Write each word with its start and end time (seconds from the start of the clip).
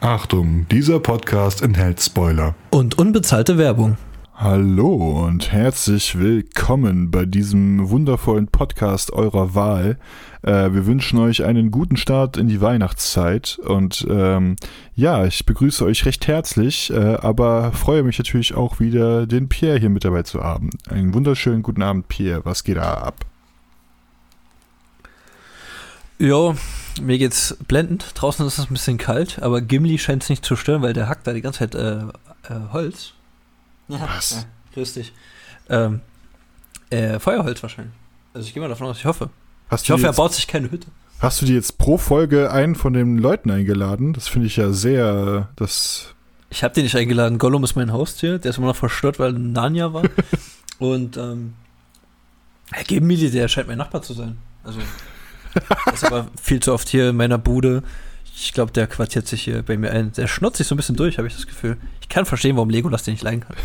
Achtung, 0.00 0.66
dieser 0.70 0.98
Podcast 0.98 1.60
enthält 1.60 2.00
Spoiler. 2.00 2.54
Und 2.70 2.96
unbezahlte 2.96 3.58
Werbung. 3.58 3.98
Hallo 4.34 5.26
und 5.26 5.52
herzlich 5.52 6.18
willkommen 6.18 7.10
bei 7.10 7.26
diesem 7.26 7.90
wundervollen 7.90 8.46
Podcast 8.46 9.12
eurer 9.12 9.54
Wahl. 9.54 9.98
Äh, 10.40 10.72
wir 10.72 10.86
wünschen 10.86 11.18
euch 11.18 11.44
einen 11.44 11.70
guten 11.70 11.98
Start 11.98 12.38
in 12.38 12.48
die 12.48 12.62
Weihnachtszeit 12.62 13.58
und 13.62 14.06
ähm, 14.08 14.56
ja, 14.94 15.26
ich 15.26 15.44
begrüße 15.44 15.84
euch 15.84 16.06
recht 16.06 16.26
herzlich, 16.26 16.90
äh, 16.90 17.16
aber 17.20 17.72
freue 17.72 18.02
mich 18.02 18.16
natürlich 18.16 18.54
auch 18.54 18.80
wieder, 18.80 19.26
den 19.26 19.50
Pierre 19.50 19.78
hier 19.78 19.90
mit 19.90 20.06
dabei 20.06 20.22
zu 20.22 20.42
haben. 20.42 20.70
Einen 20.88 21.12
wunderschönen 21.12 21.62
guten 21.62 21.82
Abend, 21.82 22.08
Pierre. 22.08 22.40
Was 22.46 22.64
geht 22.64 22.78
da 22.78 22.94
ab? 22.94 23.26
Jo, 26.20 26.54
mir 27.00 27.16
geht's 27.16 27.56
blendend. 27.66 28.12
Draußen 28.14 28.46
ist 28.46 28.58
es 28.58 28.66
ein 28.66 28.74
bisschen 28.74 28.98
kalt, 28.98 29.38
aber 29.40 29.62
Gimli 29.62 29.98
scheint 29.98 30.22
es 30.22 30.28
nicht 30.28 30.44
zu 30.44 30.54
stören, 30.54 30.82
weil 30.82 30.92
der 30.92 31.08
hackt 31.08 31.26
da 31.26 31.32
die 31.32 31.40
ganze 31.40 31.60
Zeit 31.60 31.74
äh, 31.74 32.00
äh, 32.02 32.60
Holz. 32.72 33.14
Ja, 33.88 34.06
Was? 34.14 34.32
Ja, 34.32 34.44
grüß 34.74 34.92
dich. 34.92 35.14
Ähm, 35.70 36.02
äh, 36.90 37.18
Feuerholz 37.18 37.62
wahrscheinlich. 37.62 37.94
Also 38.34 38.46
ich 38.46 38.52
gehe 38.52 38.62
mal 38.62 38.68
davon 38.68 38.86
aus, 38.88 38.98
ich 38.98 39.06
hoffe. 39.06 39.30
Hast 39.70 39.84
ich 39.84 39.90
hoffe, 39.92 40.04
er 40.04 40.12
baut 40.12 40.34
sich 40.34 40.46
keine 40.46 40.70
Hütte. 40.70 40.88
Hast 41.20 41.40
du 41.40 41.46
dir 41.46 41.54
jetzt 41.54 41.78
pro 41.78 41.96
Folge 41.96 42.52
einen 42.52 42.74
von 42.74 42.92
den 42.92 43.16
Leuten 43.16 43.50
eingeladen? 43.50 44.12
Das 44.12 44.28
finde 44.28 44.46
ich 44.46 44.56
ja 44.56 44.72
sehr, 44.72 45.48
das... 45.56 46.14
Ich 46.50 46.62
habe 46.62 46.74
den 46.74 46.84
nicht 46.84 46.96
eingeladen. 46.96 47.38
Gollum 47.38 47.64
ist 47.64 47.76
mein 47.76 47.92
Haustier. 47.92 48.38
Der 48.38 48.50
ist 48.50 48.58
immer 48.58 48.66
noch 48.66 48.76
verstört, 48.76 49.18
weil 49.18 49.32
Narnia 49.32 49.94
war. 49.94 50.02
Und 50.78 51.16
ähm, 51.16 51.54
Herr 52.72 52.84
Gimli, 52.84 53.30
der 53.30 53.48
scheint 53.48 53.68
mein 53.68 53.78
Nachbar 53.78 54.02
zu 54.02 54.12
sein. 54.12 54.36
Also 54.64 54.80
der 55.54 55.94
ist 55.94 56.04
aber 56.04 56.28
viel 56.40 56.60
zu 56.60 56.72
oft 56.72 56.88
hier 56.88 57.10
in 57.10 57.16
meiner 57.16 57.38
Bude. 57.38 57.82
Ich 58.34 58.52
glaube, 58.52 58.72
der 58.72 58.86
quartiert 58.86 59.26
sich 59.26 59.42
hier 59.42 59.62
bei 59.62 59.76
mir 59.76 59.90
ein. 59.90 60.12
Der 60.12 60.26
schnotzt 60.26 60.58
sich 60.58 60.66
so 60.66 60.74
ein 60.74 60.76
bisschen 60.76 60.96
durch, 60.96 61.18
habe 61.18 61.28
ich 61.28 61.34
das 61.34 61.46
Gefühl. 61.46 61.76
Ich 62.00 62.08
kann 62.08 62.24
verstehen, 62.24 62.56
warum 62.56 62.70
Legolas 62.70 63.02
den 63.02 63.14
nicht 63.14 63.22
leiden 63.22 63.40
kann. 63.40 63.56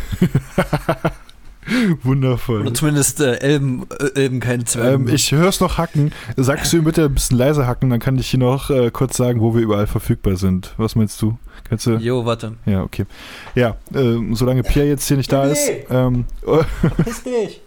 Wundervoll. 2.02 2.60
Oder 2.60 2.74
zumindest 2.74 3.20
äh, 3.20 3.38
Elben, 3.38 3.86
äh, 3.98 4.20
Elben 4.20 4.40
keine 4.40 4.64
Zwerge. 4.64 4.94
Ähm, 4.94 5.08
ich 5.08 5.32
höre 5.32 5.48
es 5.48 5.60
noch 5.60 5.78
hacken. 5.78 6.12
Sagst 6.36 6.72
du 6.72 6.76
ihm 6.76 6.84
bitte 6.84 7.06
ein 7.06 7.14
bisschen 7.14 7.36
leiser 7.36 7.66
hacken, 7.66 7.90
dann 7.90 8.00
kann 8.00 8.18
ich 8.18 8.28
hier 8.28 8.38
noch 8.38 8.70
äh, 8.70 8.90
kurz 8.90 9.16
sagen, 9.16 9.40
wo 9.40 9.54
wir 9.54 9.62
überall 9.62 9.86
verfügbar 9.86 10.36
sind. 10.36 10.74
Was 10.76 10.94
meinst 10.94 11.20
du? 11.22 11.38
Kannst 11.68 11.86
du? 11.86 11.96
Jo, 11.96 12.24
warte. 12.24 12.54
Ja, 12.66 12.82
okay. 12.82 13.06
Ja, 13.54 13.76
ähm, 13.94 14.36
solange 14.36 14.62
Pierre 14.62 14.88
jetzt 14.88 15.08
hier 15.08 15.16
nicht 15.16 15.32
da 15.32 15.46
nee. 15.46 15.52
ist. 15.52 15.70
Ähm, 15.90 16.24
Verpiss 16.80 17.22
dich! 17.24 17.60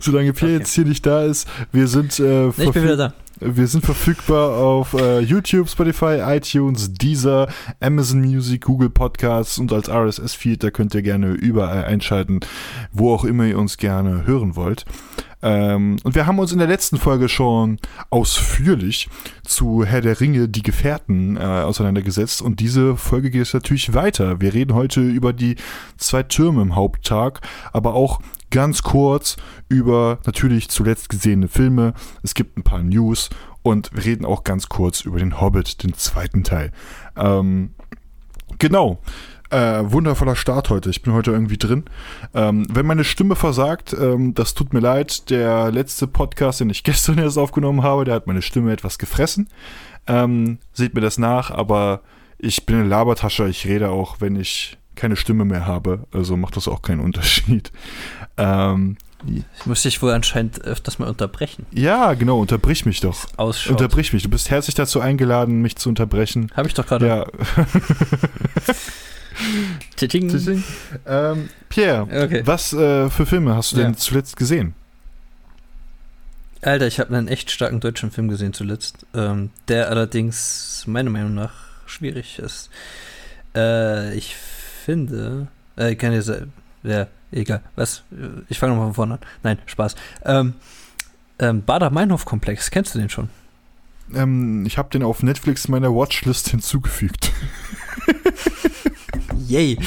Solange 0.00 0.32
Pierre 0.32 0.54
okay. 0.54 0.60
jetzt 0.60 0.74
hier 0.74 0.84
nicht 0.84 1.04
da 1.06 1.24
ist, 1.24 1.48
wir 1.72 1.88
sind, 1.88 2.18
äh, 2.18 2.48
ich 2.48 2.70
bin 2.72 2.82
wieder 2.84 2.96
da. 2.96 3.14
Wir 3.40 3.66
sind 3.66 3.84
verfügbar 3.84 4.56
auf 4.56 4.94
äh, 4.94 5.18
YouTube, 5.18 5.68
Spotify, 5.68 6.20
iTunes, 6.24 6.92
Deezer, 6.94 7.48
Amazon 7.80 8.20
Music, 8.20 8.62
Google 8.62 8.90
Podcasts 8.90 9.58
und 9.58 9.72
als 9.72 9.90
RSS-Feed. 9.90 10.62
Da 10.62 10.70
könnt 10.70 10.94
ihr 10.94 11.02
gerne 11.02 11.32
überall 11.32 11.84
einschalten, 11.84 12.40
wo 12.92 13.12
auch 13.12 13.24
immer 13.24 13.44
ihr 13.44 13.58
uns 13.58 13.76
gerne 13.76 14.24
hören 14.24 14.54
wollt. 14.54 14.84
Ähm, 15.42 15.96
und 16.04 16.14
wir 16.14 16.26
haben 16.26 16.38
uns 16.38 16.52
in 16.52 16.58
der 16.58 16.68
letzten 16.68 16.96
Folge 16.96 17.28
schon 17.28 17.78
ausführlich 18.08 19.10
zu 19.44 19.84
Herr 19.84 20.00
der 20.00 20.20
Ringe, 20.20 20.48
die 20.48 20.62
Gefährten, 20.62 21.36
äh, 21.36 21.40
auseinandergesetzt. 21.40 22.40
Und 22.40 22.60
diese 22.60 22.96
Folge 22.96 23.30
geht 23.30 23.42
es 23.42 23.52
natürlich 23.52 23.92
weiter. 23.92 24.40
Wir 24.40 24.54
reden 24.54 24.74
heute 24.74 25.02
über 25.02 25.34
die 25.34 25.56
zwei 25.98 26.22
Türme 26.22 26.62
im 26.62 26.76
Haupttag, 26.76 27.40
aber 27.74 27.94
auch 27.94 28.20
ganz 28.54 28.82
kurz 28.82 29.36
über 29.68 30.20
natürlich 30.26 30.68
zuletzt 30.68 31.08
gesehene 31.08 31.48
Filme. 31.48 31.92
Es 32.22 32.34
gibt 32.34 32.56
ein 32.56 32.62
paar 32.62 32.84
News 32.84 33.28
und 33.64 33.90
wir 33.92 34.04
reden 34.04 34.24
auch 34.24 34.44
ganz 34.44 34.68
kurz 34.68 35.00
über 35.00 35.18
den 35.18 35.40
Hobbit, 35.40 35.82
den 35.82 35.92
zweiten 35.94 36.44
Teil. 36.44 36.70
Ähm, 37.16 37.74
genau. 38.60 39.00
Äh, 39.50 39.82
wundervoller 39.82 40.36
Start 40.36 40.70
heute. 40.70 40.88
Ich 40.90 41.02
bin 41.02 41.14
heute 41.14 41.32
irgendwie 41.32 41.58
drin. 41.58 41.86
Ähm, 42.32 42.64
wenn 42.70 42.86
meine 42.86 43.02
Stimme 43.02 43.34
versagt, 43.34 43.92
ähm, 43.92 44.34
das 44.34 44.54
tut 44.54 44.72
mir 44.72 44.80
leid. 44.80 45.30
Der 45.30 45.72
letzte 45.72 46.06
Podcast, 46.06 46.60
den 46.60 46.70
ich 46.70 46.84
gestern 46.84 47.18
erst 47.18 47.38
aufgenommen 47.38 47.82
habe, 47.82 48.04
der 48.04 48.14
hat 48.14 48.28
meine 48.28 48.42
Stimme 48.42 48.72
etwas 48.72 48.98
gefressen. 48.98 49.48
Ähm, 50.06 50.58
seht 50.72 50.94
mir 50.94 51.00
das 51.00 51.18
nach, 51.18 51.50
aber 51.50 52.02
ich 52.38 52.66
bin 52.66 52.76
eine 52.76 52.88
Labertasche. 52.88 53.48
Ich 53.48 53.66
rede 53.66 53.90
auch, 53.90 54.20
wenn 54.20 54.36
ich 54.36 54.78
keine 54.94 55.16
Stimme 55.16 55.44
mehr 55.44 55.66
habe. 55.66 56.06
Also 56.12 56.36
macht 56.36 56.56
das 56.56 56.68
auch 56.68 56.82
keinen 56.82 57.00
Unterschied. 57.00 57.72
Ähm, 58.36 58.96
ich 59.26 59.66
muss 59.66 59.82
dich 59.82 60.02
wohl 60.02 60.12
anscheinend 60.12 60.62
öfters 60.62 60.98
mal 60.98 61.08
unterbrechen. 61.08 61.66
Ja, 61.72 62.14
genau, 62.14 62.40
unterbrich 62.40 62.84
mich 62.84 63.00
doch. 63.00 63.26
Ausschaut. 63.36 63.72
Unterbrich 63.72 64.12
mich. 64.12 64.22
Du 64.22 64.28
bist 64.28 64.50
herzlich 64.50 64.74
dazu 64.74 65.00
eingeladen, 65.00 65.62
mich 65.62 65.76
zu 65.76 65.88
unterbrechen. 65.88 66.50
Habe 66.54 66.68
ich 66.68 66.74
doch 66.74 66.86
gerade. 66.86 67.06
Ja. 67.06 67.26
Tsching. 69.96 70.62
Ähm, 71.06 71.48
Pierre, 71.68 72.02
okay. 72.02 72.42
was 72.44 72.72
äh, 72.72 73.08
für 73.10 73.26
Filme 73.26 73.56
hast 73.56 73.72
du 73.72 73.78
ja. 73.78 73.84
denn 73.84 73.96
zuletzt 73.96 74.36
gesehen? 74.36 74.74
Alter, 76.60 76.86
ich 76.86 76.98
habe 76.98 77.16
einen 77.16 77.28
echt 77.28 77.50
starken 77.50 77.80
deutschen 77.80 78.10
Film 78.10 78.28
gesehen 78.28 78.52
zuletzt, 78.54 79.06
ähm, 79.14 79.50
der 79.68 79.90
allerdings 79.90 80.84
meiner 80.86 81.10
Meinung 81.10 81.34
nach 81.34 81.52
schwierig 81.86 82.38
ist. 82.38 82.70
Äh, 83.54 84.14
ich 84.14 84.34
finde, 84.34 85.48
äh, 85.76 85.92
ich 85.92 85.98
kann 85.98 86.12
ja, 86.12 86.22
ja, 86.82 87.06
egal, 87.34 87.62
was, 87.76 88.02
ich 88.48 88.58
fange 88.58 88.72
nochmal 88.72 88.88
von 88.88 88.94
vorne 88.94 89.14
an. 89.14 89.20
Nein, 89.42 89.58
Spaß. 89.66 89.94
Ähm, 90.24 90.54
ähm, 91.38 91.62
Bader-Meinhof-Komplex, 91.64 92.70
kennst 92.70 92.94
du 92.94 92.98
den 92.98 93.10
schon? 93.10 93.28
Ähm, 94.14 94.64
ich 94.66 94.78
habe 94.78 94.90
den 94.90 95.02
auf 95.02 95.22
Netflix 95.22 95.68
meiner 95.68 95.94
Watchlist 95.94 96.48
hinzugefügt. 96.48 97.32
Yay. 99.48 99.78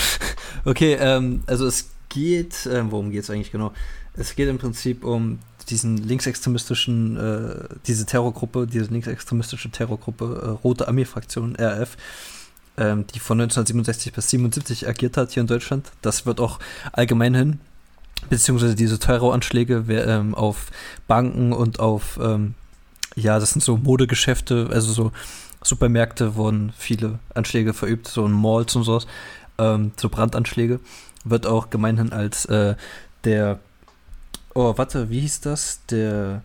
Okay, 0.65 0.97
ähm, 0.99 1.43
also 1.47 1.65
es 1.65 1.89
geht, 2.09 2.65
äh, 2.65 2.91
worum 2.91 3.11
geht 3.11 3.23
es 3.23 3.29
eigentlich 3.29 3.51
genau? 3.51 3.73
Es 4.13 4.35
geht 4.35 4.49
im 4.49 4.57
Prinzip 4.57 5.03
um 5.03 5.39
diesen 5.69 5.97
linksextremistischen, 5.97 7.17
äh, 7.17 7.75
diese 7.85 8.05
Terrorgruppe, 8.05 8.67
diese 8.67 8.85
linksextremistische 8.85 9.69
Terrorgruppe, 9.69 10.41
äh, 10.43 10.49
Rote 10.63 10.87
Armee-Fraktion, 10.87 11.55
RF, 11.55 11.97
ähm, 12.77 13.05
die 13.13 13.19
von 13.19 13.39
1967 13.39 14.13
bis 14.13 14.29
77 14.29 14.87
agiert 14.87 15.17
hat 15.17 15.31
hier 15.31 15.41
in 15.41 15.47
Deutschland. 15.47 15.91
Das 16.01 16.25
wird 16.25 16.39
auch 16.39 16.59
allgemein 16.91 17.35
hin, 17.35 17.59
beziehungsweise 18.29 18.75
diese 18.75 18.99
Terroranschläge 18.99 19.83
ähm, 19.89 20.35
auf 20.35 20.67
Banken 21.07 21.53
und 21.53 21.79
auf, 21.79 22.19
ähm, 22.21 22.53
ja, 23.15 23.39
das 23.39 23.51
sind 23.51 23.63
so 23.63 23.77
Modegeschäfte, 23.77 24.69
also 24.71 24.91
so 24.91 25.11
Supermärkte 25.63 26.35
wurden 26.35 26.71
viele 26.77 27.19
Anschläge 27.33 27.73
verübt, 27.73 28.07
so 28.07 28.25
in 28.25 28.31
Malls 28.31 28.75
und 28.75 28.83
sowas 28.83 29.07
ähm, 29.57 29.91
so 29.97 30.09
Brandanschläge, 30.09 30.79
wird 31.23 31.45
auch 31.45 31.69
gemeinhin 31.69 32.13
als 32.13 32.45
äh, 32.45 32.75
der, 33.23 33.59
oh, 34.53 34.77
warte, 34.77 35.09
wie 35.09 35.21
hieß 35.21 35.41
das? 35.41 35.81
Der 35.89 36.41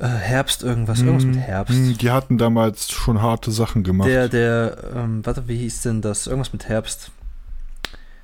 äh, 0.00 0.06
Herbst 0.06 0.62
irgendwas, 0.62 1.00
irgendwas 1.00 1.24
mit 1.24 1.36
hm, 1.36 1.42
Herbst. 1.42 1.74
Hm, 1.74 1.98
die 1.98 2.10
hatten 2.10 2.38
damals 2.38 2.90
schon 2.90 3.20
harte 3.20 3.50
Sachen 3.50 3.82
gemacht. 3.82 4.08
Der, 4.08 4.28
der, 4.28 4.76
ähm, 4.94 5.24
warte, 5.26 5.48
wie 5.48 5.56
hieß 5.58 5.82
denn 5.82 6.02
das? 6.02 6.26
Irgendwas 6.26 6.52
mit 6.52 6.68
Herbst. 6.68 7.10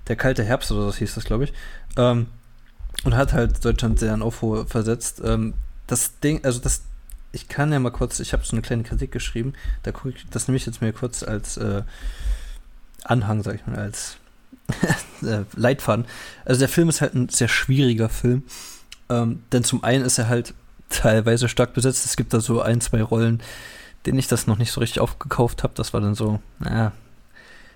Der 0.06 0.16
kalte 0.16 0.44
Herbst 0.44 0.70
oder 0.70 0.86
was 0.86 0.96
hieß 0.96 1.14
das, 1.14 1.24
glaube 1.24 1.44
ich. 1.44 1.52
Ähm, 1.96 2.26
und 3.02 3.16
hat 3.16 3.32
halt 3.32 3.64
Deutschland 3.64 3.98
sehr 3.98 4.14
in 4.14 4.22
Aufruhr 4.22 4.66
versetzt. 4.66 5.20
Ähm, 5.24 5.54
das 5.86 6.20
Ding, 6.20 6.44
also 6.44 6.60
das, 6.60 6.82
ich 7.32 7.48
kann 7.48 7.72
ja 7.72 7.78
mal 7.80 7.90
kurz, 7.90 8.20
ich 8.20 8.32
habe 8.32 8.44
so 8.44 8.52
eine 8.52 8.62
kleine 8.62 8.84
Kritik 8.84 9.10
geschrieben, 9.10 9.54
da 9.82 9.92
gucke 9.92 10.10
ich, 10.10 10.26
das 10.30 10.46
nehme 10.46 10.56
ich 10.56 10.66
jetzt 10.66 10.80
mir 10.80 10.92
kurz 10.92 11.22
als 11.22 11.56
äh, 11.56 11.82
Anhang, 13.02 13.42
sag 13.42 13.56
ich 13.56 13.66
mal, 13.66 13.76
als 13.76 14.16
äh, 15.22 15.42
Leitfaden. 15.56 16.06
Also 16.44 16.60
der 16.60 16.68
Film 16.68 16.88
ist 16.88 17.00
halt 17.00 17.14
ein 17.14 17.28
sehr 17.28 17.48
schwieriger 17.48 18.08
Film. 18.08 18.44
Ähm, 19.10 19.42
denn 19.52 19.64
zum 19.64 19.84
einen 19.84 20.04
ist 20.04 20.18
er 20.18 20.28
halt 20.28 20.54
teilweise 20.94 21.48
stark 21.48 21.74
besetzt. 21.74 22.04
Es 22.04 22.16
gibt 22.16 22.32
da 22.32 22.40
so 22.40 22.60
ein, 22.62 22.80
zwei 22.80 23.02
Rollen, 23.02 23.42
denen 24.06 24.18
ich 24.18 24.28
das 24.28 24.46
noch 24.46 24.58
nicht 24.58 24.72
so 24.72 24.80
richtig 24.80 25.00
aufgekauft 25.00 25.62
habe. 25.62 25.74
Das 25.76 25.92
war 25.92 26.00
dann 26.00 26.14
so, 26.14 26.40
naja, 26.58 26.92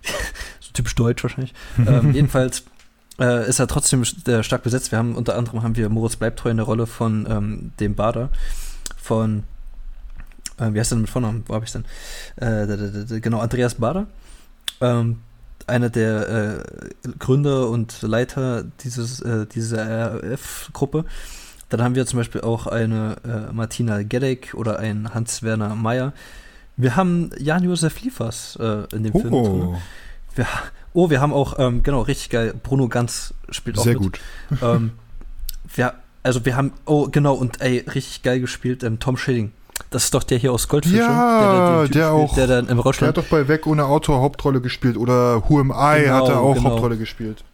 so 0.60 0.72
typisch 0.72 0.94
deutsch 0.94 1.22
wahrscheinlich. 1.22 1.54
ähm, 1.78 2.12
jedenfalls 2.14 2.64
äh, 3.18 3.48
ist 3.48 3.58
er 3.58 3.66
trotzdem 3.66 4.04
äh, 4.26 4.42
stark 4.42 4.62
besetzt. 4.62 4.92
Wir 4.92 4.98
haben 4.98 5.16
unter 5.16 5.36
anderem 5.36 5.62
haben 5.62 5.76
wir 5.76 5.88
Moritz 5.88 6.16
Bleibtreu 6.16 6.50
in 6.50 6.56
der 6.56 6.66
Rolle 6.66 6.86
von 6.86 7.26
ähm, 7.28 7.72
dem 7.80 7.94
Bader, 7.94 8.30
von 8.96 9.44
äh, 10.58 10.72
wie 10.72 10.78
heißt 10.80 10.90
der 10.90 10.96
denn 10.96 11.02
mit 11.02 11.10
Vornamen? 11.10 11.44
Wo 11.46 11.54
habe 11.54 11.64
ich 11.64 11.72
denn? 11.72 11.84
Äh, 12.36 13.20
genau, 13.20 13.40
Andreas 13.40 13.74
Bader 13.74 14.06
ähm, 14.80 15.18
einer 15.66 15.90
der 15.90 16.28
äh, 16.28 17.08
Gründer 17.18 17.68
und 17.68 18.00
Leiter 18.02 18.64
dieses, 18.80 19.20
äh, 19.20 19.46
dieser 19.46 20.22
RAF-Gruppe. 20.22 21.04
Dann 21.68 21.82
haben 21.82 21.94
wir 21.94 22.06
zum 22.06 22.18
Beispiel 22.18 22.40
auch 22.40 22.66
eine 22.66 23.16
äh, 23.24 23.52
Martina 23.52 24.02
Gedeck 24.02 24.54
oder 24.54 24.78
einen 24.78 25.12
Hans-Werner 25.12 25.74
Meyer. 25.74 26.12
Wir 26.76 26.96
haben 26.96 27.30
Jan-Josef 27.38 28.00
Liefers 28.00 28.56
äh, 28.60 28.84
in 28.94 29.02
dem 29.02 29.14
oh. 29.14 29.20
Film 29.20 29.32
drin. 29.32 29.76
Wir, 30.34 30.46
oh, 30.94 31.10
wir 31.10 31.20
haben 31.20 31.32
auch, 31.32 31.58
ähm, 31.58 31.82
genau, 31.82 32.02
richtig 32.02 32.30
geil, 32.30 32.54
Bruno 32.62 32.88
Ganz 32.88 33.34
spielt 33.50 33.78
auch 33.78 33.82
Sehr 33.82 33.94
mit. 33.94 34.02
gut. 34.02 34.20
ähm, 34.62 34.92
wir, 35.74 35.94
also 36.22 36.44
wir 36.44 36.56
haben, 36.56 36.72
oh, 36.86 37.08
genau, 37.08 37.34
und 37.34 37.60
ey, 37.60 37.84
richtig 37.92 38.22
geil 38.22 38.40
gespielt, 38.40 38.82
ähm, 38.82 39.00
Tom 39.00 39.16
Schilling. 39.16 39.52
das 39.90 40.04
ist 40.04 40.14
doch 40.14 40.22
der 40.22 40.38
hier 40.38 40.52
aus 40.52 40.68
Goldfische. 40.68 40.98
Ja, 40.98 41.80
der, 41.80 41.80
der, 41.80 41.88
der 41.88 42.12
auch. 42.12 42.34
Der 42.34 42.46
dann 42.46 42.68
im 42.68 42.80
Der 42.80 43.08
hat 43.08 43.16
doch 43.16 43.24
bei 43.24 43.48
Weg 43.48 43.66
ohne 43.66 43.84
Autor 43.84 44.20
Hauptrolle 44.20 44.60
gespielt. 44.60 44.96
Oder 44.96 45.48
Who 45.48 45.60
Am 45.60 45.70
I 45.70 46.02
genau, 46.02 46.14
hat 46.14 46.28
er 46.28 46.40
auch 46.40 46.54
genau. 46.54 46.70
Hauptrolle 46.70 46.96
gespielt. 46.96 47.44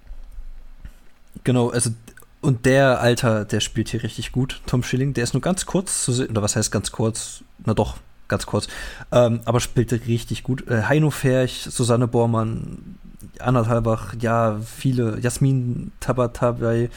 Genau, 1.42 1.70
also 1.70 1.90
und 2.44 2.66
der 2.66 3.00
Alter, 3.00 3.44
der 3.46 3.60
spielt 3.60 3.88
hier 3.88 4.02
richtig 4.02 4.30
gut. 4.30 4.60
Tom 4.66 4.82
Schilling, 4.82 5.14
der 5.14 5.24
ist 5.24 5.32
nur 5.32 5.40
ganz 5.40 5.64
kurz 5.64 6.04
zu 6.04 6.12
sehen. 6.12 6.28
Oder 6.28 6.42
was 6.42 6.56
heißt 6.56 6.70
ganz 6.70 6.92
kurz? 6.92 7.42
Na 7.64 7.72
doch, 7.72 7.96
ganz 8.28 8.44
kurz. 8.44 8.68
Ähm, 9.10 9.40
aber 9.46 9.60
spielte 9.60 10.06
richtig 10.06 10.42
gut. 10.42 10.68
Äh, 10.68 10.82
Heino 10.82 11.10
Ferch, 11.10 11.66
Susanne 11.70 12.06
Bormann, 12.06 12.98
Anna 13.38 13.66
Halbach, 13.66 14.14
ja, 14.20 14.60
viele. 14.60 15.18
Jasmin 15.20 15.92
Tabatabay. 16.00 16.90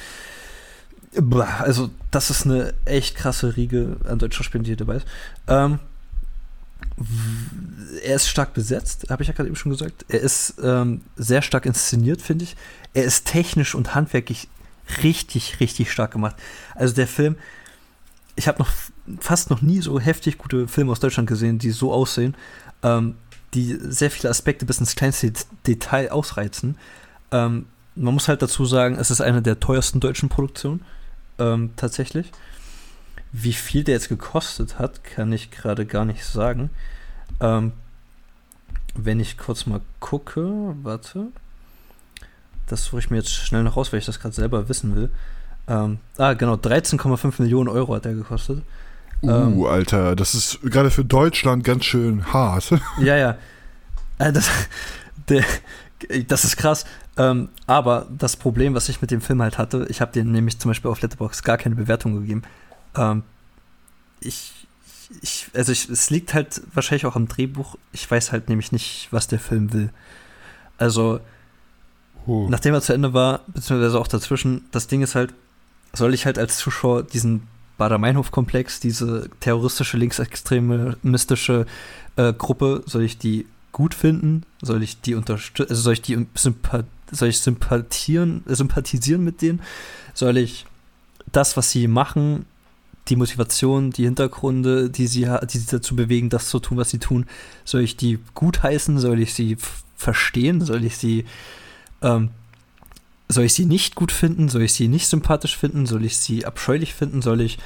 Also, 1.60 1.92
das 2.12 2.30
ist 2.30 2.46
eine 2.46 2.74
echt 2.84 3.16
krasse 3.16 3.56
Riege 3.56 3.96
an 4.08 4.20
deutscher 4.20 4.44
Spielen, 4.44 4.66
die 4.66 4.72
hier 4.72 4.78
dabei 4.78 4.98
ist. 4.98 5.08
Ähm, 5.48 5.80
er 8.04 8.16
ist 8.16 8.28
stark 8.28 8.54
besetzt, 8.54 9.08
habe 9.10 9.24
ich 9.24 9.30
ja 9.30 9.34
gerade 9.34 9.48
eben 9.48 9.56
schon 9.56 9.72
gesagt. 9.72 10.06
Er 10.10 10.20
ist 10.20 10.56
ähm, 10.62 11.02
sehr 11.16 11.42
stark 11.42 11.66
inszeniert, 11.66 12.22
finde 12.22 12.44
ich. 12.44 12.56
Er 12.94 13.04
ist 13.04 13.26
technisch 13.26 13.76
und 13.76 13.96
handwerklich 13.96 14.50
richtig, 15.04 15.60
richtig 15.60 15.92
stark 15.92 16.12
gemacht. 16.12 16.36
Also 16.76 16.96
der 16.96 17.08
Film, 17.08 17.38
ich 18.36 18.48
habe 18.48 18.60
noch 18.60 18.70
fast 19.20 19.50
noch 19.50 19.62
nie 19.62 19.82
so 19.82 20.00
heftig 20.00 20.38
gute 20.38 20.68
Filme 20.68 20.92
aus 20.92 21.00
Deutschland 21.00 21.28
gesehen, 21.28 21.60
die 21.60 21.72
so 21.72 21.92
aussehen, 21.92 22.36
ähm, 22.84 23.16
die 23.54 23.78
sehr 23.82 24.12
viele 24.12 24.30
Aspekte 24.30 24.66
bis 24.66 24.80
ins 24.80 24.96
kleinste 24.96 25.32
Detail 25.66 26.12
ausreizen. 26.12 26.78
Ähm, 27.32 27.66
man 27.96 28.14
muss 28.14 28.28
halt 28.28 28.42
dazu 28.42 28.66
sagen, 28.66 28.96
es 29.00 29.12
ist 29.12 29.22
eine 29.22 29.42
der 29.42 29.60
teuersten 29.60 30.00
deutschen 30.00 30.30
Produktionen, 30.30 30.84
ähm, 31.40 31.72
tatsächlich. 31.76 32.32
Wie 33.32 33.54
viel 33.54 33.84
der 33.84 33.96
jetzt 33.96 34.10
gekostet 34.10 34.80
hat, 34.80 35.04
kann 35.04 35.32
ich 35.34 35.52
gerade 35.52 35.86
gar 35.86 36.06
nicht 36.06 36.24
sagen. 36.24 36.70
Ähm, 37.40 37.74
wenn 38.96 39.20
ich 39.20 39.38
kurz 39.38 39.66
mal 39.66 39.82
gucke, 40.00 40.76
warte. 40.84 41.28
Das 42.68 42.86
suche 42.86 43.00
ich 43.00 43.10
mir 43.10 43.18
jetzt 43.18 43.32
schnell 43.32 43.64
noch 43.64 43.78
raus, 43.78 43.92
weil 43.92 44.00
ich 44.00 44.06
das 44.06 44.20
gerade 44.20 44.36
selber 44.36 44.70
wissen 44.70 44.96
will. 44.96 45.10
Ähm, 45.68 46.00
ah, 46.18 46.34
genau, 46.34 46.56
13,5 46.56 47.42
Millionen 47.42 47.70
Euro 47.70 47.96
hat 47.96 48.06
der 48.06 48.14
gekostet. 48.14 48.62
Uh, 49.22 49.30
ähm, 49.30 49.66
Alter, 49.66 50.16
das 50.16 50.36
ist 50.36 50.60
gerade 50.62 50.92
für 50.92 51.04
Deutschland 51.04 51.64
ganz 51.64 51.86
schön 51.86 52.32
hart. 52.32 52.72
Ja, 53.00 53.16
ja. 53.16 53.38
Äh, 54.20 54.32
das, 54.32 54.50
der, 55.30 55.44
das 56.28 56.44
ist 56.44 56.58
krass. 56.58 56.86
Ähm, 57.18 57.50
aber 57.66 58.08
das 58.16 58.36
Problem, 58.36 58.76
was 58.76 58.90
ich 58.90 59.02
mit 59.02 59.10
dem 59.12 59.22
Film 59.22 59.42
halt 59.42 59.58
hatte, 59.58 59.88
ich 59.90 60.02
habe 60.02 60.12
dem 60.12 60.32
nämlich 60.32 60.60
zum 60.60 60.70
Beispiel 60.70 60.92
auf 60.92 61.02
Letterboxd 61.02 61.44
gar 61.44 61.58
keine 61.58 61.76
Bewertung 61.76 62.20
gegeben. 62.20 62.44
Ähm, 62.96 63.24
ich, 64.20 64.54
ich, 65.22 65.48
also 65.54 65.72
ich, 65.72 65.90
es 65.90 66.10
liegt 66.10 66.34
halt 66.34 66.62
wahrscheinlich 66.74 67.06
auch 67.06 67.16
am 67.16 67.28
Drehbuch. 67.28 67.76
Ich 67.92 68.10
weiß 68.10 68.32
halt 68.32 68.50
nämlich 68.50 68.72
nicht, 68.72 69.08
was 69.12 69.28
der 69.28 69.40
Film 69.40 69.74
will. 69.74 69.90
Also, 70.78 71.20
uh. 72.28 72.48
nachdem 72.50 72.74
er 72.74 72.82
zu 72.82 72.94
Ende 72.94 73.14
war, 73.14 73.42
beziehungsweise 73.48 74.00
auch 74.00 74.08
dazwischen, 74.08 74.66
das 74.72 74.88
Ding 74.88 75.02
ist 75.02 75.16
halt, 75.16 75.34
soll 75.94 76.14
ich 76.14 76.26
halt 76.26 76.38
als 76.38 76.58
Zuschauer 76.58 77.04
diesen 77.04 77.48
Bader-Meinhof-Komplex, 77.78 78.80
diese 78.80 79.30
terroristische, 79.40 79.98
linksextremistische 79.98 81.66
äh, 82.16 82.34
Gruppe, 82.34 82.84
soll 82.86 83.04
ich 83.04 83.18
die 83.18 83.46
gut 83.72 83.94
finden? 83.94 84.44
Soll 84.62 84.82
ich 84.82 85.02
die 85.02 85.16
unterstützen? 85.16 85.70
Also 85.70 85.82
soll 85.84 85.94
ich 85.94 86.02
die 86.02 86.26
sympath 86.36 86.86
soll 87.12 87.30
ich 87.30 87.40
sympathieren, 87.40 88.44
sympathisieren 88.48 89.24
mit 89.24 89.42
denen? 89.42 89.62
Soll 90.14 90.38
ich 90.38 90.66
das, 91.32 91.56
was 91.56 91.72
sie 91.72 91.88
machen, 91.88 92.46
die 93.08 93.16
Motivation, 93.16 93.92
die 93.92 94.04
Hintergründe, 94.04 94.90
die 94.90 95.08
sie, 95.08 95.30
die 95.50 95.58
sie 95.58 95.68
dazu 95.68 95.96
bewegen, 95.96 96.30
das 96.30 96.50
zu 96.50 96.60
tun, 96.60 96.78
was 96.78 96.90
sie 96.90 97.00
tun, 97.00 97.26
soll 97.64 97.82
ich 97.82 97.96
die 97.96 98.20
gutheißen? 98.34 99.00
Soll 99.00 99.22
ich 99.22 99.34
sie 99.34 99.58
verstehen? 99.96 100.60
Soll 100.62 100.84
ich 100.84 100.98
sie 100.98 101.26
ähm, 102.02 102.32
soll 103.30 103.46
ich 103.46 103.54
sie 103.54 103.66
nicht 103.66 103.96
gut 103.96 104.12
finden? 104.12 104.50
Soll 104.50 104.64
ich 104.64 104.74
sie 104.74 104.88
nicht 104.88 105.08
sympathisch 105.08 105.58
finden? 105.58 105.86
Soll 105.86 106.06
ich 106.06 106.18
sie 106.18 106.46
abscheulich 106.46 106.94
finden? 106.94 107.22
Soll 107.22 107.42
ich 107.42 107.58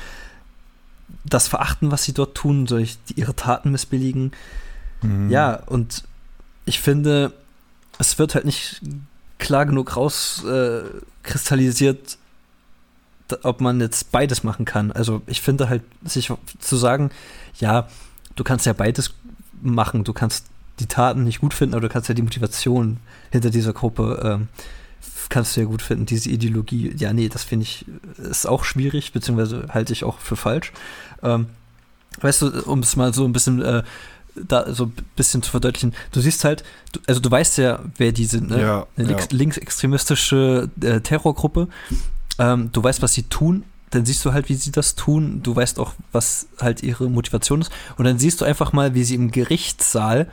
das 1.23 1.47
verachten, 1.47 1.91
was 1.91 2.03
sie 2.03 2.13
dort 2.13 2.35
tun? 2.35 2.67
Soll 2.67 2.81
ich 2.81 2.97
ihre 3.15 3.35
Taten 3.35 3.71
missbilligen? 3.71 4.31
Mhm. 5.01 5.29
Ja, 5.29 5.55
und 5.67 6.03
ich 6.65 6.79
finde, 6.79 7.33
es 7.99 8.17
wird 8.17 8.35
halt 8.35 8.45
nicht 8.45 8.81
klar 9.37 9.65
genug 9.65 9.95
rauskristallisiert, 9.95 12.17
äh, 13.31 13.35
ob 13.43 13.61
man 13.61 13.79
jetzt 13.79 14.11
beides 14.11 14.43
machen 14.43 14.65
kann. 14.65 14.91
Also 14.91 15.21
ich 15.25 15.41
finde 15.41 15.69
halt, 15.69 15.83
sich 16.03 16.31
zu 16.59 16.75
sagen, 16.75 17.11
ja, 17.59 17.87
du 18.35 18.43
kannst 18.43 18.65
ja 18.65 18.73
beides 18.73 19.13
machen. 19.61 20.03
Du 20.03 20.13
kannst 20.13 20.47
die 20.79 20.87
Taten 20.87 21.23
nicht 21.23 21.41
gut 21.41 21.53
finden, 21.53 21.75
aber 21.75 21.81
du 21.81 21.89
kannst 21.89 22.09
ja 22.09 22.15
die 22.15 22.21
Motivation 22.21 22.97
hinter 23.31 23.49
dieser 23.49 23.73
Gruppe 23.73 24.21
ähm, 24.23 24.47
kannst 25.31 25.55
du 25.55 25.61
ja 25.61 25.65
gut 25.65 25.81
finden, 25.81 26.05
diese 26.05 26.29
Ideologie. 26.29 26.93
Ja, 26.97 27.13
nee, 27.13 27.29
das 27.29 27.43
finde 27.43 27.63
ich, 27.63 27.85
ist 28.17 28.45
auch 28.45 28.63
schwierig, 28.63 29.13
beziehungsweise 29.13 29.67
halte 29.69 29.93
ich 29.93 30.03
auch 30.03 30.19
für 30.19 30.35
falsch. 30.35 30.73
Ähm, 31.23 31.47
weißt 32.19 32.41
du, 32.41 32.61
um 32.63 32.79
es 32.79 32.95
mal 32.95 33.13
so 33.13 33.25
ein 33.25 33.33
bisschen 33.33 33.61
äh, 33.61 33.83
da 34.35 34.73
so 34.73 34.85
ein 34.85 34.93
bisschen 35.15 35.41
zu 35.41 35.51
verdeutlichen, 35.51 35.93
du 36.11 36.21
siehst 36.21 36.43
halt, 36.43 36.63
du, 36.91 36.99
also 37.07 37.19
du 37.19 37.31
weißt 37.31 37.57
ja, 37.57 37.79
wer 37.97 38.11
die 38.11 38.25
sind, 38.25 38.49
ne? 38.49 38.61
Ja, 38.61 38.87
Eine 38.95 39.07
links, 39.07 39.27
ja. 39.31 39.37
linksextremistische 39.37 40.69
äh, 40.81 40.99
Terrorgruppe. 41.01 41.67
Ähm, 42.37 42.69
du 42.71 42.83
weißt, 42.83 43.01
was 43.01 43.13
sie 43.13 43.23
tun, 43.23 43.63
dann 43.89 44.05
siehst 44.05 44.23
du 44.23 44.33
halt, 44.33 44.47
wie 44.49 44.55
sie 44.55 44.71
das 44.71 44.95
tun. 44.95 45.41
Du 45.43 45.55
weißt 45.55 45.79
auch, 45.79 45.93
was 46.11 46.47
halt 46.59 46.81
ihre 46.81 47.09
Motivation 47.09 47.61
ist. 47.61 47.71
Und 47.97 48.05
dann 48.05 48.19
siehst 48.19 48.39
du 48.39 48.45
einfach 48.45 48.71
mal, 48.71 48.93
wie 48.93 49.03
sie 49.03 49.15
im 49.15 49.31
Gerichtssaal 49.31 50.29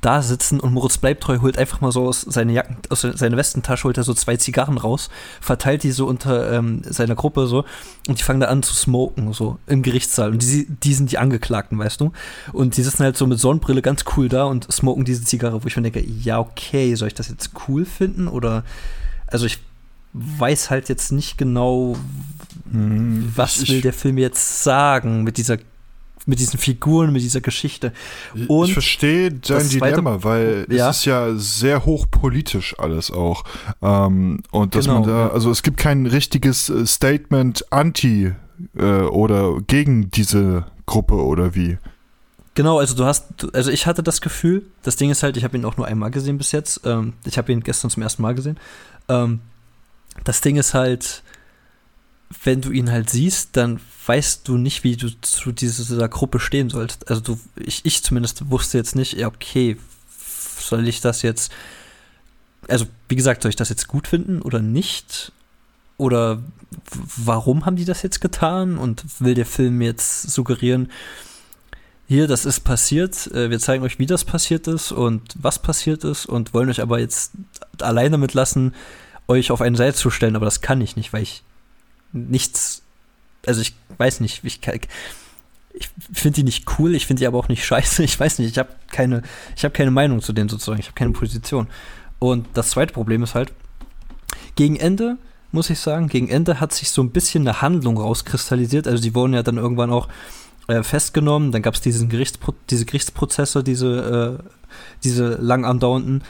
da 0.00 0.22
sitzen 0.22 0.60
und 0.60 0.72
Moritz 0.72 0.98
Bleibtreu 0.98 1.40
holt 1.40 1.58
einfach 1.58 1.80
mal 1.80 1.92
so 1.92 2.06
aus 2.06 2.20
seiner 2.22 2.52
Jacken, 2.52 2.76
aus 2.90 3.00
seiner 3.00 3.36
Westentasche 3.36 3.84
holt 3.84 3.96
er 3.96 4.04
so 4.04 4.14
zwei 4.14 4.36
Zigarren 4.36 4.78
raus, 4.78 5.08
verteilt 5.40 5.82
die 5.82 5.92
so 5.92 6.06
unter 6.06 6.52
ähm, 6.52 6.82
seiner 6.84 7.14
Gruppe 7.14 7.46
so 7.46 7.64
und 8.08 8.18
die 8.18 8.22
fangen 8.22 8.40
da 8.40 8.48
an 8.48 8.62
zu 8.62 8.74
smoken, 8.74 9.32
so 9.32 9.58
im 9.66 9.82
Gerichtssaal. 9.82 10.30
Und 10.30 10.42
die, 10.42 10.66
die 10.68 10.94
sind 10.94 11.10
die 11.10 11.18
Angeklagten, 11.18 11.78
weißt 11.78 12.00
du? 12.00 12.12
Und 12.52 12.76
die 12.76 12.82
sitzen 12.82 13.04
halt 13.04 13.16
so 13.16 13.26
mit 13.26 13.38
Sonnenbrille 13.38 13.82
ganz 13.82 14.04
cool 14.16 14.28
da 14.28 14.44
und 14.44 14.70
smoken 14.70 15.04
diese 15.04 15.24
Zigarre, 15.24 15.62
wo 15.64 15.68
ich 15.68 15.76
mir 15.76 15.82
denke, 15.82 16.04
ja, 16.04 16.38
okay, 16.38 16.94
soll 16.94 17.08
ich 17.08 17.14
das 17.14 17.28
jetzt 17.28 17.50
cool 17.68 17.84
finden? 17.84 18.28
Oder 18.28 18.64
also 19.26 19.46
ich 19.46 19.58
weiß 20.12 20.70
halt 20.70 20.88
jetzt 20.88 21.12
nicht 21.12 21.38
genau, 21.38 21.96
hm, 22.70 23.32
was 23.34 23.62
ich, 23.62 23.70
will 23.70 23.80
der 23.80 23.92
Film 23.92 24.18
jetzt 24.18 24.62
sagen 24.62 25.24
mit 25.24 25.38
dieser 25.38 25.58
mit 26.26 26.38
diesen 26.38 26.58
Figuren, 26.58 27.12
mit 27.12 27.22
dieser 27.22 27.40
Geschichte. 27.40 27.92
Und 28.48 28.68
ich 28.68 28.72
verstehe 28.72 29.30
dein 29.30 29.68
Dilemma, 29.68 30.22
weil 30.22 30.66
ja. 30.70 30.90
es 30.90 30.98
ist 30.98 31.04
ja 31.04 31.34
sehr 31.34 31.84
hochpolitisch 31.84 32.78
alles 32.78 33.10
auch. 33.10 33.44
Ähm, 33.82 34.40
und 34.50 34.74
dass 34.74 34.86
genau, 34.86 35.00
man 35.00 35.08
da, 35.08 35.28
also 35.28 35.50
es 35.50 35.62
gibt 35.62 35.76
kein 35.76 36.06
richtiges 36.06 36.70
äh, 36.70 36.86
Statement 36.86 37.70
anti 37.72 38.32
äh, 38.76 38.82
oder 38.82 39.60
gegen 39.66 40.10
diese 40.10 40.66
Gruppe 40.86 41.16
oder 41.16 41.54
wie. 41.54 41.78
Genau, 42.54 42.78
also 42.78 42.94
du 42.94 43.04
hast, 43.04 43.52
also 43.52 43.70
ich 43.70 43.86
hatte 43.86 44.02
das 44.02 44.20
Gefühl, 44.20 44.64
das 44.82 44.96
Ding 44.96 45.10
ist 45.10 45.22
halt, 45.22 45.36
ich 45.36 45.44
habe 45.44 45.56
ihn 45.56 45.64
auch 45.64 45.76
nur 45.76 45.86
einmal 45.86 46.10
gesehen 46.10 46.38
bis 46.38 46.52
jetzt. 46.52 46.82
Ähm, 46.84 47.14
ich 47.24 47.36
habe 47.36 47.52
ihn 47.52 47.62
gestern 47.62 47.90
zum 47.90 48.02
ersten 48.02 48.22
Mal 48.22 48.34
gesehen. 48.34 48.58
Ähm, 49.08 49.40
das 50.22 50.40
Ding 50.40 50.56
ist 50.56 50.72
halt, 50.72 51.24
wenn 52.44 52.60
du 52.60 52.70
ihn 52.70 52.90
halt 52.90 53.10
siehst, 53.10 53.56
dann 53.56 53.80
weißt 54.06 54.46
du 54.46 54.56
nicht, 54.56 54.84
wie 54.84 54.96
du 54.96 55.08
zu 55.20 55.52
dieser 55.52 56.08
Gruppe 56.08 56.40
stehen 56.40 56.70
sollst. 56.70 57.08
Also 57.08 57.20
du, 57.22 57.40
ich, 57.56 57.84
ich 57.84 58.02
zumindest 58.02 58.50
wusste 58.50 58.78
jetzt 58.78 58.96
nicht, 58.96 59.14
ja, 59.14 59.28
okay, 59.28 59.76
soll 60.58 60.86
ich 60.88 61.00
das 61.00 61.22
jetzt, 61.22 61.52
also 62.68 62.86
wie 63.08 63.16
gesagt, 63.16 63.42
soll 63.42 63.50
ich 63.50 63.56
das 63.56 63.68
jetzt 63.68 63.88
gut 63.88 64.08
finden 64.08 64.42
oder 64.42 64.60
nicht? 64.60 65.32
Oder 65.96 66.42
warum 67.16 67.66
haben 67.66 67.76
die 67.76 67.84
das 67.84 68.02
jetzt 68.02 68.20
getan? 68.20 68.78
Und 68.78 69.04
will 69.20 69.34
der 69.34 69.46
Film 69.46 69.80
jetzt 69.80 70.22
suggerieren, 70.22 70.90
hier, 72.06 72.26
das 72.26 72.44
ist 72.44 72.60
passiert, 72.60 73.28
äh, 73.28 73.48
wir 73.48 73.58
zeigen 73.58 73.82
euch, 73.82 73.98
wie 73.98 74.06
das 74.06 74.24
passiert 74.24 74.66
ist 74.66 74.92
und 74.92 75.34
was 75.40 75.58
passiert 75.58 76.04
ist 76.04 76.26
und 76.26 76.52
wollen 76.52 76.68
euch 76.68 76.82
aber 76.82 76.98
jetzt 76.98 77.32
allein 77.80 78.12
damit 78.12 78.34
lassen, 78.34 78.74
euch 79.26 79.50
auf 79.50 79.62
eine 79.62 79.76
Seite 79.76 79.96
zu 79.96 80.10
stellen, 80.10 80.36
aber 80.36 80.44
das 80.44 80.60
kann 80.60 80.82
ich 80.82 80.96
nicht, 80.96 81.14
weil 81.14 81.22
ich 81.22 81.42
nichts, 82.12 82.82
also 83.46 83.60
ich 83.60 83.74
weiß 83.98 84.20
nicht, 84.20 84.44
ich, 84.44 84.60
ich 85.74 85.90
finde 86.12 86.36
die 86.36 86.42
nicht 86.44 86.66
cool, 86.78 86.94
ich 86.94 87.06
finde 87.06 87.20
die 87.20 87.26
aber 87.26 87.38
auch 87.38 87.48
nicht 87.48 87.64
scheiße, 87.66 88.02
ich 88.02 88.18
weiß 88.18 88.38
nicht, 88.38 88.50
ich 88.50 88.58
habe 88.58 88.70
keine, 88.90 89.22
ich 89.56 89.72
keine 89.72 89.90
Meinung 89.90 90.20
zu 90.20 90.32
denen 90.32 90.48
sozusagen, 90.48 90.80
ich 90.80 90.86
habe 90.86 90.94
keine 90.96 91.12
Position. 91.12 91.68
Und 92.18 92.46
das 92.54 92.70
zweite 92.70 92.92
Problem 92.92 93.22
ist 93.22 93.34
halt, 93.34 93.52
gegen 94.54 94.76
Ende, 94.76 95.18
muss 95.52 95.70
ich 95.70 95.78
sagen, 95.78 96.08
gegen 96.08 96.28
Ende 96.28 96.60
hat 96.60 96.72
sich 96.72 96.90
so 96.90 97.02
ein 97.02 97.10
bisschen 97.10 97.46
eine 97.46 97.60
Handlung 97.60 97.98
rauskristallisiert, 97.98 98.86
also 98.86 99.02
die 99.02 99.14
wurden 99.14 99.34
ja 99.34 99.42
dann 99.42 99.56
irgendwann 99.56 99.90
auch 99.90 100.08
äh, 100.68 100.82
festgenommen, 100.82 101.52
dann 101.52 101.62
gab 101.62 101.74
es 101.74 101.82
Gerichtspro 101.82 102.54
diese 102.70 102.86
Gerichtsprozesse, 102.86 103.62
diese, 103.62 104.40
äh, 104.40 104.48
diese 105.02 105.34
lang 105.34 105.64
andauernden, 105.64 106.22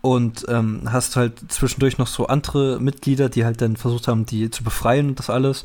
und 0.00 0.46
ähm, 0.48 0.82
hast 0.86 1.16
halt 1.16 1.40
zwischendurch 1.48 1.98
noch 1.98 2.06
so 2.06 2.26
andere 2.26 2.78
Mitglieder, 2.80 3.28
die 3.28 3.44
halt 3.44 3.60
dann 3.60 3.76
versucht 3.76 4.08
haben, 4.08 4.26
die 4.26 4.50
zu 4.50 4.62
befreien 4.62 5.08
und 5.08 5.18
das 5.18 5.30
alles, 5.30 5.64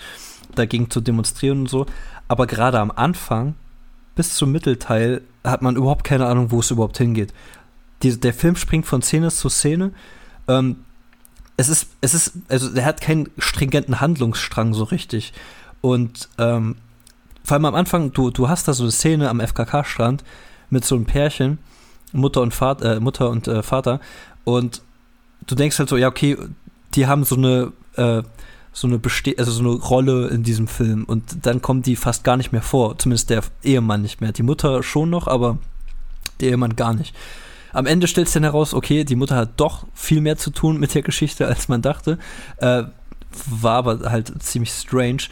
dagegen 0.55 0.89
zu 0.89 1.01
demonstrieren 1.01 1.61
und 1.61 1.69
so. 1.69 1.85
Aber 2.27 2.47
gerade 2.47 2.79
am 2.79 2.91
Anfang 2.91 3.55
bis 4.15 4.35
zum 4.35 4.51
Mittelteil 4.51 5.21
hat 5.43 5.61
man 5.61 5.75
überhaupt 5.75 6.03
keine 6.03 6.25
Ahnung, 6.27 6.51
wo 6.51 6.59
es 6.59 6.71
überhaupt 6.71 6.97
hingeht. 6.97 7.33
Die, 8.01 8.19
der 8.19 8.33
Film 8.33 8.55
springt 8.55 8.85
von 8.85 9.01
Szene 9.01 9.31
zu 9.31 9.49
Szene. 9.49 9.91
Ähm, 10.47 10.77
es 11.57 11.69
ist, 11.69 11.89
es 12.01 12.13
ist, 12.13 12.33
also 12.49 12.69
der 12.69 12.85
hat 12.85 13.01
keinen 13.01 13.29
stringenten 13.37 14.01
Handlungsstrang 14.01 14.73
so 14.73 14.83
richtig. 14.83 15.33
Und 15.81 16.29
ähm, 16.37 16.75
vor 17.43 17.55
allem 17.55 17.65
am 17.65 17.75
Anfang, 17.75 18.13
du, 18.13 18.31
du 18.31 18.49
hast 18.49 18.67
da 18.67 18.73
so 18.73 18.83
eine 18.83 18.91
Szene 18.91 19.29
am 19.29 19.39
FKK-Strand 19.39 20.23
mit 20.69 20.85
so 20.85 20.95
einem 20.95 21.05
Pärchen, 21.05 21.59
Mutter 22.11 22.41
und 22.41 22.53
Vater, 22.53 22.97
äh, 22.97 22.99
Mutter 22.99 23.29
und 23.29 23.47
äh, 23.47 23.63
Vater, 23.63 23.99
und 24.43 24.81
du 25.45 25.55
denkst 25.55 25.79
halt 25.79 25.89
so, 25.89 25.97
ja, 25.97 26.07
okay, 26.07 26.37
die 26.95 27.07
haben 27.07 27.23
so 27.23 27.35
eine, 27.35 27.71
äh, 27.95 28.23
so 28.73 28.87
eine 28.87 28.97
Beste 28.97 29.35
also 29.37 29.51
so 29.51 29.61
eine 29.61 29.69
Rolle 29.69 30.27
in 30.27 30.43
diesem 30.43 30.67
Film 30.67 31.03
und 31.05 31.45
dann 31.45 31.61
kommen 31.61 31.83
die 31.83 31.95
fast 31.95 32.23
gar 32.23 32.37
nicht 32.37 32.51
mehr 32.51 32.63
vor, 32.63 32.97
zumindest 32.97 33.29
der 33.29 33.43
Ehemann 33.63 34.01
nicht 34.01 34.19
mehr. 34.19 34.31
Die 34.31 34.43
Mutter 34.43 34.81
schon 34.83 35.11
noch, 35.11 35.27
aber 35.27 35.59
der 36.41 36.49
Ehemann 36.49 36.75
gar 36.75 36.93
nicht. 36.93 37.15
Am 37.71 37.85
Ende 37.85 38.07
stellt 38.07 38.27
sich 38.27 38.33
dann 38.33 38.43
heraus, 38.43 38.73
okay, 38.73 39.03
die 39.03 39.15
Mutter 39.15 39.35
hat 39.35 39.51
doch 39.57 39.85
viel 39.93 40.21
mehr 40.21 40.37
zu 40.37 40.51
tun 40.51 40.79
mit 40.79 40.93
der 40.93 41.01
Geschichte, 41.01 41.47
als 41.47 41.67
man 41.67 41.81
dachte. 41.81 42.17
Äh, 42.57 42.83
war 43.45 43.77
aber 43.77 44.11
halt 44.11 44.31
ziemlich 44.43 44.71
strange. 44.71 45.23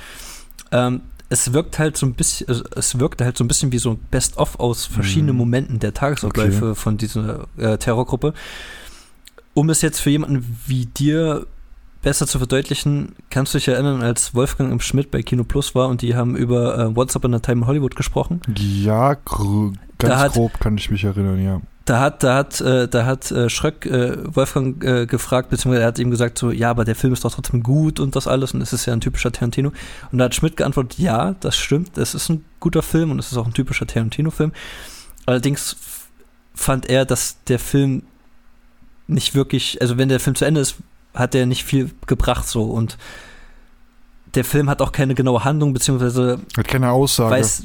Ähm, 0.72 1.02
es 1.30 1.54
wirkt 1.54 1.80
halt 1.80 1.98
so 1.98 2.06
ein 2.06 2.14
bisschen, 2.14 2.48
es 2.76 3.00
wirkte 3.00 3.24
halt 3.24 3.38
so 3.38 3.44
ein 3.44 3.48
bisschen 3.48 3.72
wie 3.72 3.78
so 3.78 3.92
ein 3.92 4.00
Best-of 4.10 4.60
aus 4.60 4.86
verschiedenen 4.86 5.36
mhm. 5.36 5.40
Momenten 5.40 5.80
der 5.80 5.94
Tagesabläufe 5.94 6.72
okay. 6.72 6.76
von 6.76 6.98
dieser 6.98 7.48
äh, 7.58 7.78
Terrorgruppe. 7.78 8.34
Um 9.54 9.70
es 9.70 9.82
jetzt 9.82 10.00
für 10.00 10.10
jemanden 10.10 10.60
wie 10.66 10.88
dir 10.88 11.46
besser 12.02 12.28
zu 12.28 12.38
verdeutlichen, 12.38 13.16
kannst 13.30 13.54
du 13.54 13.58
dich 13.58 13.68
erinnern, 13.68 14.02
als 14.02 14.34
Wolfgang 14.34 14.72
im 14.72 14.80
Schmidt 14.80 15.12
bei 15.12 15.22
Kino 15.22 15.44
Plus 15.44 15.76
war 15.76 15.88
und 15.88 16.02
die 16.02 16.16
haben 16.16 16.36
über 16.36 16.78
äh, 16.78 16.96
What's 16.96 17.16
Up 17.16 17.26
in 17.26 17.34
a 17.34 17.40
Time 17.40 17.62
in 17.62 17.68
Hollywood 17.68 17.96
gesprochen? 17.96 18.42
Ja, 18.56 19.16
ganz 19.98 20.16
hat, 20.16 20.34
grob 20.34 20.60
kann 20.60 20.78
ich 20.78 20.90
mich 20.90 21.04
erinnern, 21.04 21.44
ja. 21.44 21.62
Da 21.86 22.00
hat, 22.00 22.24
da 22.24 22.36
hat, 22.36 22.62
äh, 22.62 22.88
da 22.88 23.06
hat 23.06 23.32
äh, 23.32 23.50
Schröck 23.50 23.86
äh, 23.86 24.18
Wolfgang 24.36 24.84
äh, 24.84 25.06
gefragt, 25.06 25.50
beziehungsweise 25.50 25.82
er 25.82 25.88
hat 25.88 26.00
ihm 26.00 26.12
gesagt, 26.12 26.38
so, 26.38 26.52
ja, 26.52 26.70
aber 26.70 26.86
der 26.86 26.96
Film 26.96 27.14
ist 27.14 27.26
doch 27.26 27.34
trotzdem 27.34 27.64
gut 27.64 28.00
und 28.00 28.16
das 28.16 28.28
alles 28.28 28.54
und 28.54 28.62
es 28.62 28.72
ist 28.72 28.86
ja 28.86 28.94
ein 28.94 29.02
typischer 29.02 29.32
Tarantino. 29.32 29.72
Und 30.12 30.18
da 30.18 30.26
hat 30.26 30.36
Schmidt 30.36 30.58
geantwortet, 30.58 31.00
ja, 31.00 31.36
das 31.40 31.58
stimmt, 31.58 31.98
es 31.98 32.14
ist 32.14 32.30
ein 32.30 32.46
guter 32.60 32.84
Film 32.84 33.12
und 33.12 33.20
es 33.20 33.32
ist 33.32 33.38
auch 33.38 33.48
ein 33.48 33.54
typischer 33.54 33.88
Tarantino-Film. 33.88 34.52
Allerdings 35.26 35.76
fand 36.54 36.88
er, 36.90 37.06
dass 37.06 37.44
der 37.48 37.60
Film 37.60 38.04
nicht 39.08 39.36
wirklich, 39.36 39.82
also 39.82 39.98
wenn 39.98 40.10
der 40.10 40.20
Film 40.20 40.36
zu 40.36 40.46
Ende 40.46 40.62
ist, 40.62 40.76
hat 41.14 41.34
der 41.34 41.46
nicht 41.46 41.64
viel 41.64 41.92
gebracht 42.08 42.48
so 42.48 42.64
und 42.64 42.98
der 44.36 44.46
Film 44.46 44.70
hat 44.70 44.82
auch 44.82 44.92
keine 44.92 45.16
genaue 45.16 45.44
Handlung, 45.44 45.74
beziehungsweise 45.74 46.40
hat 46.58 46.68
keine 46.68 46.92
Aussage. 46.92 47.32
Weiß, 47.32 47.64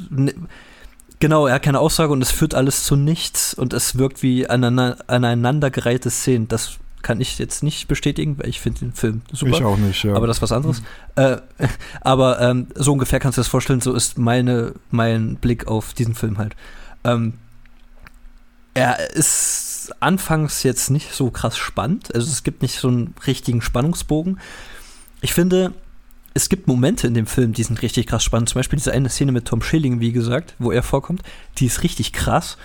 genau, 1.20 1.46
er 1.46 1.54
hat 1.54 1.62
keine 1.62 1.80
Aussage 1.80 2.12
und 2.12 2.22
es 2.22 2.30
führt 2.30 2.54
alles 2.54 2.84
zu 2.84 2.96
nichts 2.96 3.54
und 3.54 3.72
es 3.72 3.98
wirkt 3.98 4.22
wie 4.22 4.48
aneinander, 4.48 4.98
aneinandergereihte 5.06 6.10
Szenen. 6.10 6.48
Das 6.48 6.78
kann 7.02 7.20
ich 7.20 7.38
jetzt 7.38 7.62
nicht 7.62 7.86
bestätigen, 7.86 8.36
weil 8.38 8.48
ich 8.48 8.60
finde 8.60 8.80
den 8.80 8.92
Film 8.92 9.22
super. 9.32 9.52
Ich 9.52 9.62
auch 9.62 9.76
nicht, 9.76 10.02
ja. 10.02 10.14
Aber 10.14 10.26
das 10.26 10.38
ist 10.38 10.42
was 10.42 10.52
anderes. 10.52 10.80
Mhm. 10.80 11.22
Äh, 11.22 11.38
aber 12.00 12.40
ähm, 12.40 12.66
so 12.74 12.92
ungefähr 12.92 13.20
kannst 13.20 13.38
du 13.38 13.40
das 13.40 13.48
vorstellen, 13.48 13.80
so 13.80 13.94
ist 13.94 14.18
meine, 14.18 14.74
mein 14.90 15.36
Blick 15.36 15.68
auf 15.68 15.94
diesen 15.94 16.14
Film 16.14 16.38
halt. 16.38 16.56
Ähm, 17.04 17.34
er 18.74 19.14
ist 19.14 19.65
anfangs 20.00 20.62
jetzt 20.62 20.90
nicht 20.90 21.12
so 21.12 21.30
krass 21.30 21.56
spannend. 21.56 22.14
Also 22.14 22.30
es 22.30 22.42
gibt 22.42 22.62
nicht 22.62 22.78
so 22.78 22.88
einen 22.88 23.14
richtigen 23.26 23.62
Spannungsbogen. 23.62 24.40
Ich 25.20 25.34
finde, 25.34 25.72
es 26.34 26.48
gibt 26.48 26.68
Momente 26.68 27.06
in 27.06 27.14
dem 27.14 27.26
Film, 27.26 27.52
die 27.52 27.62
sind 27.62 27.80
richtig 27.82 28.06
krass 28.06 28.22
spannend. 28.22 28.48
Zum 28.48 28.58
Beispiel 28.58 28.78
diese 28.78 28.92
eine 28.92 29.08
Szene 29.08 29.32
mit 29.32 29.46
Tom 29.46 29.62
Schilling, 29.62 30.00
wie 30.00 30.12
gesagt, 30.12 30.54
wo 30.58 30.70
er 30.70 30.82
vorkommt. 30.82 31.22
Die 31.58 31.66
ist 31.66 31.82
richtig 31.82 32.12
krass. 32.12 32.58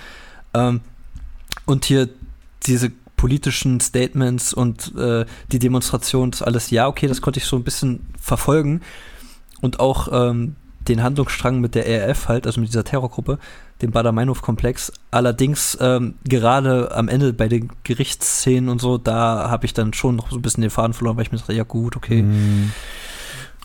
Ähm, 0.53 0.81
und 1.65 1.85
hier 1.85 2.09
diese 2.65 2.91
politischen 3.15 3.79
Statements 3.79 4.53
und 4.53 4.95
äh, 4.97 5.25
die 5.51 5.59
Demonstration, 5.59 6.31
das 6.31 6.41
alles, 6.41 6.71
ja, 6.71 6.87
okay, 6.87 7.07
das 7.07 7.21
konnte 7.21 7.39
ich 7.39 7.45
so 7.45 7.55
ein 7.55 7.63
bisschen 7.63 8.07
verfolgen. 8.19 8.81
Und 9.61 9.79
auch 9.79 10.09
ähm, 10.11 10.55
den 10.87 11.03
Handlungsstrang 11.03 11.59
mit 11.59 11.75
der 11.75 11.87
ERF 11.87 12.27
halt, 12.27 12.47
also 12.47 12.59
mit 12.59 12.69
dieser 12.69 12.83
Terrorgruppe, 12.83 13.39
dem 13.81 13.91
Bader-Meinhof-Komplex. 13.91 14.91
Allerdings 15.11 15.77
ähm, 15.79 16.15
gerade 16.23 16.91
am 16.95 17.07
Ende 17.07 17.33
bei 17.33 17.47
den 17.47 17.69
Gerichtsszenen 17.83 18.69
und 18.69 18.79
so, 18.81 18.97
da 18.97 19.49
habe 19.49 19.65
ich 19.65 19.73
dann 19.73 19.93
schon 19.93 20.15
noch 20.15 20.31
so 20.31 20.37
ein 20.37 20.41
bisschen 20.41 20.61
den 20.61 20.69
Faden 20.69 20.93
verloren, 20.93 21.17
weil 21.17 21.23
ich 21.23 21.31
mir 21.31 21.37
dachte, 21.37 21.53
ja 21.53 21.63
gut, 21.63 21.95
okay. 21.95 22.23
Mm. 22.23 22.71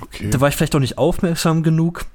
okay. 0.03 0.31
Da 0.31 0.41
war 0.41 0.49
ich 0.49 0.57
vielleicht 0.57 0.75
auch 0.75 0.81
nicht 0.81 0.99
aufmerksam 0.99 1.63
genug. 1.63 2.07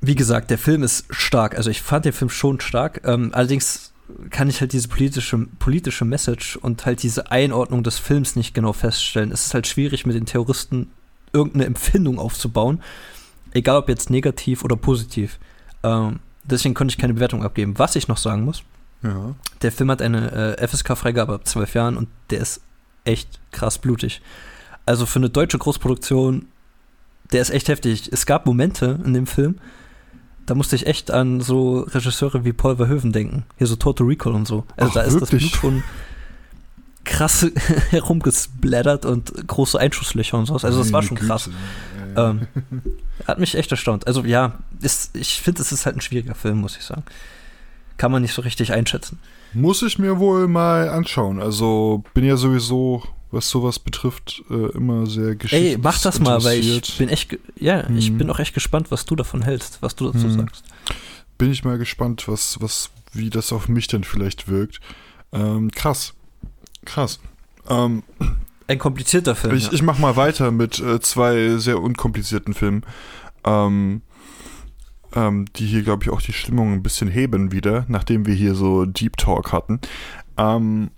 Wie 0.00 0.14
gesagt, 0.14 0.50
der 0.50 0.58
Film 0.58 0.82
ist 0.82 1.06
stark. 1.10 1.56
Also 1.56 1.70
ich 1.70 1.82
fand 1.82 2.04
den 2.04 2.12
Film 2.12 2.30
schon 2.30 2.60
stark. 2.60 3.02
Ähm, 3.04 3.30
allerdings 3.32 3.92
kann 4.30 4.48
ich 4.48 4.60
halt 4.60 4.72
diese 4.72 4.88
politische, 4.88 5.46
politische 5.58 6.04
Message 6.04 6.56
und 6.56 6.84
halt 6.86 7.02
diese 7.02 7.30
Einordnung 7.30 7.82
des 7.82 7.98
Films 7.98 8.36
nicht 8.36 8.54
genau 8.54 8.72
feststellen. 8.72 9.32
Es 9.32 9.46
ist 9.46 9.54
halt 9.54 9.66
schwierig, 9.66 10.06
mit 10.06 10.16
den 10.16 10.26
Terroristen 10.26 10.90
irgendeine 11.32 11.66
Empfindung 11.66 12.18
aufzubauen. 12.18 12.82
Egal 13.52 13.78
ob 13.78 13.88
jetzt 13.88 14.10
negativ 14.10 14.64
oder 14.64 14.76
positiv. 14.76 15.38
Ähm, 15.82 16.20
Deswegen 16.44 16.74
konnte 16.74 16.92
ich 16.92 16.98
keine 16.98 17.14
Bewertung 17.14 17.44
abgeben. 17.44 17.78
Was 17.78 17.96
ich 17.96 18.08
noch 18.08 18.16
sagen 18.16 18.44
muss, 18.44 18.62
ja. 19.02 19.34
der 19.62 19.72
Film 19.72 19.90
hat 19.90 20.02
eine 20.02 20.56
äh, 20.58 20.66
FSK-Freigabe 20.66 21.34
ab 21.34 21.46
zwölf 21.46 21.74
Jahren 21.74 21.96
und 21.96 22.08
der 22.30 22.40
ist 22.40 22.60
echt 23.04 23.40
krass 23.52 23.78
blutig. 23.78 24.20
Also 24.86 25.06
für 25.06 25.18
eine 25.18 25.30
deutsche 25.30 25.58
Großproduktion, 25.58 26.46
der 27.32 27.42
ist 27.42 27.50
echt 27.50 27.68
heftig. 27.68 28.10
Es 28.12 28.26
gab 28.26 28.46
Momente 28.46 28.98
in 29.04 29.14
dem 29.14 29.26
Film, 29.26 29.58
da 30.46 30.54
musste 30.54 30.74
ich 30.74 30.86
echt 30.86 31.10
an 31.10 31.40
so 31.40 31.80
Regisseure 31.80 32.44
wie 32.44 32.52
Paul 32.52 32.76
Verhoeven 32.76 33.12
denken. 33.12 33.44
Hier 33.58 33.66
so 33.66 33.76
Total 33.76 34.06
Recall 34.06 34.34
und 34.34 34.48
so. 34.48 34.64
Also 34.76 34.90
Ach, 34.90 34.94
da 34.94 35.02
ist 35.02 35.20
wirklich? 35.20 35.52
das 35.52 35.60
Blut 35.60 35.60
schon 35.60 35.82
krass 37.04 37.46
herumgesplattert 37.90 39.04
und 39.04 39.46
große 39.46 39.78
Einschusslöcher 39.78 40.38
und 40.38 40.46
sowas. 40.46 40.64
Also 40.64 40.78
das 40.80 40.92
war 40.92 41.02
schon 41.02 41.16
krass. 41.16 41.48
Ähm, 42.16 42.46
hat 43.26 43.38
mich 43.38 43.54
echt 43.54 43.70
erstaunt. 43.70 44.06
Also 44.06 44.24
ja, 44.24 44.58
ist, 44.80 45.16
ich 45.16 45.40
finde, 45.40 45.62
es 45.62 45.72
ist 45.72 45.86
halt 45.86 45.96
ein 45.96 46.00
schwieriger 46.00 46.34
Film, 46.34 46.58
muss 46.58 46.76
ich 46.76 46.84
sagen. 46.84 47.02
Kann 47.96 48.12
man 48.12 48.22
nicht 48.22 48.34
so 48.34 48.42
richtig 48.42 48.72
einschätzen. 48.72 49.18
Muss 49.52 49.82
ich 49.82 49.98
mir 49.98 50.18
wohl 50.18 50.48
mal 50.48 50.88
anschauen. 50.88 51.40
Also 51.40 52.04
bin 52.14 52.24
ja 52.24 52.36
sowieso, 52.36 53.02
was 53.30 53.48
sowas 53.50 53.78
betrifft, 53.78 54.42
äh, 54.50 54.70
immer 54.76 55.06
sehr 55.06 55.34
gespannt. 55.34 55.62
Ey, 55.62 55.78
mach 55.80 56.00
das 56.00 56.20
mal, 56.20 56.42
weil 56.44 56.60
ich 56.60 56.98
bin 56.98 57.08
echt, 57.08 57.36
ja, 57.56 57.86
hm. 57.86 57.96
ich 57.96 58.16
bin 58.16 58.30
auch 58.30 58.38
echt 58.38 58.54
gespannt, 58.54 58.90
was 58.90 59.04
du 59.04 59.16
davon 59.16 59.42
hältst, 59.42 59.82
was 59.82 59.96
du 59.96 60.06
dazu 60.06 60.24
hm. 60.24 60.38
sagst. 60.38 60.64
Bin 61.36 61.50
ich 61.50 61.64
mal 61.64 61.78
gespannt, 61.78 62.28
was, 62.28 62.60
was, 62.60 62.90
wie 63.12 63.30
das 63.30 63.52
auf 63.52 63.68
mich 63.68 63.86
denn 63.86 64.04
vielleicht 64.04 64.48
wirkt. 64.48 64.80
Ähm, 65.32 65.70
krass. 65.70 66.14
Krass. 66.84 67.20
Ähm, 67.68 68.02
ein 68.70 68.78
komplizierter 68.78 69.34
Film. 69.34 69.56
Ich, 69.56 69.66
ja. 69.66 69.72
ich 69.72 69.82
mach 69.82 69.98
mal 69.98 70.16
weiter 70.16 70.50
mit 70.52 70.78
äh, 70.78 71.00
zwei 71.00 71.56
sehr 71.58 71.80
unkomplizierten 71.80 72.54
Filmen, 72.54 72.82
ähm, 73.44 74.02
ähm, 75.14 75.46
die 75.56 75.66
hier, 75.66 75.82
glaube 75.82 76.04
ich, 76.04 76.10
auch 76.10 76.22
die 76.22 76.32
Stimmung 76.32 76.72
ein 76.72 76.82
bisschen 76.82 77.08
heben 77.08 77.50
wieder, 77.50 77.84
nachdem 77.88 78.26
wir 78.26 78.34
hier 78.34 78.54
so 78.54 78.84
Deep 78.84 79.16
Talk 79.16 79.52
hatten. 79.52 79.80
Ähm, 80.36 80.90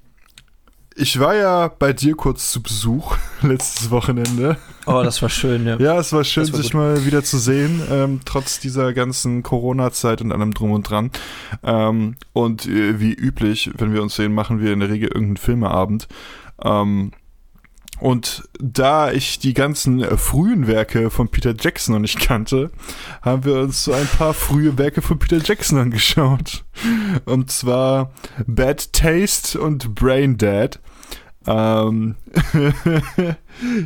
ich 0.94 1.18
war 1.18 1.34
ja 1.34 1.68
bei 1.68 1.94
dir 1.94 2.14
kurz 2.14 2.52
zu 2.52 2.62
Besuch 2.62 3.16
letztes 3.42 3.90
Wochenende. 3.90 4.58
Oh, 4.84 5.00
das 5.02 5.22
war 5.22 5.30
schön, 5.30 5.66
ja. 5.66 5.76
ja, 5.80 5.98
es 5.98 6.12
war 6.12 6.24
schön, 6.24 6.52
war 6.52 6.60
sich 6.60 6.74
mal 6.74 7.06
wieder 7.06 7.24
zu 7.24 7.38
sehen, 7.38 7.80
ähm, 7.90 8.20
trotz 8.26 8.60
dieser 8.60 8.92
ganzen 8.92 9.42
Corona-Zeit 9.42 10.20
und 10.20 10.30
allem 10.30 10.52
drum 10.52 10.72
und 10.72 10.90
dran. 10.90 11.10
Ähm, 11.62 12.16
und 12.34 12.66
äh, 12.66 13.00
wie 13.00 13.14
üblich, 13.14 13.70
wenn 13.78 13.94
wir 13.94 14.02
uns 14.02 14.16
sehen, 14.16 14.34
machen 14.34 14.60
wir 14.60 14.74
in 14.74 14.80
der 14.80 14.90
Regel 14.90 15.08
irgendeinen 15.08 15.38
Filmeabend. 15.38 16.06
Ähm, 16.62 17.12
und 18.02 18.48
da 18.58 19.12
ich 19.12 19.38
die 19.38 19.54
ganzen 19.54 20.02
äh, 20.02 20.16
frühen 20.16 20.66
Werke 20.66 21.08
von 21.08 21.28
Peter 21.28 21.54
Jackson 21.56 21.94
noch 21.94 22.00
nicht 22.00 22.18
kannte, 22.18 22.72
haben 23.22 23.44
wir 23.44 23.60
uns 23.60 23.84
so 23.84 23.92
ein 23.92 24.08
paar 24.08 24.34
frühe 24.34 24.76
Werke 24.76 25.02
von 25.02 25.20
Peter 25.20 25.38
Jackson 25.38 25.78
angeschaut. 25.78 26.64
Und 27.26 27.52
zwar 27.52 28.10
Bad 28.44 28.92
Taste 28.92 29.60
und 29.60 29.94
Brain 29.94 30.36
Dead. 30.36 30.80
Ähm, 31.46 32.16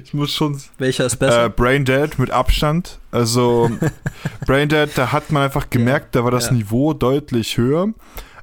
ich 0.03 0.15
muss 0.15 0.33
schon. 0.33 0.63
Welcher 0.79 1.05
ist 1.05 1.17
besser? 1.17 1.45
Äh, 1.45 1.51
Brain 1.51 1.85
Dead 1.85 2.19
mit 2.19 2.31
Abstand. 2.31 2.99
Also 3.11 3.71
Brain 4.47 4.71
Dead, 4.71 4.89
da 4.95 5.13
hat 5.13 5.31
man 5.31 5.43
einfach 5.43 5.69
gemerkt, 5.69 6.15
ja. 6.15 6.21
da 6.21 6.25
war 6.25 6.31
das 6.31 6.47
ja. 6.47 6.53
Niveau 6.53 6.95
deutlich 6.95 7.59
höher. 7.59 7.93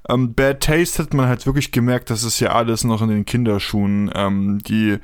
Ähm, 0.10 0.34
Bad 0.34 0.62
Taste 0.62 1.02
hat 1.04 1.14
man 1.14 1.28
halt 1.28 1.46
wirklich 1.46 1.72
gemerkt, 1.72 2.10
das 2.10 2.24
ist 2.24 2.40
ja 2.40 2.50
alles 2.50 2.84
noch 2.84 3.02
in 3.02 3.10
den 3.10 3.26
Kinderschuhen. 3.26 4.12
Ähm, 4.14 4.60
die, 4.68 5.00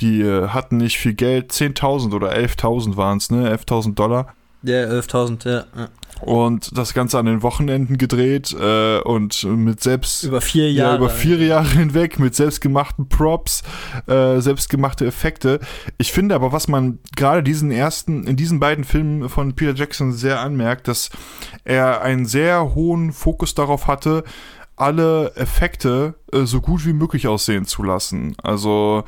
die 0.00 0.24
hatten 0.24 0.78
nicht 0.78 0.98
viel 0.98 1.14
Geld, 1.14 1.52
10.000 1.52 2.14
oder 2.14 2.32
11.000 2.32 2.96
waren 2.96 3.18
es, 3.18 3.30
ne? 3.30 3.54
11.000 3.54 3.94
Dollar. 3.94 4.34
Ja, 4.62 4.84
11.000, 4.84 5.48
ja, 5.48 5.64
ja. 5.76 5.88
Und 6.20 6.76
das 6.76 6.94
Ganze 6.94 7.18
an 7.18 7.26
den 7.26 7.42
Wochenenden 7.42 7.98
gedreht 7.98 8.54
äh, 8.58 9.00
und 9.00 9.44
mit 9.44 9.82
selbst. 9.82 10.24
Über 10.24 10.40
vier 10.40 10.72
Jahre. 10.72 10.92
Ja, 10.92 10.96
über 10.96 11.10
vier 11.10 11.38
Jahre 11.38 11.68
hinweg 11.68 12.18
mit 12.18 12.34
selbstgemachten 12.34 13.08
Props, 13.08 13.62
äh, 14.06 14.40
selbstgemachte 14.40 15.06
Effekte. 15.06 15.60
Ich 15.96 16.12
finde 16.12 16.34
aber, 16.34 16.52
was 16.52 16.68
man 16.68 16.98
gerade 17.16 17.42
diesen 17.42 17.70
ersten, 17.70 18.26
in 18.26 18.36
diesen 18.36 18.60
beiden 18.60 18.84
Filmen 18.84 19.28
von 19.28 19.54
Peter 19.54 19.74
Jackson 19.74 20.12
sehr 20.12 20.40
anmerkt, 20.40 20.88
dass 20.88 21.10
er 21.64 22.02
einen 22.02 22.26
sehr 22.26 22.74
hohen 22.74 23.12
Fokus 23.12 23.54
darauf 23.54 23.86
hatte, 23.86 24.24
alle 24.76 25.32
Effekte 25.34 26.14
äh, 26.32 26.44
so 26.44 26.60
gut 26.60 26.86
wie 26.86 26.92
möglich 26.92 27.26
aussehen 27.26 27.66
zu 27.66 27.82
lassen. 27.82 28.36
Also 28.42 29.04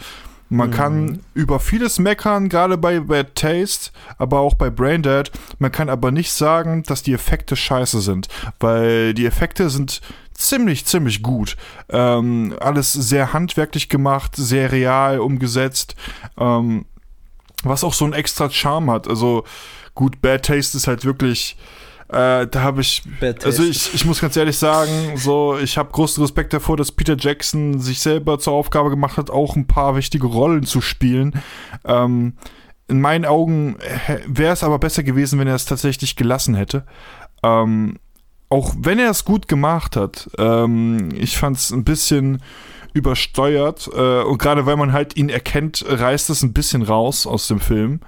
man 0.50 0.70
mhm. 0.70 0.74
kann 0.74 1.20
über 1.32 1.60
vieles 1.60 2.00
meckern, 2.00 2.48
gerade 2.48 2.76
bei 2.76 2.98
Bad 2.98 3.36
Taste, 3.36 3.92
aber 4.18 4.40
auch 4.40 4.54
bei 4.54 4.68
Braindead. 4.68 5.30
Man 5.60 5.70
kann 5.70 5.88
aber 5.88 6.10
nicht 6.10 6.32
sagen, 6.32 6.82
dass 6.82 7.04
die 7.04 7.12
Effekte 7.12 7.54
scheiße 7.54 8.00
sind, 8.00 8.26
weil 8.58 9.14
die 9.14 9.26
Effekte 9.26 9.70
sind 9.70 10.00
ziemlich, 10.34 10.86
ziemlich 10.86 11.22
gut. 11.22 11.56
Ähm, 11.88 12.56
alles 12.58 12.92
sehr 12.92 13.32
handwerklich 13.32 13.88
gemacht, 13.88 14.34
sehr 14.34 14.72
real 14.72 15.20
umgesetzt, 15.20 15.94
ähm, 16.36 16.84
was 17.62 17.84
auch 17.84 17.94
so 17.94 18.04
einen 18.04 18.14
extra 18.14 18.50
Charme 18.50 18.90
hat. 18.90 19.06
Also 19.06 19.44
gut, 19.94 20.20
Bad 20.20 20.46
Taste 20.46 20.76
ist 20.76 20.88
halt 20.88 21.04
wirklich 21.04 21.56
äh, 22.12 22.46
da 22.48 22.62
habe 22.62 22.80
ich, 22.80 23.02
also 23.44 23.62
ich, 23.62 23.94
ich 23.94 24.04
muss 24.04 24.20
ganz 24.20 24.36
ehrlich 24.36 24.58
sagen, 24.58 25.16
so 25.16 25.56
ich 25.58 25.78
habe 25.78 25.92
großen 25.92 26.20
Respekt 26.20 26.52
davor, 26.52 26.76
dass 26.76 26.90
Peter 26.90 27.16
Jackson 27.16 27.78
sich 27.78 28.00
selber 28.00 28.40
zur 28.40 28.54
Aufgabe 28.54 28.90
gemacht 28.90 29.16
hat, 29.16 29.30
auch 29.30 29.54
ein 29.54 29.68
paar 29.68 29.94
wichtige 29.94 30.26
Rollen 30.26 30.64
zu 30.64 30.80
spielen. 30.80 31.40
Ähm, 31.84 32.34
in 32.88 33.00
meinen 33.00 33.24
Augen 33.24 33.76
wäre 34.26 34.52
es 34.52 34.64
aber 34.64 34.80
besser 34.80 35.04
gewesen, 35.04 35.38
wenn 35.38 35.46
er 35.46 35.54
es 35.54 35.66
tatsächlich 35.66 36.16
gelassen 36.16 36.56
hätte. 36.56 36.84
Ähm, 37.44 37.98
auch 38.48 38.74
wenn 38.76 38.98
er 38.98 39.10
es 39.10 39.24
gut 39.24 39.46
gemacht 39.46 39.94
hat, 39.94 40.28
ähm, 40.36 41.10
ich 41.14 41.38
fand 41.38 41.58
es 41.58 41.70
ein 41.70 41.84
bisschen 41.84 42.42
übersteuert 42.92 43.88
äh, 43.94 44.22
und 44.22 44.38
gerade 44.38 44.66
weil 44.66 44.76
man 44.76 44.92
halt 44.92 45.16
ihn 45.16 45.28
erkennt, 45.28 45.84
reißt 45.86 46.28
es 46.30 46.42
ein 46.42 46.52
bisschen 46.52 46.82
raus 46.82 47.24
aus 47.24 47.46
dem 47.46 47.60
Film 47.60 48.00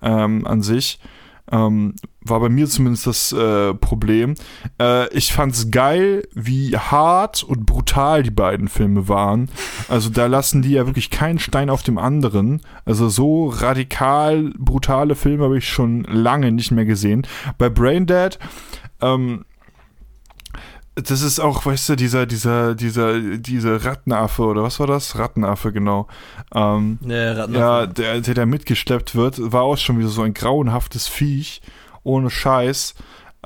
ähm, 0.00 0.46
an 0.46 0.62
sich. 0.62 1.00
Ähm, 1.50 1.94
war 2.20 2.40
bei 2.40 2.48
mir 2.48 2.66
zumindest 2.68 3.06
das 3.06 3.32
äh, 3.32 3.74
Problem. 3.74 4.34
Äh, 4.80 5.12
ich 5.14 5.32
fand's 5.32 5.70
geil, 5.70 6.28
wie 6.34 6.76
hart 6.76 7.42
und 7.42 7.64
brutal 7.64 8.22
die 8.22 8.30
beiden 8.30 8.68
Filme 8.68 9.08
waren. 9.08 9.50
Also 9.88 10.10
da 10.10 10.26
lassen 10.26 10.62
die 10.62 10.72
ja 10.72 10.86
wirklich 10.86 11.10
keinen 11.10 11.38
Stein 11.38 11.70
auf 11.70 11.82
dem 11.82 11.98
anderen. 11.98 12.60
Also 12.84 13.08
so 13.08 13.48
radikal 13.48 14.52
brutale 14.58 15.14
Filme 15.14 15.44
habe 15.44 15.58
ich 15.58 15.68
schon 15.68 16.04
lange 16.04 16.52
nicht 16.52 16.70
mehr 16.70 16.84
gesehen. 16.84 17.26
Bei 17.56 17.68
Braindead 17.70 18.38
ähm, 19.00 19.44
das 21.02 21.22
ist 21.22 21.40
auch, 21.40 21.66
weißt 21.66 21.90
du, 21.90 21.96
dieser, 21.96 22.26
dieser, 22.26 22.74
dieser, 22.74 23.20
dieser 23.20 23.84
Rattenaffe 23.84 24.42
oder 24.42 24.62
was 24.62 24.80
war 24.80 24.86
das? 24.86 25.18
Rattenaffe, 25.18 25.72
genau. 25.72 26.06
Ähm, 26.54 26.98
ja, 27.02 27.32
Rattenaffe. 27.32 27.58
ja 27.58 27.86
der, 27.86 28.20
der 28.20 28.34
da 28.34 28.46
mitgeschleppt 28.46 29.14
wird, 29.14 29.52
war 29.52 29.62
auch 29.62 29.76
schon 29.76 29.98
wieder 29.98 30.08
so 30.08 30.22
ein 30.22 30.34
grauenhaftes 30.34 31.08
Viech, 31.08 31.62
ohne 32.02 32.30
Scheiß. 32.30 32.94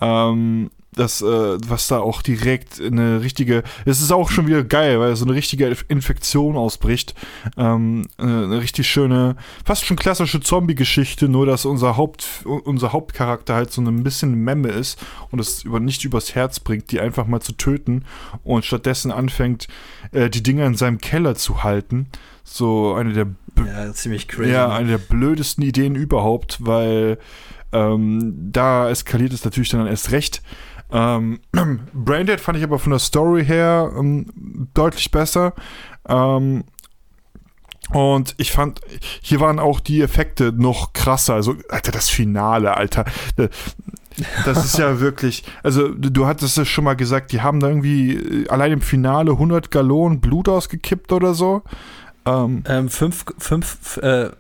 Ähm, 0.01 0.71
das, 0.95 1.23
äh, 1.23 1.59
was 1.67 1.89
da 1.89 2.01
auch 2.01 2.21
direkt 2.21 2.81
eine 2.81 3.23
richtige, 3.23 3.63
es 3.87 4.03
ist 4.03 4.13
auch 4.13 4.31
schon 4.31 4.47
wieder 4.47 4.63
geil, 4.63 5.01
weil 5.01 5.17
so 5.17 5.25
eine 5.25 5.35
richtige 5.35 5.75
Infektion 5.89 6.57
ausbricht. 6.57 7.15
Ähm, 7.57 8.07
eine 8.19 8.61
richtig 8.61 8.89
schöne, 8.89 9.37
fast 9.65 9.85
schon 9.85 9.97
klassische 9.97 10.41
Zombie-Geschichte, 10.41 11.29
nur 11.29 11.47
dass 11.47 11.65
unser 11.65 11.97
Haupt, 11.97 12.27
unser 12.45 12.93
Hauptcharakter 12.93 13.55
halt 13.55 13.73
so 13.73 13.81
ein 13.81 14.03
bisschen 14.03 14.35
Memme 14.35 14.69
ist 14.69 15.03
und 15.31 15.39
es 15.39 15.65
über, 15.65 15.81
nicht 15.81 16.05
übers 16.05 16.35
Herz 16.35 16.61
bringt, 16.61 16.93
die 16.93 17.01
einfach 17.01 17.27
mal 17.27 17.41
zu 17.41 17.53
töten 17.53 18.05
und 18.45 18.65
stattdessen 18.65 19.11
anfängt, 19.11 19.69
äh, 20.13 20.29
die 20.29 20.43
Dinger 20.43 20.67
in 20.67 20.75
seinem 20.75 20.99
Keller 20.99 21.35
zu 21.35 21.63
halten. 21.63 22.09
So 22.45 22.95
eine 22.95 23.13
der, 23.15 23.29
ja, 23.65 23.93
ziemlich 23.93 24.29
crazy. 24.29 24.51
Ja, 24.51 24.71
eine 24.71 24.89
der 24.89 24.99
blödesten 24.99 25.65
Ideen 25.65 25.95
überhaupt, 25.95 26.59
weil 26.61 27.19
ähm, 27.73 28.51
da 28.53 28.91
eskaliert 28.91 29.33
es 29.33 29.45
natürlich 29.45 29.71
dann 29.71 29.87
erst 29.87 30.13
recht. 30.13 30.43
Ähm, 30.93 31.41
Braindead 31.93 32.41
fand 32.41 32.59
ich 32.59 32.65
aber 32.65 32.79
von 32.79 32.91
der 32.91 32.99
Story 32.99 33.45
her 33.45 33.93
ähm, 33.99 34.69
deutlich 34.75 35.11
besser. 35.11 35.55
Ähm, 36.09 36.65
und 37.91 38.35
ich 38.39 38.53
fand, 38.53 38.81
hier 39.21 39.41
waren 39.41 39.59
auch 39.59 39.81
die 39.81 40.03
Effekte 40.03 40.53
noch 40.53 40.93
krasser. 40.93 41.35
Also, 41.35 41.57
Alter, 41.69 41.93
das 41.93 42.09
Finale, 42.09 42.77
Alter. 42.77 43.05
Das 44.45 44.65
ist 44.65 44.79
ja 44.79 45.01
wirklich, 45.01 45.45
also 45.63 45.89
du 45.89 46.27
hattest 46.27 46.59
es 46.59 46.69
schon 46.69 46.85
mal 46.85 46.95
gesagt, 46.95 47.33
die 47.33 47.41
haben 47.41 47.61
da 47.61 47.69
irgendwie 47.69 48.15
äh, 48.15 48.49
allein 48.49 48.73
im 48.73 48.81
Finale 48.81 49.33
100 49.33 49.71
Gallonen 49.71 50.21
Blut 50.21 50.49
ausgekippt 50.49 51.13
oder 51.13 51.35
so. 51.35 51.63
Ähm, 52.25 52.63
ähm 52.67 52.89
fünf, 52.89 53.25
fünf, 53.39 53.97
äh, 53.99 54.31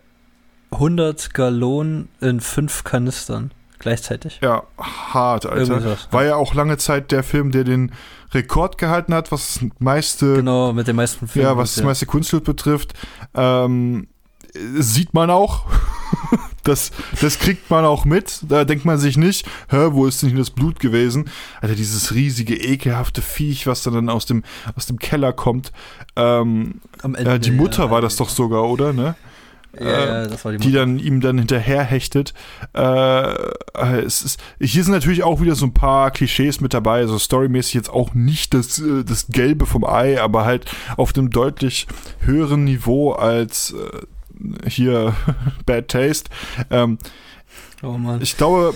100 0.70 1.34
Gallonen 1.34 2.08
in 2.20 2.40
fünf 2.40 2.84
Kanistern 2.84 3.50
gleichzeitig. 3.82 4.40
Ja, 4.42 4.62
hart, 4.78 5.46
Alter. 5.46 5.98
War 6.10 6.24
ja 6.24 6.36
auch 6.36 6.54
lange 6.54 6.78
Zeit 6.78 7.12
der 7.12 7.22
Film, 7.22 7.50
der 7.50 7.64
den 7.64 7.92
Rekord 8.32 8.78
gehalten 8.78 9.14
hat, 9.14 9.30
was 9.30 9.54
das 9.54 9.70
meiste. 9.78 10.36
Genau, 10.36 10.72
mit 10.72 10.88
den 10.88 10.96
meisten 10.96 11.28
Filmen. 11.28 11.48
Ja, 11.48 11.56
was 11.56 11.74
das 11.74 11.84
meiste 11.84 12.06
Kunstbild 12.06 12.44
betrifft. 12.44 12.94
Ähm, 13.34 14.08
sieht 14.54 15.14
man 15.14 15.30
auch. 15.30 15.66
das, 16.62 16.90
das 17.20 17.38
kriegt 17.38 17.70
man 17.70 17.84
auch 17.84 18.04
mit. 18.04 18.40
Da 18.48 18.64
denkt 18.64 18.84
man 18.84 18.98
sich 18.98 19.16
nicht, 19.16 19.46
hä, 19.68 19.88
wo 19.90 20.06
ist 20.06 20.22
denn 20.22 20.36
das 20.36 20.50
Blut 20.50 20.80
gewesen? 20.80 21.30
Alter, 21.60 21.74
dieses 21.74 22.14
riesige, 22.14 22.56
ekelhafte 22.56 23.22
Viech, 23.22 23.66
was 23.66 23.82
dann 23.82 24.08
aus 24.08 24.26
dem, 24.26 24.44
aus 24.76 24.86
dem 24.86 24.98
Keller 24.98 25.32
kommt. 25.32 25.72
Ähm, 26.16 26.80
Ende, 27.02 27.18
äh, 27.22 27.38
die 27.38 27.50
Mutter 27.50 27.84
ja, 27.84 27.90
war 27.90 28.00
das 28.00 28.16
doch 28.16 28.28
sogar, 28.28 28.64
oder? 28.64 28.92
Ne? 28.92 29.14
Ja, 29.78 30.24
äh, 30.24 30.28
die, 30.28 30.56
die, 30.58 30.72
dann 30.72 30.98
ihm 30.98 31.20
dann 31.20 31.38
hinterher 31.38 31.82
hechtet. 31.82 32.34
Äh, 32.74 33.34
es 34.04 34.22
ist, 34.22 34.40
hier 34.60 34.84
sind 34.84 34.92
natürlich 34.92 35.22
auch 35.22 35.40
wieder 35.40 35.54
so 35.54 35.64
ein 35.64 35.72
paar 35.72 36.10
Klischees 36.10 36.60
mit 36.60 36.74
dabei, 36.74 36.98
also 37.00 37.18
storymäßig 37.18 37.74
jetzt 37.74 37.90
auch 37.90 38.12
nicht 38.12 38.52
das, 38.52 38.78
äh, 38.78 39.02
das 39.04 39.28
Gelbe 39.28 39.64
vom 39.64 39.84
Ei, 39.84 40.20
aber 40.20 40.44
halt 40.44 40.70
auf 40.96 41.16
einem 41.16 41.30
deutlich 41.30 41.86
höheren 42.20 42.64
Niveau 42.64 43.12
als 43.12 43.74
äh, 43.74 44.68
hier 44.68 45.14
Bad 45.66 45.88
Taste. 45.88 46.30
Ähm, 46.70 46.98
Oh 47.84 47.98
ich 48.20 48.36
glaube, 48.36 48.74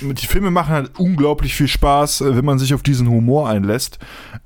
die 0.00 0.26
Filme 0.26 0.50
machen 0.50 0.72
halt 0.72 0.98
unglaublich 0.98 1.54
viel 1.54 1.68
Spaß, 1.68 2.22
äh, 2.22 2.36
wenn 2.36 2.44
man 2.44 2.58
sich 2.58 2.72
auf 2.72 2.82
diesen 2.82 3.06
Humor 3.06 3.50
einlässt. 3.50 3.98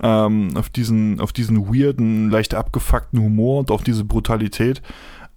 Ähm, 0.03 0.57
auf 0.57 0.69
diesen, 0.69 1.21
auf 1.21 1.33
diesen 1.33 1.69
weirden, 1.69 2.29
leicht 2.29 2.55
abgefuckten 2.55 3.21
Humor 3.21 3.61
und 3.61 3.71
auf 3.71 3.85
diese 3.85 4.05
Brutalität. 4.05 4.83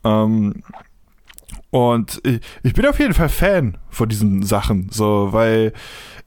Ähm, 0.04 0.64
und 1.72 2.22
ich, 2.24 2.40
ich, 2.62 2.74
bin 2.74 2.86
auf 2.86 3.00
jeden 3.00 3.14
Fall 3.14 3.30
Fan 3.30 3.78
von 3.90 4.08
diesen 4.08 4.44
Sachen, 4.44 4.90
so, 4.92 5.30
weil 5.32 5.74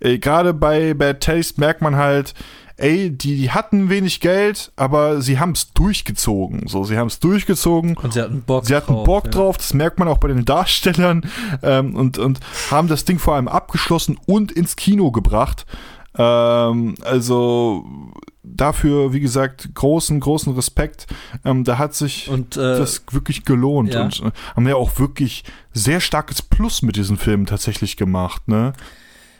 äh, 0.00 0.18
gerade 0.18 0.52
bei 0.52 0.92
Bad 0.94 1.20
Taste 1.20 1.60
merkt 1.60 1.82
man 1.82 1.96
halt, 1.96 2.34
ey, 2.78 3.10
die, 3.10 3.36
die 3.36 3.50
hatten 3.50 3.88
wenig 3.88 4.20
Geld, 4.20 4.72
aber 4.76 5.22
sie 5.22 5.38
haben 5.38 5.52
es 5.52 5.72
durchgezogen. 5.72 6.66
So, 6.66 6.84
sie 6.84 6.98
haben 6.98 7.06
es 7.06 7.20
durchgezogen. 7.20 7.96
Und 7.96 8.12
sie 8.12 8.20
hatten 8.20 8.42
Bock 8.42 8.66
sie 8.66 8.74
hatten 8.74 8.92
drauf. 8.92 9.04
Bock 9.04 9.24
ja. 9.26 9.30
drauf, 9.30 9.56
das 9.56 9.72
merkt 9.72 9.98
man 9.98 10.08
auch 10.08 10.18
bei 10.18 10.28
den 10.28 10.44
Darstellern 10.44 11.28
ähm, 11.62 11.94
und, 11.94 12.18
und 12.18 12.40
haben 12.70 12.88
das 12.88 13.04
Ding 13.04 13.18
vor 13.18 13.34
allem 13.36 13.48
abgeschlossen 13.48 14.18
und 14.26 14.52
ins 14.52 14.76
Kino 14.76 15.10
gebracht. 15.10 15.64
Ähm, 16.18 16.94
also 17.02 17.85
dafür, 18.42 19.12
wie 19.12 19.20
gesagt, 19.20 19.74
großen, 19.74 20.20
großen 20.20 20.55
Respekt. 20.55 21.07
Ähm, 21.44 21.64
da 21.64 21.79
hat 21.79 21.94
sich 21.94 22.29
und, 22.29 22.57
äh, 22.57 22.79
das 22.79 23.02
wirklich 23.11 23.44
gelohnt 23.44 23.94
ja. 23.94 24.05
und 24.05 24.20
äh, 24.20 24.31
haben 24.55 24.68
ja 24.68 24.76
auch 24.76 24.98
wirklich 24.98 25.44
sehr 25.72 26.00
starkes 26.00 26.42
Plus 26.42 26.83
mit 26.83 26.96
diesen 26.96 27.16
Filmen 27.16 27.46
tatsächlich 27.46 27.96
gemacht, 27.96 28.48
ne? 28.48 28.72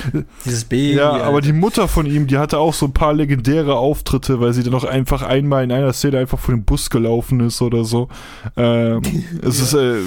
Dieses 0.44 0.64
Baby. 0.64 0.96
Ja, 0.96 1.12
Alter. 1.12 1.24
aber 1.24 1.40
die 1.40 1.52
Mutter 1.52 1.88
von 1.88 2.06
ihm, 2.06 2.26
die 2.26 2.38
hatte 2.38 2.58
auch 2.58 2.74
so 2.74 2.86
ein 2.86 2.92
paar 2.92 3.14
legendäre 3.14 3.76
Auftritte, 3.76 4.40
weil 4.40 4.52
sie 4.52 4.62
dann 4.62 4.74
auch 4.74 4.84
einfach 4.84 5.22
einmal 5.22 5.64
in 5.64 5.72
einer 5.72 5.92
Szene 5.92 6.18
einfach 6.18 6.38
vor 6.38 6.54
dem 6.54 6.64
Bus 6.64 6.90
gelaufen 6.90 7.40
ist 7.40 7.62
oder 7.62 7.84
so. 7.84 8.08
Ähm, 8.56 9.02
es 9.42 9.58
ja. 9.58 9.64
ist, 9.64 9.74
äh, 9.74 10.00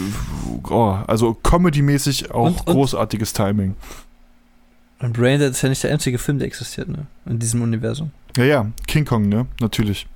oh, 0.69 0.97
also 1.07 1.33
comedy-mäßig 1.33 2.31
auch 2.31 2.47
und, 2.47 2.65
großartiges 2.65 3.31
und 3.31 3.37
Timing. 3.37 3.75
Und 4.99 5.13
Braindead 5.13 5.51
ist 5.51 5.61
ja 5.61 5.69
nicht 5.69 5.83
der 5.83 5.91
einzige 5.91 6.17
Film, 6.17 6.39
der 6.39 6.47
existiert, 6.47 6.89
ne? 6.89 7.07
In 7.25 7.39
diesem 7.39 7.61
Universum. 7.61 8.11
Ja, 8.37 8.43
ja, 8.43 8.71
King 8.87 9.05
Kong, 9.05 9.29
ne? 9.29 9.45
Natürlich. 9.59 10.07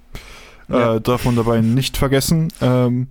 Ja. 0.70 0.96
Äh, 0.96 1.02
darf 1.02 1.26
man 1.26 1.36
dabei 1.36 1.62
nicht 1.62 1.98
vergessen. 1.98 2.50
Ähm, 2.62 3.08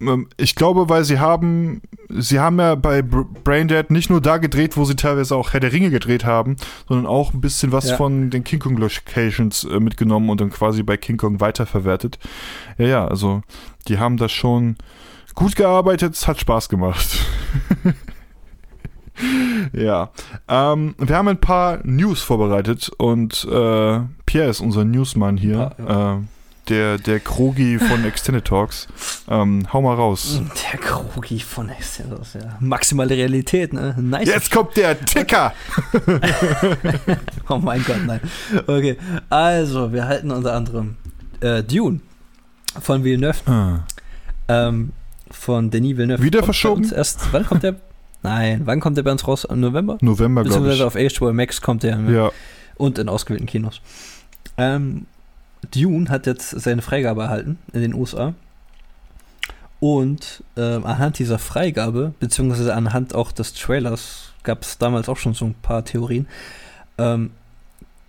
ähm, 0.00 0.28
ich 0.36 0.54
glaube, 0.54 0.88
weil 0.88 1.04
sie 1.04 1.18
haben, 1.18 1.82
sie 2.08 2.38
haben 2.38 2.58
ja 2.58 2.74
bei 2.74 3.02
Braindead 3.02 3.90
nicht 3.90 4.10
nur 4.10 4.20
da 4.20 4.38
gedreht, 4.38 4.76
wo 4.76 4.84
sie 4.84 4.96
teilweise 4.96 5.36
auch 5.36 5.52
Herr 5.52 5.60
der 5.60 5.72
Ringe 5.72 5.90
gedreht 5.90 6.24
haben, 6.24 6.56
sondern 6.88 7.06
auch 7.06 7.32
ein 7.32 7.40
bisschen 7.40 7.72
was 7.72 7.90
ja. 7.90 7.96
von 7.96 8.30
den 8.30 8.44
King 8.44 8.60
Kong 8.60 8.76
Locations 8.76 9.64
äh, 9.64 9.80
mitgenommen 9.80 10.30
und 10.30 10.40
dann 10.40 10.50
quasi 10.50 10.82
bei 10.82 10.96
King 10.96 11.16
Kong 11.16 11.40
weiterverwertet. 11.40 12.18
Ja, 12.78 12.86
ja, 12.86 13.08
also 13.08 13.42
die 13.88 13.98
haben 13.98 14.16
das 14.16 14.32
schon 14.32 14.76
gut 15.34 15.56
gearbeitet, 15.56 16.14
es 16.14 16.26
hat 16.26 16.40
Spaß 16.40 16.68
gemacht. 16.68 17.24
ja, 19.72 20.10
ähm, 20.48 20.94
wir 20.98 21.16
haben 21.16 21.28
ein 21.28 21.40
paar 21.40 21.80
News 21.84 22.22
vorbereitet 22.22 22.90
und 22.98 23.44
äh, 23.44 24.00
Pierre 24.26 24.50
ist 24.50 24.60
unser 24.60 24.84
Newsmann 24.84 25.36
hier. 25.36 25.74
Ja, 25.78 25.84
ja. 25.86 26.14
Äh, 26.16 26.18
der, 26.68 26.98
der 26.98 27.20
Krogi 27.20 27.78
von 27.78 28.04
Extended 28.06 28.44
Talks. 28.44 28.88
Ähm, 29.28 29.66
hau 29.72 29.82
mal 29.82 29.94
raus. 29.94 30.40
Der 30.72 30.80
Krogi 30.80 31.40
von 31.40 31.68
Extended 31.68 32.16
Talks, 32.16 32.34
ja. 32.34 32.56
Maximale 32.60 33.14
Realität, 33.16 33.72
ne? 33.72 33.94
Nice. 33.98 34.28
Jetzt 34.28 34.50
kommt 34.50 34.76
der 34.76 34.98
Ticker! 35.04 35.52
oh 37.48 37.58
mein 37.58 37.84
Gott, 37.84 38.04
nein. 38.06 38.20
Okay, 38.66 38.96
also, 39.28 39.92
wir 39.92 40.06
halten 40.06 40.30
unter 40.30 40.54
anderem 40.54 40.96
äh, 41.40 41.62
Dune 41.62 42.00
von 42.80 43.04
Villeneuve. 43.04 43.38
Ah. 43.46 43.80
Ähm, 44.48 44.92
von 45.30 45.70
Denis 45.70 45.96
Villeneuve. 45.96 46.22
Wieder 46.22 46.42
verschoben? 46.42 46.90
Erst, 46.92 47.32
wann 47.32 47.46
kommt 47.46 47.62
der? 47.62 47.76
Nein, 48.22 48.62
wann 48.64 48.80
kommt 48.80 48.96
der 48.96 49.02
bei 49.02 49.12
uns 49.12 49.26
raus? 49.26 49.44
Im 49.44 49.60
November? 49.60 49.98
November, 50.00 50.42
glaube 50.42 50.70
ich. 50.70 50.78
Beziehungsweise 50.78 51.12
auf 51.12 51.18
HBO 51.18 51.32
Max 51.32 51.60
kommt 51.60 51.82
der. 51.82 51.96
Ne? 51.96 52.14
Ja. 52.14 52.30
Und 52.76 52.98
in 52.98 53.08
ausgewählten 53.08 53.46
Kinos. 53.46 53.80
Ähm, 54.56 55.06
Dune 55.74 56.08
hat 56.08 56.26
jetzt 56.26 56.50
seine 56.50 56.82
Freigabe 56.82 57.22
erhalten 57.22 57.58
in 57.72 57.80
den 57.80 57.94
USA. 57.94 58.34
Und 59.78 60.42
äh, 60.56 60.60
anhand 60.60 61.18
dieser 61.18 61.38
Freigabe, 61.38 62.14
beziehungsweise 62.18 62.74
anhand 62.74 63.14
auch 63.14 63.32
des 63.32 63.52
Trailers, 63.52 64.32
gab 64.42 64.62
es 64.62 64.78
damals 64.78 65.08
auch 65.08 65.16
schon 65.16 65.34
so 65.34 65.44
ein 65.44 65.54
paar 65.54 65.84
Theorien, 65.84 66.26
ähm, 66.98 67.30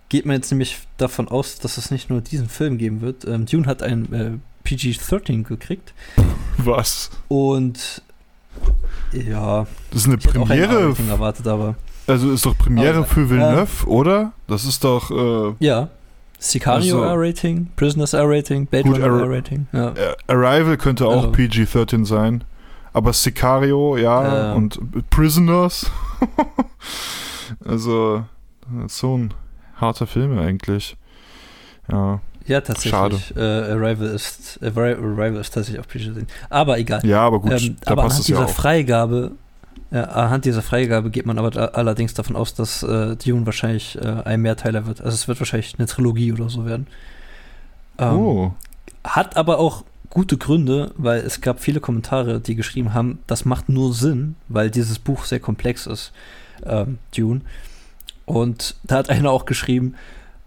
geht 0.08 0.24
man 0.24 0.36
jetzt 0.36 0.50
nämlich 0.50 0.78
davon 0.96 1.28
aus, 1.28 1.58
dass 1.58 1.76
es 1.76 1.90
nicht 1.90 2.08
nur 2.08 2.20
diesen 2.20 2.48
Film 2.48 2.78
geben 2.78 3.02
wird. 3.02 3.26
Ähm, 3.26 3.44
Dune 3.44 3.66
hat 3.66 3.82
ein 3.82 4.12
äh, 4.12 4.30
PG-13 4.64 5.44
gekriegt. 5.44 5.92
Was? 6.56 7.10
Und 7.28 8.02
ja. 9.12 9.66
Das 9.90 10.00
ist 10.02 10.06
eine 10.06 10.18
Premiere. 10.18 10.94
erwartet, 11.08 11.46
aber. 11.46 11.76
Also 12.06 12.32
ist 12.32 12.46
doch 12.46 12.56
Premiere 12.56 12.98
aber, 12.98 13.06
für 13.06 13.28
Villeneuve, 13.28 13.84
äh, 13.84 13.88
oder? 13.88 14.32
Das 14.46 14.64
ist 14.64 14.82
doch. 14.84 15.10
Äh, 15.10 15.64
ja. 15.64 15.90
Sicario 16.38 17.02
also, 17.02 17.14
R-Rating, 17.14 17.68
Prisoners 17.76 18.14
R-Rating, 18.14 18.66
Blade 18.66 18.88
Runner 18.88 19.22
R-Rating. 19.22 19.66
Ja. 19.72 19.92
Arrival 20.28 20.76
könnte 20.76 21.06
auch 21.06 21.24
also. 21.24 21.32
PG-13 21.32 22.04
sein. 22.04 22.44
Aber 22.92 23.12
Sicario, 23.12 23.96
ja, 23.96 24.52
ähm. 24.52 24.56
und 24.56 25.10
Prisoners. 25.10 25.90
also, 27.64 28.24
so 28.86 29.18
ein 29.18 29.34
harter 29.76 30.06
Film 30.06 30.38
eigentlich. 30.38 30.96
Ja. 31.90 32.20
Ja, 32.46 32.62
tatsächlich. 32.62 32.90
Schade. 32.90 33.16
Äh, 33.36 33.72
Arrival, 33.72 34.08
ist, 34.08 34.58
Arrival 34.62 35.36
ist 35.36 35.52
tatsächlich 35.52 35.80
auch 35.80 35.88
PG-13. 35.88 36.26
Aber 36.48 36.78
egal. 36.78 37.04
Ja, 37.04 37.20
aber 37.20 37.40
gut. 37.40 37.52
Ähm, 37.52 37.76
da 37.84 37.92
aber 37.92 38.02
passt 38.04 38.20
es 38.20 38.26
dieser 38.26 38.40
ja 38.40 38.46
auch. 38.46 38.50
Freigabe 38.50 39.32
ja, 39.90 40.04
anhand 40.04 40.44
dieser 40.44 40.62
Freigabe 40.62 41.10
geht 41.10 41.24
man 41.24 41.38
aber 41.38 41.74
allerdings 41.76 42.12
davon 42.12 42.36
aus, 42.36 42.54
dass 42.54 42.82
äh, 42.82 43.16
Dune 43.16 43.46
wahrscheinlich 43.46 43.96
äh, 43.96 44.22
ein 44.24 44.42
Mehrteiler 44.42 44.86
wird. 44.86 45.00
Also 45.00 45.14
es 45.14 45.28
wird 45.28 45.40
wahrscheinlich 45.40 45.76
eine 45.78 45.86
Trilogie 45.86 46.32
oder 46.32 46.50
so 46.50 46.66
werden. 46.66 46.86
Ähm, 47.98 48.16
oh. 48.16 48.54
Hat 49.04 49.36
aber 49.36 49.58
auch 49.58 49.84
gute 50.10 50.36
Gründe, 50.36 50.92
weil 50.96 51.20
es 51.20 51.40
gab 51.40 51.60
viele 51.60 51.80
Kommentare, 51.80 52.40
die 52.40 52.54
geschrieben 52.54 52.92
haben, 52.92 53.20
das 53.26 53.44
macht 53.44 53.68
nur 53.68 53.94
Sinn, 53.94 54.36
weil 54.48 54.70
dieses 54.70 54.98
Buch 54.98 55.24
sehr 55.24 55.40
komplex 55.40 55.86
ist, 55.86 56.12
ähm, 56.66 56.98
Dune. 57.16 57.40
Und 58.26 58.74
da 58.84 58.96
hat 58.96 59.08
einer 59.08 59.30
auch 59.30 59.46
geschrieben, 59.46 59.94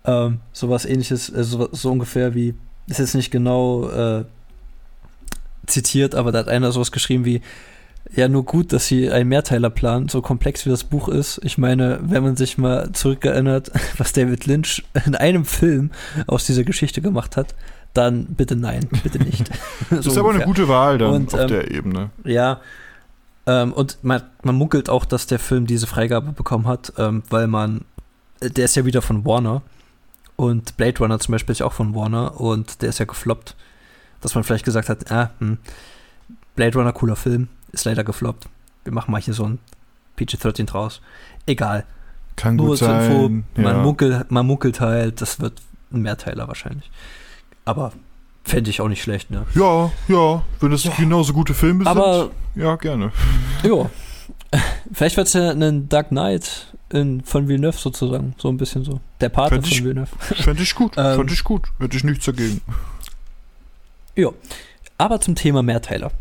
ähm, 0.06 0.40
sowas 0.52 0.86
ähnliches, 0.86 1.30
äh, 1.30 1.44
so, 1.44 1.70
so, 1.72 1.92
ungefähr 1.92 2.36
wie, 2.36 2.54
ist 2.88 3.00
jetzt 3.00 3.16
nicht 3.16 3.32
genau 3.32 3.90
äh, 3.90 4.26
zitiert, 5.66 6.14
aber 6.14 6.32
da 6.32 6.40
hat 6.40 6.48
einer 6.48 6.72
sowas 6.72 6.92
geschrieben 6.92 7.26
wie, 7.26 7.42
ja 8.10 8.28
nur 8.28 8.46
gut, 8.46 8.74
dass 8.74 8.88
sie 8.88 9.10
einen 9.10 9.30
Mehrteiler 9.30 9.70
planen, 9.70 10.10
so 10.10 10.22
komplex 10.22 10.66
wie 10.66 10.70
das 10.70 10.84
Buch 10.84 11.08
ist. 11.08 11.40
Ich 11.44 11.58
meine, 11.58 12.00
wenn 12.02 12.24
man 12.24 12.36
sich 12.36 12.58
mal 12.58 12.92
zurückerinnert, 12.92 13.72
was 13.98 14.14
David 14.14 14.46
Lynch 14.46 14.84
in 15.06 15.16
einem 15.16 15.46
Film 15.46 15.92
aus 16.28 16.46
dieser 16.46 16.64
Geschichte 16.64 17.02
gemacht 17.02 17.38
hat, 17.38 17.56
dann 17.94 18.26
bitte 18.26 18.56
nein, 18.56 18.88
bitte 19.04 19.20
nicht. 19.20 19.50
so 19.90 19.96
das 19.98 20.06
ist 20.08 20.18
aber 20.18 20.32
eine 20.32 20.46
gute 20.46 20.68
Wahl 20.68 20.98
dann 20.98 21.12
und, 21.12 21.34
auf 21.34 21.42
ähm, 21.42 21.48
der 21.48 21.72
Ebene. 21.72 22.10
Ja. 22.24 22.62
Ähm, 23.46 23.74
und 23.74 23.98
man, 24.04 24.22
man 24.44 24.56
munkelt 24.56 24.90
auch, 24.90 25.06
dass 25.06 25.28
der 25.28 25.40
Film 25.40 25.66
diese 25.66 25.88
Freigabe 25.88 26.32
bekommen 26.32 26.68
hat, 26.68 26.94
ähm, 26.98 27.24
weil 27.30 27.48
man, 27.48 27.82
der 28.42 28.66
ist 28.66 28.76
ja 28.76 28.86
wieder 28.86 29.02
von 29.02 29.26
Warner. 29.26 29.62
Und 30.36 30.78
Blade 30.78 30.98
Runner 31.00 31.20
zum 31.20 31.34
Beispiel 31.34 31.54
ist 31.54 31.62
auch 31.62 31.74
von 31.74 31.94
Warner 31.94 32.40
und 32.40 32.82
der 32.82 32.90
ist 32.90 33.00
ja 33.00 33.06
gefloppt. 33.06 33.56
Dass 34.22 34.36
man 34.36 34.44
vielleicht 34.44 34.66
gesagt 34.66 34.90
hat, 34.90 35.12
ah, 35.12 35.32
hm, 35.40 35.58
Blade 36.56 36.78
Runner, 36.78 36.94
cooler 36.94 37.16
Film, 37.16 37.48
ist 37.72 37.86
leider 37.86 38.04
gefloppt. 38.04 38.48
Wir 38.84 38.94
machen 38.94 39.12
mal 39.12 39.22
hier 39.22 39.34
so 39.34 39.46
ein 39.46 39.60
PG-13 40.18 40.66
draus. 40.66 41.02
Egal. 41.46 41.86
Kann 42.36 42.56
Nur 42.56 42.68
gut 42.68 42.78
sein. 42.80 43.12
Info, 43.12 43.62
man, 43.62 43.82
munkelt, 43.82 44.32
man 44.32 44.46
munkelt 44.46 44.80
halt, 44.80 45.22
das 45.22 45.40
wird 45.40 45.62
ein 45.92 46.02
Mehrteiler 46.02 46.48
wahrscheinlich. 46.48 46.90
Aber 47.66 47.94
fände 48.44 48.70
ich 48.70 48.82
auch 48.82 48.88
nicht 48.88 49.04
schlecht, 49.04 49.30
ne? 49.32 49.46
Ja, 49.54 49.92
ja. 50.08 50.44
Wenn 50.60 50.72
es 50.72 50.84
ja. 50.84 50.94
genauso 50.98 51.34
gute 51.34 51.54
Filme 51.54 51.86
Aber, 51.86 52.32
sind, 52.54 52.64
ja, 52.64 52.76
gerne. 52.76 53.12
Ja. 53.64 53.90
Vielleicht 54.92 55.16
wird 55.18 55.28
es 55.28 55.34
ja 55.34 55.52
ein 55.52 55.88
Dark 55.88 56.10
Knight 56.10 56.68
in, 56.90 57.22
von 57.24 57.48
Villeneuve 57.48 57.78
sozusagen. 57.78 58.36
So 58.38 58.50
ein 58.50 58.58
bisschen 58.58 58.84
so. 58.84 59.00
Der 59.22 59.30
Pate 59.30 59.56
von 59.56 59.64
ich, 59.64 59.84
Villeneuve. 59.84 60.10
Fände 60.20 60.64
ich 60.64 60.76
gut. 60.76 60.98
ähm, 60.98 61.16
Fände 61.16 61.34
ich 61.34 61.44
gut. 61.44 61.72
Hätte 61.80 61.96
ich 61.96 62.04
nichts 62.04 62.26
dagegen. 62.26 62.62
Ja. 64.16 64.30
Aber 64.98 65.22
zum 65.22 65.36
Thema 65.36 65.64
Mehrteiler. 65.64 66.12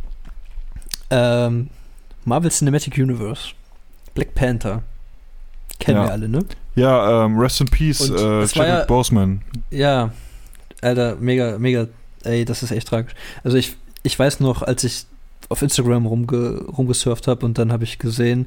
Ähm, 1.10 1.68
Marvel 2.24 2.50
Cinematic 2.50 2.96
Universe. 2.96 3.52
Black 4.14 4.34
Panther. 4.34 4.82
Kennen 5.78 5.98
ja. 5.98 6.04
wir 6.06 6.12
alle, 6.12 6.28
ne? 6.28 6.44
Ja, 6.74 7.24
ähm, 7.24 7.38
Rest 7.38 7.60
in 7.60 7.68
Peace, 7.68 8.08
äh, 8.08 8.46
Chadwick 8.46 8.56
ja, 8.56 8.84
Boseman. 8.84 9.42
Ja, 9.70 10.12
Alter, 10.82 11.16
mega, 11.16 11.58
mega, 11.58 11.88
ey, 12.24 12.44
das 12.44 12.62
ist 12.62 12.70
echt 12.70 12.88
tragisch. 12.88 13.14
Also 13.42 13.56
ich, 13.56 13.76
ich 14.02 14.18
weiß 14.18 14.40
noch, 14.40 14.62
als 14.62 14.84
ich 14.84 15.06
auf 15.48 15.62
Instagram 15.62 16.06
rumge, 16.06 16.62
rumgesurft 16.66 17.26
habe 17.26 17.44
und 17.44 17.58
dann 17.58 17.72
habe 17.72 17.84
ich 17.84 17.98
gesehen, 17.98 18.46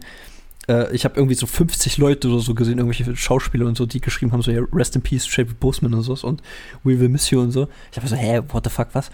äh, 0.69 0.93
ich 0.95 1.05
habe 1.05 1.15
irgendwie 1.17 1.35
so 1.35 1.45
50 1.45 1.97
Leute 1.97 2.29
oder 2.29 2.39
so 2.39 2.53
gesehen, 2.53 2.77
irgendwelche 2.77 3.15
Schauspieler 3.15 3.65
und 3.65 3.77
so, 3.77 3.85
die 3.85 3.99
geschrieben 3.99 4.31
haben, 4.31 4.41
so, 4.41 4.51
ja, 4.51 4.61
Rest 4.71 4.95
in 4.95 5.01
Peace, 5.01 5.27
Chadwick 5.27 5.59
Boseman 5.59 5.93
und 5.93 6.03
so 6.03 6.13
und 6.25 6.41
We 6.83 6.99
Will 6.99 7.09
Miss 7.09 7.29
You 7.29 7.41
und 7.41 7.51
so. 7.51 7.67
Ich 7.91 7.97
habe 7.97 8.07
so, 8.07 8.15
hä, 8.15 8.41
what 8.49 8.63
the 8.63 8.69
fuck, 8.69 8.87
was? 8.93 9.11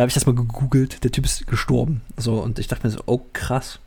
Da 0.00 0.04
habe 0.04 0.08
ich 0.08 0.14
das 0.14 0.24
mal 0.24 0.34
gegoogelt, 0.34 1.04
der 1.04 1.12
Typ 1.12 1.26
ist 1.26 1.46
gestorben. 1.46 2.00
So, 2.16 2.36
und 2.36 2.58
ich 2.58 2.68
dachte 2.68 2.86
mir 2.86 2.90
so, 2.90 3.02
oh 3.04 3.20
krass. 3.34 3.80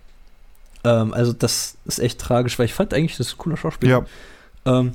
Ähm, 0.84 1.12
also, 1.12 1.34
das 1.34 1.76
ist 1.86 1.98
echt 1.98 2.20
tragisch, 2.20 2.60
weil 2.60 2.68
ich 2.68 2.76
fand 2.76 2.94
eigentlich, 2.94 3.18
das 3.18 3.30
ist 3.30 3.34
ein 3.34 3.38
cooler 3.40 3.58
Schauspieler. 3.58 4.06
Ja. 4.64 4.80
Ähm, 4.80 4.92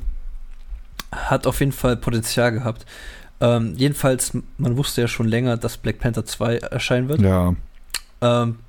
hat 1.11 1.49
auf 1.49 1.59
jeden 1.59 1.73
Fall 1.73 1.97
Potenzial 1.97 2.53
gehabt. 2.53 2.87
Ähm, 3.41 3.75
jedenfalls, 3.75 4.33
man 4.59 4.77
wusste 4.77 5.01
ja 5.01 5.09
schon 5.09 5.27
länger, 5.27 5.57
dass 5.57 5.77
Black 5.77 5.99
Panther 5.99 6.25
2 6.25 6.59
erscheinen 6.59 7.09
wird. 7.09 7.21
Ja. 7.21 7.57
Ähm, 8.21 8.61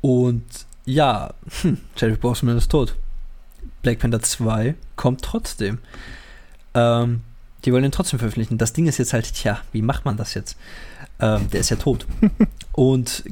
und 0.00 0.46
ja, 0.86 1.34
hm, 1.60 1.82
Chadwick 1.96 2.22
Boseman 2.22 2.56
ist 2.56 2.70
tot. 2.70 2.94
Black 3.82 3.98
Panther 3.98 4.22
2 4.22 4.74
kommt 4.96 5.20
trotzdem. 5.20 5.80
Ähm, 6.72 7.20
die 7.66 7.74
wollen 7.74 7.84
ihn 7.84 7.92
trotzdem 7.92 8.18
veröffentlichen. 8.18 8.56
Das 8.56 8.72
Ding 8.72 8.86
ist 8.86 8.96
jetzt 8.96 9.12
halt, 9.12 9.34
tja, 9.34 9.60
wie 9.72 9.82
macht 9.82 10.06
man 10.06 10.16
das 10.16 10.32
jetzt? 10.32 10.56
Ähm, 11.20 11.48
der 11.52 11.60
ist 11.60 11.70
ja 11.70 11.76
tot. 11.76 12.06
Und 12.72 13.24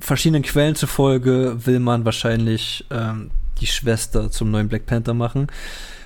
verschiedenen 0.00 0.42
Quellen 0.42 0.74
zufolge 0.74 1.66
will 1.66 1.80
man 1.80 2.04
wahrscheinlich 2.04 2.84
ähm, 2.90 3.30
die 3.60 3.66
Schwester 3.66 4.30
zum 4.30 4.50
neuen 4.50 4.68
Black 4.68 4.86
Panther 4.86 5.14
machen. 5.14 5.48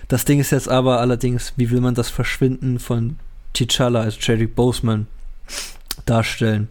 Das 0.09 0.25
Ding 0.25 0.41
ist 0.41 0.53
jetzt 0.53 0.69
aber 0.69 1.01
allerdings, 1.01 1.53
wie 1.57 1.71
will 1.71 1.81
man 1.81 1.95
das 1.95 2.09
Verschwinden 2.09 2.79
von 2.79 3.19
T'Challa, 3.55 4.01
also 4.01 4.19
Chadwick 4.21 4.55
Boseman, 4.55 5.07
darstellen? 6.07 6.69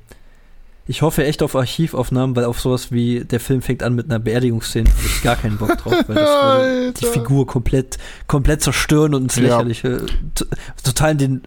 Ich 0.89 1.01
hoffe 1.01 1.25
echt 1.25 1.43
auf 1.43 1.55
Archivaufnahmen, 1.55 2.35
weil 2.35 2.45
auf 2.45 2.61
sowas 2.61 2.91
wie 2.93 3.25
der 3.25 3.41
Film 3.41 3.61
fängt 3.61 3.83
an 3.83 3.93
mit 3.93 4.05
einer 4.05 4.19
Beerdigungsszene 4.19 4.89
habe 4.89 5.05
ich 5.05 5.21
gar 5.21 5.35
keinen 5.35 5.57
Bock 5.57 5.77
drauf, 5.77 5.95
weil 6.07 6.15
das 6.15 6.29
würde 6.57 6.93
die 6.93 7.05
Figur 7.05 7.45
komplett, 7.45 7.97
komplett 8.25 8.61
zerstören 8.61 9.13
und 9.13 9.23
ins 9.23 9.35
Lächerliche, 9.35 10.05
ja. 10.05 10.45
total 10.81 11.11
in 11.11 11.17
den 11.17 11.41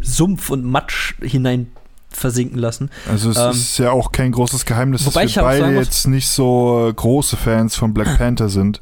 Sumpf 0.00 0.48
und 0.48 0.64
Matsch 0.64 1.14
hinein 1.20 1.68
versinken 2.16 2.58
lassen. 2.58 2.90
Also 3.10 3.30
es 3.30 3.36
ähm, 3.36 3.50
ist 3.50 3.78
ja 3.78 3.90
auch 3.90 4.12
kein 4.12 4.32
großes 4.32 4.64
Geheimnis, 4.64 5.04
dass 5.04 5.14
wir 5.14 5.42
beide 5.42 5.74
jetzt 5.74 6.06
nicht 6.06 6.28
so 6.28 6.88
äh, 6.88 6.92
große 6.92 7.36
Fans 7.36 7.76
von 7.76 7.94
Black 7.94 8.18
Panther 8.18 8.48
sind. 8.48 8.80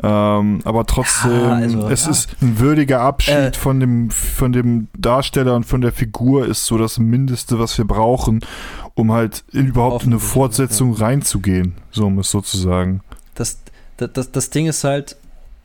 Ähm, 0.00 0.60
aber 0.64 0.86
trotzdem, 0.86 1.32
ja, 1.32 1.54
also, 1.54 1.88
es 1.88 2.04
ja. 2.04 2.10
ist 2.12 2.30
ein 2.40 2.60
würdiger 2.60 3.00
Abschied 3.00 3.34
äh, 3.34 3.52
von, 3.52 3.80
dem, 3.80 4.10
von 4.10 4.52
dem 4.52 4.86
Darsteller 4.96 5.56
und 5.56 5.64
von 5.64 5.80
der 5.80 5.90
Figur 5.90 6.46
ist 6.46 6.66
so 6.66 6.78
das 6.78 7.00
Mindeste, 7.00 7.58
was 7.58 7.76
wir 7.78 7.84
brauchen, 7.84 8.40
um 8.94 9.10
halt 9.10 9.42
in 9.52 9.66
überhaupt 9.66 10.04
eine 10.04 10.20
Fortsetzung 10.20 10.94
ja. 10.94 11.06
reinzugehen, 11.06 11.74
so 11.90 12.06
um 12.06 12.18
es 12.20 12.30
sozusagen. 12.30 13.00
Das, 13.34 13.58
das, 13.96 14.10
das, 14.12 14.30
das 14.30 14.50
Ding 14.50 14.66
ist 14.66 14.84
halt, 14.84 15.16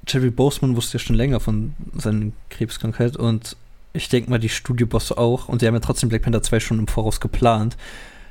Jerry 0.08 0.32
Boseman 0.32 0.76
wusste 0.76 0.98
ja 0.98 1.04
schon 1.04 1.16
länger 1.16 1.40
von 1.40 1.74
seiner 1.96 2.32
Krebskrankheit 2.50 3.16
und 3.16 3.56
ich 3.94 4.10
denke 4.10 4.30
mal, 4.30 4.40
die 4.40 4.50
Studiobosse 4.50 5.18
auch. 5.18 5.48
Und 5.48 5.62
die 5.62 5.68
haben 5.68 5.76
ja 5.76 5.80
trotzdem 5.80 6.10
Black 6.10 6.24
Panther 6.24 6.42
2 6.42 6.60
schon 6.60 6.80
im 6.80 6.88
Voraus 6.88 7.20
geplant. 7.20 7.78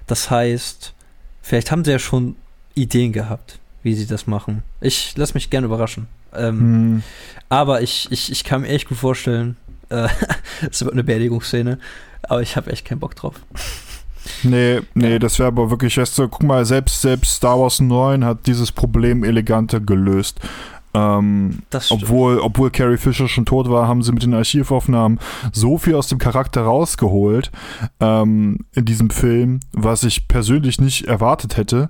Das 0.07 0.31
heißt, 0.31 0.93
vielleicht 1.41 1.71
haben 1.71 1.85
sie 1.85 1.93
ja 1.93 1.99
schon 1.99 2.37
Ideen 2.75 3.13
gehabt, 3.13 3.59
wie 3.83 3.95
sie 3.95 4.07
das 4.07 4.27
machen. 4.27 4.63
Ich 4.81 5.17
lasse 5.17 5.35
mich 5.35 5.51
gerne 5.51 5.67
überraschen. 5.67 6.09
Ähm, 6.35 6.59
hm. 6.59 7.03
Aber 7.49 7.83
ich, 7.83 8.09
ich, 8.11 8.33
ich 8.33 8.45
kann 8.45 8.63
mir 8.63 8.69
echt 8.69 8.89
gut 8.89 8.99
vorstellen, 8.99 9.57
äh, 9.89 10.09
es 10.71 10.83
wird 10.83 10.93
eine 10.93 11.05
Beerdigungsszene, 11.05 11.79
aber 12.23 12.43
ich 12.43 12.57
habe 12.57 12.71
echt 12.71 12.85
keinen 12.85 13.01
Bock 13.01 13.15
drauf. 13.15 13.37
Nee, 14.45 14.81
nee, 14.95 15.19
das 15.19 15.39
wäre 15.39 15.49
aber 15.49 15.71
wirklich, 15.71 15.99
weißt 15.99 16.19
du, 16.19 16.29
guck 16.29 16.45
mal, 16.45 16.65
selbst, 16.65 17.01
selbst 17.01 17.35
Star 17.35 17.59
Wars 17.59 17.81
9 17.81 18.25
hat 18.25 18.47
dieses 18.47 18.71
Problem 18.71 19.25
eleganter 19.25 19.81
gelöst. 19.81 20.41
Ähm, 20.95 21.63
obwohl, 21.91 22.39
obwohl 22.39 22.71
Carrie 22.71 22.99
Fisher 22.99 23.27
schon 23.27 23.47
tot 23.47 23.71
war, 23.71 23.89
haben 23.89 24.03
sie 24.03 24.13
mit 24.13 24.23
den 24.23 24.35
Archivaufnahmen 24.35 25.21
so 25.51 25.79
viel 25.79 25.95
aus 25.95 26.09
dem 26.09 26.19
Charakter 26.19 26.63
rausgeholt 26.63 27.51
ähm, 28.01 28.67
in 28.75 28.85
diesem 28.85 29.11
Film, 29.11 29.61
was 29.73 30.03
ich 30.03 30.29
persönlich 30.29 30.81
nicht 30.81 31.07
erwartet 31.07 31.57
hätte. 31.57 31.89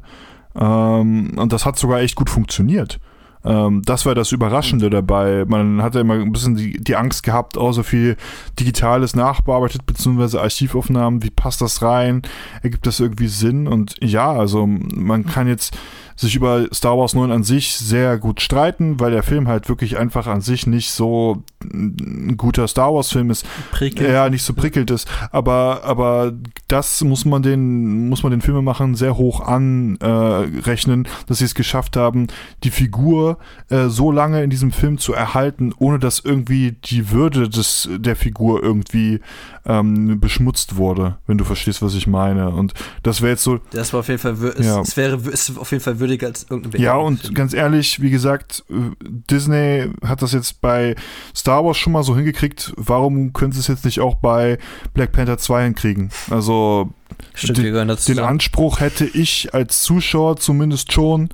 Ähm, 0.54 1.32
und 1.36 1.52
das 1.52 1.66
hat 1.66 1.78
sogar 1.78 2.00
echt 2.00 2.14
gut 2.14 2.30
funktioniert. 2.30 3.00
Ähm, 3.44 3.82
das 3.84 4.06
war 4.06 4.14
das 4.14 4.32
Überraschende 4.32 4.90
dabei. 4.90 5.44
Man 5.46 5.82
hatte 5.82 6.00
immer 6.00 6.14
ein 6.14 6.32
bisschen 6.32 6.54
die, 6.54 6.74
die 6.78 6.96
Angst 6.96 7.22
gehabt, 7.22 7.56
oh, 7.56 7.72
so 7.72 7.82
viel 7.82 8.16
Digitales 8.58 9.16
nachbearbeitet, 9.16 9.84
beziehungsweise 9.86 10.40
Archivaufnahmen, 10.40 11.22
wie 11.22 11.30
passt 11.30 11.60
das 11.60 11.82
rein? 11.82 12.22
Ergibt 12.62 12.86
das 12.86 13.00
irgendwie 13.00 13.28
Sinn? 13.28 13.66
Und 13.66 13.96
ja, 14.00 14.32
also 14.32 14.66
man 14.66 15.26
kann 15.26 15.48
jetzt 15.48 15.76
sich 16.22 16.34
über 16.34 16.66
Star 16.72 16.96
Wars 16.96 17.14
9 17.14 17.30
an 17.30 17.42
sich 17.42 17.76
sehr 17.76 18.18
gut 18.18 18.40
streiten, 18.40 18.98
weil 18.98 19.10
der 19.10 19.22
Film 19.22 19.48
halt 19.48 19.68
wirklich 19.68 19.98
einfach 19.98 20.26
an 20.26 20.40
sich 20.40 20.66
nicht 20.66 20.90
so 20.90 21.42
ein 21.62 22.36
guter 22.36 22.66
Star 22.68 22.94
Wars 22.94 23.12
Film 23.12 23.30
ist. 23.30 23.46
Prickelt. 23.70 24.10
Ja, 24.10 24.30
nicht 24.30 24.42
so 24.42 24.54
prickelt 24.54 24.90
ist. 24.90 25.08
Aber, 25.30 25.82
aber 25.84 26.32
das 26.68 27.02
muss 27.02 27.24
man 27.24 27.42
den, 27.42 28.08
muss 28.08 28.22
man 28.22 28.30
den 28.30 28.40
Filmemachern 28.40 28.94
sehr 28.94 29.16
hoch 29.16 29.40
anrechnen, 29.40 31.04
äh, 31.04 31.08
dass 31.26 31.38
sie 31.38 31.44
es 31.44 31.54
geschafft 31.54 31.96
haben, 31.96 32.28
die 32.64 32.70
Figur 32.70 33.38
äh, 33.68 33.88
so 33.88 34.10
lange 34.10 34.42
in 34.42 34.50
diesem 34.50 34.72
Film 34.72 34.98
zu 34.98 35.12
erhalten, 35.12 35.74
ohne 35.78 35.98
dass 35.98 36.20
irgendwie 36.20 36.72
die 36.84 37.10
Würde 37.10 37.48
des, 37.48 37.88
der 37.98 38.16
Figur 38.16 38.62
irgendwie 38.62 39.20
ähm, 39.64 40.18
beschmutzt 40.18 40.76
wurde, 40.76 41.18
wenn 41.26 41.38
du 41.38 41.44
verstehst, 41.44 41.82
was 41.82 41.94
ich 41.94 42.06
meine. 42.06 42.50
Und 42.50 42.74
das 43.02 43.20
wäre 43.20 43.32
jetzt 43.32 43.44
so. 43.44 43.60
Das 43.70 43.92
war 43.92 44.00
auf 44.00 44.08
jeden 44.08 44.20
Fall, 44.20 44.32
es, 44.32 44.66
ja. 44.66 44.80
es 44.80 44.96
wäre 44.96 45.16
es 45.30 45.56
auf 45.56 45.70
jeden 45.70 45.82
Fall 45.82 46.00
würdiger 46.12 46.28
als 46.28 46.46
irgendein 46.48 46.80
Ja, 46.80 46.96
und 46.96 47.34
ganz 47.34 47.54
ehrlich, 47.54 48.00
wie 48.00 48.10
gesagt, 48.10 48.64
äh, 48.70 48.74
Disney 49.00 49.90
hat 50.04 50.22
das 50.22 50.32
jetzt 50.32 50.60
bei 50.60 50.94
Star 51.34 51.64
Wars 51.64 51.76
schon 51.76 51.92
mal 51.92 52.02
so 52.02 52.14
hingekriegt. 52.16 52.72
Warum 52.76 53.32
können 53.32 53.52
sie 53.52 53.60
es 53.60 53.68
jetzt 53.68 53.84
nicht 53.84 54.00
auch 54.00 54.16
bei 54.16 54.58
Black 54.94 55.12
Panther 55.12 55.38
2 55.38 55.64
hinkriegen? 55.64 56.10
Also. 56.30 56.90
Stimmt, 57.34 57.58
den, 57.58 57.96
den 58.08 58.18
Anspruch 58.18 58.80
hätte 58.80 59.04
ich 59.04 59.54
als 59.54 59.82
Zuschauer 59.82 60.38
zumindest 60.38 60.92
schon. 60.92 61.28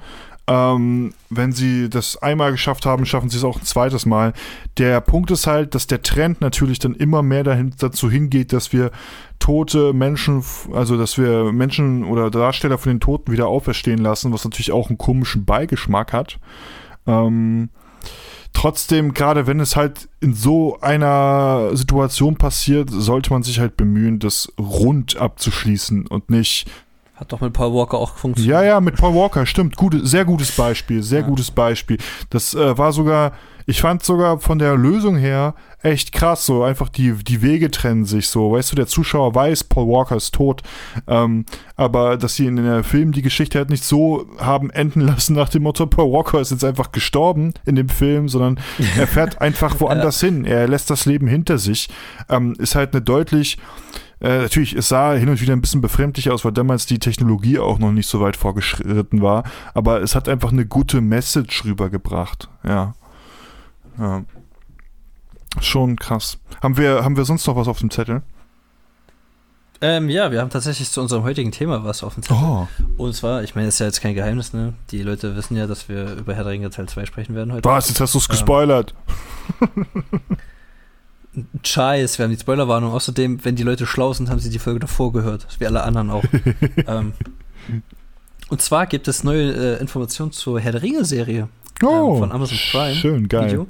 Ähm, 0.51 1.13
wenn 1.29 1.53
sie 1.53 1.91
das 1.91 2.17
einmal 2.23 2.53
geschafft 2.53 2.87
haben, 2.87 3.05
schaffen 3.05 3.29
sie 3.29 3.37
es 3.37 3.45
auch 3.45 3.59
ein 3.59 3.67
zweites 3.67 4.07
Mal. 4.07 4.33
Der 4.79 5.03
Punkt 5.03 5.31
ist 5.31 5.47
halt, 5.47 5.75
dass 5.75 5.87
der 5.87 6.03
Trend 6.03 6.41
natürlich 6.41 6.79
dann 6.79 6.95
immer 6.95 7.23
mehr 7.23 7.45
dahin, 7.45 7.75
dazu 7.79 8.11
hingeht, 8.11 8.55
dass 8.55 8.73
wir 8.73 8.91
tote 9.39 9.93
Menschen, 9.93 10.43
also 10.73 10.97
dass 10.97 11.19
wir 11.19 11.53
Menschen 11.53 12.03
oder 12.05 12.31
Darsteller 12.31 12.79
von 12.79 12.93
den 12.93 13.01
Toten 13.01 13.31
wieder 13.31 13.47
auferstehen 13.47 13.99
lassen, 13.99 14.33
was 14.33 14.45
natürlich 14.45 14.73
auch 14.73 14.89
einen 14.89 14.97
komischen 14.97 15.45
Beigeschmack 15.45 16.15
hat. 16.15 16.39
Ähm, 17.07 17.69
trotzdem, 18.55 19.13
gerade 19.13 19.47
wenn 19.47 19.61
es 19.61 19.77
halt 19.77 20.09
in 20.21 20.33
so 20.33 20.81
einer 20.81 21.77
Situation 21.77 22.37
passiert, 22.37 22.89
sollte 22.91 23.35
man 23.35 23.43
sich 23.43 23.61
halt 23.61 23.77
bemühen, 23.77 24.19
das 24.19 24.51
rund 24.59 25.19
abzuschließen 25.19 26.07
und 26.07 26.31
nicht 26.31 26.71
hat 27.19 27.33
doch 27.33 27.41
mit 27.41 27.53
Paul 27.53 27.75
Walker 27.75 27.99
auch 27.99 28.15
funktioniert. 28.15 28.55
Ja, 28.55 28.63
ja, 28.63 28.81
mit 28.81 28.97
Paul 28.97 29.15
Walker, 29.15 29.45
stimmt. 29.45 29.77
Gute, 29.77 30.07
sehr 30.07 30.25
gutes 30.25 30.53
Beispiel, 30.53 31.03
sehr 31.03 31.21
ja. 31.23 31.27
gutes 31.27 31.51
Beispiel. 31.51 31.99
Das 32.31 32.55
äh, 32.55 32.79
war 32.79 32.93
sogar, 32.93 33.33
ich 33.67 33.81
fand 33.81 34.05
sogar 34.05 34.39
von 34.39 34.61
der 34.61 34.77
Lösung 34.77 35.17
her 35.17 35.55
echt 35.83 36.13
krass, 36.13 36.47
so 36.47 36.63
einfach 36.63 36.89
die, 36.89 37.13
die 37.13 37.43
Wege 37.43 37.73
trennen 37.73 38.05
sich 38.05 38.29
so. 38.29 38.53
Weißt 38.53 38.71
du, 38.71 38.77
der 38.77 38.87
Zuschauer 38.87 39.35
weiß, 39.35 39.65
Paul 39.65 39.89
Walker 39.89 40.15
ist 40.15 40.33
tot, 40.33 40.63
ähm, 41.09 41.45
aber 41.75 42.17
dass 42.17 42.37
sie 42.37 42.47
in 42.47 42.55
der 42.55 42.85
Film 42.85 43.11
die 43.11 43.23
Geschichte 43.23 43.59
halt 43.59 43.71
nicht 43.71 43.83
so 43.83 44.27
haben 44.39 44.71
enden 44.71 45.01
lassen 45.07 45.35
nach 45.35 45.49
dem 45.49 45.65
Motto, 45.65 45.87
Paul 45.87 46.13
Walker 46.13 46.41
ist 46.41 46.53
jetzt 46.53 46.65
einfach 46.65 46.93
gestorben 46.93 47.53
in 47.67 47.75
dem 47.75 47.89
Film, 47.89 48.29
sondern 48.29 48.61
er 48.97 49.09
fährt 49.09 49.41
einfach 49.41 49.81
woanders 49.81 50.21
hin. 50.21 50.45
Er 50.45 50.69
lässt 50.69 50.89
das 50.89 51.05
Leben 51.05 51.27
hinter 51.27 51.59
sich. 51.59 51.89
Ähm, 52.29 52.55
ist 52.59 52.77
halt 52.77 52.93
eine 52.93 53.03
deutlich 53.03 53.59
äh, 54.21 54.39
natürlich, 54.39 54.75
es 54.75 54.89
sah 54.89 55.13
hin 55.15 55.29
und 55.29 55.41
wieder 55.41 55.53
ein 55.53 55.61
bisschen 55.61 55.81
befremdlich 55.81 56.31
aus, 56.31 56.45
weil 56.45 56.53
damals 56.53 56.87
die 56.87 56.99
Technologie 56.99 57.59
auch 57.59 57.79
noch 57.79 57.93
nicht 57.93 58.09
so 58.09 58.21
weit 58.21 58.37
vorgeschritten 58.37 59.23
war. 59.23 59.45
Aber 59.75 60.03
es 60.03 60.15
hat 60.15 60.29
einfach 60.29 60.51
eine 60.51 60.67
gute 60.67 61.01
Message 61.01 61.65
rübergebracht. 61.65 62.49
Ja. 62.65 62.95
ja. 63.99 64.25
Schon 65.61 65.97
krass. 65.97 66.39
Haben 66.63 66.77
wir, 66.77 67.05
haben 67.05 67.17
wir 67.17 67.25
sonst 67.25 67.47
noch 67.47 67.57
was 67.57 67.69
auf 67.69 67.79
dem 67.79 67.91
Zettel? 67.91 68.23
Ähm, 69.81 70.09
ja, 70.09 70.33
wir 70.33 70.41
haben 70.41 70.51
tatsächlich 70.51 70.91
zu 70.91 71.01
unserem 71.01 71.23
heutigen 71.23 71.53
Thema 71.53 71.85
was 71.85 72.03
auf 72.03 72.15
dem 72.15 72.25
Zettel. 72.25 72.43
Oh. 72.43 72.67
Und 72.97 73.15
zwar, 73.15 73.45
ich 73.45 73.55
meine, 73.55 73.69
das 73.69 73.77
ist 73.77 73.79
ja 73.79 73.87
jetzt 73.87 74.01
kein 74.01 74.17
Geheimnis, 74.17 74.53
ne? 74.53 74.75
Die 74.91 75.03
Leute 75.03 75.37
wissen 75.37 75.57
ja, 75.57 75.69
dass 75.69 75.89
wir 75.89 76.15
über 76.15 76.35
Herr 76.35 76.43
der 76.43 76.53
Ringe 76.53 76.71
Teil 76.71 76.89
2 76.89 77.07
sprechen 77.07 77.37
werden 77.37 77.53
heute. 77.53 77.69
Was? 77.69 77.89
Jetzt 77.89 78.01
hast 78.01 78.15
du 78.15 78.19
es 78.19 78.25
ähm, 78.25 78.31
gespoilert. 78.31 78.95
Scheiß, 81.63 82.19
wir 82.19 82.25
haben 82.25 82.33
die 82.33 82.41
Spoilerwarnung. 82.41 82.93
Außerdem, 82.93 83.45
wenn 83.45 83.57
die 83.57 83.63
Leute 83.63 83.87
schlau 83.87 84.13
sind, 84.13 84.31
haben 84.31 84.41
sie 84.41 84.51
die 84.51 84.59
Folge 84.59 84.81
davor 84.81 85.13
gehört, 85.13 85.47
wie 85.59 85.67
alle 85.67 85.83
anderen 85.83 86.11
auch. 86.11 86.25
ähm, 86.87 87.13
und 88.49 88.63
zwar 88.63 88.87
gibt 88.87 89.09
es 89.09 89.25
neue 89.25 89.53
äh, 89.53 89.81
Informationen 89.81 90.33
zur 90.33 90.59
Herr 90.59 90.73
der 90.73 90.83
Ringe-Serie 90.83 91.49
oh, 91.83 92.15
ähm, 92.15 92.19
von 92.19 92.33
Amazon 92.33 92.59
Prime. 92.71 92.95
Schön, 92.95 93.29
geil. 93.29 93.51
Video. 93.51 93.67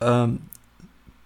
Ähm, 0.00 0.40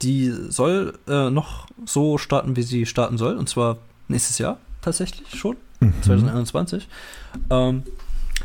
die 0.02 0.32
soll 0.48 0.98
äh, 1.08 1.30
noch 1.30 1.66
so 1.84 2.18
starten, 2.18 2.56
wie 2.56 2.62
sie 2.62 2.86
starten 2.86 3.18
soll. 3.18 3.36
Und 3.36 3.48
zwar 3.48 3.78
nächstes 4.08 4.38
Jahr 4.38 4.58
tatsächlich 4.82 5.38
schon. 5.38 5.56
Mhm. 5.80 6.02
2021. 6.02 6.88
Ähm, 7.50 7.82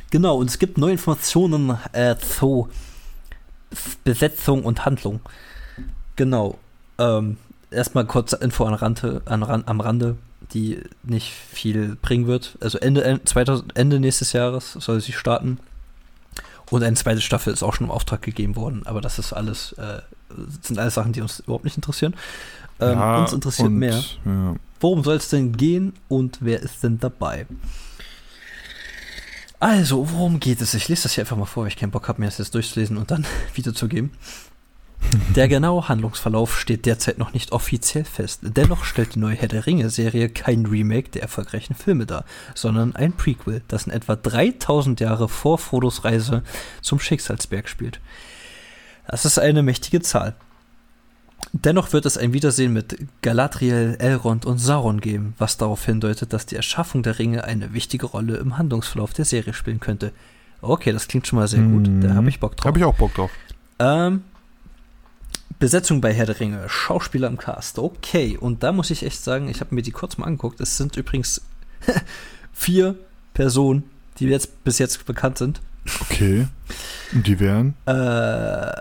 genau, 0.10 0.38
und 0.38 0.50
es 0.50 0.60
gibt 0.60 0.78
neue 0.78 0.94
Informationen 0.94 1.78
äh, 1.94 2.16
zu 2.18 2.70
Besetzung 4.04 4.64
und 4.64 4.86
Handlung. 4.86 5.22
Genau. 6.16 6.58
Ähm, 6.98 7.38
erstmal 7.72 8.06
kurz 8.06 8.34
Info 8.34 8.66
an 8.66 8.74
Rande, 8.74 9.22
an, 9.26 9.44
am 9.44 9.82
Rande, 9.82 10.18
die 10.54 10.82
nicht 11.04 11.32
viel 11.32 11.98
bringen 12.02 12.28
wird. 12.28 12.58
Also 12.62 12.78
Ende, 12.78 13.22
2000, 13.24 13.78
Ende 13.78 14.00
nächstes 14.00 14.34
Jahres 14.34 14.74
soll 14.74 15.02
sie 15.02 15.14
starten. 15.14 15.60
Und 16.70 16.84
eine 16.84 16.96
zweite 16.96 17.22
Staffel 17.22 17.54
ist 17.54 17.64
auch 17.64 17.74
schon 17.74 17.88
im 17.88 17.92
Auftrag 17.92 18.22
gegeben 18.22 18.56
worden, 18.56 18.84
aber 18.86 19.02
das 19.02 19.20
ist 19.20 19.34
alles, 19.34 19.74
äh, 19.74 20.02
sind 20.62 20.80
alles 20.80 20.94
Sachen, 20.94 21.12
die 21.12 21.22
uns 21.22 21.42
überhaupt 21.42 21.66
nicht 21.66 21.76
interessieren. 21.76 22.16
Ähm, 22.80 22.98
ja, 22.98 23.18
uns 23.20 23.34
interessiert 23.34 23.68
und, 23.68 23.76
mehr. 23.76 24.02
Ja. 24.24 24.56
Worum 24.80 25.04
soll 25.04 25.18
es 25.18 25.30
denn 25.30 25.52
gehen 25.58 25.94
und 26.08 26.38
wer 26.42 26.62
ist 26.62 26.82
denn 26.82 26.98
dabei? 26.98 27.46
Also, 29.60 30.10
worum 30.12 30.40
geht 30.40 30.60
es? 30.62 30.74
Ich 30.74 30.88
lese 30.88 31.04
das 31.04 31.14
hier 31.14 31.24
einfach 31.24 31.38
mal 31.38 31.46
vor, 31.46 31.64
weil 31.64 31.68
ich 31.68 31.78
keinen 31.78 31.92
Bock 31.92 32.08
habe, 32.08 32.20
mir 32.20 32.26
das 32.26 32.40
jetzt 32.40 32.56
durchzulesen 32.56 32.98
und 32.98 33.12
dann 33.12 33.28
wiederzugeben. 33.54 34.12
Der 35.36 35.48
genaue 35.48 35.88
Handlungsverlauf 35.88 36.58
steht 36.58 36.86
derzeit 36.86 37.18
noch 37.18 37.34
nicht 37.34 37.52
offiziell 37.52 38.06
fest. 38.06 38.42
Dennoch 38.44 38.84
stellt 38.84 39.16
die 39.16 39.20
neue 39.20 39.36
Herr 39.36 39.48
der 39.48 39.66
Ringe-Serie 39.66 40.30
kein 40.30 40.66
Remake 40.66 41.10
der 41.10 41.22
erfolgreichen 41.22 41.76
Filme 41.76 42.06
dar, 42.06 42.26
sondern 42.56 42.96
ein 42.96 43.14
Prequel, 43.14 43.62
das 43.68 43.88
in 43.88 43.92
etwa 43.92 44.16
3000 44.16 45.00
Jahre 45.00 45.28
vor 45.28 45.58
Frodos 45.58 46.06
Reise 46.06 46.44
zum 46.82 47.00
Schicksalsberg 47.00 47.68
spielt. 47.68 48.00
Das 49.08 49.26
ist 49.26 49.40
eine 49.40 49.64
mächtige 49.64 50.02
Zahl. 50.02 50.36
Dennoch 51.54 51.92
wird 51.92 52.06
es 52.06 52.18
ein 52.18 52.34
Wiedersehen 52.34 52.72
mit 52.72 52.98
Galadriel, 53.22 53.98
Elrond 54.00 54.46
und 54.46 54.58
Sauron 54.58 55.02
geben, 55.02 55.34
was 55.38 55.58
darauf 55.58 55.86
hindeutet, 55.86 56.32
dass 56.32 56.46
die 56.46 56.56
Erschaffung 56.56 57.04
der 57.04 57.20
Ringe 57.20 57.44
eine 57.44 57.74
wichtige 57.74 58.06
Rolle 58.06 58.38
im 58.38 58.58
Handlungsverlauf 58.58 59.14
der 59.14 59.26
Serie 59.26 59.54
spielen 59.54 59.82
könnte. 59.82 60.14
Okay, 60.62 60.94
das 60.94 61.08
klingt 61.08 61.28
schon 61.28 61.40
mal 61.40 61.48
sehr 61.48 61.64
gut. 61.64 61.90
Da 62.02 62.14
habe 62.14 62.30
ich 62.30 62.40
Bock 62.40 62.56
drauf. 62.56 62.68
Habe 62.68 62.80
ich 62.80 62.86
auch 62.86 62.96
Bock 62.96 63.14
drauf. 63.16 63.32
Ähm, 63.80 64.24
Besetzung 65.60 66.02
bei 66.02 66.14
Herr 66.14 66.26
der 66.26 66.40
Ringe, 66.40 66.68
Schauspieler 66.70 67.28
im 67.28 67.38
Cast, 67.38 67.80
okay. 67.80 68.38
Und 68.38 68.64
da 68.64 68.72
muss 68.72 68.90
ich 68.90 69.04
echt 69.04 69.24
sagen, 69.24 69.50
ich 69.50 69.60
habe 69.60 69.74
mir 69.74 69.82
die 69.82 69.92
kurz 69.92 70.18
mal 70.18 70.26
angeguckt. 70.26 70.60
Es 70.62 70.78
sind 70.78 70.96
übrigens 70.98 71.42
vier 72.54 72.96
Personen, 73.34 73.84
die 74.20 74.28
jetzt 74.28 74.64
bis 74.64 74.78
jetzt 74.80 75.06
bekannt 75.06 75.38
sind. 75.38 75.62
Okay. 76.02 76.48
Und 77.12 77.26
die 77.28 77.40
wären? 77.40 77.74
Äh, 77.86 78.72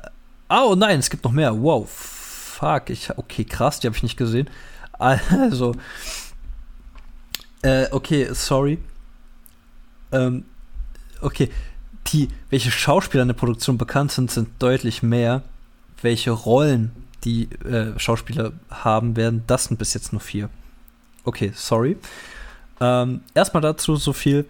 oh 0.48 0.74
nein, 0.76 0.98
es 0.98 1.10
gibt 1.10 1.24
noch 1.24 1.32
mehr. 1.32 1.62
Wow, 1.62 1.88
fuck. 1.88 2.90
Ich, 2.90 3.16
okay, 3.16 3.44
krass, 3.44 3.80
die 3.80 3.86
habe 3.86 3.96
ich 3.96 4.02
nicht 4.02 4.16
gesehen. 4.16 4.48
Also, 5.00 5.74
äh, 7.62 7.86
okay, 7.90 8.28
sorry. 8.32 8.76
Ähm, 10.12 10.44
okay, 11.22 11.48
die, 12.08 12.28
welche 12.50 12.70
Schauspieler 12.70 13.22
in 13.22 13.28
der 13.28 13.34
Produktion 13.34 13.78
bekannt 13.78 14.12
sind, 14.12 14.30
sind 14.30 14.50
deutlich 14.58 15.02
mehr 15.02 15.42
welche 16.02 16.30
Rollen 16.30 16.92
die 17.24 17.50
äh, 17.64 17.98
Schauspieler 17.98 18.52
haben 18.70 19.16
werden, 19.16 19.44
das 19.46 19.64
sind 19.64 19.78
bis 19.78 19.94
jetzt 19.94 20.12
nur 20.12 20.20
vier. 20.20 20.48
Okay, 21.24 21.52
sorry. 21.54 21.96
Ähm, 22.80 23.20
erstmal 23.34 23.60
dazu 23.60 23.96
so 23.96 24.12
viel. 24.12 24.46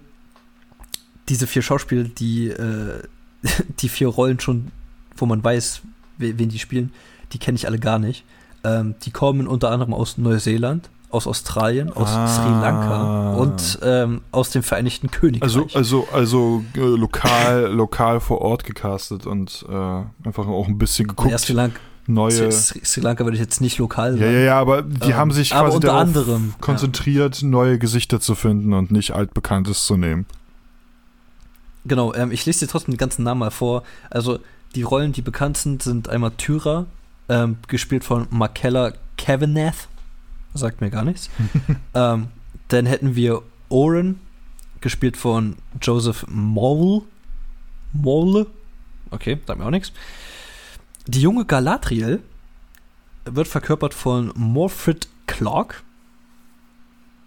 Diese 1.28 1.46
vier 1.46 1.62
Schauspieler, 1.62 2.04
die 2.04 2.48
äh, 2.48 3.02
die 3.80 3.88
vier 3.88 4.08
Rollen 4.08 4.40
schon, 4.40 4.70
wo 5.16 5.26
man 5.26 5.42
weiß, 5.42 5.82
wen 6.18 6.48
die 6.48 6.58
spielen, 6.58 6.92
die 7.32 7.38
kenne 7.38 7.56
ich 7.56 7.66
alle 7.66 7.78
gar 7.78 7.98
nicht. 7.98 8.24
Ähm, 8.62 8.94
die 9.02 9.10
kommen 9.10 9.46
unter 9.46 9.70
anderem 9.70 9.94
aus 9.94 10.18
Neuseeland, 10.18 10.90
aus 11.10 11.26
Australien, 11.26 11.92
aus 11.92 12.08
ah. 12.08 12.26
Sri 12.26 12.48
Lanka 12.48 13.34
und 13.34 13.78
ähm, 13.82 14.20
aus 14.30 14.50
dem 14.50 14.62
Vereinigten 14.62 15.10
Königreich. 15.10 15.42
Also, 15.42 15.68
also, 15.74 16.08
also 16.12 16.64
äh, 16.76 16.80
lokal, 16.80 17.66
lokal 17.72 18.20
vor 18.20 18.40
Ort 18.40 18.64
gecastet 18.64 19.26
und 19.26 19.64
äh, 19.68 19.72
einfach 20.26 20.46
auch 20.46 20.68
ein 20.68 20.78
bisschen 20.78 21.08
geguckt. 21.08 21.30
Ja, 21.30 21.38
Sri 21.38 21.52
Lanka, 21.52 21.80
neue. 22.06 22.52
Sri, 22.52 22.80
Sri, 22.84 23.00
Lanka 23.00 23.24
würde 23.24 23.36
ich 23.36 23.42
jetzt 23.42 23.60
nicht 23.60 23.78
lokal 23.78 24.12
sagen. 24.12 24.22
Ja, 24.22 24.30
ja, 24.30 24.40
ja, 24.40 24.60
aber 24.60 24.82
die 24.82 25.10
ähm, 25.10 25.16
haben 25.16 25.32
sich 25.32 25.50
quasi 25.50 25.76
unter 25.76 25.88
darauf 25.88 26.02
anderem, 26.02 26.54
konzentriert, 26.60 27.42
ja. 27.42 27.48
neue 27.48 27.78
Gesichter 27.78 28.20
zu 28.20 28.34
finden 28.34 28.72
und 28.72 28.90
nicht 28.90 29.12
altbekanntes 29.12 29.86
zu 29.86 29.96
nehmen. 29.96 30.26
Genau, 31.84 32.14
ähm, 32.14 32.30
ich 32.30 32.44
lese 32.46 32.66
dir 32.66 32.70
trotzdem 32.70 32.94
den 32.94 32.98
ganzen 32.98 33.24
Namen 33.24 33.40
mal 33.40 33.50
vor. 33.50 33.82
Also 34.10 34.38
die 34.74 34.82
Rollen, 34.82 35.12
die 35.12 35.22
bekannt 35.22 35.56
sind, 35.56 35.82
sind 35.82 36.08
einmal 36.08 36.30
Tyra, 36.32 36.86
ähm, 37.28 37.56
gespielt 37.68 38.04
von 38.04 38.26
Markella 38.30 38.92
Kavanagh 39.16 39.88
sagt 40.54 40.80
mir 40.80 40.90
gar 40.90 41.04
nichts. 41.04 41.30
ähm, 41.94 42.28
dann 42.68 42.86
hätten 42.86 43.16
wir 43.16 43.42
Oren, 43.68 44.20
gespielt 44.80 45.16
von 45.16 45.56
Joseph 45.80 46.26
Mole. 46.28 47.02
Mole? 47.92 48.46
Okay, 49.10 49.38
sagt 49.46 49.58
mir 49.58 49.66
auch 49.66 49.70
nichts. 49.70 49.92
Die 51.06 51.20
junge 51.20 51.44
Galadriel 51.44 52.22
wird 53.24 53.48
verkörpert 53.48 53.94
von 53.94 54.32
Morfred 54.36 55.08
Clark. 55.26 55.82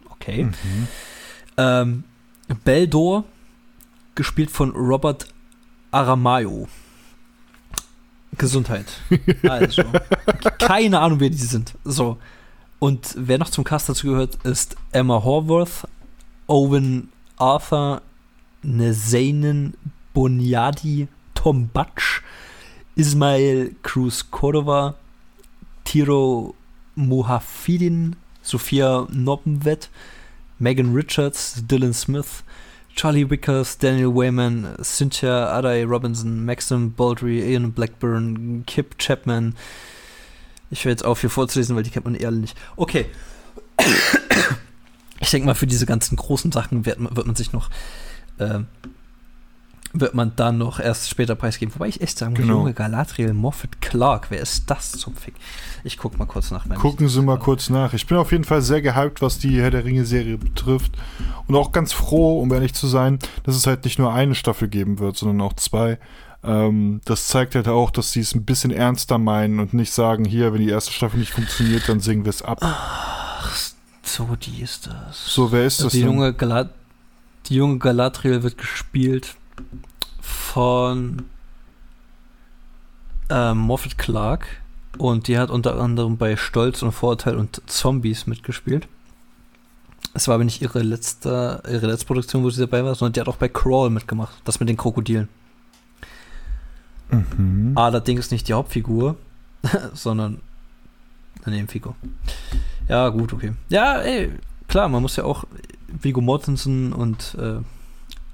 Okay. 0.09 0.45
Mhm. 0.45 0.88
Ähm, 1.57 2.03
Beldor, 2.63 3.25
gespielt 4.15 4.51
von 4.51 4.71
Robert 4.71 5.27
Aramayo. 5.91 6.67
Gesundheit. 8.38 8.86
Also, 9.47 9.83
keine 10.59 10.99
Ahnung, 10.99 11.19
wer 11.19 11.29
die 11.29 11.38
sind. 11.38 11.75
So. 11.83 12.17
Und 12.79 13.13
wer 13.15 13.38
noch 13.38 13.49
zum 13.49 13.63
Cast 13.63 13.89
dazu 13.89 14.07
gehört, 14.07 14.36
ist 14.43 14.75
Emma 14.91 15.23
Horworth, 15.23 15.88
Owen 16.47 17.09
Arthur, 17.38 18.01
Nezainen 18.62 19.75
Boniadi, 20.13 21.07
Tom 21.33 21.67
Butch, 21.67 22.21
Ismail 22.95 23.75
Cruz 23.83 24.29
Cordova, 24.29 24.95
Tiro 25.83 26.55
Muhafidin, 26.95 28.15
Sophia 28.41 29.07
Noppenwett, 29.09 29.89
Megan 30.59 30.93
Richards, 30.93 31.63
Dylan 31.67 31.93
Smith, 31.93 32.43
Charlie 32.95 33.29
Wickers, 33.29 33.77
Daniel 33.77 34.13
Wayman, 34.13 34.75
Cynthia 34.83 35.47
Adai 35.47 35.83
Robinson, 35.83 36.45
Maxim 36.45 36.91
Baldry, 36.91 37.51
Ian 37.51 37.71
Blackburn, 37.71 38.63
Kip 38.67 38.97
Chapman, 38.97 39.55
ich 40.69 40.86
höre 40.86 40.91
jetzt 40.91 41.06
auf, 41.06 41.21
hier 41.21 41.30
vorzulesen, 41.30 41.76
weil 41.76 41.84
die 41.84 41.89
kennt 41.89 42.06
man 42.06 42.15
eher 42.15 42.32
nicht. 42.32 42.58
Okay. 42.76 43.06
Ich 45.19 45.32
denke 45.32 45.45
mal, 45.45 45.56
für 45.56 45.67
diese 45.67 45.86
ganzen 45.86 46.17
großen 46.17 46.52
Sachen 46.52 46.86
wird, 46.86 46.97
wird 46.99 47.26
man 47.26 47.36
sich 47.36 47.54
noch, 47.54 47.69
äh, 48.39 48.60
wird 49.93 50.15
man 50.15 50.36
dann 50.36 50.58
noch 50.58 50.80
erst 50.80 51.10
später 51.10 51.36
preisgeben. 51.36 51.73
Wobei 51.76 51.88
ich 51.88 52.02
echt 52.02 52.17
sagen 52.17 52.34
muss, 52.34 52.41
genau. 52.41 52.58
junge 52.60 52.73
Galadriel 52.73 53.34
Moffat 53.34 53.80
Clark, 53.80 54.32
wer 54.32 54.41
ist 54.41 54.69
das 54.69 54.91
zum 54.91 55.15
Fick? 55.15 55.36
Ich 55.84 55.97
gucke 55.97 56.17
mal 56.17 56.26
kurz 56.26 56.52
nach. 56.52 56.67
Gucken 56.76 57.08
Sie 57.08 57.21
mal 57.21 57.39
kurz 57.39 57.69
nach. 57.69 57.93
Ich 57.93 58.08
bin 58.08 58.17
auf 58.17 58.32
jeden 58.32 58.43
Fall 58.43 58.62
sehr 58.62 58.82
gehypt, 58.82 59.21
was 59.21 59.38
die 59.38 59.62
Herr 59.62 59.71
der 59.71 59.86
Ringe-Serie 59.86 60.38
betrifft. 60.38 60.91
Und 61.47 61.56
auch 61.56 61.71
ganz 61.71 61.93
froh, 61.93 62.41
um 62.41 62.52
ehrlich 62.52 62.73
zu 62.73 62.88
sein, 62.88 63.19
dass 63.43 63.56
es 63.56 63.67
halt 63.67 63.86
nicht 63.86 63.99
nur 63.99 64.13
eine 64.13 64.36
Staffel 64.36 64.67
geben 64.67 64.99
wird, 64.99 65.15
sondern 65.15 65.41
auch 65.41 65.54
zwei. 65.54 65.99
Ähm, 66.43 67.01
das 67.06 67.27
zeigt 67.27 67.56
halt 67.56 67.67
auch, 67.67 67.89
dass 67.89 68.12
sie 68.12 68.19
es 68.19 68.36
ein 68.36 68.43
bisschen 68.43 68.71
ernster 68.71 69.17
meinen 69.17 69.60
und 69.60 69.73
nicht 69.73 69.93
sagen, 69.93 70.25
hier, 70.25 70.53
wenn 70.53 70.62
die 70.62 70.69
erste 70.69 70.91
Staffel 70.91 71.19
nicht 71.19 71.32
funktioniert, 71.32 71.88
dann 71.88 71.99
singen 71.99 72.25
wir 72.25 72.32
es 72.32 72.41
ab. 72.41 72.60
Ach, 72.62 73.51
so, 74.03 74.36
die 74.36 74.62
ist 74.62 74.88
das. 74.88 75.34
So, 75.34 75.51
wer 75.51 75.65
ist 75.65 75.84
das 75.84 75.93
die? 75.93 76.01
Junge 76.01 76.34
die 77.47 77.56
junge 77.56 77.77
Galadriel 77.77 78.43
wird 78.43 78.58
gespielt 78.58 79.36
von 80.21 81.23
äh, 83.29 83.53
Moffat 83.53 83.97
Clark 83.97 84.47
und 84.97 85.27
die 85.27 85.38
hat 85.38 85.49
unter 85.49 85.79
anderem 85.79 86.17
bei 86.17 86.38
Stolz 86.38 86.84
und 86.84 86.91
Vorurteil 86.91 87.36
und 87.36 87.62
Zombies 87.65 88.27
mitgespielt. 88.27 88.88
Es 90.13 90.27
war 90.27 90.36
aber 90.36 90.43
nicht 90.43 90.62
ihre 90.62 90.84
letzte, 90.84 91.63
ihre 91.67 91.88
letzte 91.88 92.06
Produktion, 92.06 92.43
wo 92.43 92.49
sie 92.49 92.62
dabei 92.62 92.86
war, 92.86 92.93
sondern 92.95 93.13
die 93.13 93.19
hat 93.19 93.27
auch 93.27 93.38
bei 93.38 93.49
Crawl 93.49 93.89
mitgemacht. 93.89 94.36
Das 94.45 94.60
mit 94.60 94.69
den 94.69 94.77
Krokodilen. 94.77 95.27
Mhm. 97.13 97.73
Allerdings 97.76 98.32
nicht 98.32 98.47
die 98.47 98.54
Hauptfigur, 98.54 99.15
sondern 99.93 100.39
eine 101.43 101.56
Nebenfigur. 101.56 101.95
Ja, 102.88 103.10
gut, 103.10 103.34
okay. 103.34 103.54
Ja, 103.69 103.99
ey, 103.99 104.32
klar, 104.67 104.89
man 104.89 105.02
muss 105.02 105.15
ja 105.15 105.23
auch 105.23 105.45
Vigo 105.88 106.21
Mortensen 106.21 106.93
und 106.93 107.36
äh, 107.39 107.60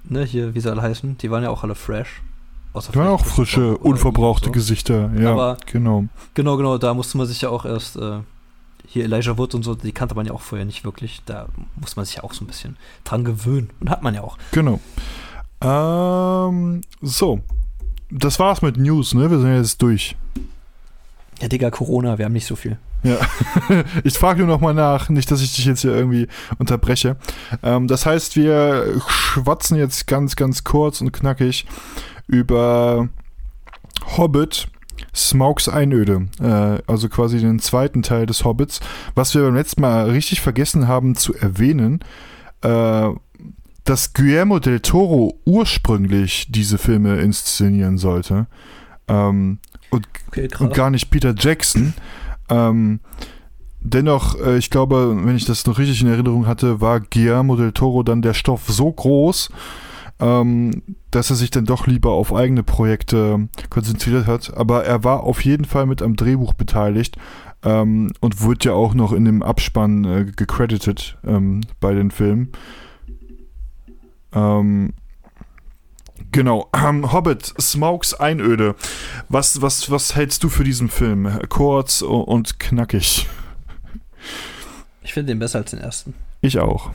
ne, 0.03 0.23
hier, 0.25 0.55
wie 0.55 0.59
sie 0.59 0.71
alle 0.71 0.81
heißen, 0.81 1.17
die 1.17 1.31
waren 1.31 1.43
ja 1.43 1.49
auch 1.49 1.63
alle 1.63 1.75
fresh. 1.75 2.21
Außer 2.73 2.91
die 2.91 2.99
waren 2.99 3.07
auch 3.07 3.25
frische, 3.25 3.77
unverbrauchte 3.77 4.45
so. 4.45 4.51
Gesichter, 4.51 5.11
ja, 5.15 5.31
Aber 5.31 5.57
genau. 5.65 6.05
Genau, 6.35 6.55
genau, 6.57 6.77
da 6.77 6.93
musste 6.93 7.17
man 7.17 7.25
sich 7.25 7.41
ja 7.41 7.49
auch 7.49 7.65
erst, 7.65 7.97
äh, 7.97 8.19
hier 8.85 9.05
Elijah 9.05 9.37
Wood 9.37 9.55
und 9.55 9.63
so, 9.63 9.75
die 9.75 9.91
kannte 9.91 10.15
man 10.15 10.25
ja 10.25 10.33
auch 10.33 10.41
vorher 10.41 10.65
nicht 10.65 10.83
wirklich. 10.83 11.21
Da 11.25 11.47
muss 11.75 11.95
man 11.95 12.05
sich 12.05 12.15
ja 12.15 12.23
auch 12.23 12.33
so 12.33 12.43
ein 12.43 12.47
bisschen 12.47 12.77
dran 13.03 13.23
gewöhnen. 13.23 13.69
Und 13.79 13.89
hat 13.89 14.01
man 14.01 14.15
ja 14.15 14.21
auch. 14.21 14.37
Genau. 14.51 14.79
Ähm, 15.61 16.81
so, 17.01 17.41
das 18.09 18.39
war's 18.39 18.61
mit 18.61 18.77
News, 18.77 19.13
ne? 19.13 19.29
Wir 19.29 19.39
sind 19.39 19.55
jetzt 19.55 19.81
durch. 19.81 20.15
Ja, 21.41 21.47
Digga, 21.47 21.69
Corona, 21.69 22.17
wir 22.17 22.25
haben 22.25 22.33
nicht 22.33 22.47
so 22.47 22.55
viel. 22.55 22.77
Ja, 23.03 23.17
ich 24.03 24.17
frage 24.17 24.39
nur 24.39 24.47
noch 24.47 24.61
mal 24.61 24.73
nach, 24.73 25.07
nicht, 25.09 25.31
dass 25.31 25.41
ich 25.41 25.55
dich 25.55 25.65
jetzt 25.65 25.81
hier 25.81 25.95
irgendwie 25.95 26.27
unterbreche. 26.57 27.15
Ähm, 27.63 27.87
das 27.87 28.05
heißt, 28.05 28.35
wir 28.35 29.01
schwatzen 29.07 29.77
jetzt 29.77 30.05
ganz, 30.05 30.35
ganz 30.35 30.65
kurz 30.65 30.99
und 30.99 31.13
knackig 31.13 31.65
über 32.27 33.07
Hobbit, 34.17 34.67
Smaugs 35.15 35.69
Einöde, 35.69 36.27
äh, 36.41 36.81
also 36.87 37.07
quasi 37.07 37.39
den 37.39 37.59
zweiten 37.59 38.01
Teil 38.01 38.25
des 38.25 38.43
Hobbits, 38.43 38.81
was 39.15 39.33
wir 39.33 39.43
beim 39.43 39.55
letzten 39.55 39.81
Mal 39.81 40.09
richtig 40.09 40.41
vergessen 40.41 40.89
haben 40.89 41.15
zu 41.15 41.33
erwähnen. 41.33 42.01
Äh, 42.61 43.11
dass 43.89 44.13
Guillermo 44.13 44.59
del 44.59 44.81
Toro 44.81 45.39
ursprünglich 45.45 46.45
diese 46.51 46.77
Filme 46.77 47.21
inszenieren 47.21 47.97
sollte. 47.97 48.45
Ähm, 49.07 49.57
und, 49.89 50.07
okay, 50.27 50.47
und, 50.59 50.75
gar 50.75 50.91
nicht 50.91 51.09
Peter 51.09 51.33
Jackson. 51.35 51.95
Ähm, 52.49 52.99
dennoch, 53.81 54.39
äh, 54.39 54.59
ich 54.59 54.69
glaube, 54.69 55.17
wenn 55.23 55.35
ich 55.35 55.45
das 55.45 55.65
noch 55.65 55.79
richtig 55.79 56.01
in 56.01 56.07
Erinnerung 56.07 56.45
hatte, 56.45 56.81
war 56.81 56.99
Guillermo 56.99 57.55
del 57.55 57.71
Toro 57.71 58.03
dann 58.03 58.21
der 58.21 58.35
Stoff 58.35 58.67
so 58.67 58.91
groß, 58.91 59.49
ähm, 60.19 60.83
dass 61.09 61.31
er 61.31 61.35
sich 61.35 61.49
dann 61.49 61.65
doch 61.65 61.87
lieber 61.87 62.11
auf 62.11 62.31
eigene 62.31 62.61
Projekte 62.61 63.49
konzentriert 63.71 64.27
hat. 64.27 64.55
Aber 64.55 64.85
er 64.85 65.03
war 65.03 65.23
auf 65.23 65.43
jeden 65.43 65.65
Fall 65.65 65.87
mit 65.87 66.03
am 66.03 66.15
Drehbuch 66.15 66.53
beteiligt 66.53 67.17
ähm, 67.63 68.11
und 68.19 68.43
wird 68.45 68.65
ja 68.65 68.73
auch 68.73 68.93
noch 68.93 69.13
in 69.13 69.25
dem 69.25 69.41
Abspann 69.41 70.05
äh, 70.05 70.25
gecredited 70.35 71.17
ähm, 71.25 71.61
bei 71.79 71.95
den 71.95 72.11
Filmen. 72.11 72.51
Ähm, 74.33 74.93
genau. 76.31 76.69
Ähm, 76.75 77.11
Hobbit, 77.11 77.53
Smokes 77.59 78.13
Einöde. 78.13 78.75
Was, 79.29 79.61
was, 79.61 79.89
was 79.91 80.15
hältst 80.15 80.43
du 80.43 80.49
für 80.49 80.63
diesen 80.63 80.89
Film? 80.89 81.39
Kurz 81.49 82.01
und 82.01 82.59
knackig. 82.59 83.27
Ich 85.01 85.13
finde 85.13 85.31
den 85.31 85.39
besser 85.39 85.59
als 85.59 85.71
den 85.71 85.79
ersten. 85.79 86.13
Ich 86.41 86.59
auch. 86.59 86.91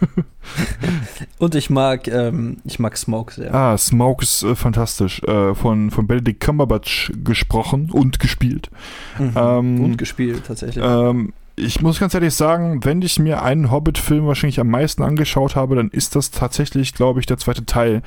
Und 1.38 1.54
ich 1.54 1.70
mag, 1.70 2.08
ähm, 2.08 2.58
ich 2.64 2.78
mag 2.78 2.96
Smoke 2.96 3.32
sehr. 3.32 3.54
Ah, 3.54 3.76
Smoke 3.78 4.22
ist 4.22 4.42
äh, 4.42 4.54
fantastisch. 4.54 5.22
Äh, 5.22 5.54
von, 5.54 5.90
von 5.90 6.06
Benedict 6.06 6.40
Cumberbatch 6.40 7.12
gesprochen 7.24 7.90
und 7.90 8.18
gespielt. 8.18 8.70
Mhm. 9.18 9.32
Ähm, 9.36 9.84
und 9.84 9.96
gespielt, 9.96 10.44
tatsächlich. 10.46 10.84
Ähm, 10.84 11.32
ich 11.60 11.82
muss 11.82 12.00
ganz 12.00 12.14
ehrlich 12.14 12.34
sagen, 12.34 12.84
wenn 12.84 13.02
ich 13.02 13.18
mir 13.18 13.42
einen 13.42 13.70
Hobbit-Film 13.70 14.26
wahrscheinlich 14.26 14.60
am 14.60 14.68
meisten 14.68 15.02
angeschaut 15.02 15.56
habe, 15.56 15.76
dann 15.76 15.90
ist 15.90 16.16
das 16.16 16.30
tatsächlich, 16.30 16.94
glaube 16.94 17.20
ich, 17.20 17.26
der 17.26 17.38
zweite 17.38 17.66
Teil. 17.66 18.02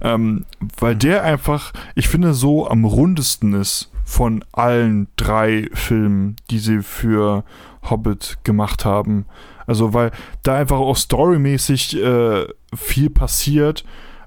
Ähm, 0.00 0.44
weil 0.78 0.94
mhm. 0.94 0.98
der 1.00 1.22
einfach, 1.24 1.72
ich 1.94 2.08
finde, 2.08 2.34
so 2.34 2.68
am 2.68 2.84
rundesten 2.84 3.54
ist 3.54 3.90
von 4.04 4.44
allen 4.52 5.08
drei 5.16 5.68
Filmen, 5.72 6.36
die 6.50 6.58
sie 6.58 6.82
für 6.82 7.44
Hobbit 7.88 8.38
gemacht 8.44 8.84
haben. 8.84 9.26
Also, 9.66 9.92
weil 9.92 10.12
da 10.42 10.56
einfach 10.56 10.78
auch 10.78 10.96
storymäßig 10.96 12.02
äh, 12.02 12.46
viel 12.74 13.10
passiert 13.10 13.84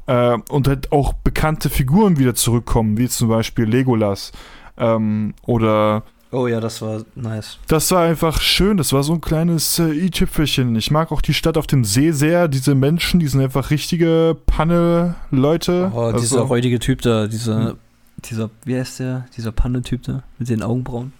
äh, 0.07 0.37
und 0.49 0.67
halt 0.67 0.91
auch 0.91 1.13
bekannte 1.13 1.69
Figuren 1.69 2.19
wieder 2.19 2.35
zurückkommen, 2.35 2.97
wie 2.97 3.07
zum 3.07 3.29
Beispiel 3.29 3.65
Legolas 3.65 4.31
ähm, 4.77 5.33
oder. 5.43 6.03
Oh 6.33 6.47
ja, 6.47 6.61
das 6.61 6.81
war 6.81 7.01
nice. 7.15 7.57
Das 7.67 7.91
war 7.91 8.03
einfach 8.03 8.39
schön. 8.39 8.77
Das 8.77 8.93
war 8.93 9.03
so 9.03 9.13
ein 9.13 9.21
kleines 9.21 9.79
äh, 9.79 9.91
i-Tüpfelchen. 9.91 10.73
Ich 10.77 10.89
mag 10.89 11.11
auch 11.11 11.21
die 11.21 11.33
Stadt 11.33 11.57
auf 11.57 11.67
dem 11.67 11.83
See 11.83 12.11
sehr. 12.11 12.47
Diese 12.47 12.73
Menschen, 12.73 13.19
die 13.19 13.27
sind 13.27 13.41
einfach 13.41 13.69
richtige 13.69 14.37
Panne-Leute. 14.45 15.91
Oh, 15.93 16.03
also, 16.03 16.19
dieser 16.19 16.41
räudige 16.41 16.79
Typ 16.79 17.01
da, 17.01 17.27
dieser, 17.27 17.71
hm. 17.71 17.77
dieser, 18.23 18.49
wie 18.63 18.77
heißt 18.77 19.01
der? 19.01 19.25
Dieser 19.35 19.51
Panne-Typ 19.51 20.03
da 20.03 20.23
mit 20.39 20.47
den 20.47 20.63
Augenbrauen. 20.63 21.11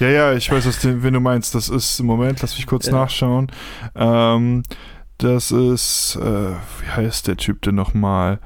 Ja, 0.00 0.08
ja, 0.08 0.32
ich 0.32 0.50
weiß, 0.50 0.66
was 0.66 0.80
du, 0.80 1.00
wen 1.00 1.14
du 1.14 1.20
meinst. 1.20 1.54
Das 1.54 1.68
ist, 1.68 2.00
im 2.00 2.06
Moment, 2.06 2.42
lass 2.42 2.56
mich 2.56 2.66
kurz 2.66 2.86
ja. 2.86 2.92
nachschauen. 2.92 3.52
Ähm, 3.94 4.64
das 5.18 5.52
ist, 5.52 6.16
äh, 6.16 6.50
wie 6.80 6.88
heißt 6.96 7.28
der 7.28 7.36
Typ 7.36 7.62
denn 7.62 7.76
nochmal? 7.76 8.40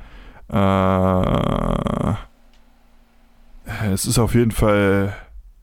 Äh, 0.53 2.15
es 3.91 4.05
ist 4.05 4.19
auf 4.19 4.35
jeden 4.35 4.51
Fall 4.51 5.15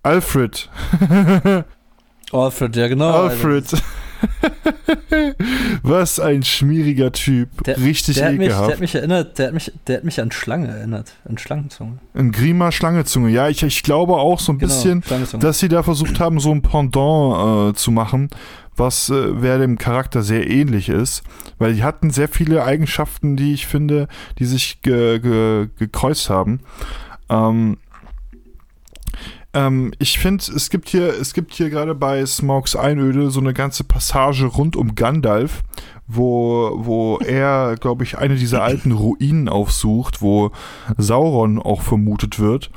Alfred. 0.03 0.69
Alfred, 2.31 2.75
ja 2.75 2.87
genau. 2.87 3.11
Alfred. 3.11 3.65
Was 5.83 6.19
ein 6.19 6.43
schmieriger 6.43 7.11
Typ. 7.11 7.63
Der, 7.63 7.79
Richtig 7.79 8.15
der 8.15 8.33
ekelhaft. 8.33 8.39
Mich, 8.39 8.47
der 8.59 8.71
hat 8.71 8.79
mich 8.79 8.95
erinnert, 8.95 9.37
der 9.39 9.47
hat 9.47 9.53
mich, 9.53 9.71
der 9.87 9.97
hat 9.97 10.03
mich 10.03 10.21
an 10.21 10.31
Schlange 10.31 10.67
erinnert. 10.67 11.13
An 11.27 11.37
Schlangenzunge. 11.37 11.99
Ein 12.13 12.31
Grima 12.31 12.71
Schlangezunge. 12.71 13.29
Ja, 13.29 13.49
ich, 13.49 13.61
ich 13.63 13.83
glaube 13.83 14.15
auch 14.15 14.39
so 14.39 14.53
ein 14.53 14.59
genau, 14.59 14.73
bisschen, 14.73 15.03
dass 15.39 15.59
sie 15.59 15.69
da 15.69 15.83
versucht 15.83 16.19
haben, 16.19 16.39
so 16.39 16.51
ein 16.51 16.61
Pendant 16.61 17.71
äh, 17.71 17.77
zu 17.77 17.91
machen, 17.91 18.29
was 18.75 19.09
äh, 19.09 19.41
wer 19.41 19.57
dem 19.59 19.77
Charakter 19.77 20.23
sehr 20.23 20.49
ähnlich 20.49 20.89
ist. 20.89 21.23
Weil 21.57 21.73
die 21.73 21.83
hatten 21.83 22.09
sehr 22.11 22.27
viele 22.27 22.63
Eigenschaften, 22.63 23.35
die 23.35 23.53
ich 23.53 23.67
finde, 23.67 24.07
die 24.39 24.45
sich 24.45 24.81
ge, 24.81 25.19
ge, 25.19 25.67
gekreuzt 25.77 26.29
haben. 26.29 26.61
Ähm, 27.29 27.77
ähm, 29.53 29.91
ich 29.99 30.19
finde, 30.19 30.43
es 30.55 30.69
gibt 30.69 30.89
hier, 30.89 31.07
es 31.09 31.33
gibt 31.33 31.53
hier 31.53 31.69
gerade 31.69 31.93
bei 31.95 32.25
Smokes 32.25 32.75
Einöde 32.75 33.31
so 33.31 33.39
eine 33.39 33.53
ganze 33.53 33.83
Passage 33.83 34.45
rund 34.45 34.75
um 34.75 34.95
Gandalf, 34.95 35.63
wo, 36.07 36.71
wo 36.75 37.17
er, 37.17 37.75
glaube 37.79 38.03
ich, 38.03 38.17
eine 38.17 38.35
dieser 38.35 38.63
alten 38.63 38.91
Ruinen 38.91 39.49
aufsucht, 39.49 40.21
wo 40.21 40.51
Sauron 40.97 41.59
auch 41.59 41.81
vermutet 41.81 42.39
wird. 42.39 42.71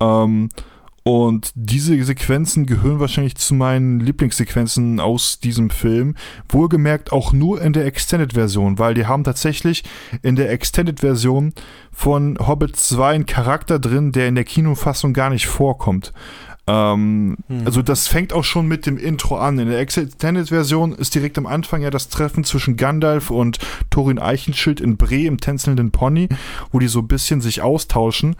Ähm, 0.00 0.50
und 1.04 1.50
diese 1.54 2.02
Sequenzen 2.04 2.66
gehören 2.66 3.00
wahrscheinlich 3.00 3.34
zu 3.34 3.54
meinen 3.54 3.98
Lieblingssequenzen 3.98 5.00
aus 5.00 5.40
diesem 5.40 5.70
Film. 5.70 6.14
Wohlgemerkt 6.48 7.10
auch 7.10 7.32
nur 7.32 7.60
in 7.60 7.72
der 7.72 7.86
Extended-Version, 7.86 8.78
weil 8.78 8.94
die 8.94 9.06
haben 9.06 9.24
tatsächlich 9.24 9.82
in 10.22 10.36
der 10.36 10.50
Extended-Version 10.50 11.54
von 11.90 12.38
Hobbit 12.38 12.76
2 12.76 13.14
einen 13.14 13.26
Charakter 13.26 13.80
drin, 13.80 14.12
der 14.12 14.28
in 14.28 14.36
der 14.36 14.44
Kinofassung 14.44 15.12
gar 15.12 15.30
nicht 15.30 15.46
vorkommt. 15.46 16.12
Ähm, 16.68 17.36
mhm. 17.48 17.62
Also 17.64 17.82
das 17.82 18.06
fängt 18.06 18.32
auch 18.32 18.44
schon 18.44 18.68
mit 18.68 18.86
dem 18.86 18.96
Intro 18.96 19.36
an. 19.36 19.58
In 19.58 19.68
der 19.68 19.80
Extended-Version 19.80 20.92
ist 20.92 21.14
direkt 21.14 21.36
am 21.36 21.46
Anfang 21.46 21.82
ja 21.82 21.90
das 21.90 22.08
Treffen 22.08 22.44
zwischen 22.44 22.76
Gandalf 22.76 23.30
und 23.30 23.58
Thorin 23.90 24.20
Eichenschild 24.20 24.80
in 24.80 24.96
Bre 24.96 25.22
im 25.22 25.40
tänzelnden 25.40 25.90
Pony, 25.90 26.28
wo 26.70 26.78
die 26.78 26.86
so 26.86 27.00
ein 27.00 27.08
bisschen 27.08 27.40
sich 27.40 27.62
austauschen. 27.62 28.36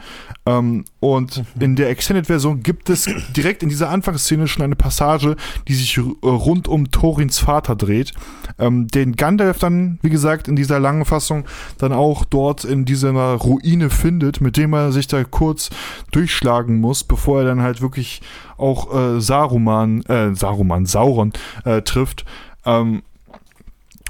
Ähm, 0.46 0.84
und 1.00 1.38
mhm. 1.38 1.62
in 1.62 1.76
der 1.76 1.90
Extended-Version 1.90 2.62
gibt 2.62 2.90
es 2.90 3.10
direkt 3.36 3.64
in 3.64 3.68
dieser 3.68 3.90
Anfangsszene 3.90 4.46
schon 4.46 4.62
eine 4.62 4.76
Passage, 4.76 5.36
die 5.66 5.74
sich 5.74 5.98
rund 6.22 6.68
um 6.68 6.92
Thorins 6.92 7.38
Vater 7.38 7.74
dreht, 7.74 8.12
ähm, 8.58 8.86
den 8.86 9.16
Gandalf 9.16 9.58
dann, 9.58 9.98
wie 10.02 10.10
gesagt, 10.10 10.46
in 10.46 10.54
dieser 10.54 10.78
langen 10.78 11.04
Fassung 11.04 11.44
dann 11.78 11.92
auch 11.92 12.24
dort 12.24 12.64
in 12.64 12.84
dieser 12.84 13.12
Ruine 13.12 13.90
findet, 13.90 14.40
mit 14.40 14.56
dem 14.56 14.72
er 14.74 14.92
sich 14.92 15.08
da 15.08 15.24
kurz 15.24 15.70
durchschlagen 16.12 16.80
muss, 16.80 17.02
bevor 17.02 17.40
er 17.40 17.46
dann 17.46 17.62
halt 17.62 17.80
wirklich 17.82 18.11
auch 18.56 18.94
äh, 18.94 19.20
Saruman, 19.20 20.02
äh, 20.02 20.34
Saruman, 20.34 20.86
Sauron 20.86 21.32
äh, 21.64 21.82
trifft. 21.82 22.24
Ähm, 22.64 23.02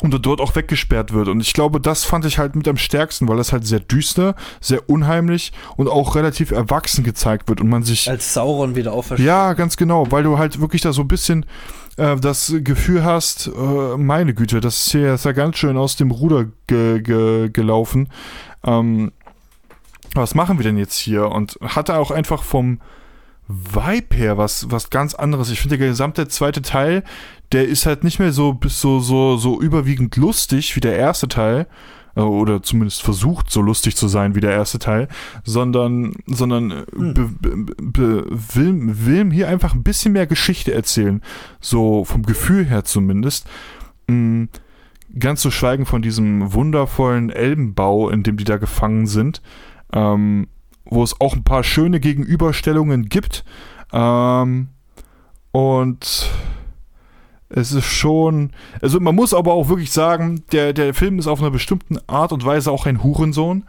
und 0.03 0.27
dort 0.27 0.41
auch 0.41 0.57
weggesperrt 0.57 1.13
wird. 1.13 1.29
Und 1.29 1.41
ich 1.41 1.53
glaube, 1.53 1.81
das 1.81 2.05
fand 2.05 2.25
ich 2.25 2.39
halt 2.39 2.57
mit 2.57 2.67
am 2.67 2.77
stärksten, 2.77 3.29
weil 3.29 3.37
das 3.37 3.53
halt 3.53 3.65
sehr 3.65 3.79
düster, 3.79 4.35
sehr 4.61 4.91
unheimlich 4.91 5.53
und 5.77 5.89
auch 5.89 6.17
relativ 6.17 6.51
erwachsen 6.51 7.05
gezeigt 7.05 7.49
wird 7.49 7.61
und 7.61 7.69
man 7.69 7.85
sich. 7.85 8.11
Als 8.11 8.35
Sauron 8.35 8.75
wieder 8.75 8.93
aufersteht. 8.93 9.25
Ja, 9.25 9.53
ganz 9.53 9.77
genau, 9.77 10.11
weil 10.11 10.25
du 10.25 10.39
halt 10.39 10.61
wirklich 10.61 10.83
da 10.83 10.93
so 10.93 11.03
ein 11.03 11.09
bisschen 11.09 11.47
äh, 11.97 12.17
das 12.17 12.53
Gefühl 12.63 13.05
hast, 13.05 13.47
äh, 13.47 13.97
meine 13.97 14.35
Güte, 14.35 14.61
das 14.61 14.87
ist 14.87 14.93
hier 14.93 15.15
ist 15.15 15.25
ja 15.25 15.33
ganz 15.33 15.57
schön 15.57 15.77
aus 15.77 15.95
dem 15.95 16.11
Ruder 16.11 16.47
ge 16.67 17.01
ge 17.01 17.51
gelaufen. 17.51 18.09
Ähm, 18.65 19.13
was 20.15 20.35
machen 20.35 20.59
wir 20.59 20.65
denn 20.65 20.79
jetzt 20.79 20.99
hier? 20.99 21.29
Und 21.29 21.59
hatte 21.63 21.97
auch 21.97 22.11
einfach 22.11 22.43
vom 22.43 22.81
Vibe 23.49 24.17
her 24.17 24.39
was, 24.39 24.71
was 24.71 24.91
ganz 24.91 25.15
anderes. 25.15 25.51
Ich 25.51 25.61
finde, 25.61 25.79
der 25.79 25.89
gesamte 25.89 26.29
zweite 26.29 26.63
Teil, 26.63 27.05
der 27.53 27.69
ist 27.69 27.87
halt 27.87 28.05
nicht 28.05 28.19
mehr 28.19 28.33
so 28.33 28.59
so, 28.67 29.01
so, 29.01 29.37
so 29.37 29.61
überwiegend 29.61 30.17
lustig 30.17 30.75
wie 30.77 30.81
der 30.81 30.97
erste 30.97 31.29
Teil. 31.29 31.67
Äh, 32.17 32.21
oder 32.21 32.63
zumindest 32.63 33.03
versucht, 33.03 33.51
so 33.51 33.61
lustig 33.61 33.97
zu 33.97 34.09
sein 34.09 34.35
wie 34.35 34.41
der 34.41 34.53
erste 34.53 34.79
Teil, 34.79 35.09
sondern, 35.45 36.15
sondern 36.27 36.85
hm. 36.95 37.15
be, 37.15 37.31
be, 37.81 38.27
will, 38.29 39.07
will 39.07 39.33
hier 39.33 39.49
einfach 39.49 39.75
ein 39.75 39.83
bisschen 39.83 40.13
mehr 40.13 40.27
Geschichte 40.27 40.73
erzählen. 40.73 41.23
So 41.61 42.05
vom 42.05 42.23
Gefühl 42.23 42.65
her 42.67 42.85
zumindest. 42.85 43.49
Hm, 44.09 44.49
ganz 45.19 45.43
zu 45.43 45.51
schweigen 45.51 45.87
von 45.87 46.03
diesem 46.03 46.53
wundervollen 46.53 47.31
Elbenbau, 47.31 48.09
in 48.09 48.23
dem 48.23 48.37
die 48.37 48.45
da 48.45 48.57
gefangen 48.57 49.07
sind. 49.07 49.43
Ähm, 49.93 50.49
wo 50.95 51.03
es 51.03 51.21
auch 51.21 51.35
ein 51.35 51.45
paar 51.45 51.65
schöne 51.65 52.01
Gegenüberstellungen 52.01 53.09
gibt. 53.09 53.45
Ähm, 53.93 54.69
und 55.53 56.31
es 57.49 57.73
ist 57.73 57.85
schon, 57.85 58.51
also 58.81 58.99
man 58.99 59.15
muss 59.15 59.35
aber 59.35 59.53
auch 59.53 59.69
wirklich 59.69 59.93
sagen, 59.93 60.45
der, 60.53 60.73
der 60.73 60.95
Film 60.95 61.19
ist 61.19 61.27
auf 61.27 61.41
einer 61.41 61.51
bestimmten 61.51 61.99
Art 62.07 62.33
und 62.33 62.45
Weise 62.45 62.71
auch 62.71 62.87
ein 62.87 63.03
Hurensohn, 63.03 63.65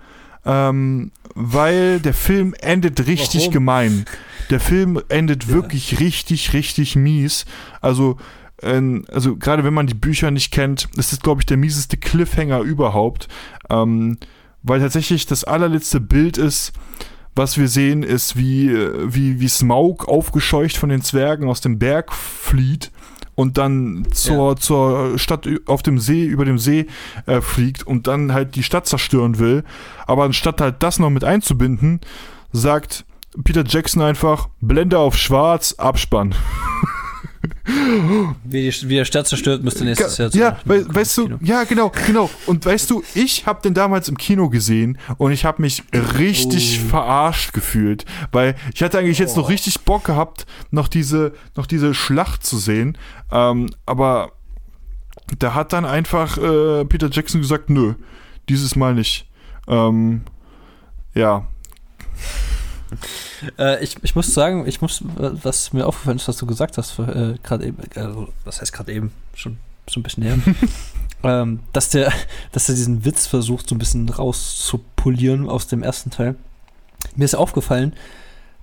ähm, 0.46 1.12
weil 1.36 2.00
der 2.00 2.14
Film 2.14 2.54
endet 2.62 3.06
richtig 3.08 3.42
Warum? 3.42 3.54
gemein. 3.54 4.06
Der 4.50 4.60
Film 4.60 5.02
endet 5.10 5.46
ja. 5.46 5.50
wirklich 5.50 6.00
richtig, 6.00 6.54
richtig 6.54 6.96
mies. 6.96 7.46
Also, 7.82 8.18
ähm, 8.62 9.06
also 9.12 9.36
gerade 9.36 9.64
wenn 9.66 9.74
man 9.74 9.88
die 9.88 9.94
Bücher 9.94 10.32
nicht 10.32 10.52
kennt, 10.52 10.88
ist 10.96 11.12
das, 11.12 11.20
glaube 11.20 11.42
ich, 11.42 11.46
der 11.46 11.58
mieseste 11.58 11.98
Cliffhanger 11.98 12.60
überhaupt. 12.60 13.28
Ähm, 13.70 14.18
weil 14.62 14.80
tatsächlich 14.80 15.26
das 15.26 15.44
allerletzte 15.44 16.00
Bild 16.00 16.38
ist, 16.38 16.72
was 17.36 17.58
wir 17.58 17.68
sehen, 17.68 18.04
ist, 18.04 18.38
wie, 18.38 18.70
wie, 18.72 19.40
wie 19.40 19.48
Smaug 19.50 20.08
aufgescheucht 20.08 20.78
von 20.78 20.90
den 20.90 21.02
Zwergen 21.02 21.50
aus 21.50 21.62
dem 21.62 21.80
Berg 21.80 22.14
flieht 22.14 22.92
und 23.36 23.58
dann 23.58 24.06
zur, 24.12 24.50
ja. 24.50 24.56
zur 24.56 25.20
Stadt 25.20 25.48
auf 25.66 25.82
dem 25.82 26.00
See, 26.00 26.24
über 26.24 26.46
dem 26.46 26.60
See 26.60 26.88
äh, 27.26 27.42
fliegt 27.42 27.86
und 27.86 28.08
dann 28.08 28.34
halt 28.34 28.56
die 28.56 28.64
Stadt 28.64 28.86
zerstören 28.86 29.40
will. 29.40 29.64
Aber 30.06 30.26
anstatt 30.26 30.62
halt 30.62 30.84
das 30.84 31.00
noch 31.00 31.10
mit 31.10 31.24
einzubinden, 31.24 32.02
sagt 32.52 33.06
Peter 33.44 33.64
Jackson 33.66 34.04
einfach, 34.04 34.50
Blende 34.62 35.00
auf 35.00 35.18
schwarz, 35.18 35.74
Abspann. 35.74 36.36
Wie, 37.66 38.70
die, 38.70 38.90
wie 38.90 38.96
der 38.96 39.06
Stadt 39.06 39.28
zerstört, 39.28 39.64
müsste 39.64 39.86
nächstes 39.86 40.18
Jahr 40.18 40.30
Ja, 40.36 40.60
we 40.66 40.86
weißt 40.94 41.18
du, 41.18 41.30
ja, 41.42 41.64
genau, 41.64 41.92
genau. 42.08 42.30
Und 42.46 42.66
weißt 42.66 42.90
du, 42.90 43.04
ich 43.16 43.46
habe 43.46 43.62
den 43.62 43.74
damals 43.74 44.10
im 44.10 44.18
Kino 44.18 44.50
gesehen 44.50 44.98
und 45.18 45.32
ich 45.32 45.46
habe 45.46 45.62
mich 45.62 45.84
richtig 46.20 46.82
oh. 46.84 46.90
verarscht 46.90 47.54
gefühlt, 47.54 48.04
weil 48.34 48.56
ich 48.74 48.84
hatte 48.84 49.00
eigentlich 49.00 49.20
jetzt 49.20 49.38
noch 49.38 49.50
richtig 49.50 49.80
Bock 49.82 50.04
gehabt, 50.04 50.46
noch 50.72 50.90
diese, 50.90 51.32
noch 51.56 51.66
diese 51.66 51.94
Schlacht 51.94 52.46
zu 52.46 52.58
sehen. 52.58 52.98
Ähm, 53.32 53.70
aber 53.86 54.34
da 55.40 55.54
hat 55.54 55.72
dann 55.72 55.86
einfach 55.86 56.38
äh, 56.38 56.84
Peter 56.84 57.10
Jackson 57.10 57.40
gesagt, 57.40 57.70
nö, 57.70 57.94
dieses 58.50 58.76
Mal 58.76 58.94
nicht. 58.94 59.30
Ähm, 59.68 60.24
ja. 61.14 61.48
Äh, 63.60 63.84
ich, 63.84 63.98
ich 64.02 64.16
muss 64.16 64.34
sagen, 64.34 64.66
ich 64.68 64.82
muss, 64.82 65.04
was 65.18 65.74
mir 65.74 65.86
aufgefallen 65.86 66.18
ist, 66.18 66.28
was 66.28 66.38
du 66.38 66.46
gesagt 66.46 66.78
hast, 66.78 66.98
äh, 66.98 67.36
gerade 67.44 67.66
eben, 67.66 67.78
also, 67.96 68.30
was 68.46 68.62
heißt 68.62 68.72
gerade 68.72 68.94
eben, 68.94 69.12
schon 69.36 69.58
so 69.90 70.00
ein 70.00 70.04
bisschen 70.04 70.24
her, 70.24 70.38
ähm, 71.24 71.60
dass 71.74 71.90
der, 71.90 72.12
dass 72.52 72.70
er 72.70 72.76
diesen 72.76 73.06
Witz 73.06 73.28
versucht, 73.28 73.68
so 73.68 73.76
ein 73.76 73.80
bisschen 73.80 74.08
rauszupolieren 74.08 75.50
aus 75.50 75.68
dem 75.68 75.84
ersten 75.84 76.10
Teil. 76.10 76.36
Mir 77.16 77.26
ist 77.26 77.36
aufgefallen, 77.36 77.94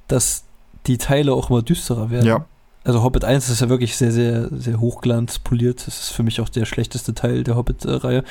dass 0.09 0.45
die 0.87 0.99
Teile 0.99 1.33
auch 1.33 1.51
immer 1.51 1.63
düsterer 1.63 2.11
werden. 2.11 2.27
Ja. 2.27 2.47
Also 2.85 3.03
Hobbit 3.03 3.25
1 3.25 3.51
ist 3.51 3.61
ja 3.61 3.69
wirklich 3.69 3.97
sehr, 3.97 4.13
sehr, 4.13 4.49
sehr 4.51 4.81
hochglanz 4.81 5.39
poliert. 5.39 5.87
Das 5.87 6.01
ist 6.01 6.11
für 6.11 6.23
mich 6.23 6.41
auch 6.41 6.49
der 6.49 6.65
schlechteste 6.65 7.15
Teil 7.15 7.45
der 7.45 7.57
Hobbit-Reihe. 7.57 8.25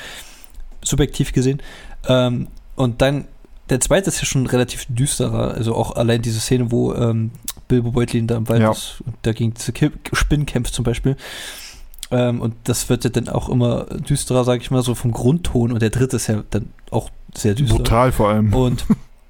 Subjektiv 0.82 1.32
gesehen. 1.32 1.62
Ähm, 2.08 2.48
und 2.74 3.00
dann 3.00 3.26
der 3.70 3.80
zweite 3.80 4.08
ist 4.08 4.18
ja 4.18 4.26
schon 4.26 4.46
relativ 4.46 4.86
düsterer. 4.88 5.54
Also 5.54 5.74
auch 5.74 5.96
allein 5.96 6.22
diese 6.22 6.40
Szene, 6.40 6.70
wo 6.70 6.92
ähm, 6.94 7.30
Bilbo 7.68 7.92
Beutlin 7.92 8.26
da 8.26 8.36
im 8.36 8.48
Wald 8.48 8.62
ja. 8.62 8.72
ist 8.72 9.00
und 9.06 9.14
dagegen 9.22 9.54
diese 9.54 9.72
Spinnen 10.12 10.44
kämpft 10.44 10.74
zum 10.74 10.84
Beispiel. 10.84 11.16
Ähm, 12.10 12.40
und 12.40 12.54
das 12.64 12.88
wird 12.88 13.04
ja 13.04 13.10
dann 13.10 13.28
auch 13.28 13.48
immer 13.48 13.84
düsterer, 13.84 14.44
sag 14.44 14.60
ich 14.60 14.70
mal, 14.70 14.82
so 14.82 14.94
vom 14.96 15.12
Grundton. 15.12 15.70
Und 15.72 15.80
der 15.80 15.90
dritte 15.90 16.16
ist 16.16 16.26
ja 16.26 16.42
dann 16.50 16.70
auch 16.90 17.10
sehr 17.34 17.54
düster. 17.54 17.76
Brutal 17.76 18.10
vor 18.10 18.30
allem. 18.30 18.52
Und 18.52 18.84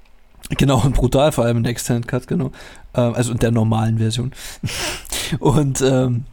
genau, 0.56 0.82
und 0.82 0.94
brutal 0.94 1.32
vor 1.32 1.44
allem 1.44 1.58
in 1.58 1.62
der 1.64 1.72
Extended 1.72 2.08
Cut, 2.08 2.26
genau. 2.26 2.50
Ähm, 2.94 3.14
also 3.14 3.32
in 3.32 3.38
der 3.38 3.50
normalen 3.50 3.98
Version. 3.98 4.32
und 5.38 5.82
ähm, 5.82 6.24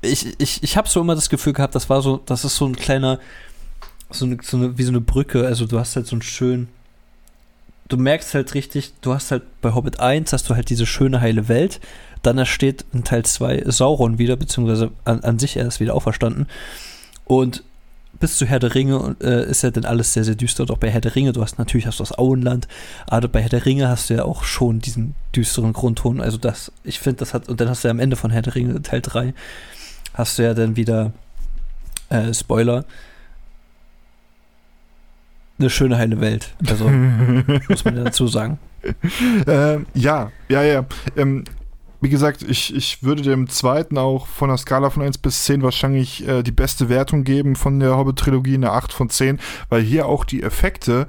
ich, 0.00 0.40
ich, 0.40 0.62
ich 0.62 0.76
habe 0.78 0.88
so 0.88 1.00
immer 1.00 1.14
das 1.14 1.28
Gefühl 1.28 1.52
gehabt, 1.52 1.74
das 1.74 1.90
war 1.90 2.00
so, 2.00 2.20
das 2.24 2.46
ist 2.46 2.56
so 2.56 2.64
ein 2.64 2.76
kleiner, 2.76 3.18
so 4.10 4.24
eine, 4.24 4.38
so 4.42 4.56
eine, 4.56 4.78
wie 4.78 4.84
so 4.84 4.90
eine 4.90 5.02
Brücke. 5.02 5.44
Also 5.46 5.66
du 5.66 5.78
hast 5.78 5.94
halt 5.96 6.06
so 6.06 6.16
einen 6.16 6.22
schönen 6.22 6.68
du 7.88 7.96
merkst 7.96 8.34
halt 8.34 8.54
richtig, 8.54 8.92
du 9.00 9.14
hast 9.14 9.30
halt 9.30 9.42
bei 9.60 9.74
Hobbit 9.74 10.00
1 10.00 10.32
hast 10.32 10.48
du 10.48 10.54
halt 10.54 10.70
diese 10.70 10.86
schöne 10.86 11.20
heile 11.20 11.48
Welt. 11.48 11.80
Dann 12.22 12.44
steht 12.46 12.84
in 12.92 13.04
Teil 13.04 13.24
2 13.24 13.64
Sauron 13.66 14.18
wieder, 14.18 14.36
beziehungsweise 14.36 14.90
an, 15.04 15.20
an 15.20 15.38
sich 15.38 15.56
erst 15.56 15.80
wieder 15.80 15.94
auferstanden. 15.94 16.46
Und 17.24 17.62
bis 18.18 18.36
zu 18.36 18.46
Herr 18.46 18.58
der 18.58 18.74
Ringe 18.74 19.16
äh, 19.22 19.48
ist 19.48 19.62
ja 19.62 19.70
dann 19.70 19.84
alles 19.84 20.12
sehr, 20.12 20.24
sehr 20.24 20.34
düster. 20.34 20.64
Auch 20.68 20.78
bei 20.78 20.90
Herr 20.90 21.00
der 21.00 21.14
Ringe, 21.14 21.32
du 21.32 21.42
hast 21.42 21.58
natürlich 21.58 21.86
hast 21.86 22.00
du 22.00 22.02
das 22.02 22.16
Auenland, 22.18 22.66
aber 23.06 23.28
bei 23.28 23.40
Herr 23.40 23.48
der 23.48 23.64
Ringe 23.64 23.88
hast 23.88 24.10
du 24.10 24.14
ja 24.14 24.24
auch 24.24 24.42
schon 24.42 24.80
diesen 24.80 25.14
düsteren 25.34 25.72
Grundton. 25.72 26.20
Also 26.20 26.38
das, 26.38 26.72
ich 26.82 26.98
finde, 26.98 27.18
das 27.18 27.34
hat, 27.34 27.48
und 27.48 27.60
dann 27.60 27.68
hast 27.68 27.84
du 27.84 27.88
ja 27.88 27.92
am 27.92 28.00
Ende 28.00 28.16
von 28.16 28.30
Herr 28.30 28.42
der 28.42 28.54
Ringe, 28.54 28.82
Teil 28.82 29.00
3, 29.02 29.34
hast 30.14 30.38
du 30.38 30.42
ja 30.42 30.54
dann 30.54 30.74
wieder 30.74 31.12
äh, 32.08 32.34
Spoiler, 32.34 32.84
eine 35.58 35.70
schöne 35.70 35.96
heile 35.96 36.20
Welt. 36.20 36.54
Also 36.68 36.88
muss 37.68 37.84
man 37.84 38.04
dazu 38.04 38.26
sagen. 38.26 38.58
Ähm, 39.46 39.86
ja, 39.94 40.30
ja, 40.48 40.62
ja. 40.62 40.84
Ähm, 41.16 41.44
wie 42.00 42.08
gesagt, 42.08 42.42
ich, 42.42 42.74
ich 42.74 43.02
würde 43.02 43.22
dem 43.22 43.48
zweiten 43.48 43.98
auch 43.98 44.28
von 44.28 44.48
der 44.48 44.56
Skala 44.56 44.90
von 44.90 45.02
1 45.02 45.18
bis 45.18 45.44
10 45.44 45.62
wahrscheinlich 45.62 46.26
äh, 46.28 46.42
die 46.44 46.52
beste 46.52 46.88
Wertung 46.88 47.24
geben 47.24 47.56
von 47.56 47.80
der 47.80 47.96
Hobbit-Trilogie, 47.96 48.54
eine 48.54 48.70
8 48.70 48.92
von 48.92 49.10
10, 49.10 49.40
weil 49.68 49.82
hier 49.82 50.06
auch 50.06 50.24
die 50.24 50.42
Effekte 50.42 51.08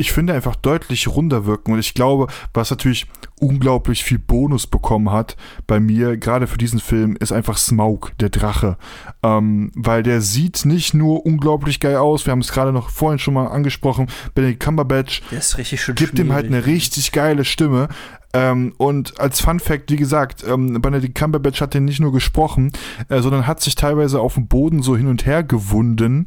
ich 0.00 0.12
finde, 0.12 0.32
einfach 0.32 0.56
deutlich 0.56 1.08
runder 1.08 1.44
wirken. 1.44 1.72
Und 1.72 1.78
ich 1.78 1.92
glaube, 1.92 2.28
was 2.54 2.70
natürlich 2.70 3.06
unglaublich 3.40 4.04
viel 4.04 4.18
Bonus 4.18 4.66
bekommen 4.66 5.10
hat 5.10 5.36
bei 5.66 5.80
mir, 5.80 6.16
gerade 6.16 6.46
für 6.46 6.58
diesen 6.58 6.80
Film, 6.80 7.16
ist 7.18 7.32
einfach 7.32 7.58
Smaug, 7.58 8.12
der 8.20 8.28
Drache. 8.28 8.76
Ähm, 9.22 9.72
weil 9.74 10.02
der 10.02 10.20
sieht 10.20 10.64
nicht 10.64 10.94
nur 10.94 11.24
unglaublich 11.26 11.80
geil 11.80 11.96
aus, 11.96 12.26
wir 12.26 12.32
haben 12.32 12.40
es 12.40 12.52
gerade 12.52 12.72
noch 12.72 12.90
vorhin 12.90 13.18
schon 13.18 13.34
mal 13.34 13.46
angesprochen, 13.46 14.08
Benedict 14.34 14.62
Cumberbatch 14.62 15.22
der 15.30 15.38
ist 15.38 15.58
richtig 15.58 15.82
schön 15.82 15.94
gibt 15.94 16.18
ihm 16.18 16.32
halt 16.32 16.46
eine 16.46 16.66
richtig 16.66 17.12
geile 17.12 17.44
Stimme. 17.44 17.88
Ähm, 18.32 18.74
und 18.76 19.18
als 19.18 19.40
Fun 19.40 19.58
Fact, 19.58 19.90
wie 19.90 19.96
gesagt, 19.96 20.44
ähm, 20.46 20.80
Benedict 20.80 21.16
Cumberbatch 21.16 21.60
hat 21.60 21.74
den 21.74 21.84
nicht 21.84 21.98
nur 21.98 22.12
gesprochen, 22.12 22.70
äh, 23.08 23.20
sondern 23.20 23.48
hat 23.48 23.60
sich 23.60 23.74
teilweise 23.74 24.20
auf 24.20 24.34
dem 24.34 24.46
Boden 24.46 24.82
so 24.82 24.96
hin 24.96 25.08
und 25.08 25.26
her 25.26 25.42
gewunden. 25.42 26.26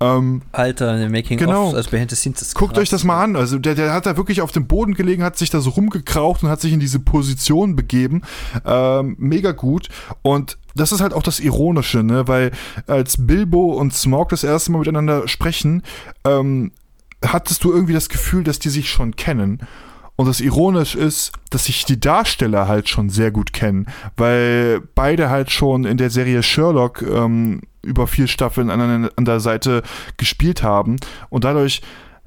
Ähm, 0.00 0.42
Alter, 0.52 0.96
in 0.96 1.10
Making 1.10 1.38
genau. 1.38 1.70
of, 1.70 1.74
also 1.74 1.90
Behind 1.90 2.08
the 2.10 2.16
Scenes 2.16 2.40
ist 2.40 2.54
Guckt 2.54 2.74
krass. 2.74 2.82
euch 2.82 2.88
das 2.90 3.02
mal 3.02 3.20
an. 3.20 3.34
Also 3.34 3.58
der, 3.58 3.74
der 3.74 3.92
hat 3.92 4.06
da 4.06 4.16
wirklich 4.16 4.42
auf 4.42 4.52
dem 4.52 4.68
Boden 4.68 4.94
gelegen, 4.94 5.24
hat 5.24 5.36
sich 5.38 5.50
da 5.50 5.60
so 5.60 5.70
rumgekraucht 5.70 6.44
und 6.44 6.49
hat 6.50 6.60
sich 6.60 6.72
in 6.72 6.80
diese 6.80 7.00
Position 7.00 7.76
begeben. 7.76 8.22
Ähm, 8.64 9.16
mega 9.18 9.52
gut. 9.52 9.88
Und 10.22 10.58
das 10.74 10.92
ist 10.92 11.00
halt 11.00 11.14
auch 11.14 11.22
das 11.22 11.40
Ironische, 11.40 12.02
ne? 12.02 12.28
Weil 12.28 12.52
als 12.86 13.26
Bilbo 13.26 13.72
und 13.72 13.94
Smog 13.94 14.28
das 14.30 14.44
erste 14.44 14.72
Mal 14.72 14.78
miteinander 14.78 15.28
sprechen, 15.28 15.82
ähm, 16.24 16.72
hattest 17.24 17.64
du 17.64 17.72
irgendwie 17.72 17.92
das 17.92 18.08
Gefühl, 18.08 18.44
dass 18.44 18.58
die 18.58 18.70
sich 18.70 18.88
schon 18.90 19.16
kennen. 19.16 19.60
Und 20.16 20.26
das 20.26 20.40
ironisch 20.40 20.96
ist, 20.96 21.32
dass 21.48 21.64
sich 21.64 21.86
die 21.86 21.98
Darsteller 21.98 22.68
halt 22.68 22.90
schon 22.90 23.08
sehr 23.08 23.30
gut 23.30 23.54
kennen, 23.54 23.86
weil 24.18 24.82
beide 24.94 25.30
halt 25.30 25.50
schon 25.50 25.84
in 25.84 25.96
der 25.96 26.10
Serie 26.10 26.42
Sherlock 26.42 27.00
ähm, 27.00 27.62
über 27.82 28.06
vier 28.06 28.26
Staffeln 28.26 28.68
an 28.68 29.24
der 29.24 29.40
Seite 29.40 29.82
gespielt 30.18 30.62
haben. 30.62 30.96
Und 31.30 31.44
dadurch 31.44 31.80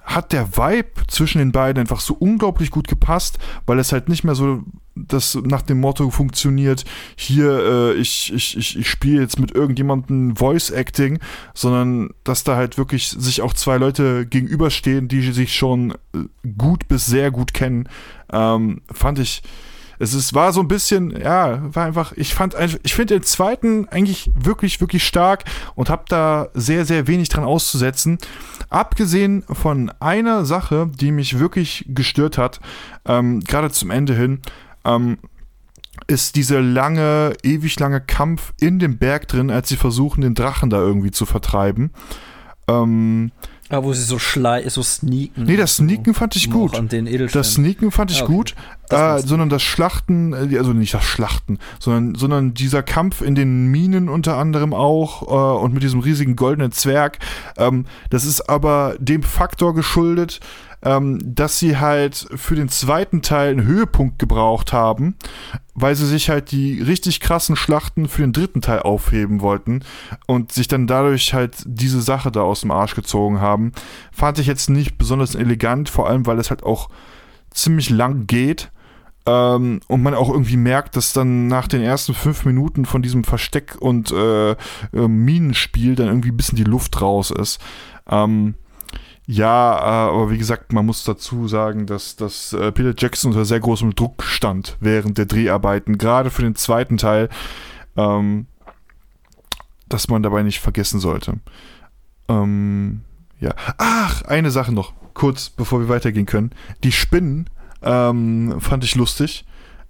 hat 0.04 0.34
der 0.34 0.58
Vibe 0.58 1.08
zwischen 1.08 1.40
den 1.40 1.52
beiden 1.52 1.80
einfach 1.80 2.00
so 2.02 2.14
unglaublich 2.14 2.72
gut 2.72 2.88
gepasst, 2.88 3.40
weil 3.66 3.80
es 3.80 3.92
halt 3.92 4.10
nicht 4.10 4.24
mehr 4.24 4.36
so 4.36 4.64
das 4.96 5.36
nach 5.36 5.64
dem 5.64 5.80
Motto 5.80 6.10
funktioniert, 6.12 6.86
hier, 7.16 7.50
äh, 7.50 7.94
ich, 7.94 8.32
ich, 8.32 8.58
ich, 8.58 8.78
ich 8.78 8.88
spiele 8.88 9.22
jetzt 9.22 9.40
mit 9.40 9.52
irgendjemandem 9.52 10.36
Voice 10.36 10.70
Acting, 10.70 11.20
sondern 11.54 12.10
dass 12.24 12.44
da 12.44 12.56
halt 12.56 12.78
wirklich 12.78 13.10
sich 13.10 13.42
auch 13.42 13.54
zwei 13.54 13.78
Leute 13.78 14.26
gegenüberstehen, 14.28 15.08
die 15.08 15.32
sich 15.32 15.56
schon 15.56 15.92
äh, 16.14 16.20
gut 16.58 16.88
bis 16.88 17.08
sehr 17.08 17.32
gut 17.32 17.54
kennen, 17.54 17.90
ähm, 18.32 18.82
fand 18.92 19.20
ich 19.20 19.42
es 20.00 20.14
ist, 20.14 20.34
war 20.34 20.54
so 20.54 20.62
ein 20.62 20.68
bisschen, 20.68 21.12
ja, 21.20 21.60
war 21.74 21.86
einfach, 21.86 22.14
ich 22.14 22.34
fand, 22.34 22.56
ich 22.84 22.94
finde 22.94 23.16
den 23.16 23.24
zweiten 23.24 23.88
eigentlich 23.90 24.32
wirklich, 24.36 24.82
wirklich 24.82 25.06
stark 25.06 25.44
und 25.76 25.90
habe 25.90 26.04
da 26.08 26.50
sehr, 26.54 26.86
sehr 26.86 27.08
wenig 27.08 27.30
dran 27.30 27.44
auszusetzen. 27.44 28.18
Abgesehen 28.70 29.44
von 29.44 29.92
einer 30.00 30.46
Sache, 30.46 30.90
die 30.94 31.12
mich 31.12 31.40
wirklich 31.40 31.86
gestört 31.88 32.38
hat, 32.38 32.60
ähm, 33.06 33.42
gerade 33.42 33.72
zum 33.72 33.92
Ende 33.92 34.16
hin, 34.16 34.42
ähm, 34.86 35.18
ist 36.08 36.36
dieser 36.36 36.62
lange, 36.62 37.34
ewig 37.44 37.80
lange 37.80 38.02
Kampf 38.02 38.54
in 38.60 38.80
dem 38.80 38.98
Berg 38.98 39.28
drin, 39.28 39.52
als 39.52 39.70
sie 39.70 39.78
versuchen, 39.78 40.22
den 40.22 40.36
Drachen 40.36 40.70
da 40.70 40.80
irgendwie 40.80 41.12
zu 41.12 41.26
vertreiben. 41.26 41.92
Ähm, 42.68 43.32
ja, 43.74 43.84
wo 43.84 43.92
sie 43.92 44.04
so 44.04 44.20
schlei 44.20 44.70
so 44.70 44.84
sneaken. 44.84 45.46
Nee, 45.46 45.58
das 45.58 45.78
Sneaken 45.78 46.14
fand 46.14 46.36
ich 46.36 46.52
gut. 46.52 46.78
An 46.78 46.90
den 46.90 47.08
das 47.28 47.54
Sneaken 47.54 47.90
fand 47.90 48.12
ich 48.12 48.20
ja, 48.20 48.24
okay. 48.26 48.34
gut, 48.34 48.56
das 48.88 49.24
äh, 49.24 49.28
sondern 49.28 49.50
das 49.50 49.64
Schlachten, 49.64 50.34
äh, 50.34 50.58
also 50.60 50.74
nicht 50.74 50.94
das 50.94 51.04
Schlachten, 51.04 51.58
sondern, 51.80 52.14
sondern 52.14 52.54
dieser 52.54 52.84
Kampf 52.84 53.22
in 53.22 53.34
den 53.34 53.72
Minen 53.72 54.10
unter 54.10 54.38
anderem 54.38 54.76
auch 54.76 55.24
äh, 55.24 55.64
und 55.64 55.74
mit 55.74 55.82
diesem 55.82 56.02
riesigen 56.02 56.36
goldenen 56.36 56.72
Zwerg. 56.72 57.18
Ähm, 57.58 57.86
das 58.12 58.26
ist 58.26 58.48
aber 58.48 58.96
dem 59.00 59.24
Faktor 59.24 59.74
geschuldet, 59.74 60.40
ähm, 60.84 61.20
dass 61.24 61.60
sie 61.60 61.78
halt 61.78 62.28
für 62.36 62.56
den 62.56 62.70
zweiten 62.70 63.22
Teil 63.22 63.52
einen 63.52 63.66
Höhepunkt 63.66 64.20
gebraucht 64.20 64.74
haben, 64.74 65.16
weil 65.74 65.96
sie 65.96 66.06
sich 66.06 66.30
halt 66.30 66.52
die 66.52 66.82
richtig 66.82 67.20
krassen 67.20 67.56
Schlachten 67.56 68.08
für 68.08 68.22
den 68.22 68.34
dritten 68.34 68.62
Teil 68.62 68.80
aufheben 68.80 69.42
wollten 69.42 69.84
und 70.28 70.52
sich 70.52 70.68
dann 70.68 70.88
dadurch 70.88 71.34
halt 71.34 71.56
diese 71.66 72.02
Sache 72.02 72.32
da 72.32 72.42
aus 72.42 72.62
dem 72.62 72.72
Arsch 72.72 72.96
gezogen 72.96 73.40
haben. 73.40 73.72
Fand 74.12 74.40
ich 74.40 74.48
jetzt 74.48 74.70
nicht 74.70 74.98
besonders 74.98 75.36
elegant, 75.36 75.90
vor 75.90 76.08
allem 76.08 76.26
weil 76.26 76.40
es 76.40 76.50
halt 76.50 76.64
auch 76.64 76.90
ziemlich 77.52 77.90
lang 77.90 78.28
geht. 78.28 78.70
Ähm, 79.26 79.80
und 79.88 80.04
man 80.04 80.16
auch 80.16 80.30
irgendwie 80.30 80.58
merkt, 80.58 80.98
dass 80.98 81.14
dann 81.14 81.48
nach 81.48 81.70
den 81.70 81.82
ersten 81.82 82.14
fünf 82.14 82.44
Minuten 82.44 82.84
von 82.84 83.02
diesem 83.02 83.24
Versteck- 83.24 83.78
und 83.80 84.12
äh, 84.12 84.52
äh, 84.52 84.56
Minenspiel 84.92 85.96
dann 85.96 86.08
irgendwie 86.08 86.32
ein 86.32 86.38
bisschen 86.38 86.58
die 86.58 86.66
Luft 86.66 87.02
raus 87.02 87.32
ist. 87.32 87.62
Ähm, 88.10 88.56
ja, 89.26 89.78
äh, 89.78 90.10
aber 90.12 90.32
wie 90.32 90.38
gesagt, 90.38 90.74
man 90.74 90.86
muss 90.86 91.04
dazu 91.04 91.48
sagen, 91.48 91.86
dass, 91.86 92.16
dass 92.16 92.54
äh, 92.54 92.72
Peter 92.72 92.94
Jackson 92.98 93.32
unter 93.32 93.46
sehr 93.46 93.60
großem 93.60 93.96
Druck 93.96 94.24
stand 94.24 94.78
während 94.82 95.18
der 95.18 95.26
Dreharbeiten, 95.26 95.98
gerade 95.98 96.30
für 96.30 96.42
den 96.42 96.56
zweiten 96.56 96.98
Teil, 96.98 97.30
ähm, 97.96 98.48
dass 99.88 100.08
man 100.10 100.24
dabei 100.24 100.44
nicht 100.44 100.60
vergessen 100.60 101.00
sollte. 101.00 101.40
Ähm, 102.28 103.02
ja. 103.40 103.54
Ach, 103.78 104.24
eine 104.24 104.52
Sache 104.52 104.74
noch, 104.74 104.94
kurz 105.14 105.50
bevor 105.50 105.80
wir 105.80 105.90
weitergehen 105.90 106.26
können. 106.26 106.52
Die 106.84 106.92
Spinnen 106.92 107.50
ähm, 107.82 108.60
fand 108.60 108.84
ich 108.84 108.96
lustig. 108.96 109.46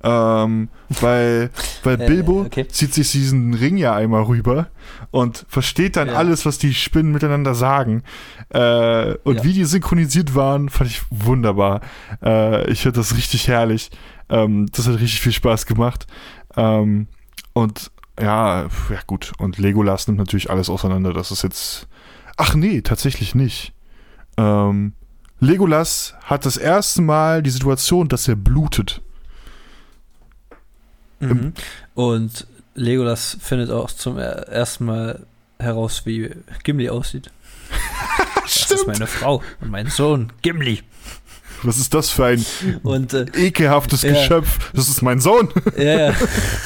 Ähm, 0.05 0.67
weil, 0.89 1.49
weil 1.83 2.01
Äh, 2.01 2.07
Bilbo 2.07 2.41
okay. 2.41 2.67
zieht 2.67 2.93
sich 2.93 3.13
diesen 3.13 3.53
Ring 3.53 3.77
ja 3.77 3.95
einmal 3.95 4.23
rüber 4.23 4.67
und 5.11 5.45
versteht 5.47 5.95
dann 5.95 6.09
Ja. 6.09 6.15
alles, 6.15 6.45
was 6.45 6.57
die 6.57 6.73
Spinnen 6.73 7.13
miteinander 7.13 7.55
sagen. 7.55 8.03
Äh, 8.53 9.15
und 9.23 9.37
Ja. 9.37 9.43
wie 9.43 9.53
die 9.53 9.65
synchronisiert 9.65 10.35
waren, 10.35 10.69
fand 10.69 10.89
ich 10.89 11.01
wunderbar. 11.09 11.81
Äh, 12.23 12.69
ich 12.71 12.81
finde 12.81 12.99
das 12.99 13.15
richtig 13.17 13.47
herrlich. 13.47 13.89
Ähm, 14.29 14.67
das 14.71 14.87
hat 14.87 14.95
richtig 14.99 15.21
viel 15.21 15.31
Spaß 15.31 15.65
gemacht. 15.65 16.05
Ähm, 16.55 17.07
und 17.53 17.91
ja, 18.19 18.63
ja 18.63 18.99
gut. 19.07 19.33
Und 19.39 19.57
Legolas 19.57 20.07
nimmt 20.07 20.19
natürlich 20.19 20.49
alles 20.51 20.69
auseinander. 20.69 21.13
Das 21.13 21.31
ist 21.31 21.41
jetzt. 21.43 21.87
Ach 22.37 22.53
nee, 22.55 22.81
tatsächlich 22.81 23.33
nicht. 23.35 23.73
Ähm, 24.37 24.93
Legolas 25.39 26.13
hat 26.23 26.45
das 26.45 26.57
erste 26.57 27.01
Mal 27.01 27.41
die 27.43 27.49
Situation, 27.49 28.07
dass 28.07 28.27
er 28.27 28.35
blutet. 28.35 29.01
Mhm. 31.19 31.53
Und 31.95 32.47
Legolas 32.75 33.37
findet 33.41 33.69
auch 33.71 33.89
zum 33.91 34.17
er- 34.17 34.47
ersten 34.47 34.85
Mal 34.85 35.25
heraus, 35.59 36.05
wie 36.05 36.31
Gimli 36.63 36.89
aussieht. 36.89 37.31
Das 38.43 38.71
ist 38.71 38.87
meine 38.87 39.07
Frau 39.07 39.41
und 39.61 39.71
mein 39.71 39.87
Sohn, 39.87 40.31
Gimli. 40.41 40.81
Was 41.63 41.77
ist 41.77 41.93
das 41.93 42.09
für 42.09 42.25
ein 42.25 42.45
Und 42.83 43.13
äh, 43.13 43.25
ekelhaftes 43.35 44.01
Ja. 44.01 44.11
Geschöpf? 44.11 44.71
Das 44.73 44.89
ist 44.89 45.01
mein 45.01 45.19
Sohn. 45.21 45.47
ja, 45.77 45.83
ja. 46.09 46.15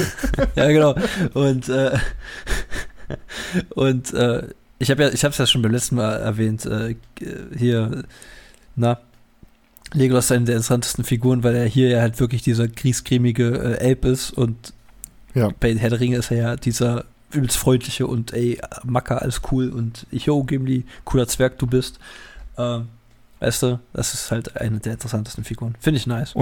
ja, 0.56 0.68
genau. 0.70 0.96
Und, 1.34 1.70
äh, 1.70 1.98
und 3.76 4.14
äh, 4.14 4.48
ich 4.80 4.90
habe 4.92 5.04
ja, 5.04 5.10
ich 5.10 5.24
habe 5.24 5.32
es 5.32 5.38
ja 5.38 5.46
schon 5.46 5.62
beim 5.62 5.72
letzten 5.72 5.96
Mal 5.96 6.14
erwähnt, 6.18 6.66
äh, 6.66 6.96
hier, 7.58 8.04
na, 8.76 9.00
Legolas 9.94 10.26
ist 10.26 10.32
eine 10.34 10.46
der 10.46 10.56
interessantesten 10.56 11.04
Figuren, 11.06 11.44
weil 11.44 11.56
er 11.56 11.66
hier 11.66 11.90
ja 11.90 12.02
halt 12.02 12.20
wirklich 12.20 12.42
dieser 12.42 12.68
griesgrämige 12.68 13.78
äh, 13.80 13.86
Elb 13.86 14.04
ist 14.06 14.32
und 14.32 14.74
Ja. 15.34 15.50
bei 15.60 15.76
Herr 15.76 15.92
der 15.92 16.00
Ringe 16.00 16.18
ist 16.18 16.32
er 16.32 16.38
ja 16.38 16.56
dieser 16.56 17.06
übelst 17.32 17.58
freundliche 17.58 18.08
und 18.08 18.34
ey, 18.34 18.60
Macker, 18.84 19.22
alles 19.22 19.42
cool 19.52 19.70
und 19.70 20.08
ich, 20.12 20.26
yo, 20.26 20.44
Gimli, 20.44 20.86
cooler 21.04 21.28
Zwerg 21.28 21.60
du 21.60 21.68
bist. 21.68 22.00
Ähm, 22.58 22.88
weißt 23.40 23.64
du, 23.64 23.80
das 23.94 24.14
ist 24.14 24.32
halt 24.32 24.60
eine 24.60 24.80
der 24.80 24.94
interessantesten 24.94 25.44
Figuren. 25.44 25.76
Finde 25.80 26.00
ich 26.00 26.08
nice. 26.08 26.34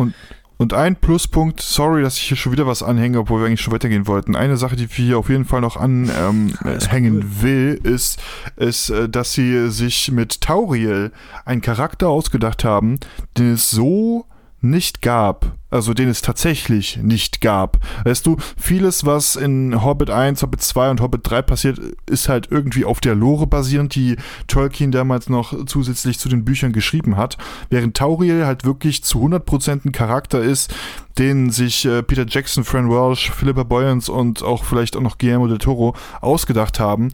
Und 0.58 0.74
ein 0.74 0.96
Pluspunkt, 0.96 1.62
sorry, 1.62 2.02
dass 2.02 2.16
ich 2.16 2.24
hier 2.24 2.38
schon 2.38 2.54
wieder 2.54 2.66
was 2.66 2.82
anhänge, 2.82 3.20
obwohl 3.20 3.42
wir 3.42 3.48
eigentlich 3.48 3.62
schon 3.62 3.74
weitergehen 3.74 4.08
wollten. 4.08 4.38
Eine 4.38 4.56
Sache, 4.56 4.78
die 4.78 4.90
wir 4.90 5.06
hier 5.06 5.18
auf 5.18 5.30
jeden 5.30 5.44
Fall 5.44 5.60
noch 5.60 5.76
anhängen 5.76 6.58
ähm, 6.64 6.80
hängen 6.90 7.42
will, 7.42 7.80
ist, 7.84 8.22
ist, 8.56 8.90
äh, 8.90 9.10
dass 9.10 9.34
sie 9.34 9.70
sich 9.70 10.12
mit 10.12 10.40
Tauriel 10.40 11.12
einen 11.44 11.62
Charakter 11.62 12.08
ausgedacht 12.08 12.64
haben, 12.64 13.00
den 13.38 13.54
es 13.54 13.70
so 13.70 14.26
nicht 14.70 15.02
gab. 15.02 15.54
Also 15.70 15.94
den 15.94 16.08
es 16.08 16.22
tatsächlich 16.22 16.98
nicht 16.98 17.42
gab. 17.42 17.80
Weißt 18.06 18.26
du, 18.26 18.38
vieles, 18.56 19.06
was 19.06 19.36
in 19.36 19.84
Hobbit 19.84 20.10
1, 20.10 20.42
Hobbit 20.42 20.62
2 20.62 20.92
und 20.92 21.02
Hobbit 21.02 21.22
3 21.24 21.42
passiert, 21.42 21.80
ist 22.10 22.30
halt 22.30 22.48
irgendwie 22.50 22.86
auf 22.86 23.02
der 23.02 23.14
Lore 23.14 23.46
basierend, 23.46 23.94
die 23.96 24.16
Tolkien 24.48 24.92
damals 24.92 25.28
noch 25.28 25.66
zusätzlich 25.66 26.18
zu 26.18 26.30
den 26.30 26.46
Büchern 26.46 26.72
geschrieben 26.72 27.18
hat. 27.18 27.38
Während 27.70 27.98
Tauriel 27.98 28.46
halt 28.46 28.64
wirklich 28.64 29.04
zu 29.04 29.26
100% 29.26 29.86
ein 29.86 29.92
Charakter 29.92 30.42
ist, 30.42 30.74
den 31.18 31.50
sich 31.50 31.86
äh, 31.86 32.04
Peter 32.04 32.26
Jackson, 32.28 32.64
Fran 32.64 32.90
Welsh, 32.90 33.32
Philippa 33.32 33.64
Boyens 33.64 34.08
und 34.08 34.44
auch 34.44 34.64
vielleicht 34.64 34.96
auch 34.96 35.02
noch 35.02 35.18
Guillermo 35.18 35.48
del 35.48 35.58
Toro 35.58 35.96
ausgedacht 36.22 36.80
haben. 36.80 37.12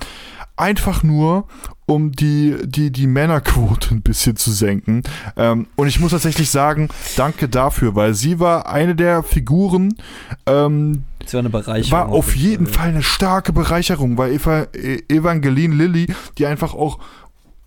Einfach 0.58 1.02
nur, 1.04 1.48
um 1.86 2.12
die, 2.12 2.56
die, 2.66 2.92
die 2.92 3.08
Männerquote 3.08 3.94
ein 3.96 4.02
bisschen 4.02 4.36
zu 4.36 4.52
senken. 4.52 5.02
Ähm, 5.36 5.68
und 5.76 5.88
ich 5.88 6.00
muss 6.00 6.12
tatsächlich 6.12 6.50
sagen, 6.52 6.90
danke 7.18 7.50
dafür, 7.50 7.96
weil 7.96 8.14
sie 8.14 8.40
war 8.40 8.68
eine 8.68 8.96
der 8.96 9.24
Figuren, 9.24 9.96
ähm, 10.46 11.04
Das 11.20 11.34
war 11.34 11.40
eine 11.40 11.50
Bereicherung. 11.50 11.92
war 11.92 12.10
auf 12.10 12.36
jeden 12.36 12.68
Fall. 12.68 12.76
Fall 12.76 12.90
eine 12.90 13.04
starke 13.04 13.54
Bereicherung, 13.54 14.18
weil 14.18 14.34
Eva, 14.34 14.68
E- 14.74 15.02
Evangeline 15.10 15.74
Lilly, 15.76 16.14
die 16.38 16.46
einfach 16.46 16.74
auch 16.74 17.00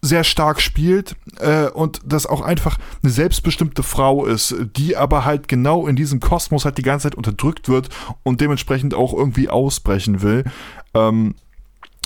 sehr 0.01 0.23
stark 0.25 0.61
spielt 0.61 1.17
äh, 1.41 1.69
und 1.69 2.01
das 2.05 2.27
auch 2.27 2.43
einfach 2.43 2.79
eine 3.03 3.11
selbstbestimmte 3.11 3.83
Frau 3.83 4.27
ist, 4.27 4.55
die 4.77 4.97
aber 4.99 5.25
halt 5.25 5.49
genau 5.49 5.87
in 5.87 5.97
diesem 5.97 6.21
Kosmos 6.21 6.67
halt 6.67 6.77
die 6.77 6.83
ganze 6.83 7.05
Zeit 7.05 7.15
unterdrückt 7.15 7.69
wird 7.71 7.89
und 8.23 8.41
dementsprechend 8.43 8.93
auch 8.95 9.15
irgendwie 9.15 9.49
ausbrechen 9.49 10.21
will. 10.21 10.45
Ähm, 10.93 11.35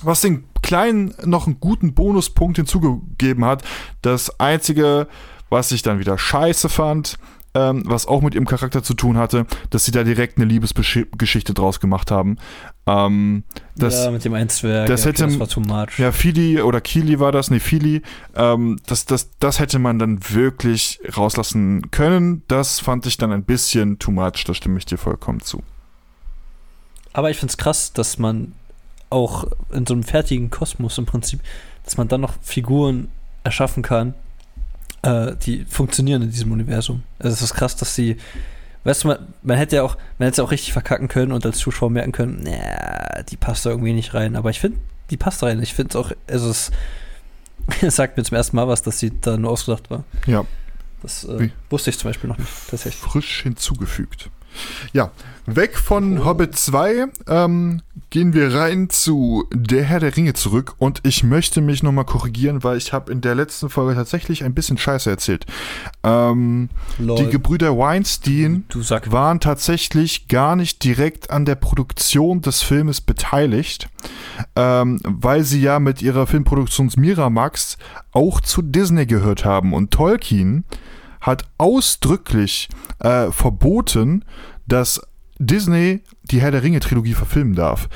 was 0.04 0.20
den 0.20 0.44
Kleinen 0.62 1.14
noch 1.24 1.46
einen 1.46 1.60
guten 1.60 1.94
Bonuspunkt 1.94 2.56
hinzugegeben 2.56 3.44
hat. 3.44 3.62
Das 4.02 4.38
Einzige, 4.40 5.08
was 5.50 5.72
ich 5.72 5.82
dann 5.82 5.98
wieder 5.98 6.18
scheiße 6.18 6.68
fand, 6.68 7.18
ähm, 7.54 7.82
was 7.86 8.06
auch 8.06 8.20
mit 8.20 8.34
ihrem 8.34 8.44
Charakter 8.46 8.82
zu 8.82 8.92
tun 8.92 9.16
hatte, 9.16 9.46
dass 9.70 9.86
sie 9.86 9.90
da 9.90 10.04
direkt 10.04 10.36
eine 10.36 10.44
Liebesgeschichte 10.46 11.54
draus 11.54 11.80
gemacht 11.80 12.10
haben. 12.10 12.36
Ähm, 12.86 13.44
das, 13.74 14.04
ja, 14.04 14.10
mit 14.10 14.24
dem 14.24 14.34
einen 14.34 14.50
Zwerg. 14.50 14.86
das 14.86 15.04
ja, 15.04 15.08
hätte- 15.10 15.24
das 15.24 15.38
war 15.40 15.48
too 15.48 15.60
much. 15.60 15.98
ja, 15.98 16.12
Fili 16.12 16.60
oder 16.60 16.80
Kili 16.82 17.18
war 17.18 17.32
das, 17.32 17.50
nee, 17.50 17.58
Fili, 17.60 18.02
ähm, 18.36 18.78
das, 18.86 19.06
das, 19.06 19.30
das 19.40 19.58
hätte 19.60 19.78
man 19.78 19.98
dann 19.98 20.20
wirklich 20.30 21.00
rauslassen 21.16 21.90
können. 21.90 22.42
Das 22.48 22.80
fand 22.80 23.06
ich 23.06 23.16
dann 23.16 23.32
ein 23.32 23.44
bisschen 23.44 23.98
too 23.98 24.10
much, 24.10 24.44
da 24.46 24.52
stimme 24.52 24.76
ich 24.78 24.84
dir 24.86 24.98
vollkommen 24.98 25.40
zu. 25.40 25.62
Aber 27.14 27.30
ich 27.30 27.38
finde 27.38 27.52
es 27.52 27.56
krass, 27.56 27.92
dass 27.94 28.18
man 28.18 28.52
auch 29.10 29.46
in 29.70 29.86
so 29.86 29.94
einem 29.94 30.02
fertigen 30.02 30.50
Kosmos 30.50 30.98
im 30.98 31.06
Prinzip, 31.06 31.40
dass 31.84 31.96
man 31.96 32.08
dann 32.08 32.20
noch 32.20 32.34
Figuren 32.42 33.08
erschaffen 33.44 33.82
kann, 33.82 34.14
äh, 35.02 35.34
die 35.36 35.64
funktionieren 35.64 36.22
in 36.22 36.30
diesem 36.30 36.52
Universum. 36.52 37.02
Also 37.18 37.32
es 37.34 37.42
ist 37.42 37.54
krass, 37.54 37.76
dass 37.76 37.94
sie, 37.94 38.16
weißt 38.84 39.04
du, 39.04 39.08
man, 39.08 39.18
man 39.42 39.56
hätte 39.56 39.76
ja 39.76 39.82
auch, 39.82 39.96
man 40.18 40.26
hätte 40.26 40.32
es 40.32 40.36
ja 40.38 40.44
auch 40.44 40.50
richtig 40.50 40.72
verkacken 40.72 41.08
können 41.08 41.32
und 41.32 41.46
als 41.46 41.58
Zuschauer 41.58 41.90
merken 41.90 42.12
können, 42.12 42.42
naja, 42.42 43.22
die 43.22 43.36
passt 43.36 43.64
da 43.64 43.70
irgendwie 43.70 43.92
nicht 43.92 44.12
rein. 44.14 44.36
Aber 44.36 44.50
ich 44.50 44.60
finde, 44.60 44.78
die 45.10 45.16
passt 45.16 45.42
rein. 45.42 45.62
Ich 45.62 45.74
finde 45.74 45.90
es 45.90 45.96
auch, 45.96 46.12
also 46.26 46.50
es, 46.50 46.70
es 47.80 47.96
sagt 47.96 48.16
mir 48.16 48.24
zum 48.24 48.36
ersten 48.36 48.56
Mal 48.56 48.68
was, 48.68 48.82
dass 48.82 48.98
sie 48.98 49.12
da 49.20 49.36
nur 49.36 49.50
ausgedacht 49.50 49.90
war. 49.90 50.04
Ja, 50.26 50.44
Das 51.02 51.24
äh, 51.24 51.48
wusste 51.70 51.90
ich 51.90 51.98
zum 51.98 52.10
Beispiel 52.10 52.28
noch 52.28 52.38
nicht, 52.38 52.50
tatsächlich. 52.68 53.00
frisch 53.02 53.42
hinzugefügt. 53.42 54.30
Ja, 54.92 55.10
weg 55.46 55.76
von 55.76 56.18
Oh. 56.18 56.24
Hobbit 56.24 56.56
2 56.56 57.06
ähm, 57.26 57.82
gehen 58.10 58.32
wir 58.32 58.54
rein 58.54 58.90
zu 58.90 59.46
Der 59.52 59.84
Herr 59.84 60.00
der 60.00 60.16
Ringe 60.16 60.34
zurück 60.34 60.74
und 60.78 61.00
ich 61.04 61.22
möchte 61.22 61.60
mich 61.60 61.82
nochmal 61.82 62.04
korrigieren, 62.04 62.64
weil 62.64 62.76
ich 62.76 62.92
habe 62.92 63.12
in 63.12 63.20
der 63.20 63.34
letzten 63.34 63.70
Folge 63.70 63.94
tatsächlich 63.94 64.44
ein 64.44 64.54
bisschen 64.54 64.78
Scheiße 64.78 65.10
erzählt. 65.10 65.46
Ähm, 66.02 66.68
die 66.98 67.26
Gebrüder 67.26 67.76
Weinstein 67.76 68.64
waren 69.06 69.40
tatsächlich 69.40 70.28
gar 70.28 70.56
nicht 70.56 70.84
direkt 70.84 71.30
an 71.30 71.44
der 71.44 71.54
Produktion 71.56 72.40
des 72.42 72.62
Filmes 72.62 73.00
beteiligt, 73.00 73.88
ähm, 74.56 75.00
weil 75.04 75.44
sie 75.44 75.60
ja 75.60 75.78
mit 75.78 76.02
ihrer 76.02 76.26
Filmproduktion 76.26 76.90
Miramax 76.96 77.76
auch 78.12 78.40
zu 78.40 78.62
Disney 78.62 79.06
gehört 79.06 79.44
haben. 79.44 79.74
Und 79.74 79.90
Tolkien 79.90 80.64
hat 81.20 81.44
ausdrücklich 81.58 82.68
äh, 83.00 83.30
verboten, 83.30 84.24
dass 84.66 85.00
Disney 85.38 86.02
die 86.30 86.40
Herr 86.40 86.50
der 86.50 86.62
Ringe 86.62 86.80
Trilogie 86.80 87.14
verfilmen 87.14 87.54
darf. 87.54 87.88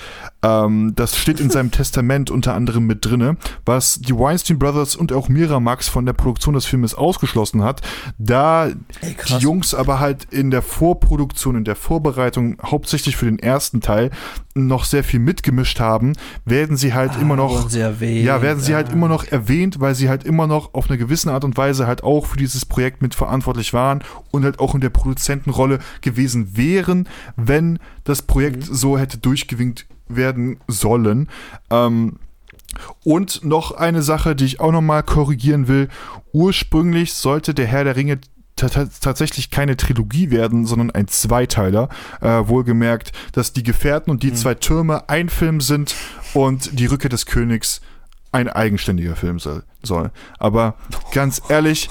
Ähm, 0.42 0.92
das 0.96 1.16
steht 1.16 1.40
in 1.40 1.50
seinem 1.50 1.70
Testament 1.72 2.30
unter 2.30 2.54
anderem 2.54 2.86
mit 2.86 3.04
drinne, 3.04 3.36
was 3.64 4.00
die 4.00 4.16
Weinstein 4.16 4.58
Brothers 4.58 4.96
und 4.96 5.12
auch 5.12 5.28
Miramax 5.28 5.88
von 5.88 6.06
der 6.06 6.12
Produktion 6.12 6.54
des 6.54 6.66
Filmes 6.66 6.94
ausgeschlossen 6.94 7.62
hat, 7.62 7.82
da 8.18 8.66
Ey, 8.66 9.16
die. 9.28 9.34
Jungs 9.38 9.74
aber 9.74 10.00
halt 10.00 10.26
in 10.30 10.50
der 10.50 10.62
Vorproduktion, 10.62 11.56
in 11.56 11.64
der 11.64 11.76
Vorbereitung, 11.76 12.56
hauptsächlich 12.62 13.16
für 13.16 13.26
den 13.26 13.38
ersten 13.38 13.80
Teil, 13.80 14.10
noch 14.54 14.84
sehr 14.84 15.02
viel 15.02 15.20
mitgemischt 15.20 15.80
haben, 15.80 16.12
werden 16.44 16.76
sie 16.76 16.92
halt 16.92 17.12
immer 17.20 17.36
noch 17.36 17.72
erwähnt, 17.74 18.26
ja, 18.26 18.42
werden 18.42 18.60
sie 18.60 18.74
halt 18.74 18.88
ja. 18.88 18.94
immer 18.94 19.08
noch 19.08 19.24
erwähnt, 19.24 19.80
weil 19.80 19.94
sie 19.94 20.08
halt 20.08 20.24
immer 20.24 20.46
noch 20.46 20.74
auf 20.74 20.90
eine 20.90 20.98
gewisse 20.98 21.32
Art 21.32 21.44
und 21.44 21.56
Weise 21.56 21.86
halt 21.86 22.02
auch 22.02 22.26
für 22.26 22.36
dieses 22.36 22.66
Projekt 22.66 23.00
mitverantwortlich 23.00 23.72
waren 23.72 24.02
und 24.30 24.44
halt 24.44 24.58
auch 24.58 24.74
in 24.74 24.80
der 24.80 24.90
Produzentenrolle 24.90 25.78
gewesen 26.02 26.56
wären, 26.56 27.08
wenn 27.36 27.78
das 28.04 28.22
Projekt 28.22 28.64
so 28.64 28.98
hätte 28.98 29.18
durchgewinkt 29.18 29.86
werden 30.08 30.58
sollen. 30.68 31.28
Ähm, 31.70 32.18
und 33.04 33.44
noch 33.44 33.72
eine 33.72 34.02
Sache, 34.02 34.34
die 34.34 34.46
ich 34.46 34.60
auch 34.60 34.72
nochmal 34.72 35.02
korrigieren 35.02 35.68
will. 35.68 35.88
Ursprünglich 36.32 37.12
sollte 37.12 37.52
der 37.54 37.66
Herr 37.66 37.84
der 37.84 37.96
Ringe 37.96 38.18
ta- 38.56 38.68
ta- 38.70 38.88
tatsächlich 39.00 39.50
keine 39.50 39.76
Trilogie 39.76 40.30
werden, 40.30 40.64
sondern 40.66 40.90
ein 40.90 41.06
Zweiteiler. 41.08 41.88
Äh, 42.20 42.48
wohlgemerkt, 42.48 43.12
dass 43.32 43.52
die 43.52 43.62
Gefährten 43.62 44.10
und 44.10 44.22
die 44.22 44.30
Mhm. 44.30 44.36
zwei 44.36 44.54
Türme 44.54 45.08
ein 45.08 45.28
Film 45.28 45.60
sind 45.60 45.94
und 46.32 46.78
die 46.78 46.86
Rückkehr 46.86 47.10
des 47.10 47.26
Königs 47.26 47.82
ein 48.32 48.48
eigenständiger 48.48 49.14
Film 49.14 49.38
soll. 49.38 49.62
soll. 49.82 50.10
Aber 50.38 50.74
ganz 51.12 51.42
ehrlich, 51.48 51.88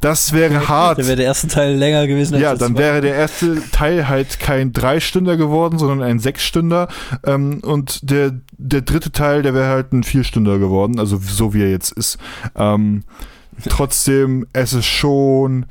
das 0.00 0.32
wäre 0.32 0.68
hart. 0.68 0.98
Da 0.98 1.06
wäre 1.06 1.16
der 1.16 1.26
erste 1.26 1.46
Teil 1.48 1.76
länger 1.76 2.06
gewesen. 2.06 2.34
als 2.34 2.42
Ja, 2.42 2.54
dann 2.56 2.76
wäre 2.76 3.00
der 3.00 3.14
erste 3.14 3.62
Teil 3.70 4.08
halt 4.08 4.40
kein 4.40 4.72
Dreistünder 4.72 5.36
geworden, 5.36 5.78
sondern 5.78 6.02
ein 6.02 6.18
Sechsstünder. 6.18 6.88
Ähm, 7.24 7.60
und 7.62 8.10
der, 8.10 8.32
der 8.58 8.80
dritte 8.82 9.12
Teil, 9.12 9.42
der 9.42 9.54
wäre 9.54 9.68
halt 9.68 9.92
ein 9.92 10.02
Vierstünder 10.02 10.58
geworden, 10.58 10.98
also 10.98 11.18
so 11.18 11.54
wie 11.54 11.62
er 11.62 11.70
jetzt 11.70 11.92
ist. 11.92 12.18
Ähm, 12.56 13.04
trotzdem, 13.68 14.46
es 14.52 14.72
ist 14.72 14.86
schon 14.86 15.66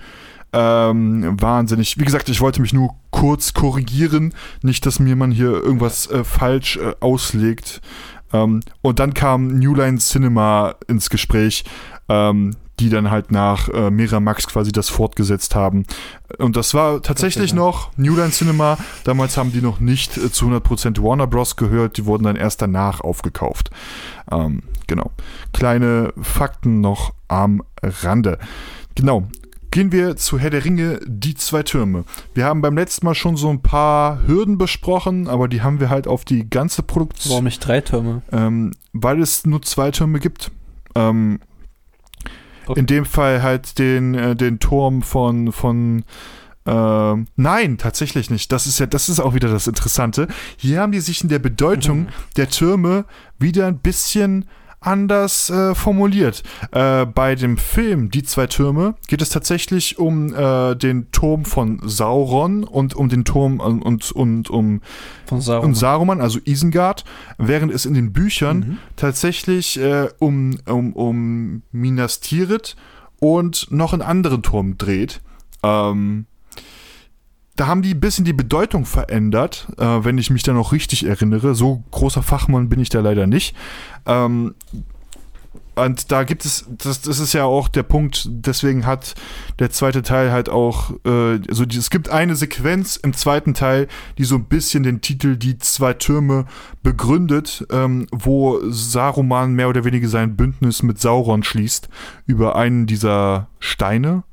Ähm, 0.55 1.35
wahnsinnig. 1.41 1.97
Wie 1.97 2.05
gesagt, 2.05 2.29
ich 2.29 2.39
wollte 2.39 2.61
mich 2.61 2.73
nur 2.73 2.91
kurz 3.09 3.53
korrigieren, 3.53 4.35
nicht, 4.61 4.85
dass 4.85 4.99
mir 4.99 5.15
man 5.15 5.31
hier 5.31 5.49
irgendwas 5.49 6.05
äh, 6.11 6.23
falsch 6.23 6.77
äh, 6.77 6.93
auslegt. 6.99 7.81
Ähm, 8.33 8.61
und 8.81 8.99
dann 8.99 9.13
kam 9.13 9.47
New 9.47 9.75
Line 9.75 9.99
Cinema 9.99 10.75
ins 10.87 11.09
Gespräch, 11.09 11.63
ähm, 12.09 12.55
die 12.79 12.89
dann 12.89 13.11
halt 13.11 13.31
nach 13.31 13.69
äh, 13.69 13.91
Miramax 13.91 14.47
quasi 14.47 14.71
das 14.71 14.89
fortgesetzt 14.89 15.55
haben. 15.55 15.85
Und 16.39 16.55
das 16.55 16.73
war 16.73 17.01
tatsächlich 17.01 17.51
okay, 17.51 17.59
noch 17.59 17.91
New 17.97 18.15
Line 18.15 18.31
Cinema. 18.31 18.77
Damals 19.03 19.37
haben 19.37 19.51
die 19.51 19.61
noch 19.61 19.79
nicht 19.79 20.17
äh, 20.17 20.31
zu 20.31 20.47
100% 20.47 21.01
Warner 21.01 21.27
Bros. 21.27 21.55
gehört, 21.55 21.97
die 21.97 22.05
wurden 22.05 22.23
dann 22.23 22.35
erst 22.35 22.61
danach 22.61 23.01
aufgekauft. 23.01 23.69
Ähm, 24.31 24.63
genau. 24.87 25.11
Kleine 25.53 26.13
Fakten 26.21 26.81
noch 26.81 27.13
am 27.27 27.61
Rande. 27.81 28.39
Genau. 28.95 29.27
Gehen 29.73 29.91
wir 29.91 30.15
zu 30.17 30.37
Herr 30.37 30.51
der 30.51 30.65
Ringe, 30.65 30.99
die 31.03 31.33
zwei 31.33 31.63
Türme. 31.63 32.05
Wir 32.35 32.45
haben 32.45 32.61
beim 32.61 32.77
letzten 32.77 33.07
Mal 33.07 33.15
schon 33.15 33.35
so 33.37 33.49
ein 33.49 33.63
paar 33.63 34.21
Hürden 34.27 34.59
besprochen, 34.59 35.27
aber 35.27 35.47
die 35.47 35.63
haben 35.63 35.79
wir 35.79 35.89
halt 35.89 36.05
auf 36.05 36.25
die 36.25 36.47
ganze 36.47 36.83
Produktion. 36.83 37.31
Warum 37.31 37.45
nicht 37.45 37.57
drei 37.57 37.81
Türme? 37.81 38.21
Ähm, 38.31 38.73
weil 38.91 39.19
es 39.19 39.47
nur 39.47 39.63
zwei 39.63 39.89
Türme 39.89 40.19
gibt. 40.19 40.51
Ähm, 40.93 41.39
okay. 42.67 42.81
In 42.81 42.85
dem 42.85 43.03
Fall 43.03 43.41
halt 43.41 43.79
den, 43.79 44.13
äh, 44.13 44.35
den 44.35 44.59
Turm 44.59 45.01
von, 45.01 45.51
von 45.51 46.03
äh, 46.67 47.15
nein, 47.35 47.79
tatsächlich 47.79 48.29
nicht. 48.29 48.51
Das 48.51 48.67
ist 48.67 48.77
ja, 48.77 48.85
das 48.85 49.09
ist 49.09 49.19
auch 49.19 49.33
wieder 49.33 49.49
das 49.49 49.65
Interessante. 49.65 50.27
Hier 50.55 50.81
haben 50.81 50.91
die 50.91 50.99
sich 50.99 51.23
in 51.23 51.29
der 51.29 51.39
Bedeutung 51.39 52.01
mhm. 52.01 52.07
der 52.37 52.47
Türme 52.47 53.05
wieder 53.39 53.65
ein 53.65 53.79
bisschen 53.79 54.45
anders 54.85 55.49
äh, 55.49 55.75
formuliert. 55.75 56.43
Äh, 56.71 57.05
bei 57.05 57.35
dem 57.35 57.57
Film 57.57 58.09
Die 58.09 58.23
zwei 58.23 58.47
Türme 58.47 58.95
geht 59.07 59.21
es 59.21 59.29
tatsächlich 59.29 59.99
um 59.99 60.33
äh, 60.33 60.75
den 60.75 61.11
Turm 61.11 61.45
von 61.45 61.79
Sauron 61.83 62.63
und 62.63 62.95
um 62.95 63.09
den 63.09 63.25
Turm 63.25 63.59
und, 63.59 63.81
und, 63.81 64.11
und 64.11 64.49
um 64.49 64.81
von 65.25 65.41
Saruman. 65.41 65.69
Und 65.69 65.75
Saruman, 65.75 66.21
also 66.21 66.39
Isengard, 66.45 67.03
während 67.37 67.73
es 67.73 67.85
in 67.85 67.93
den 67.93 68.13
Büchern 68.13 68.57
mhm. 68.57 68.77
tatsächlich 68.95 69.79
äh, 69.79 70.09
um, 70.19 70.57
um, 70.65 70.93
um 70.93 71.61
Minas 71.71 72.19
Tirith 72.19 72.75
und 73.19 73.67
noch 73.71 73.93
einen 73.93 74.01
anderen 74.01 74.43
Turm 74.43 74.77
dreht. 74.77 75.21
Ähm, 75.63 76.25
da 77.55 77.67
haben 77.67 77.81
die 77.81 77.93
ein 77.93 77.99
bisschen 77.99 78.25
die 78.25 78.33
Bedeutung 78.33 78.85
verändert, 78.85 79.67
äh, 79.77 80.03
wenn 80.03 80.17
ich 80.17 80.29
mich 80.29 80.43
da 80.43 80.53
noch 80.53 80.71
richtig 80.71 81.05
erinnere. 81.05 81.53
So 81.53 81.83
großer 81.91 82.23
Fachmann 82.23 82.69
bin 82.69 82.79
ich 82.79 82.89
da 82.89 82.99
leider 82.99 83.27
nicht. 83.27 83.55
Ähm, 84.05 84.55
und 85.75 86.11
da 86.11 86.23
gibt 86.23 86.45
es, 86.45 86.65
das, 86.69 87.01
das 87.01 87.19
ist 87.19 87.33
ja 87.33 87.45
auch 87.45 87.67
der 87.67 87.81
Punkt, 87.81 88.27
deswegen 88.29 88.85
hat 88.85 89.15
der 89.57 89.71
zweite 89.71 90.03
Teil 90.03 90.31
halt 90.31 90.47
auch, 90.47 90.91
äh, 91.03 91.39
also 91.49 91.65
die, 91.65 91.77
es 91.77 91.89
gibt 91.89 92.09
eine 92.09 92.35
Sequenz 92.35 92.95
im 92.95 93.13
zweiten 93.13 93.55
Teil, 93.55 93.87
die 94.19 94.23
so 94.23 94.35
ein 94.35 94.45
bisschen 94.45 94.83
den 94.83 95.01
Titel 95.01 95.35
Die 95.35 95.57
zwei 95.57 95.93
Türme 95.93 96.45
begründet, 96.83 97.65
ähm, 97.71 98.05
wo 98.11 98.59
Saruman 98.69 99.53
mehr 99.53 99.69
oder 99.69 99.83
weniger 99.83 100.07
sein 100.07 100.35
Bündnis 100.35 100.83
mit 100.83 100.99
Sauron 100.99 101.43
schließt 101.43 101.89
über 102.27 102.55
einen 102.55 102.85
dieser 102.85 103.47
Steine. 103.59 104.23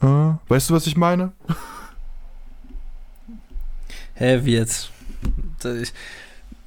Äh, 0.00 0.06
weißt 0.48 0.70
du, 0.70 0.74
was 0.74 0.86
ich 0.86 0.96
meine? 0.96 1.32
Hä, 4.14 4.40
wie 4.44 4.54
jetzt? 4.54 4.90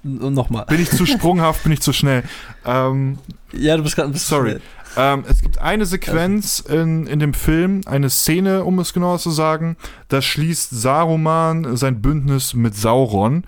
Nochmal. 0.04 0.66
Bin 0.66 0.82
ich 0.82 0.90
zu 0.92 1.06
sprunghaft, 1.06 1.64
bin 1.64 1.72
ich 1.72 1.82
zu 1.82 1.94
schnell. 1.94 2.24
Ähm, 2.66 3.18
ja, 3.54 3.76
du 3.78 3.84
bist 3.84 3.96
gerade 3.96 4.10
ein 4.10 4.14
bisschen 4.14 4.38
Sorry. 4.38 4.60
Ähm, 4.98 5.26
es 5.28 5.42
gibt 5.42 5.58
eine 5.58 5.86
Sequenz 5.86 6.60
in, 6.60 7.06
in 7.08 7.20
dem 7.20 7.34
Film, 7.34 7.82
eine 7.86 8.10
Szene, 8.10 8.64
um 8.64 8.80
es 8.80 8.94
genauer 8.94 9.20
zu 9.20 9.32
sagen, 9.32 9.78
da 10.08 10.22
schließt 10.22 10.70
Saruman 10.70 11.76
sein 11.76 12.02
Bündnis 12.02 12.54
mit 12.54 12.76
Sauron. 12.76 13.44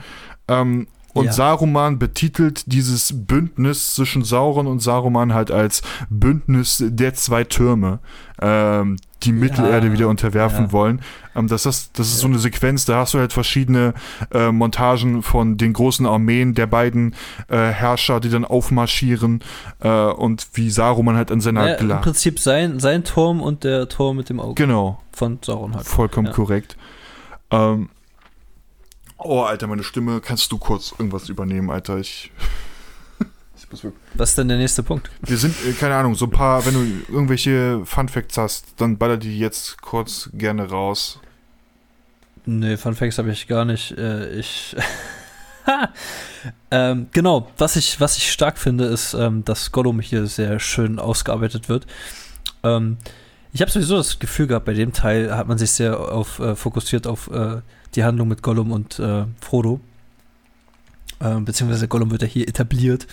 Ähm, 0.48 0.88
und 1.14 1.26
ja. 1.26 1.32
Saruman 1.32 1.98
betitelt 1.98 2.72
dieses 2.72 3.26
Bündnis 3.26 3.96
zwischen 3.96 4.24
Sauron 4.24 4.68
und 4.68 4.82
Saruman 4.82 5.34
halt 5.34 5.50
als 5.50 5.82
Bündnis 6.10 6.84
der 6.86 7.16
zwei 7.16 7.44
Türme. 7.44 8.00
Ähm, 8.40 8.98
die 9.24 9.32
Mittelerde 9.32 9.88
ja, 9.88 9.94
wieder 9.94 10.08
unterwerfen 10.08 10.66
ja. 10.66 10.72
wollen. 10.72 11.02
Ähm, 11.36 11.48
das, 11.48 11.66
ist, 11.66 11.98
das 11.98 12.08
ist 12.08 12.20
so 12.20 12.28
eine 12.28 12.40
Sequenz, 12.40 12.86
da 12.86 13.00
hast 13.00 13.14
du 13.14 13.20
halt 13.20 13.34
verschiedene 13.34 13.94
äh, 14.32 14.52
Montagen 14.52 15.24
von 15.24 15.58
den 15.58 15.74
großen 15.74 16.06
Armeen 16.06 16.54
der 16.54 16.68
beiden 16.68 17.16
äh, 17.48 17.58
Herrscher, 17.58 18.20
die 18.20 18.30
dann 18.30 18.46
aufmarschieren 18.46 19.42
äh, 19.80 19.90
und 19.90 20.48
wie 20.54 20.70
Saruman 20.70 21.16
halt 21.16 21.32
an 21.32 21.42
seiner... 21.42 21.68
Ja, 21.68 21.76
Im 21.76 22.02
Prinzip 22.02 22.40
sein, 22.40 22.80
sein 22.80 23.04
Turm 23.04 23.42
und 23.42 23.64
der 23.64 23.90
Turm 23.90 24.18
mit 24.18 24.30
dem 24.30 24.40
Auge. 24.40 24.56
Genau. 24.56 25.02
Von 25.12 25.40
Sauron 25.44 25.76
halt. 25.76 25.88
Vollkommen 25.88 26.32
korrekt. 26.32 26.78
Ähm, 27.50 27.90
oh, 29.18 29.42
Alter, 29.42 29.68
meine 29.68 29.84
Stimme, 29.84 30.22
kannst 30.22 30.52
du 30.52 30.58
kurz 30.58 30.94
irgendwas 30.98 31.30
übernehmen, 31.30 31.72
Alter? 31.72 31.98
Ich... 31.98 32.32
Was 34.14 34.30
ist 34.30 34.38
denn 34.38 34.48
der 34.48 34.58
nächste 34.58 34.82
Punkt? 34.82 35.10
Wir 35.22 35.38
sind, 35.38 35.54
äh, 35.66 35.74
keine 35.74 35.96
Ahnung, 35.96 36.16
so 36.16 36.26
ein 36.26 36.32
paar, 36.32 36.66
wenn 36.66 36.74
du 36.74 37.14
irgendwelche 37.14 37.86
Fun 37.86 38.08
Facts 38.08 38.38
hast, 38.38 38.66
dann 38.78 38.98
baller 38.98 39.18
die 39.18 39.38
jetzt 39.38 39.82
kurz 39.82 40.30
gerne 40.34 40.70
raus. 40.70 41.20
Nee, 42.46 42.78
Fun 42.78 42.96
Facts 42.96 43.18
habe 43.18 43.32
ich 43.32 43.48
gar 43.48 43.66
nicht. 43.66 43.92
Äh, 43.98 44.40
ich. 44.40 44.76
ähm, 46.72 47.08
genau, 47.12 47.52
was 47.58 47.76
ich, 47.76 48.00
was 48.00 48.18
ich 48.18 48.32
stark 48.32 48.58
finde, 48.58 48.86
ist, 48.86 49.14
ähm, 49.14 49.44
dass 49.44 49.74
Gollum 49.74 50.00
hier 50.00 50.28
sehr 50.28 50.60
schön 50.60 50.98
ausgearbeitet 50.98 51.68
wird. 51.68 51.86
Ähm, 52.64 52.98
ich 53.52 53.60
habe 53.60 53.70
sowieso 53.70 53.98
das 53.98 54.20
Gefühl 54.20 54.48
gehabt, 54.48 54.66
bei 54.66 54.74
dem 54.74 54.94
Teil 54.94 55.36
hat 55.36 55.48
man 55.48 55.58
sich 55.58 55.72
sehr 55.72 56.00
auf, 56.00 56.40
äh, 56.40 56.56
fokussiert 56.56 57.06
auf 57.06 57.30
äh, 57.32 57.62
die 57.96 58.06
Handlung 58.06 58.30
mit 58.30 58.42
Gollum 58.42 58.72
und 58.72 58.98
äh, 59.00 59.26
Frodo. 59.42 59.82
Ähm, 61.20 61.44
beziehungsweise 61.44 61.90
Gollum 61.90 62.12
wird 62.12 62.22
ja 62.22 62.28
hier 62.28 62.48
etabliert 62.48 63.08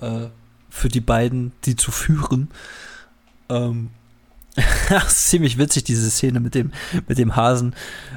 äh, 0.00 0.28
für 0.70 0.88
die 0.88 1.00
beiden, 1.00 1.52
die 1.64 1.76
zu 1.76 1.90
führen. 1.90 2.48
Ähm, 3.48 3.90
ziemlich 5.08 5.58
witzig, 5.58 5.84
diese 5.84 6.10
Szene 6.10 6.40
mit 6.40 6.54
dem, 6.54 6.72
mit 7.08 7.18
dem 7.18 7.36
Hasen, 7.36 7.74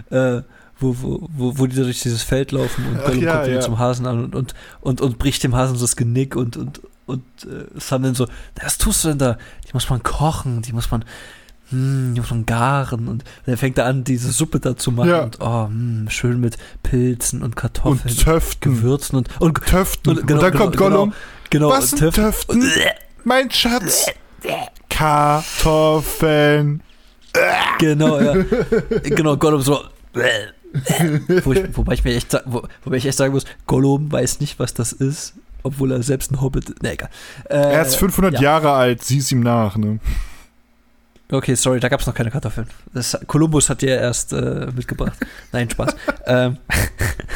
äh, 0.10 0.42
wo, 0.80 0.96
wo, 1.02 1.30
wo, 1.36 1.58
wo 1.58 1.68
die 1.68 1.76
da 1.76 1.84
durch 1.84 2.02
dieses 2.02 2.24
Feld 2.24 2.52
laufen 2.52 2.86
und 2.88 3.04
Gollum 3.04 3.24
ja, 3.24 3.38
kommt 3.38 3.54
ja. 3.54 3.60
zum 3.60 3.80
Hasen 3.80 4.06
an 4.06 4.24
und, 4.24 4.36
und, 4.36 4.54
und, 4.82 5.02
und 5.02 5.20
bricht 5.20 5.44
dem 5.44 5.56
Hasen 5.56 5.76
so 5.76 5.84
das 5.84 5.96
Genick 5.96 6.36
und, 6.36 6.56
und, 6.56 6.82
und 7.06 7.24
äh, 7.44 7.66
Sam 7.78 8.04
dann 8.04 8.16
so, 8.16 8.28
was 8.62 8.78
tust 8.78 9.04
du 9.04 9.10
denn 9.10 9.18
da? 9.18 9.38
Die 9.68 9.74
muss 9.74 9.90
man 9.90 10.02
kochen, 10.04 10.62
die 10.62 10.72
muss 10.72 10.90
man, 10.90 11.04
hm, 11.70 12.14
die 12.16 12.22
muss 12.22 12.30
man 12.32 12.46
garen 12.46 13.10
und 13.10 13.26
dann 13.46 13.58
fängt 13.58 13.78
er 13.78 13.86
an, 13.88 14.06
diese 14.06 14.32
Suppe 14.32 14.62
da 14.62 14.78
zu 14.78 14.92
machen 14.92 15.10
ja. 15.10 15.24
und 15.24 15.42
oh, 15.42 15.68
hm, 15.68 16.08
schön 16.10 16.40
mit 16.40 16.58
Pilzen 16.82 17.44
und 17.44 17.58
Kartoffeln 17.58 18.16
und 18.16 18.24
Töften. 18.24 18.62
Gewürzen 18.62 19.18
und, 19.18 19.42
und 19.42 19.66
Töften. 19.66 20.10
Und, 20.12 20.28
genau, 20.28 20.40
und 20.40 20.44
dann 20.44 20.52
genau, 20.52 20.64
kommt 20.64 20.78
Gollum. 20.78 21.10
Genau, 21.10 21.22
Genau, 21.50 21.70
Was 21.70 21.92
sind 21.92 22.14
Töften? 22.14 22.64
mein 23.24 23.50
Schatz. 23.52 24.08
Kartoffeln. 24.90 26.82
Genau, 27.80 28.20
ja. 28.20 28.36
Genau, 29.04 29.38
Gollum 29.38 29.62
so. 29.62 29.84
Wo 31.44 31.54
ich, 31.54 31.78
wobei, 31.78 31.94
ich 31.94 32.04
mir 32.04 32.16
echt, 32.16 32.34
wo, 32.46 32.62
wobei 32.84 32.98
ich 32.98 33.06
echt 33.06 33.18
sagen 33.18 33.34
muss, 33.34 33.46
Gollum 33.66 34.12
weiß 34.12 34.40
nicht, 34.40 34.60
was 34.60 34.74
das 34.74 34.92
ist, 34.92 35.34
obwohl 35.64 35.92
er 35.92 36.04
selbst 36.04 36.32
ein 36.32 36.42
Hobbit 36.42 36.70
ist. 36.70 36.84
Nee, 36.84 36.92
egal. 36.92 37.10
Äh, 37.50 37.56
er 37.56 37.82
ist 37.82 37.96
500 37.96 38.36
ja. 38.36 38.42
Jahre 38.42 38.72
alt, 38.74 39.04
sieh 39.04 39.18
es 39.18 39.32
ihm 39.32 39.40
nach, 39.42 39.78
ne? 39.78 40.00
Okay, 41.32 41.54
sorry, 41.56 41.80
da 41.80 41.90
gab 41.90 42.00
es 42.00 42.08
noch 42.08 42.16
keine 42.16 42.32
Kartoffeln. 42.32 42.68
Das, 42.94 43.18
Kolumbus 43.28 43.70
hat 43.70 43.82
die 43.82 43.86
ja 43.86 43.96
erst 43.96 44.34
äh, 44.34 44.68
mitgebracht. 44.76 45.18
Nein, 45.52 45.70
Spaß. 45.70 45.96
ähm, 46.26 46.58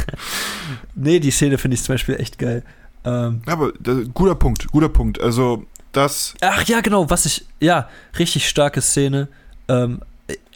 nee, 0.95 1.19
die 1.19 1.31
Szene 1.31 1.57
finde 1.59 1.75
ich 1.75 1.83
zum 1.83 1.93
Beispiel 1.93 2.15
echt 2.15 2.39
geil. 2.39 2.63
Ähm, 3.05 3.41
Aber 3.45 3.73
das, 3.79 4.07
guter 4.13 4.35
Punkt, 4.35 4.67
guter 4.71 4.89
Punkt. 4.89 5.19
Also 5.21 5.65
das. 5.91 6.35
Ach 6.41 6.63
ja, 6.65 6.81
genau, 6.81 7.09
was 7.09 7.25
ich. 7.25 7.45
Ja, 7.59 7.89
richtig 8.17 8.47
starke 8.47 8.81
Szene. 8.81 9.27
Ähm, 9.67 10.01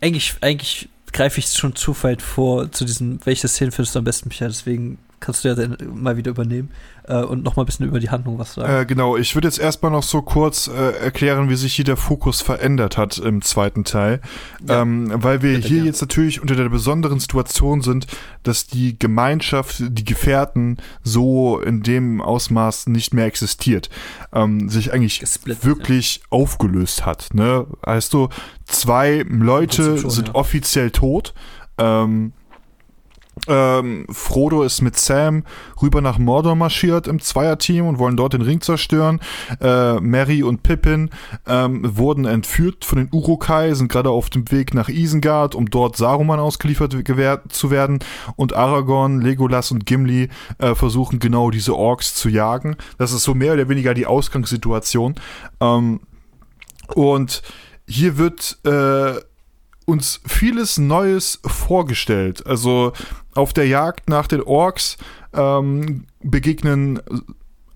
eigentlich, 0.01 0.35
eigentlich 0.41 0.89
greife 1.11 1.39
ich 1.39 1.47
schon 1.47 1.75
zu 1.75 1.95
weit 2.03 2.21
vor 2.21 2.71
zu 2.71 2.85
diesen, 2.85 3.19
welche 3.25 3.47
Szene 3.47 3.71
findest 3.71 3.95
du 3.95 3.99
am 3.99 4.05
besten, 4.05 4.29
Michael? 4.29 4.51
Deswegen 4.51 4.97
kannst 5.20 5.43
du 5.43 5.49
ja 5.49 5.55
dann 5.55 5.78
mal 5.93 6.18
wieder 6.18 6.32
übernehmen 6.32 6.70
äh, 7.07 7.22
und 7.22 7.43
noch 7.43 7.55
mal 7.55 7.63
ein 7.63 7.65
bisschen 7.65 7.88
über 7.88 7.99
die 7.99 8.09
Handlung 8.09 8.38
was 8.38 8.53
sagen. 8.53 8.72
Äh, 8.72 8.86
genau, 8.86 9.18
ich 9.18 9.36
würde 9.36 9.47
jetzt 9.47 9.59
erstmal 9.59 9.91
noch 9.91 10.03
so 10.03 10.22
kurz 10.22 10.68
äh, 10.68 10.91
erklären, 10.99 11.49
wie 11.49 11.55
sich 11.55 11.74
hier 11.74 11.86
der 11.86 11.97
Fokus 11.97 12.41
verändert 12.41 12.97
hat 12.97 13.18
im 13.18 13.41
zweiten 13.41 13.84
Teil. 13.84 14.22
Ja. 14.68 14.82
Ähm, 14.82 15.11
weil 15.13 15.41
wir 15.41 15.55
Bitte 15.55 15.68
hier 15.68 15.78
gerne. 15.78 15.89
jetzt 15.89 16.01
natürlich 16.01 16.41
unter 16.41 16.55
der 16.55 16.70
besonderen 16.70 17.20
Situation 17.20 17.82
sind, 17.82 18.07
dass 18.43 18.68
die 18.68 18.97
Gemeinschaft, 18.99 19.78
die 19.80 20.05
Gefährten 20.05 20.78
so 21.03 21.59
in 21.59 21.82
dem 21.82 22.22
Ausmaß 22.22 22.88
nicht 22.88 23.13
mehr 23.13 23.26
existiert. 23.26 23.89
Ähm, 24.34 24.70
sich 24.70 24.93
eigentlich 24.93 25.20
Gesplittet, 25.20 25.65
wirklich 25.65 26.18
ja. 26.18 26.24
aufgelöst 26.30 27.05
hat. 27.05 27.30
Ne? 27.34 27.65
Heißt 27.86 28.13
du, 28.13 28.30
zwei 28.65 29.26
Leute 29.28 29.97
schon, 29.97 30.09
sind 30.09 30.28
ja. 30.30 30.36
offiziell 30.36 30.91
tot. 30.91 31.34
Ähm, 31.78 32.34
ähm, 33.47 34.05
Frodo 34.09 34.63
ist 34.63 34.81
mit 34.81 34.97
Sam 34.97 35.43
rüber 35.81 36.01
nach 36.01 36.17
Mordor 36.17 36.55
marschiert 36.55 37.07
im 37.07 37.21
Zweierteam 37.21 37.88
und 37.88 37.99
wollen 37.99 38.17
dort 38.17 38.33
den 38.33 38.41
Ring 38.41 38.61
zerstören. 38.61 39.19
Äh, 39.61 39.99
Mary 39.99 40.43
und 40.43 40.63
Pippin 40.63 41.09
ähm, 41.45 41.97
wurden 41.97 42.25
entführt 42.25 42.85
von 42.85 42.97
den 42.97 43.09
Urukai, 43.11 43.73
sind 43.73 43.91
gerade 43.91 44.09
auf 44.09 44.29
dem 44.29 44.51
Weg 44.51 44.73
nach 44.73 44.89
Isengard, 44.89 45.55
um 45.55 45.69
dort 45.69 45.97
Saruman 45.97 46.39
ausgeliefert 46.39 46.95
zu 47.49 47.71
werden. 47.71 47.99
Und 48.35 48.53
Aragorn, 48.53 49.21
Legolas 49.21 49.71
und 49.71 49.85
Gimli 49.85 50.29
äh, 50.57 50.75
versuchen 50.75 51.19
genau 51.19 51.51
diese 51.51 51.75
Orks 51.75 52.15
zu 52.15 52.29
jagen. 52.29 52.75
Das 52.97 53.11
ist 53.11 53.23
so 53.23 53.33
mehr 53.33 53.53
oder 53.53 53.69
weniger 53.69 53.93
die 53.93 54.05
Ausgangssituation. 54.05 55.15
Ähm, 55.59 55.99
und 56.93 57.41
hier 57.88 58.17
wird 58.17 58.57
äh, 58.65 59.21
uns 59.88 60.19
vieles 60.27 60.77
Neues 60.77 61.39
vorgestellt. 61.45 62.45
Also 62.45 62.91
auf 63.33 63.53
der 63.53 63.67
Jagd 63.67 64.09
nach 64.09 64.27
den 64.27 64.41
Orks 64.41 64.97
ähm, 65.33 66.05
begegnen 66.21 66.99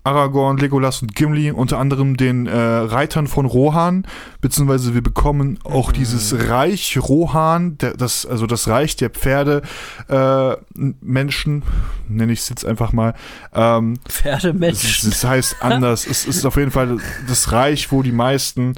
Aragorn, 0.04 0.58
Legolas 0.58 1.00
und 1.00 1.14
Gimli 1.14 1.52
unter 1.52 1.78
anderem 1.78 2.16
den 2.16 2.46
äh, 2.46 2.56
Reitern 2.56 3.28
von 3.28 3.46
Rohan, 3.46 4.04
beziehungsweise 4.40 4.94
wir 4.94 5.02
bekommen 5.02 5.60
auch 5.62 5.90
mhm. 5.90 5.94
dieses 5.94 6.48
Reich 6.48 6.98
Rohan, 7.00 7.78
der, 7.78 7.96
das, 7.96 8.26
also 8.26 8.46
das 8.46 8.66
Reich 8.66 8.96
der 8.96 9.10
Pferde 9.10 9.62
äh, 10.08 10.56
Menschen, 10.74 11.62
nenne 12.08 12.32
ich 12.32 12.40
es 12.40 12.48
jetzt 12.48 12.66
einfach 12.66 12.92
mal. 12.92 13.14
Ähm, 13.54 13.98
Pferdemenschen. 14.08 15.10
Das, 15.10 15.20
das 15.20 15.24
heißt 15.30 15.56
anders. 15.60 16.06
es 16.06 16.26
ist 16.26 16.44
auf 16.44 16.56
jeden 16.56 16.72
Fall 16.72 16.98
das 17.28 17.52
Reich, 17.52 17.92
wo 17.92 18.02
die 18.02 18.12
meisten 18.12 18.74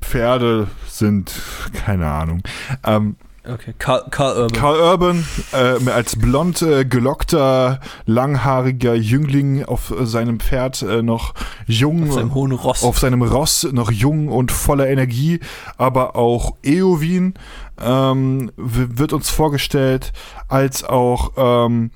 Pferde 0.00 0.68
sind, 0.86 1.32
keine 1.72 2.10
Ahnung. 2.10 2.42
Ähm, 2.84 3.16
Okay, 3.46 3.74
Carl, 3.78 4.04
Carl 4.10 4.36
Urban. 4.38 4.58
Carl 4.58 4.80
Urban 4.80 5.26
äh, 5.52 5.90
als 5.90 6.16
blond 6.16 6.62
äh, 6.62 6.86
gelockter, 6.86 7.78
langhaariger 8.06 8.94
Jüngling 8.94 9.66
auf 9.66 9.90
äh, 9.90 10.06
seinem 10.06 10.40
Pferd 10.40 10.80
äh, 10.80 11.02
noch 11.02 11.34
jung. 11.66 12.08
Auf 12.08 12.14
seinem 12.14 12.34
hohen 12.34 12.52
Ross. 12.52 12.82
Auf 12.82 12.98
seinem 12.98 13.20
Ross 13.20 13.68
noch 13.70 13.90
jung 13.90 14.28
und 14.28 14.50
voller 14.50 14.88
Energie, 14.88 15.40
aber 15.76 16.16
auch 16.16 16.56
Eowyn 16.62 17.34
ähm, 17.82 18.50
wird 18.56 19.12
uns 19.12 19.28
vorgestellt 19.28 20.14
als 20.48 20.82
auch 20.82 21.32
ähm, 21.36 21.90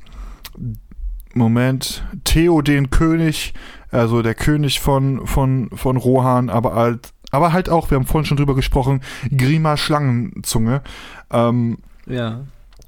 Moment, 1.33 2.05
Theo 2.25 2.61
den 2.61 2.91
König, 2.91 3.55
also 3.91 4.21
der 4.21 4.35
König 4.35 4.81
von, 4.81 5.27
von, 5.27 5.71
von 5.73 5.97
Rohan, 5.97 6.51
aber 6.51 6.75
als 6.75 7.15
aber 7.31 7.53
halt 7.53 7.69
auch, 7.69 7.91
wir 7.91 7.97
haben 7.97 8.07
vorhin 8.07 8.27
schon 8.27 8.37
drüber 8.37 8.55
gesprochen, 8.55 9.01
Grima 9.37 9.77
Schlangenzunge. 9.77 10.83
Ähm, 11.31 11.79
ja. 12.07 12.41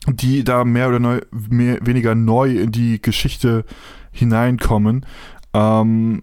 Die 0.07 0.45
da 0.45 0.65
mehr 0.65 0.89
oder 0.89 0.99
neu, 0.99 1.21
mehr, 1.31 1.79
weniger 1.83 2.15
neu 2.15 2.57
in 2.57 2.73
die 2.73 3.03
Geschichte 3.03 3.65
hineinkommen. 4.13 5.05
Ähm, 5.53 6.23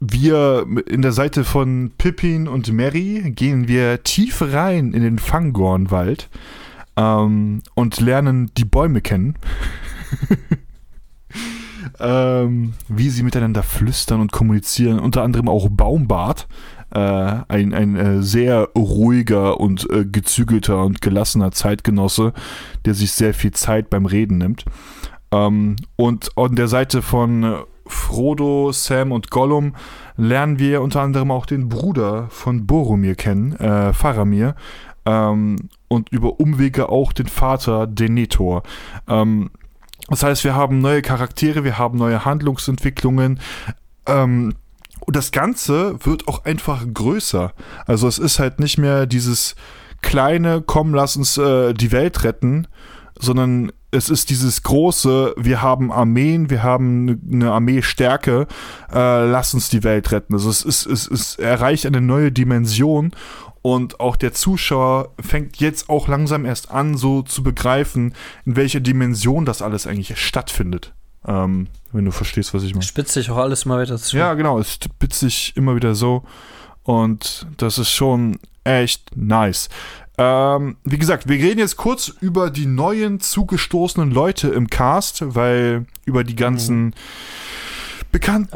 wir 0.00 0.66
in 0.86 1.02
der 1.02 1.12
Seite 1.12 1.44
von 1.44 1.92
Pippin 1.98 2.48
und 2.48 2.72
Mary 2.72 3.32
gehen 3.36 3.68
wir 3.68 4.02
tief 4.02 4.40
rein 4.40 4.94
in 4.94 5.02
den 5.02 5.18
Fangornwald 5.18 6.30
ähm, 6.96 7.60
und 7.74 8.00
lernen 8.00 8.50
die 8.56 8.64
Bäume 8.64 9.02
kennen. 9.02 9.34
ähm, 12.00 12.72
wie 12.88 13.10
sie 13.10 13.22
miteinander 13.22 13.62
flüstern 13.62 14.22
und 14.22 14.32
kommunizieren, 14.32 14.98
unter 14.98 15.22
anderem 15.22 15.48
auch 15.48 15.68
Baumbart, 15.68 16.48
ein, 16.98 17.74
ein 17.74 17.96
äh, 17.96 18.22
sehr 18.22 18.68
ruhiger 18.76 19.60
und 19.60 19.88
äh, 19.90 20.04
gezügelter 20.04 20.84
und 20.84 21.00
gelassener 21.00 21.52
Zeitgenosse, 21.52 22.32
der 22.84 22.94
sich 22.94 23.12
sehr 23.12 23.34
viel 23.34 23.52
Zeit 23.52 23.90
beim 23.90 24.06
Reden 24.06 24.38
nimmt. 24.38 24.64
Ähm, 25.32 25.76
und 25.96 26.36
an 26.36 26.56
der 26.56 26.68
Seite 26.68 27.02
von 27.02 27.62
Frodo, 27.86 28.72
Sam 28.72 29.12
und 29.12 29.30
Gollum 29.30 29.74
lernen 30.16 30.58
wir 30.58 30.80
unter 30.82 31.02
anderem 31.02 31.30
auch 31.30 31.46
den 31.46 31.68
Bruder 31.68 32.28
von 32.30 32.66
Boromir 32.66 33.14
kennen, 33.14 33.54
äh, 33.56 33.92
Faramir, 33.92 34.54
ähm, 35.06 35.56
und 35.88 36.10
über 36.10 36.40
Umwege 36.40 36.88
auch 36.88 37.12
den 37.12 37.26
Vater 37.26 37.86
Denethor. 37.86 38.62
Ähm, 39.08 39.50
das 40.08 40.22
heißt, 40.22 40.44
wir 40.44 40.54
haben 40.54 40.80
neue 40.80 41.02
Charaktere, 41.02 41.64
wir 41.64 41.78
haben 41.78 41.98
neue 41.98 42.24
Handlungsentwicklungen. 42.24 43.40
Ähm, 44.06 44.54
und 45.00 45.16
das 45.16 45.32
Ganze 45.32 45.96
wird 46.04 46.28
auch 46.28 46.44
einfach 46.44 46.84
größer. 46.92 47.52
Also 47.86 48.08
es 48.08 48.18
ist 48.18 48.38
halt 48.38 48.60
nicht 48.60 48.78
mehr 48.78 49.06
dieses 49.06 49.54
kleine, 50.02 50.62
komm, 50.64 50.94
lass 50.94 51.16
uns 51.16 51.36
äh, 51.38 51.74
die 51.74 51.92
Welt 51.92 52.24
retten, 52.24 52.66
sondern 53.18 53.72
es 53.90 54.08
ist 54.08 54.30
dieses 54.30 54.62
große, 54.62 55.34
wir 55.36 55.62
haben 55.62 55.90
Armeen, 55.90 56.48
wir 56.48 56.62
haben 56.62 57.20
eine 57.30 57.52
Armeestärke, 57.52 58.46
äh, 58.92 59.26
lass 59.26 59.52
uns 59.52 59.68
die 59.68 59.82
Welt 59.82 60.12
retten. 60.12 60.34
Also 60.34 60.48
es, 60.48 60.62
ist, 60.62 60.86
es, 60.86 61.08
es 61.08 61.36
erreicht 61.36 61.86
eine 61.86 62.00
neue 62.00 62.30
Dimension 62.30 63.12
und 63.62 64.00
auch 64.00 64.16
der 64.16 64.32
Zuschauer 64.32 65.12
fängt 65.20 65.56
jetzt 65.56 65.90
auch 65.90 66.08
langsam 66.08 66.46
erst 66.46 66.70
an, 66.70 66.96
so 66.96 67.22
zu 67.22 67.42
begreifen, 67.42 68.14
in 68.46 68.56
welcher 68.56 68.80
Dimension 68.80 69.44
das 69.44 69.60
alles 69.60 69.86
eigentlich 69.86 70.18
stattfindet. 70.18 70.94
Ähm, 71.26 71.66
wenn 71.92 72.04
du 72.04 72.10
verstehst, 72.10 72.54
was 72.54 72.62
ich 72.62 72.74
meine. 72.74 72.84
Spitzt 72.84 73.12
sich 73.12 73.30
auch 73.30 73.36
alles 73.36 73.64
mal 73.64 73.82
wieder 73.82 73.98
zu. 73.98 74.16
Ja, 74.16 74.34
genau, 74.34 74.58
es 74.58 74.74
spitzt 74.74 75.20
sich 75.20 75.56
immer 75.56 75.74
wieder 75.74 75.94
so. 75.94 76.24
Und 76.82 77.46
das 77.56 77.78
ist 77.78 77.90
schon 77.90 78.38
echt 78.64 79.16
nice. 79.16 79.68
Ähm, 80.18 80.76
wie 80.84 80.98
gesagt, 80.98 81.28
wir 81.28 81.36
reden 81.36 81.60
jetzt 81.60 81.76
kurz 81.76 82.08
über 82.08 82.50
die 82.50 82.66
neuen 82.66 83.20
zugestoßenen 83.20 84.10
Leute 84.10 84.48
im 84.48 84.68
Cast, 84.68 85.34
weil 85.34 85.86
über 86.04 86.24
die 86.24 86.36
ganzen. 86.36 86.86
Mhm 86.86 86.94
bekannt. 88.10 88.50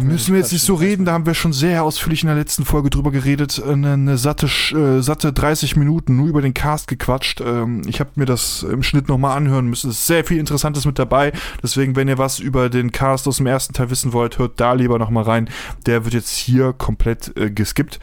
müssen 0.00 0.32
wir 0.34 0.40
jetzt 0.40 0.52
nicht 0.52 0.64
so 0.64 0.74
reden, 0.74 1.04
da 1.04 1.12
haben 1.12 1.26
wir 1.26 1.34
schon 1.34 1.52
sehr 1.52 1.84
ausführlich 1.84 2.22
in 2.22 2.28
der 2.28 2.36
letzten 2.36 2.64
Folge 2.64 2.90
drüber 2.90 3.10
geredet. 3.10 3.62
Eine, 3.62 3.94
eine 3.94 4.18
satte, 4.18 4.46
äh, 4.46 5.02
satte 5.02 5.32
30 5.32 5.76
Minuten 5.76 6.16
nur 6.16 6.28
über 6.28 6.42
den 6.42 6.54
Cast 6.54 6.88
gequatscht. 6.88 7.40
Ähm, 7.40 7.82
ich 7.86 8.00
habe 8.00 8.10
mir 8.16 8.26
das 8.26 8.62
im 8.62 8.82
Schnitt 8.82 9.08
nochmal 9.08 9.36
anhören 9.36 9.66
müssen. 9.66 9.90
Es 9.90 9.98
ist 9.98 10.06
sehr 10.06 10.24
viel 10.24 10.38
Interessantes 10.38 10.84
mit 10.84 10.98
dabei. 10.98 11.32
Deswegen, 11.62 11.96
wenn 11.96 12.08
ihr 12.08 12.18
was 12.18 12.38
über 12.38 12.68
den 12.70 12.92
Cast 12.92 13.26
aus 13.28 13.38
dem 13.38 13.46
ersten 13.46 13.74
Teil 13.74 13.90
wissen 13.90 14.12
wollt, 14.12 14.38
hört 14.38 14.60
da 14.60 14.72
lieber 14.72 14.98
nochmal 14.98 15.24
rein. 15.24 15.50
Der 15.86 16.04
wird 16.04 16.14
jetzt 16.14 16.36
hier 16.36 16.72
komplett 16.72 17.36
äh, 17.36 17.50
geskippt. 17.50 18.00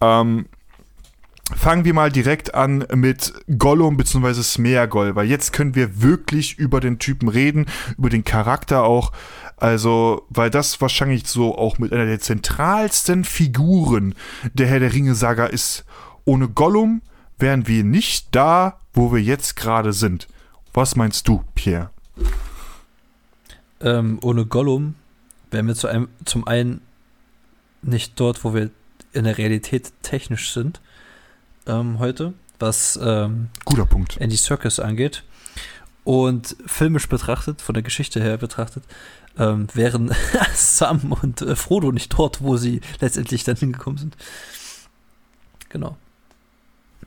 Ähm, 0.00 0.46
Fangen 1.56 1.84
wir 1.84 1.92
mal 1.92 2.10
direkt 2.10 2.54
an 2.54 2.86
mit 2.94 3.32
Gollum 3.58 3.96
bzw. 3.96 4.42
Smeagol, 4.42 5.14
weil 5.16 5.26
jetzt 5.26 5.52
können 5.52 5.74
wir 5.74 6.00
wirklich 6.02 6.58
über 6.58 6.80
den 6.80 6.98
Typen 6.98 7.28
reden, 7.28 7.66
über 7.98 8.10
den 8.10 8.24
Charakter 8.24 8.84
auch. 8.84 9.12
Also, 9.62 10.26
weil 10.28 10.50
das 10.50 10.80
wahrscheinlich 10.80 11.28
so 11.28 11.56
auch 11.56 11.78
mit 11.78 11.92
einer 11.92 12.06
der 12.06 12.18
zentralsten 12.18 13.22
Figuren 13.22 14.16
der 14.54 14.66
Herr 14.66 14.80
der 14.80 14.92
Ringe-Saga 14.92 15.46
ist. 15.46 15.84
Ohne 16.24 16.48
Gollum 16.48 17.00
wären 17.38 17.68
wir 17.68 17.84
nicht 17.84 18.26
da, 18.32 18.80
wo 18.92 19.12
wir 19.12 19.22
jetzt 19.22 19.54
gerade 19.54 19.92
sind. 19.92 20.26
Was 20.74 20.96
meinst 20.96 21.28
du, 21.28 21.44
Pierre? 21.54 21.90
Ähm, 23.80 24.18
ohne 24.20 24.46
Gollum 24.46 24.96
wären 25.52 25.68
wir 25.68 25.76
zu 25.76 25.86
einem, 25.86 26.08
zum 26.24 26.44
einen 26.48 26.80
nicht 27.82 28.18
dort, 28.18 28.42
wo 28.42 28.54
wir 28.54 28.70
in 29.12 29.22
der 29.22 29.38
Realität 29.38 29.92
technisch 30.02 30.52
sind 30.52 30.80
ähm, 31.68 32.00
heute, 32.00 32.34
was 32.58 32.98
ähm, 33.00 33.46
guter 33.64 33.86
Punkt 33.86 34.16
Andy 34.20 34.36
Circus 34.36 34.80
angeht. 34.80 35.22
Und 36.02 36.56
filmisch 36.66 37.08
betrachtet, 37.08 37.62
von 37.62 37.74
der 37.74 37.84
Geschichte 37.84 38.20
her 38.20 38.36
betrachtet, 38.36 38.82
ähm, 39.38 39.68
wären 39.74 40.14
Sam 40.54 41.12
und 41.12 41.42
äh, 41.42 41.56
Frodo 41.56 41.92
nicht 41.92 42.12
dort, 42.16 42.42
wo 42.42 42.56
sie 42.56 42.80
letztendlich 43.00 43.44
dann 43.44 43.56
hingekommen 43.56 43.98
sind. 43.98 44.16
Genau. 45.68 45.96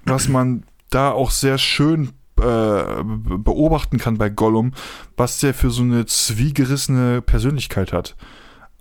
Was 0.05 0.28
man 0.28 0.63
da 0.89 1.11
auch 1.11 1.32
sehr 1.32 1.57
schön 1.57 2.13
äh, 2.38 3.03
beobachten 3.03 3.97
kann 3.97 4.17
bei 4.17 4.30
Gollum, 4.30 4.73
was 5.17 5.39
der 5.39 5.53
für 5.53 5.71
so 5.71 5.84
eine 5.84 6.05
zwiegerissene 6.05 7.21
Persönlichkeit 7.21 7.93
hat. 7.93 8.15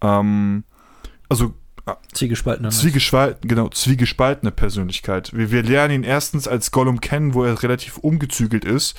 Ähm, 0.00 0.64
also 1.28 1.54
Zwiegespaltene. 2.12 2.70
Zwiegespalten, 2.70 3.46
genau, 3.46 3.68
zwiegespaltene 3.68 4.50
Persönlichkeit. 4.50 5.34
Wir, 5.34 5.50
wir 5.50 5.62
lernen 5.62 5.96
ihn 5.96 6.04
erstens 6.04 6.48
als 6.48 6.70
Gollum 6.70 7.00
kennen, 7.00 7.34
wo 7.34 7.44
er 7.44 7.62
relativ 7.62 7.98
umgezügelt 7.98 8.64
ist. 8.64 8.96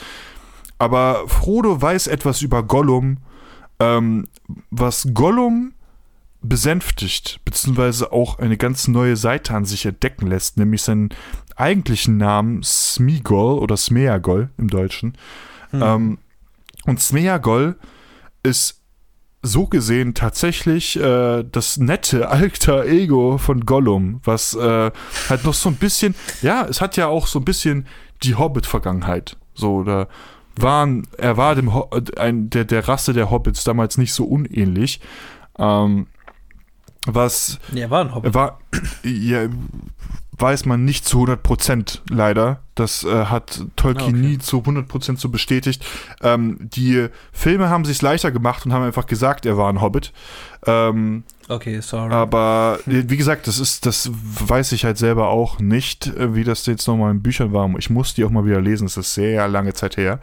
Aber 0.78 1.28
Frodo 1.28 1.82
weiß 1.82 2.08
etwas 2.08 2.42
über 2.42 2.62
Gollum, 2.62 3.18
ähm, 3.80 4.28
was 4.70 5.08
Gollum 5.14 5.74
besänftigt, 6.42 7.40
beziehungsweise 7.44 8.12
auch 8.12 8.40
eine 8.40 8.58
ganz 8.58 8.88
neue 8.88 9.16
Seite 9.16 9.54
an 9.56 9.66
sich 9.66 9.86
entdecken 9.86 10.28
lässt, 10.28 10.58
nämlich 10.58 10.84
seinen 10.84 11.10
eigentlichen 11.56 12.18
Namen 12.18 12.62
Smigol 12.64 13.60
oder 13.60 13.78
Smeagol 13.78 14.50
im 14.58 14.70
Deutschen. 14.70 15.18
Hm. 15.72 15.82
Ähm, 15.82 16.18
und 16.86 17.02
Smeagol 17.02 17.78
ist 18.44 18.82
so 19.42 19.68
gesehen 19.68 20.14
tatsächlich 20.14 21.00
äh, 21.00 21.44
das 21.44 21.78
nette 21.78 22.30
alter 22.30 22.86
Ego 22.86 23.38
von 23.38 23.66
Gollum, 23.66 24.20
was 24.24 24.56
äh, 24.56 24.92
halt 25.30 25.44
noch 25.44 25.54
so 25.54 25.70
ein 25.70 25.76
bisschen, 25.76 26.16
ja, 26.42 26.66
es 26.66 26.82
hat 26.82 26.98
ja 26.98 27.08
auch 27.08 27.28
so 27.28 27.40
ein 27.40 27.46
bisschen 27.46 27.88
die 28.24 28.36
Hobbit-Vergangenheit. 28.36 29.38
So, 29.54 29.76
oder 29.76 30.08
waren, 30.58 31.08
er 31.18 31.38
war 31.38 31.56
dem 31.56 31.74
Ho 31.74 31.90
ein, 32.18 32.50
der, 32.50 32.66
der 32.66 32.88
Rasse 32.88 33.14
der 33.14 33.30
Hobbits 33.30 33.64
damals 33.64 33.98
nicht 33.98 34.14
so 34.14 34.26
unähnlich. 34.26 35.02
Ähm, 35.58 36.08
was. 37.06 37.60
Nee, 37.72 37.82
er 37.82 37.90
war 37.90 38.02
ein 38.02 38.16
Hobbit. 38.16 38.34
War, 38.34 38.60
ja, 39.04 39.48
weiß 40.38 40.66
man 40.66 40.84
nicht 40.86 41.06
zu 41.06 41.24
100% 41.24 42.00
leider. 42.10 42.60
Das 42.76 43.04
äh, 43.04 43.26
hat 43.26 43.64
Tolkien 43.76 44.16
Ah, 44.16 44.18
okay. 44.18 44.28
nie 44.28 44.38
zu 44.38 44.58
100% 44.60 45.18
so 45.18 45.30
bestätigt. 45.30 45.86
Ähm, 46.22 46.58
die 46.60 47.08
Filme 47.32 47.70
haben 47.70 47.86
sich 47.86 48.02
leichter 48.02 48.32
gemacht 48.32 48.66
und 48.66 48.74
haben 48.74 48.84
einfach 48.84 49.06
gesagt, 49.06 49.46
er 49.46 49.58
war 49.58 49.70
ein 49.72 49.82
Hobbit. 49.82 50.12
Ähm, 50.66 51.24
Okay, 51.48 51.80
sorry. 51.80 52.12
aber 52.12 52.80
äh, 52.88 53.04
wie 53.08 53.18
gesagt, 53.18 53.48
das 53.48 53.60
ist, 53.60 53.86
das 53.86 54.10
weiß 54.12 54.72
ich 54.74 54.84
halt 54.84 54.98
selber 54.98 55.30
auch 55.30 55.60
nicht, 55.60 56.08
äh, 56.08 56.36
wie 56.36 56.44
das 56.44 56.66
jetzt 56.66 56.88
nochmal 56.88 57.12
in 57.12 57.22
Büchern 57.22 57.54
war. 57.54 57.70
Ich 57.78 57.90
muss 57.90 58.14
die 58.14 58.26
auch 58.26 58.32
mal 58.32 58.46
wieder 58.46 58.60
lesen, 58.62 58.88
es 58.88 58.98
ist 58.98 59.14
sehr 59.14 59.48
lange 59.48 59.74
Zeit 59.74 59.96
her. 59.96 60.20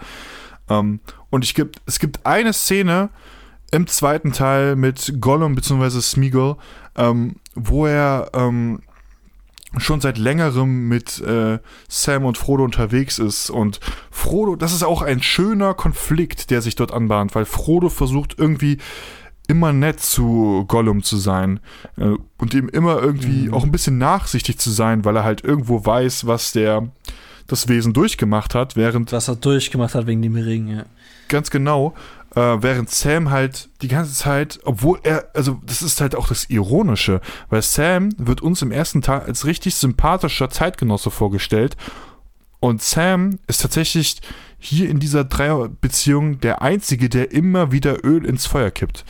Ähm, 0.69 1.01
und 1.31 1.45
ich 1.45 1.55
gibt, 1.55 1.81
es 1.87 1.99
gibt 1.99 2.27
eine 2.27 2.53
Szene 2.53 3.09
im 3.71 3.87
zweiten 3.87 4.33
Teil 4.33 4.77
mit 4.77 5.15
Gollum 5.21 5.55
bzw. 5.55 6.01
Smeagol, 6.03 6.57
ähm, 6.97 7.37
wo 7.55 7.87
er 7.87 8.31
ähm, 8.35 8.81
schon 9.79 10.01
seit 10.01 10.19
längerem 10.19 10.89
mit 10.89 11.21
äh, 11.21 11.59
Sam 11.89 12.25
und 12.25 12.39
Frodo 12.39 12.65
unterwegs 12.65 13.19
ist. 13.19 13.51
Und 13.51 13.81
Frodo, 14.11 14.57
das 14.57 14.73
ist 14.73 14.83
auch 14.83 15.03
ein 15.03 15.23
schöner 15.23 15.75
Konflikt, 15.75 16.51
der 16.51 16.61
sich 16.63 16.75
dort 16.75 16.93
anbahnt, 16.93 17.35
weil 17.35 17.45
Frodo 17.45 17.89
versucht 17.89 18.39
irgendwie 18.39 18.79
immer 19.49 19.73
nett 19.73 20.01
zu 20.01 20.65
Gollum 20.69 21.03
zu 21.03 21.17
sein 21.17 21.61
äh, 21.99 22.15
und 22.39 22.55
ihm 22.55 22.69
immer 22.69 23.03
irgendwie 23.03 23.49
Mhm. 23.49 23.55
auch 23.55 23.65
ein 23.65 23.73
bisschen 23.73 23.99
nachsichtig 23.99 24.59
zu 24.59 24.71
sein, 24.71 25.05
weil 25.05 25.17
er 25.17 25.25
halt 25.25 25.43
irgendwo 25.45 25.85
weiß, 25.85 26.27
was 26.27 26.53
der 26.53 26.89
das 27.49 27.69
Wesen 27.69 27.93
durchgemacht 27.93 28.55
hat, 28.55 28.77
während 28.77 29.11
was 29.13 29.29
er 29.29 29.37
durchgemacht 29.37 29.95
hat 29.95 30.07
wegen 30.07 30.23
dem 30.23 30.37
Ring, 30.37 30.69
ja. 30.69 30.85
ganz 31.29 31.51
genau, 31.51 31.93
äh, 32.35 32.63
während 32.63 32.91
Sam 32.91 33.31
halt 33.31 33.69
die 33.83 33.89
ganze 33.89 34.15
Zeit, 34.15 34.61
obwohl 34.65 34.99
er, 35.03 35.29
also 35.35 35.61
das 35.65 35.83
ist 35.83 36.01
halt 36.01 36.15
auch 36.15 36.29
das 36.29 36.49
Ironische, 36.51 37.21
weil 37.49 37.63
Sam 37.63 38.11
wird 38.17 38.41
uns 38.41 38.63
im 38.63 38.73
ersten 38.73 39.03
Teil 39.03 39.21
als 39.21 39.47
richtig 39.47 39.75
sympathischer 39.75 40.51
Zeitgenosse 40.51 41.11
vorgestellt 41.11 41.77
und 42.61 42.81
Sam 42.83 43.39
ist 43.49 43.61
tatsächlich 43.61 44.21
hier 44.59 44.89
in 44.89 45.01
dieser 45.01 45.25
Dreierbeziehung 45.25 46.41
der 46.41 46.63
Einzige, 46.63 47.09
der 47.09 47.33
immer 47.33 47.73
wieder 47.73 48.05
Öl 48.05 48.25
ins 48.25 48.47
Feuer 48.47 48.71
kippt. 48.71 49.05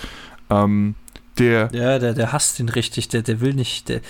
Ähm, 0.48 0.94
der, 1.38 1.68
Ja, 1.72 1.98
der, 1.98 2.14
der 2.14 2.32
hasst 2.32 2.58
ihn 2.60 2.70
richtig, 2.70 3.08
der, 3.08 3.22
der 3.22 3.40
will 3.40 3.54
nicht, 3.54 3.88
der, 3.88 4.00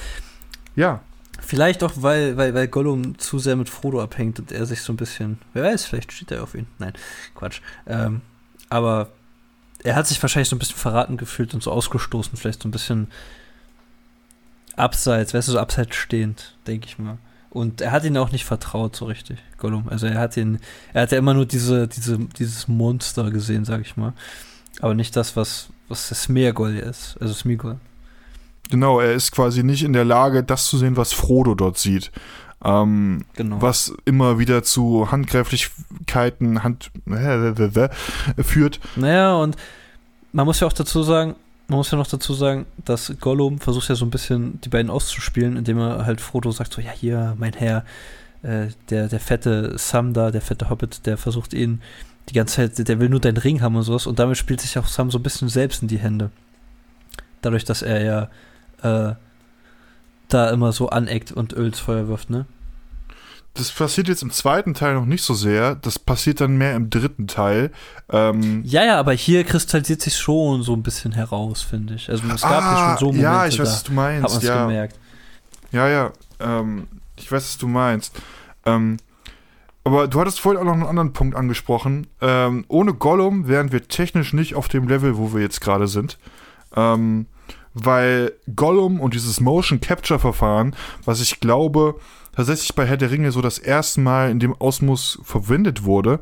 ja, 0.77 1.01
Vielleicht 1.45 1.83
auch, 1.83 1.93
weil, 1.97 2.37
weil, 2.37 2.55
weil 2.55 2.69
Gollum 2.69 3.19
zu 3.19 3.41
sehr 3.41 3.57
mit 3.57 3.69
Frodo 3.69 4.01
abhängt 4.01 4.39
und 4.39 4.53
er 4.53 4.65
sich 4.65 4.81
so 4.83 4.93
ein 4.93 4.97
bisschen. 4.97 5.39
Wer 5.53 5.65
weiß, 5.65 5.87
vielleicht 5.87 6.13
steht 6.13 6.31
er 6.31 6.45
auf 6.45 6.55
ihn. 6.55 6.69
Nein, 6.79 6.93
Quatsch. 7.35 7.61
Ähm, 7.87 8.21
aber 8.73 9.09
er 9.85 9.97
hat 9.97 10.07
sich 10.07 10.23
wahrscheinlich 10.23 10.49
so 10.49 10.57
ein 10.57 10.59
bisschen 10.59 10.77
verraten 10.77 11.17
gefühlt 11.19 11.53
und 11.53 11.63
so 11.63 11.71
ausgestoßen, 11.71 12.39
vielleicht 12.39 12.63
so 12.63 12.69
ein 12.69 12.73
bisschen 12.73 13.09
abseits, 14.77 15.35
weißt 15.35 15.49
du, 15.49 15.53
so 15.53 15.59
abseits 15.59 15.95
stehend, 15.95 16.57
denke 16.67 16.87
ich 16.87 16.99
mal. 16.99 17.19
Und 17.51 17.83
er 17.83 17.93
hat 17.93 18.05
ihn 18.05 18.17
auch 18.17 18.33
nicht 18.33 18.47
vertraut 18.47 18.97
so 18.97 19.05
richtig, 19.05 19.39
Gollum. 19.59 19.89
Also 19.91 20.07
er 20.07 20.19
hat 20.19 20.39
ihn, 20.39 20.59
er 20.95 21.03
hat 21.03 21.13
ja 21.13 21.19
immer 21.19 21.35
nur 21.35 21.45
diese, 21.45 21.87
diese, 21.87 22.19
dieses 22.19 22.67
Monster 22.67 23.31
gesehen, 23.31 23.67
sag 23.67 23.83
ich 23.83 23.99
mal. 23.99 24.15
Aber 24.81 24.95
nicht 24.95 25.15
das, 25.17 25.37
was, 25.37 25.69
was 25.89 26.09
das 26.09 26.23
Smeagol 26.23 26.77
ist, 26.77 27.19
also 27.21 27.35
Smigol. 27.35 27.79
genau, 28.71 29.01
er 29.01 29.13
ist 29.13 29.33
quasi 29.33 29.63
nicht 29.63 29.83
in 29.83 29.93
der 29.93 30.07
Lage, 30.07 30.43
das 30.43 30.65
zu 30.65 30.79
sehen, 30.79 30.97
was 30.97 31.13
Frodo 31.13 31.55
dort 31.55 31.77
sieht. 31.77 32.11
Ähm, 32.65 33.25
Genau. 33.35 33.61
was 33.61 33.93
immer 34.05 34.39
wieder 34.39 34.63
zu 34.63 35.11
Handgreiflichkeiten 35.11 36.63
Hand, 36.63 36.91
führt. 38.43 38.81
Naja, 38.97 39.35
und 39.35 39.57
man 40.33 40.47
muss 40.47 40.61
ja 40.61 40.67
auch 40.67 40.73
dazu 40.73 41.03
sagen, 41.03 41.35
man 41.69 41.79
muss 41.79 41.91
ja 41.91 41.99
noch 41.99 42.07
dazu 42.07 42.35
sagen, 42.35 42.67
dass 42.85 43.13
Gollum 43.21 43.59
versucht 43.59 43.89
ja 43.89 43.95
so 43.95 44.05
ein 44.05 44.11
bisschen 44.11 44.61
die 44.61 44.69
beiden 44.69 44.91
auszuspielen, 44.91 45.57
indem 45.57 45.79
er 45.79 46.05
halt 46.05 46.21
Frodo 46.21 46.51
sagt, 46.53 46.73
so, 46.73 46.81
ja, 46.81 46.91
hier, 46.91 47.35
mein 47.39 47.53
Herr, 47.55 47.85
äh, 48.43 48.67
der, 48.91 49.09
der 49.09 49.21
fette 49.21 49.77
Sam 49.79 50.13
da, 50.13 50.31
der 50.31 50.43
fette 50.43 50.69
Hobbit, 50.69 51.07
der 51.07 51.17
versucht 51.17 51.55
ihn 51.55 51.81
die 52.29 52.35
ganze 52.35 52.57
Zeit, 52.57 52.89
der 52.89 53.01
will 53.01 53.09
nur 53.09 53.21
deinen 53.21 53.37
Ring 53.39 53.61
haben 53.63 53.77
und 53.77 53.83
sowas. 53.83 54.07
Und 54.07 54.19
damit 54.19 54.37
spielt 54.37 54.61
sich 54.61 54.79
auch 54.79 54.87
Sam 54.87 55.11
so 55.11 55.19
ein 55.19 55.23
bisschen 55.23 55.49
selbst 55.49 55.83
in 55.83 55.89
die 55.89 55.99
Hände. 55.99 56.31
Dadurch, 57.41 57.65
dass 57.65 57.83
er 57.83 58.03
ja 58.83 59.11
äh, 59.11 59.15
da 60.35 60.51
immer 60.51 60.73
so 60.73 60.89
aneckt 60.89 61.33
und 61.33 61.53
Öl 61.53 61.67
ins 61.67 61.79
Feuer 61.81 62.09
wirft, 62.09 62.31
ne? 62.31 62.47
Das 63.55 63.71
passiert 63.71 64.09
jetzt 64.09 64.23
im 64.23 64.31
zweiten 64.31 64.73
Teil 64.73 64.95
noch 64.95 65.05
nicht 65.05 65.23
so 65.23 65.35
sehr. 65.35 65.75
Das 65.75 65.99
passiert 65.99 66.41
dann 66.41 66.57
mehr 66.57 66.75
im 66.75 66.89
dritten 66.89 67.27
Teil. 67.27 67.71
Ähm, 68.11 68.63
Ja, 68.65 68.83
ja, 68.83 68.99
aber 68.99 69.13
hier 69.13 69.45
kristallisiert 69.45 70.01
sich 70.01 70.17
schon 70.17 70.63
so 70.63 70.73
ein 70.73 70.83
bisschen 70.83 71.13
heraus, 71.13 71.61
finde 71.61 71.95
ich. 71.95 72.09
Also 72.09 72.23
es 72.35 72.41
gab 72.41 72.65
hier 72.65 72.79
schon 72.79 72.99
so 72.99 73.07
Momente, 73.07 73.29
Ah, 73.29 73.43
ja, 73.43 73.47
ich 73.47 73.59
weiß, 73.59 73.69
da 73.69 73.73
was 73.75 73.83
du 73.85 73.91
hat 73.91 73.95
man 73.95 74.21
meinst. 74.23 74.43
Ja, 74.43 74.67
gemerkt. 74.67 74.99
ja, 75.71 75.89
ja. 75.89 76.13
Ähm, 76.41 76.87
ich 77.17 77.31
weiß, 77.31 77.43
was 77.45 77.59
du 77.59 77.69
meinst. 77.69 78.15
Ähm, 78.65 78.97
aber 79.85 80.09
du 80.09 80.19
hattest 80.21 80.41
vorhin 80.41 80.59
auch 80.61 80.65
noch 80.65 80.73
einen 80.73 80.87
anderen 80.87 81.13
Punkt 81.13 81.37
angesprochen. 81.37 82.07
Ähm, 82.23 82.65
ohne 82.69 82.95
Gollum 82.95 83.49
wären 83.49 83.71
wir 83.71 83.87
technisch 83.87 84.33
nicht 84.33 84.55
auf 84.55 84.69
dem 84.69 84.89
Level, 84.89 85.19
wo 85.19 85.35
wir 85.35 85.43
jetzt 85.43 85.61
gerade 85.61 85.89
sind. 85.89 86.19
Ähm, 86.75 87.27
weil 87.75 88.33
Gollum 88.55 89.01
und 89.01 89.15
dieses 89.15 89.41
Motion 89.41 89.81
Capture 89.81 90.19
Verfahren, 90.19 90.77
was 91.05 91.21
ich 91.21 91.41
glaube, 91.41 91.97
tatsächlich 92.35 92.75
bei 92.75 92.87
Herr 92.87 92.97
der 92.97 93.11
Ringe 93.11 93.33
so 93.33 93.41
das 93.41 93.59
erste 93.59 94.01
Mal 94.01 94.31
in 94.31 94.41
dem 94.41 94.55
Ausmaß 94.55 95.21
verwendet 95.23 95.85
wurde, 95.85 96.21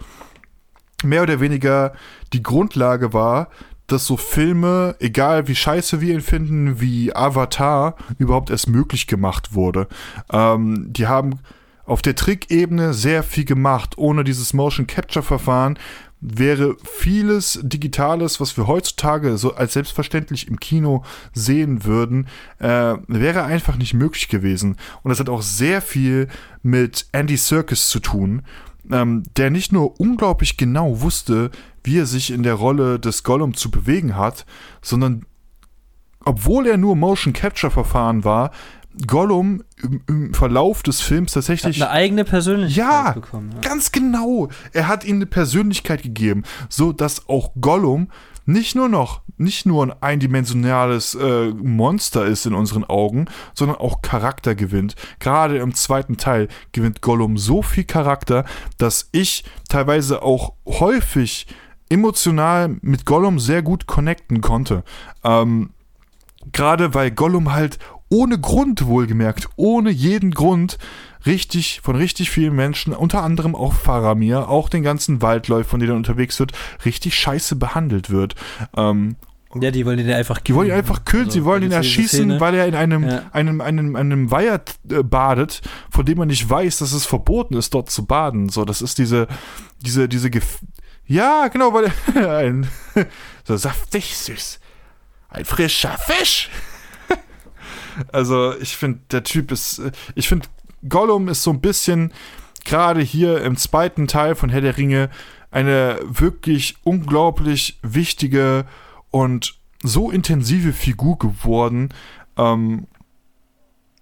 mehr 1.03 1.23
oder 1.23 1.41
weniger 1.41 1.93
die 2.33 2.43
Grundlage 2.43 3.13
war, 3.13 3.49
dass 3.87 4.07
so 4.07 4.17
Filme, 4.17 4.95
egal 5.01 5.49
wie 5.49 5.57
scheiße 5.57 6.01
wir 6.01 6.15
ihn 6.15 6.21
finden, 6.21 6.81
wie 6.81 7.15
Avatar, 7.15 7.97
überhaupt 8.19 8.51
erst 8.51 8.69
möglich 8.69 9.07
gemacht 9.07 9.55
wurde. 9.55 9.89
Ähm, 10.33 10.87
die 10.93 11.09
haben 11.09 11.41
auf 11.85 12.03
der 12.03 12.15
Trickebene 12.15 12.95
sehr 12.95 13.25
viel 13.25 13.45
gemacht. 13.45 13.99
Ohne 13.99 14.23
dieses 14.23 14.53
Motion 14.53 14.87
Capture 14.87 15.25
Verfahren 15.25 15.77
wäre 16.21 16.77
vieles 16.85 17.59
Digitales, 17.63 18.41
was 18.41 18.57
wir 18.57 18.67
heutzutage 18.67 19.39
so 19.39 19.55
als 19.55 19.73
selbstverständlich 19.73 20.49
im 20.49 20.61
Kino 20.61 21.03
sehen 21.33 21.85
würden, 21.85 22.29
äh, 22.59 22.95
wäre 23.07 23.45
einfach 23.45 23.77
nicht 23.77 23.95
möglich 23.95 24.29
gewesen. 24.29 24.77
Und 25.03 25.09
das 25.09 25.21
hat 25.21 25.29
auch 25.29 25.43
sehr 25.43 25.81
viel 25.81 26.29
mit 26.63 27.07
Andy 27.13 27.37
Serkis 27.37 27.89
zu 27.89 28.01
tun, 28.01 28.43
ähm, 28.91 29.23
der 29.37 29.51
nicht 29.51 29.73
nur 29.73 29.99
unglaublich 29.99 30.57
genau 30.57 31.01
wusste, 31.01 31.51
wie 31.85 31.99
er 31.99 32.07
sich 32.07 32.31
in 32.31 32.43
der 32.43 32.55
Rolle 32.55 32.99
des 32.99 33.23
Gollum 33.23 33.55
zu 33.55 33.71
bewegen 33.71 34.17
hat, 34.17 34.45
sondern 34.83 35.25
obwohl 36.25 36.67
er 36.67 36.77
nur 36.77 36.97
Motion 36.97 37.33
Capture 37.33 37.71
Verfahren 37.71 38.25
war, 38.25 38.51
Gollum 39.07 39.63
im, 39.83 40.03
im 40.09 40.35
Verlauf 40.35 40.83
des 40.83 41.01
Films 41.01 41.31
Hat 41.31 41.35
tatsächlich 41.35 41.83
eine 41.83 41.91
eigene 41.91 42.25
Persönlichkeit 42.25 42.77
Ja, 42.77 43.13
bekommen. 43.13 43.51
Ja. 43.55 43.61
Ganz 43.61 43.93
genau. 43.93 44.49
Er 44.73 44.89
hat 44.89 45.05
ihnen 45.05 45.19
eine 45.19 45.27
Persönlichkeit 45.27 46.03
gegeben, 46.03 46.43
so 46.69 46.93
dass 46.93 47.29
auch 47.29 47.53
Gollum 47.61 48.09
nicht 48.47 48.75
nur 48.75 48.89
noch, 48.89 49.23
nicht 49.37 49.65
nur 49.65 49.87
ein 49.87 49.95
eindimensionales 50.03 51.15
äh, 51.15 51.51
Monster 51.51 52.27
ist 52.27 52.47
in 52.47 52.55
unseren 52.55 52.85
Augen, 52.85 53.27
sondern 53.55 53.79
auch 53.79 54.03
Charakter 54.03 54.55
gewinnt. 54.55 54.97
Gerade 55.21 55.59
im 55.59 55.75
zweiten 55.75 56.17
Teil 56.17 56.49
gewinnt 56.73 57.01
Gollum 57.01 57.39
so 57.39 57.63
viel 57.63 57.85
Charakter, 57.85 58.45
dass 58.77 59.09
ich 59.13 59.45
teilweise 59.69 60.23
auch 60.23 60.55
häufig 60.67 61.47
emotional 61.89 62.77
mit 62.83 63.07
Gollum 63.07 63.39
sehr 63.39 63.63
gut 63.63 63.87
connecten 63.87 64.41
konnte. 64.41 64.85
Ähm, 65.23 65.71
Gerade 66.53 66.95
weil 66.95 67.11
Gollum 67.11 67.53
halt 67.53 67.79
ohne 68.11 68.39
Grund 68.39 68.85
wohlgemerkt, 68.87 69.49
ohne 69.57 69.91
jeden 69.91 70.33
Grund, 70.33 70.79
richtig, 71.27 71.81
von 71.83 71.97
richtig 71.97 72.31
vielen 72.31 72.55
Menschen, 72.55 72.93
unter 72.93 73.23
anderem 73.23 73.55
auch 73.55 73.73
Faramir, 73.73 74.49
auch 74.49 74.69
den 74.69 74.83
ganzen 74.83 75.23
Waldläufer, 75.23 75.71
von 75.71 75.81
denen 75.81 75.93
er 75.93 75.97
unterwegs 75.97 76.39
wird, 76.41 76.53
richtig 76.85 77.15
scheiße 77.15 77.57
behandelt 77.57 78.11
wird. 78.11 78.35
Ähm, 78.77 79.17
ja, 79.61 79.71
die 79.73 79.85
wollen 79.85 79.99
ihn 79.99 80.11
einfach 80.11 80.39
die 80.39 80.55
wollen 80.55 80.69
ihn 80.69 80.75
einfach 80.75 81.05
killen, 81.05 81.25
Also, 81.25 81.39
sie 81.41 81.45
wollen 81.45 81.63
ihn 81.63 81.71
diese 81.71 81.77
erschießen, 81.79 82.39
weil 82.41 82.55
er 82.55 82.67
in 82.69 82.75
einem, 82.77 83.09
Ja. 83.09 83.23
einem, 83.33 83.61
einem, 83.61 83.97
einem 83.97 84.31
Weiher 84.31 84.61
äh, 84.89 85.03
badet, 85.03 85.61
von 85.91 86.05
dem 86.05 86.19
man 86.19 86.29
nicht 86.29 86.49
weiß, 86.49 86.79
dass 86.79 86.93
es 86.93 87.05
verboten 87.05 87.55
ist, 87.55 87.75
dort 87.75 87.91
zu 87.91 88.07
baden. 88.07 88.49
So, 88.49 88.65
das 88.65 88.81
ist 88.81 88.99
diese, 88.99 89.27
diese, 89.85 90.09
diese 90.09 90.31
Gef 90.31 90.61
Ja, 91.07 91.49
genau, 91.49 91.73
weil 91.75 91.93
er 92.15 92.37
ein 92.39 92.69
so 93.45 93.57
saftig 93.57 94.17
süß. 94.17 94.61
Ein 95.29 95.45
frischer 95.45 95.97
Fisch. 95.99 96.49
Also, 98.13 98.55
ich 98.59 98.77
finde, 98.77 99.01
der 99.11 99.23
Typ 99.25 99.51
ist. 99.53 99.79
äh, 99.79 99.91
Ich 100.15 100.29
finde, 100.29 100.49
Gollum 100.89 101.29
ist 101.29 101.43
so 101.43 101.51
ein 101.51 101.61
bisschen, 101.61 102.13
gerade 102.65 103.01
hier 103.01 103.43
im 103.43 103.57
zweiten 103.57 104.07
Teil 104.07 104.35
von 104.35 104.49
Herr 104.51 104.61
der 104.61 104.77
Ringe, 104.77 105.11
eine 105.51 105.99
wirklich 106.05 106.77
unglaublich 106.85 107.79
wichtige 107.83 108.65
und 109.11 109.59
so 109.83 110.11
intensive 110.11 110.73
Figur 110.73 111.19
geworden. 111.19 111.89
Ähm, 112.37 112.87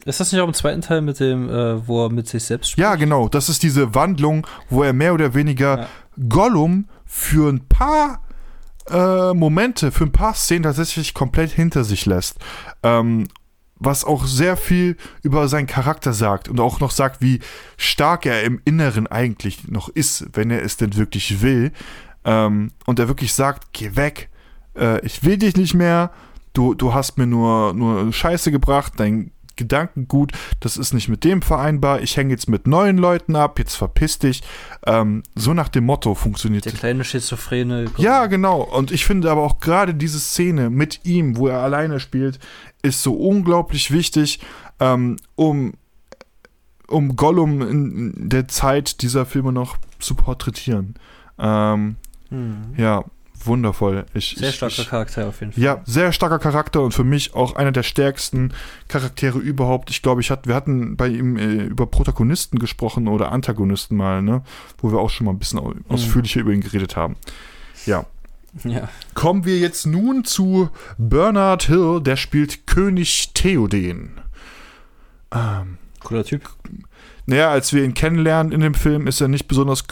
Ist 0.05 0.21
das 0.21 0.33
nicht 0.33 0.41
auch 0.41 0.47
im 0.49 0.55
zweiten 0.55 0.81
Teil 0.83 1.01
mit 1.03 1.21
dem, 1.21 1.49
äh, 1.49 1.87
wo 1.87 2.05
er 2.07 2.11
mit 2.11 2.29
sich 2.29 2.45
selbst 2.45 2.71
spricht? 2.71 2.83
ja, 2.83 2.95
genau, 2.97 3.29
das 3.29 3.49
ist 3.49 3.63
diese 3.63 3.95
Wandlung, 3.95 4.47
wo 4.71 4.83
er 4.83 4.93
mehr 4.93 5.15
oder 5.15 5.35
weniger 5.35 5.79
Ja. 5.81 5.89
Gollum 6.29 6.89
für 7.05 7.49
ein 7.51 7.67
paar 7.69 8.21
äh, 8.91 9.33
Momente, 9.35 9.93
für 9.93 10.05
ein 10.05 10.13
paar 10.13 10.35
Szenen 10.35 10.65
tatsächlich 10.65 11.15
komplett 11.15 11.51
hinter 11.51 11.85
sich 11.85 12.07
lässt. 12.07 12.37
Ähm, 12.83 13.29
was 13.79 14.05
auch 14.05 14.27
sehr 14.27 14.57
viel 14.57 14.97
über 15.23 15.49
seinen 15.49 15.67
Charakter 15.67 16.13
sagt 16.13 16.49
und 16.49 16.61
auch 16.61 16.81
noch 16.81 16.91
sagt, 16.91 17.21
wie 17.21 17.41
stark 17.77 18.27
er 18.27 18.43
im 18.43 18.61
Inneren 18.65 19.07
eigentlich 19.07 19.69
noch 19.69 19.89
ist, 19.89 20.27
wenn 20.33 20.51
er 20.51 20.63
es 20.63 20.77
denn 20.77 20.97
wirklich 20.97 21.43
will. 21.43 21.73
Ähm, 22.25 22.73
und 22.87 22.99
er 22.99 23.09
wirklich 23.09 23.33
sagt, 23.33 23.73
geh 23.73 23.95
weg, 23.95 24.31
äh, 24.77 25.05
ich 25.05 25.23
will 25.25 25.37
dich 25.37 25.57
nicht 25.57 25.75
mehr, 25.75 26.11
du, 26.53 26.75
du 26.75 26.93
hast 26.93 27.19
mir 27.19 27.27
nur, 27.27 27.73
nur 27.75 28.13
Scheiße 28.13 28.51
gebracht, 28.51 28.95
dein 28.97 29.31
Gedankengut, 29.59 30.33
das 30.61 30.79
ist 30.79 30.95
nicht 30.95 31.09
mit 31.09 31.25
dem 31.25 31.43
vereinbar, 31.43 32.01
ich 32.01 32.17
hänge 32.17 32.31
jetzt 32.31 32.49
mit 32.49 32.67
neuen 32.67 32.97
Leuten 32.97 33.37
ab, 33.37 33.59
jetzt 33.59 33.75
verpiss 33.75 34.19
dich. 34.19 34.43
Ähm, 34.87 35.23
so 35.35 35.53
nach 35.53 35.69
dem 35.69 35.85
Motto 35.85 36.15
funktioniert 36.15 36.65
Der 36.65 36.73
kleine 36.73 37.05
Schizophrene. 37.05 37.91
Ja, 37.99 38.25
genau. 38.27 38.63
Und 38.63 38.91
ich 38.91 39.05
finde 39.05 39.31
aber 39.31 39.43
auch 39.43 39.59
gerade 39.59 39.95
diese 39.95 40.19
Szene 40.19 40.71
mit 40.71 41.05
ihm, 41.05 41.37
wo 41.37 41.49
er 41.49 41.59
alleine 41.59 42.01
spielt, 42.01 42.39
ist 42.81 43.03
so 43.03 43.15
unglaublich 43.15 43.91
wichtig, 43.91 44.41
ähm, 44.81 45.17
um, 45.35 45.75
um 46.87 47.17
Gollum 47.17 47.61
in 47.61 48.29
der 48.31 48.49
Zeit 48.49 49.03
dieser 49.03 49.27
Filme 49.27 49.53
noch 49.53 49.77
zu 49.99 50.15
porträtieren. 50.15 50.95
Ähm, 51.39 51.97
Hm. 52.31 52.75
ja, 52.77 53.05
wundervoll. 53.45 54.07
Ich, 54.15 54.37
Sehr 54.39 54.53
starker 54.53 54.83
ich, 54.83 54.89
Charakter 54.89 55.29
auf 55.29 55.41
jeden 55.41 55.53
Fall. 55.53 55.63
ja, 55.63 55.81
sehr 55.85 56.13
starker 56.13 56.39
Charakter 56.39 56.81
und 56.83 56.93
für 56.93 57.05
mich 57.05 57.35
auch 57.35 57.57
einer 57.57 57.73
der 57.73 57.83
stärksten 57.83 58.53
Charaktere 58.89 59.39
überhaupt. 59.39 59.91
Ich 59.91 60.03
glaube, 60.03 60.21
ich 60.21 60.31
hat, 60.31 60.47
wir 60.47 60.55
hatten 60.55 60.97
bei 60.97 61.09
ihm 61.09 61.37
äh, 61.37 61.65
über 61.65 61.87
Protagonisten 61.87 62.59
gesprochen 62.59 63.09
oder 63.09 63.33
Antagonisten 63.33 63.97
mal, 63.97 64.23
ne? 64.23 64.43
Wo 64.79 64.91
wir 64.93 64.99
auch 64.99 65.11
schon 65.11 65.25
mal 65.27 65.33
ein 65.33 65.39
bisschen 65.39 65.59
au- 65.59 65.75
ausführlicher 65.89 66.41
über 66.41 66.53
ihn 66.53 66.61
geredet 66.61 66.97
haben. 66.97 67.17
Ja. 67.87 68.05
Ja. 68.65 68.89
Kommen 69.15 69.45
wir 69.45 69.59
jetzt 69.59 69.87
nun 69.87 70.25
zu 70.25 70.71
Bernard 70.97 71.65
Hill, 71.65 72.01
der 72.03 72.17
spielt 72.17 72.67
König 72.67 73.33
Theoden. 73.35 74.21
Ähm, 75.31 75.77
Cooler 76.03 76.25
Typ. 76.25 76.49
naja, 77.27 77.51
als 77.51 77.73
wir 77.75 77.85
ihn 77.85 77.93
kennenlernen 77.93 78.51
in 78.53 78.61
dem 78.61 78.73
Film, 78.75 79.07
ist 79.07 79.21
er 79.21 79.29
nicht 79.29 79.49
besonders 79.49 79.85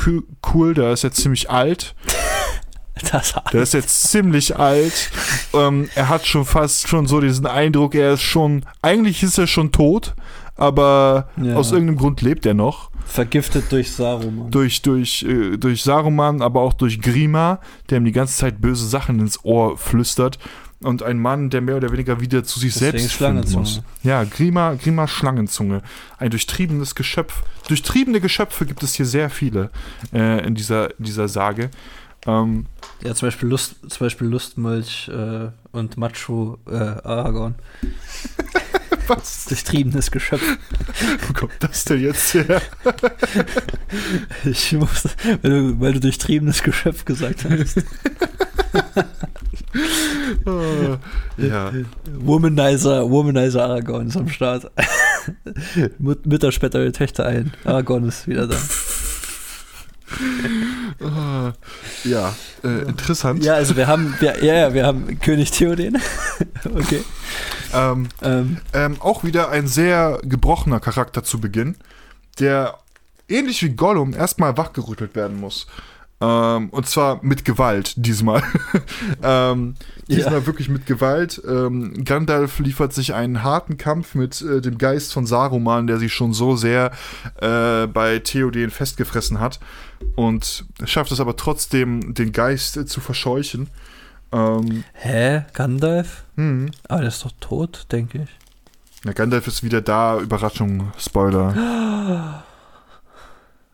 cool, 0.55 0.73
da 0.75 0.91
ist 0.91 1.05
er 1.05 1.13
ziemlich 1.13 1.51
alt. 1.51 1.95
Das 3.13 3.35
Der 3.53 3.63
ist 3.63 3.75
jetzt 3.75 4.09
ziemlich 4.11 4.57
alt. 4.59 5.11
Ähm, 5.53 5.89
er 5.95 6.09
hat 6.09 6.27
schon 6.27 6.45
fast 6.45 6.89
schon 6.89 7.07
so 7.07 7.21
diesen 7.21 7.47
Eindruck, 7.47 7.95
er 7.95 8.15
ist 8.15 8.23
schon, 8.23 8.65
eigentlich 8.83 9.23
ist 9.23 9.39
er 9.39 9.47
schon 9.47 9.71
tot, 9.73 10.15
aber 10.57 11.29
Ja. 11.37 11.57
aus 11.57 11.73
irgendeinem 11.73 11.99
Grund 11.99 12.23
lebt 12.23 12.47
er 12.47 12.55
noch. 12.55 12.91
Vergiftet 13.05 13.71
durch 13.71 13.93
Saruman. 13.93 14.51
Durch, 14.51 14.83
durch, 14.83 15.23
äh, 15.23 15.57
durch 15.59 15.83
Saruman, 15.83 16.43
aber 16.43 16.61
auch 16.63 16.73
durch 16.73 17.01
Grima, 17.01 17.61
der 17.91 17.99
ihm 17.99 18.05
die 18.05 18.13
ganze 18.13 18.37
Zeit 18.37 18.61
böse 18.61 18.87
Sachen 18.89 19.21
ins 19.21 19.45
Ohr 19.45 19.79
flüstert. 19.79 20.39
Und 20.83 21.03
ein 21.03 21.19
Mann, 21.19 21.49
der 21.49 21.63
mehr 21.63 21.77
oder 21.77 21.91
weniger 21.93 22.21
wieder 22.21 22.45
zu 22.45 22.59
sich 22.59 22.75
Deswegen 22.75 22.91
selbst 22.99 23.13
finden 23.17 23.17
Schlangenzunge. 23.49 23.61
muss. 23.63 23.83
Ja, 24.03 24.25
Grima, 24.25 24.75
Grima 24.75 25.09
Schlangenzunge. 25.09 25.83
Ein 26.19 26.31
durchtriebenes 26.31 26.95
Geschöpf. 26.95 27.43
Durchtriebene 27.69 28.21
Geschöpfe 28.21 28.67
gibt 28.67 28.83
es 28.83 28.95
hier 28.95 29.07
sehr 29.07 29.31
viele 29.31 29.71
äh, 30.13 30.45
in, 30.47 30.55
dieser, 30.55 30.91
in 30.99 31.05
dieser 31.05 31.29
Sage. 31.29 31.71
Ähm, 32.27 32.67
Ja, 33.03 33.15
zum 33.15 33.27
Beispiel, 33.29 33.49
Lust, 33.49 33.77
zum 33.89 34.07
Beispiel 34.07 34.27
Lustmolch 34.29 35.09
äh, 35.09 35.49
und 35.73 35.97
Macho 35.97 36.59
äh, 36.69 36.75
Aragorn. 36.75 37.55
was? 39.09 39.45
Durchtriebenes 39.47 40.11
Geschöpf. 40.11 40.43
Wo 41.27 41.33
kommt 41.33 41.53
das 41.61 41.85
denn 41.85 42.03
jetzt 42.03 42.35
her? 42.35 42.61
Ich 44.45 44.73
muss, 44.73 45.05
weil 45.43 45.51
du, 45.51 45.81
weil 45.81 45.93
du 45.95 46.01
durchtriebenes 46.01 46.63
Geschöpf 46.63 47.05
gesagt 47.05 47.45
hast. 47.49 47.83
Ah, 50.47 50.99
ja. 51.37 51.73
Womanizer, 52.19 53.09
Womanizer 53.11 53.65
Aragorn 53.65 54.09
ist 54.09 54.17
am 54.17 54.29
Start. 54.29 54.71
Mütter 55.99 56.51
später 56.53 56.81
ihre 56.81 56.93
Töchter 56.93 57.27
ein. 57.27 57.53
Aragorn 57.65 58.09
ist 58.09 58.27
wieder 58.27 58.47
da. 58.47 58.57
Ja, 62.05 62.35
äh, 62.65 62.89
interessant. 62.89 63.45
Ja, 63.45 63.55
also 63.55 63.77
wir 63.77 63.87
haben, 63.87 64.15
wir, 64.21 64.43
ja, 64.45 64.55
ja, 64.55 64.75
wir 64.75 64.87
haben 64.87 65.19
König 65.21 65.51
Theoden. 65.51 65.99
okay. 66.65 67.03
Ähm, 67.75 68.09
Ähm, 68.23 68.59
ähm, 68.73 68.97
auch 69.01 69.25
wieder 69.25 69.51
ein 69.51 69.67
sehr 69.67 70.21
gebrochener 70.23 70.81
Charakter 70.81 71.23
zu 71.23 71.41
Beginn, 71.41 71.77
der 72.39 72.79
ähnlich 73.29 73.63
wie 73.63 73.71
Gollum 73.71 74.15
erstmal 74.15 74.57
wachgerüttelt 74.57 75.15
werden 75.15 75.41
muss. 75.41 75.67
Ähm, 76.19 76.71
und 76.71 76.89
zwar 76.89 77.23
mit 77.23 77.45
Gewalt 77.45 77.93
diesmal. 77.97 78.43
ähm, 79.23 79.75
diesmal 80.09 80.35
Ja. 80.41 80.47
wirklich 80.47 80.69
mit 80.71 80.87
Gewalt. 80.87 81.43
Ähm, 81.47 82.05
Gandalf 82.05 82.59
liefert 82.59 82.95
sich 82.95 83.13
einen 83.13 83.43
harten 83.43 83.77
Kampf 83.77 84.15
mit 84.15 84.41
äh, 84.41 84.63
dem 84.63 84.79
Geist 84.79 85.13
von 85.13 85.27
Saruman, 85.27 85.87
der 85.87 85.99
sich 85.99 86.15
schon 86.15 86.33
so 86.33 86.57
sehr 86.57 86.91
äh, 87.41 87.87
bei 87.87 88.19
Theoden 88.21 88.71
festgefressen 88.71 89.41
hat. 89.41 89.61
Und 90.15 90.65
schafft 90.85 91.13
es 91.13 91.21
aber 91.21 91.37
trotzdem, 91.37 92.15
den 92.15 92.33
Geist 92.33 92.79
äh, 92.79 92.87
zu 92.87 93.01
verscheuchen. 93.01 93.69
Ähm, 94.33 94.85
hä? 94.95 95.43
Gandalf? 95.53 96.25
hm. 96.37 96.71
Aber 96.89 97.01
der 97.01 97.09
ist 97.09 97.25
doch 97.27 97.33
tot, 97.41 97.87
denke 97.93 98.23
ich. 98.23 98.29
Ja, 99.05 99.13
Gandalf 99.13 99.47
ist 99.47 99.63
wieder 99.63 99.83
da. 99.83 100.19
Überraschung, 100.19 100.93
Spoiler. 100.99 102.43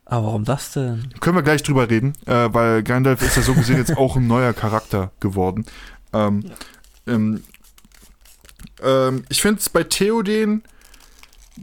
Aber 0.05 0.27
warum 0.27 0.45
das 0.45 0.73
denn? 0.73 1.13
Können 1.21 1.37
wir 1.37 1.43
gleich 1.43 1.63
drüber 1.63 1.89
reden, 1.89 2.13
äh, 2.27 2.49
weil 2.53 2.83
Gandalf 2.83 3.23
ist 3.23 3.37
ja 3.37 3.43
so 3.43 3.55
gesehen 3.55 3.79
jetzt 3.79 3.97
auch 3.97 4.17
ein 4.17 4.27
neuer 4.27 4.53
Charakter 4.53 5.13
geworden. 5.21 5.65
Ähm, 6.13 6.45
ähm, 7.07 7.43
ähm, 8.83 9.25
ich 9.29 9.41
finde 9.41 9.61
es 9.61 9.69
bei 9.69 9.85
Theoden 9.85 10.63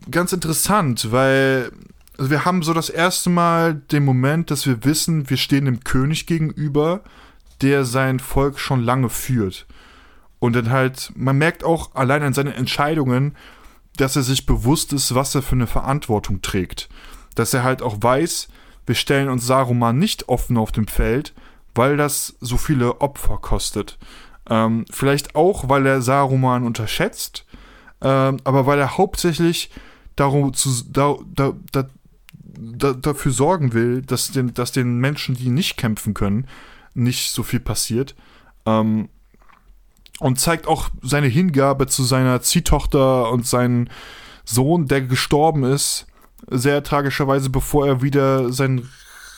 ganz 0.10 0.34
interessant, 0.34 1.12
weil 1.12 1.72
also 2.20 2.32
wir 2.32 2.44
haben 2.44 2.64
so 2.64 2.74
das 2.74 2.90
erste 2.90 3.30
Mal 3.30 3.76
den 3.76 4.04
Moment, 4.04 4.52
dass 4.52 4.66
wir 4.66 4.84
wissen, 4.84 5.30
wir 5.30 5.38
stehen 5.38 5.66
dem 5.66 5.86
König 5.86 6.26
gegenüber, 6.26 7.02
der 7.62 7.86
sein 7.86 8.20
Volk 8.20 8.60
schon 8.60 8.84
lange 8.84 9.10
führt. 9.10 9.66
Und 10.40 10.54
dann 10.56 10.70
halt, 10.70 11.14
man 11.16 11.38
merkt 11.38 11.64
auch 11.64 11.96
allein 11.96 12.24
an 12.24 12.34
seinen 12.34 12.54
Entscheidungen, 12.54 13.36
dass 13.96 14.18
er 14.18 14.24
sich 14.24 14.46
bewusst 14.46 14.92
ist, 14.92 15.16
was 15.16 15.34
er 15.34 15.42
für 15.42 15.56
eine 15.56 15.68
Verantwortung 15.68 16.42
trägt. 16.42 16.90
Dass 17.36 17.54
er 17.54 17.64
halt 17.64 17.82
auch 17.82 17.98
weiß, 18.02 18.48
wir 18.86 18.96
stellen 18.96 19.30
uns 19.30 19.46
Saruman 19.46 19.98
nicht 19.98 20.30
offen 20.30 20.58
auf 20.58 20.72
dem 20.72 20.88
Feld, 20.88 21.34
weil 21.76 21.98
das 21.98 22.36
so 22.40 22.58
viele 22.58 23.02
Opfer 23.02 23.38
kostet. 23.38 23.98
Ähm, 24.50 24.86
vielleicht 24.90 25.36
auch, 25.36 25.70
weil 25.70 25.86
er 25.86 26.02
Saruman 26.02 26.66
unterschätzt, 26.66 27.46
ähm, 28.02 28.38
aber 28.44 28.66
weil 28.66 28.80
er 28.80 28.98
hauptsächlich 28.98 29.70
darum 30.16 30.54
zu, 30.54 30.70
da, 30.90 31.16
da, 31.34 31.54
da, 31.72 31.86
da, 32.44 32.94
dafür 32.94 33.32
sorgen 33.32 33.74
will, 33.74 34.02
dass 34.02 34.32
den, 34.32 34.54
dass 34.54 34.72
den 34.72 34.98
Menschen, 34.98 35.36
die 35.36 35.50
nicht 35.50 35.78
kämpfen 35.78 36.14
können, 36.14 36.48
nicht 36.94 37.32
so 37.32 37.44
viel 37.44 37.60
passiert. 37.60 38.16
Ähm, 38.66 39.10
und 40.20 40.40
zeigt 40.40 40.68
auch 40.68 40.90
seine 41.02 41.28
Hingabe 41.28 41.88
zu 41.88 42.04
seiner 42.04 42.42
Ziehtochter 42.42 43.32
und 43.32 43.48
seinen 43.48 43.90
Sohn, 44.44 44.88
der 44.88 45.02
gestorben 45.02 45.64
ist, 45.64 46.08
sehr 46.50 46.84
tragischerweise, 46.84 47.50
bevor 47.50 47.88
er 47.88 48.02
wieder 48.02 48.52
sein 48.52 48.88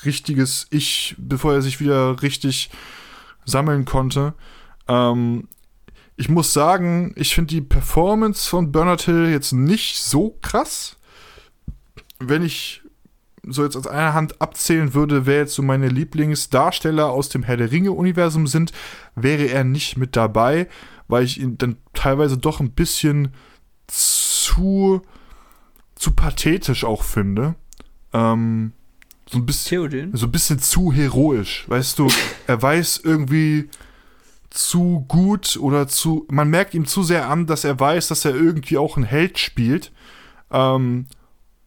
richtiges 0.06 0.68
Ich, 0.70 1.16
bevor 1.18 1.54
er 1.54 1.62
sich 1.62 1.80
wieder 1.80 2.22
richtig 2.22 2.70
sammeln 3.46 3.86
konnte. 3.86 4.34
Ähm, 4.88 5.48
ich 6.16 6.30
muss 6.30 6.54
sagen, 6.54 7.14
ich 7.16 7.34
finde 7.34 7.56
die 7.56 7.62
Performance 7.62 8.48
von 8.50 8.72
Bernard 8.72 9.02
Hill 9.04 9.30
jetzt 9.30 9.54
nicht 9.54 10.00
so 10.00 10.38
krass. 10.42 10.98
Wenn 12.20 12.44
ich 12.44 12.82
so 13.48 13.64
jetzt 13.64 13.76
aus 13.76 13.88
einer 13.88 14.14
Hand 14.14 14.40
abzählen 14.40 14.94
würde, 14.94 15.26
wer 15.26 15.38
jetzt 15.38 15.56
so 15.56 15.64
meine 15.64 15.88
Lieblingsdarsteller 15.88 17.10
aus 17.10 17.30
dem 17.30 17.44
Herr 17.44 17.58
der 17.58 17.72
Ringe-Universum 17.72 18.46
sind, 18.46 18.72
wäre 19.16 19.46
er 19.46 19.64
nicht 19.64 19.98
mit 19.98 20.16
dabei, 20.16 20.68
weil 21.08 21.24
ich 21.24 21.40
ihn 21.40 21.58
dann 21.58 21.78
teilweise 21.94 22.38
doch 22.38 22.60
ein 22.60 22.72
bisschen 22.72 23.34
zu, 23.88 25.02
zu 26.02 26.12
pathetisch 26.12 26.84
auch 26.84 27.04
finde. 27.04 27.54
Ähm, 28.12 28.74
so 29.30 29.38
ein 29.38 29.46
bisschen 29.46 29.70
Theoden? 29.70 30.18
so 30.18 30.26
ein 30.26 30.32
bisschen 30.32 30.58
zu 30.58 30.92
heroisch, 30.92 31.66
weißt 31.70 32.00
du? 32.00 32.08
Er 32.48 32.60
weiß 32.60 33.02
irgendwie 33.04 33.70
zu 34.50 35.06
gut 35.08 35.58
oder 35.58 35.88
zu. 35.88 36.26
Man 36.30 36.50
merkt 36.50 36.74
ihm 36.74 36.86
zu 36.86 37.04
sehr 37.04 37.30
an, 37.30 37.46
dass 37.46 37.64
er 37.66 37.80
weiß, 37.80 38.08
dass 38.08 38.26
er 38.26 38.34
irgendwie 38.34 38.80
auch 38.80 38.98
ein 38.98 39.04
Held 39.04 39.38
spielt. 39.38 39.92
Ähm, 40.50 41.06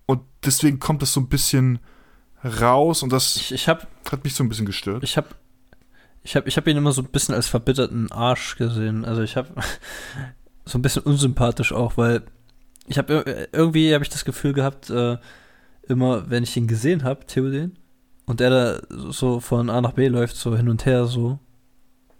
und 0.06 0.20
deswegen 0.44 0.81
kommt 0.81 1.02
das 1.02 1.12
so 1.12 1.20
ein 1.20 1.28
bisschen 1.28 1.78
raus 2.44 3.05
und 3.05 3.12
das 3.12 3.36
Ich, 3.36 3.52
ich 3.52 3.69
habe 3.69 3.86
hat 4.11 4.24
mich 4.24 4.35
so 4.35 4.43
ein 4.43 4.48
bisschen 4.48 4.66
gestört. 4.66 5.05
ich 5.05 5.16
hab, 5.16 5.36
ich 6.24 6.35
hab, 6.35 6.48
ich 6.48 6.56
hab 6.56 6.66
ihn 6.66 6.77
immer 6.77 6.93
so 6.93 7.02
ein 7.02 7.09
bisschen 7.09 7.36
als 7.36 7.47
verbitterten 7.47 8.11
Arsch 8.11 8.56
gesehen. 8.56 9.05
Also 9.05 9.23
ich 9.23 9.36
habe 9.36 9.48
so 10.65 10.77
ein 10.77 10.82
bisschen 10.82 11.05
unsympathisch 11.05 11.73
auch, 11.73 11.97
weil 11.97 12.24
ich 12.86 12.98
habe 12.98 13.48
irgendwie 13.52 13.94
habe 13.94 14.05
ich 14.05 14.11
das 14.11 14.24
Gefühl 14.24 14.52
gehabt, 14.52 14.90
äh, 14.90 15.16
immer 15.89 16.31
wenn 16.31 16.43
ich 16.43 16.56
ihn 16.56 16.66
gesehen 16.66 17.05
habe, 17.05 17.27
Theoden, 17.27 17.78
und 18.27 18.40
der 18.40 18.51
da 18.51 18.81
so 19.11 19.40
von 19.40 19.70
A 19.70 19.81
nach 19.81 19.93
B 19.93 20.09
läuft, 20.09 20.36
so 20.36 20.56
hin 20.56 20.69
und 20.69 20.86
her, 20.86 21.06
so 21.06 21.39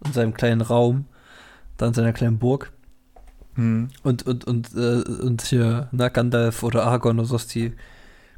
in 0.05 0.13
seinem 0.13 0.35
kleinen 0.35 0.61
Raum, 0.61 1.07
da 1.77 1.87
in 1.87 1.95
seiner 1.95 2.13
kleinen 2.13 2.39
Burg. 2.39 2.73
Hm. 3.55 3.89
Und, 4.03 4.27
und, 4.27 4.45
und, 4.45 4.75
äh, 4.75 5.03
und 5.23 5.43
hier, 5.43 5.89
na, 5.93 6.09
Gandalf 6.09 6.63
oder 6.63 6.85
Aragorn 6.85 7.19
oder 7.19 7.29
sowas, 7.29 7.47
die 7.47 7.73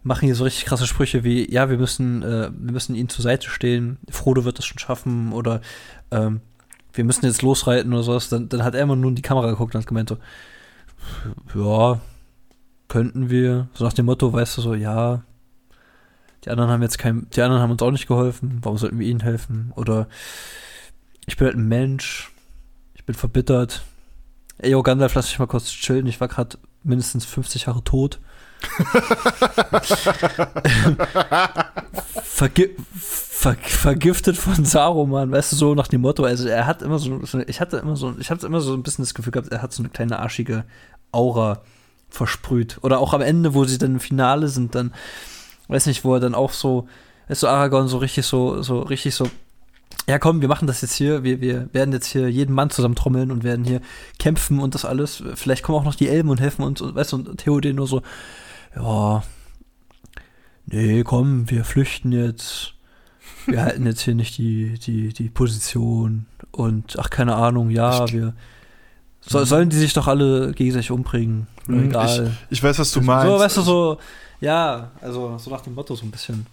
machen 0.03 0.27
hier 0.27 0.37
so 0.37 0.45
richtig 0.45 0.67
krasse 0.67 0.87
Sprüche 0.87 1.25
wie, 1.25 1.51
ja, 1.51 1.69
wir 1.69 1.79
müssen, 1.79 2.23
äh, 2.23 2.51
wir 2.53 2.73
müssen 2.73 2.95
ihnen 2.95 3.09
zur 3.09 3.23
Seite 3.23 3.49
stehen, 3.49 3.99
Frodo 4.09 4.45
wird 4.45 4.59
es 4.59 4.65
schon 4.65 4.79
schaffen 4.79 5.33
oder 5.33 5.61
ähm, 6.13 6.41
wir 6.93 7.05
müssen 7.05 7.27
jetzt 7.27 7.43
losreiten 7.43 7.93
oder 7.93 8.03
sowas. 8.03 8.29
Dann, 8.29 8.49
dann 8.49 8.63
hat 8.63 8.75
er 8.75 8.83
immer 8.83 8.97
nur 8.97 9.11
in 9.11 9.17
die 9.17 9.23
Kamera 9.23 9.51
geguckt 9.51 9.75
und 9.75 9.81
hat 9.81 9.89
gemeint 9.89 10.09
so, 10.09 10.19
ja, 11.55 12.01
könnten 12.89 13.31
wir, 13.31 13.69
so 13.75 13.85
nach 13.85 13.93
dem 13.93 14.07
Motto, 14.07 14.33
weißt 14.33 14.59
du, 14.59 14.63
so, 14.63 14.75
ja, 14.75 15.23
die 16.45 16.51
anderen 16.51 16.71
haben 16.71 16.83
jetzt 16.83 16.99
kein, 16.99 17.27
die 17.31 17.43
anderen 17.43 17.63
haben 17.63 17.73
uns 17.73 17.83
auch 17.83 17.91
nicht 17.91 18.07
geholfen, 18.07 18.59
warum 18.63 18.79
sollten 18.79 18.99
wir 18.99 19.07
ihnen 19.07 19.21
helfen? 19.21 19.73
Oder 19.75 20.07
ich 21.27 21.37
bin 21.37 21.47
halt 21.47 21.57
ein 21.57 21.69
Mensch, 21.69 22.33
ich 22.95 23.05
bin 23.05 23.15
verbittert. 23.15 23.83
Ey, 24.59 24.71
yo, 24.71 24.83
Gandalf, 24.83 25.15
lass 25.15 25.27
mich 25.27 25.39
mal 25.39 25.47
kurz 25.47 25.71
chillen, 25.71 26.07
ich 26.07 26.21
war 26.21 26.29
gerade 26.29 26.57
mindestens 26.85 27.25
50 27.25 27.67
Jahre 27.67 27.83
tot. 27.83 28.21
Vergi 32.23 32.75
ver 32.95 33.55
vergiftet 33.55 34.37
von 34.37 34.65
Saruman, 34.65 35.31
weißt 35.31 35.53
du, 35.53 35.57
so 35.57 35.75
nach 35.75 35.89
dem 35.89 36.01
Motto. 36.01 36.25
Also 36.25 36.49
er 36.49 36.67
hat 36.67 36.81
immer 36.83 36.99
so, 36.99 37.25
so 37.27 37.39
ich 37.41 37.61
hatte 37.61 37.77
immer 37.77 37.97
so, 37.97 38.15
ich 38.19 38.31
hatte 38.31 38.47
immer 38.47 38.61
so 38.61 38.73
ein 38.73 38.83
bisschen 38.83 39.05
das 39.05 39.15
Gefühl 39.15 39.33
gehabt, 39.33 39.53
er 39.53 39.63
hat 39.63 39.73
so 39.73 39.83
eine 39.83 39.91
kleine 39.91 40.19
arschige 40.19 40.65
Aura 41.13 41.63
versprüht. 42.09 42.79
Oder 42.83 42.99
auch 42.99 43.15
am 43.15 43.21
Ende, 43.21 43.55
wo 43.55 43.65
sie 43.65 43.79
dann 43.79 43.95
im 43.95 44.01
Finale 44.01 44.49
sind, 44.49 44.75
dann, 44.75 44.93
weiß 45.69 45.87
nicht, 45.87 46.05
wo 46.05 46.15
er 46.15 46.21
dann 46.21 46.35
auch 46.35 46.53
so, 46.53 46.89
weißt 47.29 47.43
du, 47.43 47.49
Aragorn 47.49 47.89
so 47.89 47.99
richtig 47.99 48.27
so, 48.27 48.63
so 48.63 48.81
richtig 48.81 49.15
so, 49.15 49.29
ja 50.09 50.19
komm, 50.19 50.41
wir 50.41 50.49
machen 50.49 50.67
das 50.67 50.83
jetzt 50.83 50.95
hier, 50.95 51.25
wir, 51.25 51.41
wir 51.41 51.69
werden 51.73 51.93
jetzt 51.93 52.07
hier 52.07 52.29
jeden 52.29 52.55
Mann 52.55 52.71
zusammen 52.71 52.95
trommeln 52.95 53.31
und 53.31 53.45
werden 53.45 53.65
hier 53.65 53.81
kämpfen 54.19 54.61
und 54.61 54.75
das 54.75 54.85
alles. 54.85 55.23
Vielleicht 55.35 55.63
kommen 55.63 55.79
auch 55.79 55.85
noch 55.85 55.95
die 55.95 56.09
Elben 56.09 56.31
und 56.31 56.41
helfen 56.41 56.63
uns, 56.63 56.81
und, 56.81 56.95
weißt 56.95 57.13
du, 57.13 57.17
und 57.17 57.39
Theoden 57.39 57.77
nur 57.77 57.87
so, 57.87 58.03
ja, 58.75 59.23
nee, 60.67 61.03
komm, 61.03 61.51
wir 61.51 61.65
flüchten 61.65 62.13
jetzt. 62.13 62.75
Wir 63.47 63.63
halten 63.63 63.87
jetzt 63.87 64.01
hier 64.01 64.15
nicht 64.15 64.39
die, 64.39 64.79
die, 64.79 65.13
die 65.13 65.29
Position 65.29 66.27
und 66.51 66.99
ach, 66.99 67.11
keine 67.11 67.37
Ahnung, 67.37 67.71
ja, 67.71 68.11
wir. 68.13 68.35
So, 69.29 69.45
sollen 69.45 69.69
die 69.71 69.77
sich 69.77 69.93
doch 69.93 70.07
alle 70.07 70.53
gegenseitig 70.53 70.91
umbringen? 70.91 71.47
Mhm, 71.67 71.87
Egal. 71.91 72.33
Ich, 72.51 72.59
ich 72.59 72.63
weiß, 72.63 72.79
was 72.79 72.93
du 72.93 73.01
meinst. 73.01 73.27
So, 73.27 73.39
weißt 73.39 73.57
du, 73.57 73.63
so, 73.63 73.99
ja, 74.41 74.91
also 75.01 75.37
so 75.39 75.51
nach 75.51 75.63
dem 75.63 75.75
Motto 75.75 75.95
so 75.97 76.05
ein 76.07 76.11
bisschen. 76.11 76.47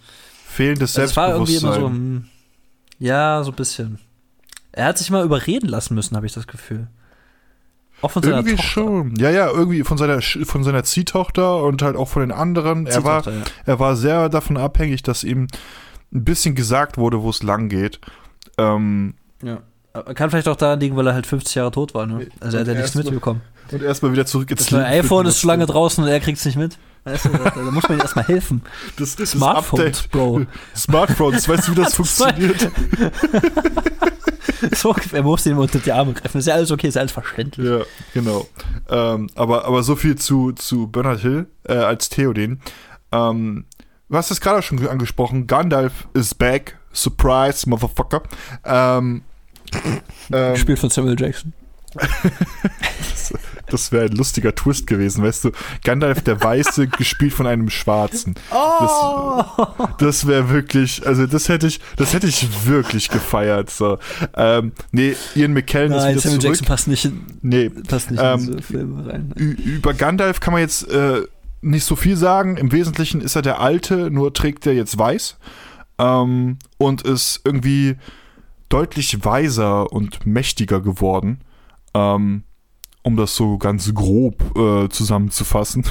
Fehlendes 0.46 0.96
Also 0.98 1.10
es 1.10 1.16
war 1.16 1.30
irgendwie 1.30 1.52
immer 1.56 1.72
so, 1.74 1.80
Selbstbewusstsein. 1.80 1.94
hm, 2.20 2.28
ja, 2.98 3.42
so 3.44 3.50
ein 3.50 3.56
bisschen. 3.56 3.98
Er 4.72 4.86
hat 4.86 4.98
sich 4.98 5.10
mal 5.10 5.24
überreden 5.24 5.68
lassen 5.68 5.94
müssen, 5.94 6.16
habe 6.16 6.26
ich 6.26 6.32
das 6.32 6.46
Gefühl. 6.48 6.88
Auch 8.02 8.10
von 8.10 8.22
seiner 8.22 8.36
Irgendwie 8.38 8.56
Tochter. 8.56 8.68
schon. 8.68 9.16
Ja, 9.16 9.30
ja, 9.30 9.48
irgendwie 9.48 9.82
von 9.84 9.96
seiner, 9.96 10.20
von 10.20 10.64
seiner 10.64 10.82
Ziehtochter 10.84 11.62
und 11.62 11.80
halt 11.80 11.96
auch 11.96 12.08
von 12.08 12.22
den 12.22 12.32
anderen. 12.32 12.86
Er 12.86 13.04
war, 13.04 13.24
ja. 13.26 13.42
er 13.66 13.78
war 13.78 13.96
sehr 13.96 14.28
davon 14.28 14.56
abhängig, 14.56 15.02
dass 15.04 15.22
ihm 15.24 15.46
ein 16.12 16.24
bisschen 16.24 16.54
gesagt 16.54 16.98
wurde, 16.98 17.22
wo 17.22 17.30
es 17.30 17.42
lang 17.42 17.68
geht. 17.68 18.00
Ähm, 18.58 19.14
Ja. 19.42 19.58
Kann 20.14 20.30
vielleicht 20.30 20.48
auch 20.48 20.56
daran 20.56 20.80
liegen, 20.80 20.96
weil 20.96 21.06
er 21.06 21.14
halt 21.14 21.26
50 21.26 21.54
Jahre 21.54 21.70
tot 21.70 21.94
war, 21.94 22.06
ne? 22.06 22.26
Also 22.40 22.56
er 22.56 22.62
hat 22.62 22.68
ja 22.68 22.74
nichts 22.74 22.96
mitbekommen. 22.96 23.42
und 23.70 23.80
erstmal 23.80 24.12
wieder 24.12 24.26
zurück 24.26 24.50
ins 24.50 24.70
Leben 24.70 24.82
iPhone 24.84 25.26
ist 25.26 25.38
schon 25.38 25.48
lange 25.48 25.66
draußen 25.66 26.02
und 26.02 26.10
er 26.10 26.18
kriegt's 26.18 26.44
nicht 26.44 26.56
mit. 26.56 26.76
Weißt 27.04 27.26
du, 27.26 27.28
da, 27.28 27.52
muss 27.70 27.88
man 27.88 27.98
ihm 27.98 28.00
erstmal 28.00 28.26
helfen. 28.26 28.62
Das, 28.96 29.14
das 29.14 29.32
Smartphones, 29.32 30.04
Update. 30.04 30.10
Bro. 30.10 30.46
Smartphones, 30.74 31.48
weißt 31.48 31.68
du, 31.68 31.72
wie 31.72 31.76
das 31.82 31.94
funktioniert? 31.94 32.70
So, 34.74 34.94
er 35.12 35.22
muss 35.22 35.44
ihm 35.44 35.58
unter 35.58 35.78
die 35.78 35.92
Arme 35.92 36.14
greifen. 36.14 36.38
Ist 36.38 36.46
ja 36.46 36.54
alles 36.54 36.70
okay, 36.70 36.88
ist 36.88 36.96
alles 36.96 37.12
verständlich. 37.12 37.66
Ja, 37.68 37.80
genau. 38.14 38.46
Ähm, 38.88 39.28
aber, 39.34 39.66
aber 39.66 39.82
so 39.82 39.94
viel 39.94 40.16
zu, 40.16 40.52
zu 40.52 40.86
Bernard 40.86 41.20
Hill 41.20 41.46
äh, 41.64 41.74
als 41.74 42.08
Theoden. 42.08 42.60
Ähm, 43.12 43.66
du 44.08 44.16
hast 44.16 44.30
es 44.30 44.40
gerade 44.40 44.62
schon 44.62 44.86
angesprochen. 44.86 45.46
Gandalf 45.46 46.08
is 46.14 46.34
back. 46.34 46.78
Surprise, 46.94 47.68
Motherfucker. 47.68 48.22
Ähm, 48.64 49.22
ähm, 50.32 50.54
Gespielt 50.54 50.78
von 50.78 50.90
Samuel 50.90 51.18
Jackson. 51.18 51.52
das 53.68 53.92
wäre 53.92 54.06
ein 54.06 54.12
lustiger 54.12 54.54
Twist 54.54 54.86
gewesen, 54.86 55.22
weißt 55.22 55.44
du? 55.44 55.50
Gandalf 55.84 56.22
der 56.22 56.42
Weiße, 56.42 56.86
gespielt 56.98 57.32
von 57.32 57.46
einem 57.46 57.70
Schwarzen. 57.70 58.34
Oh! 58.50 59.42
Das 59.98 60.26
wäre 60.26 60.50
wirklich, 60.50 61.06
also 61.06 61.26
das 61.26 61.48
hätte 61.48 61.66
ich, 61.66 61.80
das 61.96 62.12
hätte 62.12 62.26
ich 62.26 62.66
wirklich 62.66 63.08
gefeiert. 63.08 63.70
So. 63.70 63.98
Ähm, 64.36 64.72
nee, 64.92 65.14
Ian 65.34 65.52
McKellen 65.52 65.92
Nein, 65.92 66.16
ist 66.16 66.22
Samuel 66.22 66.38
wieder 66.38 66.48
Jackson 66.48 66.66
zurück. 66.66 66.68
passt 66.68 66.88
nicht 66.88 67.04
in, 67.04 67.24
Nee, 67.42 67.68
passt 67.70 68.10
nicht 68.10 68.20
Ähm, 68.22 68.40
in 68.40 68.46
diese 68.46 68.62
Filme 68.62 69.06
rein. 69.06 69.32
Über 69.36 69.94
Gandalf 69.94 70.40
kann 70.40 70.52
man 70.52 70.62
jetzt 70.62 70.90
äh, 70.90 71.22
nicht 71.62 71.84
so 71.84 71.96
viel 71.96 72.16
sagen. 72.16 72.56
Im 72.56 72.72
Wesentlichen 72.72 73.20
ist 73.20 73.36
er 73.36 73.42
der 73.42 73.60
Alte, 73.60 74.10
nur 74.10 74.32
trägt 74.34 74.66
er 74.66 74.74
jetzt 74.74 74.98
weiß. 74.98 75.36
Ähm, 75.98 76.58
und 76.76 77.02
ist 77.02 77.40
irgendwie 77.44 77.96
deutlich 78.74 79.24
weiser 79.24 79.92
und 79.92 80.26
mächtiger 80.26 80.80
geworden. 80.80 81.44
Ähm, 81.94 82.42
um 83.02 83.16
das 83.16 83.36
so 83.36 83.56
ganz 83.58 83.94
grob 83.94 84.58
äh, 84.58 84.88
zusammenzufassen. 84.88 85.84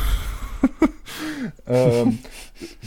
ähm, 1.67 2.19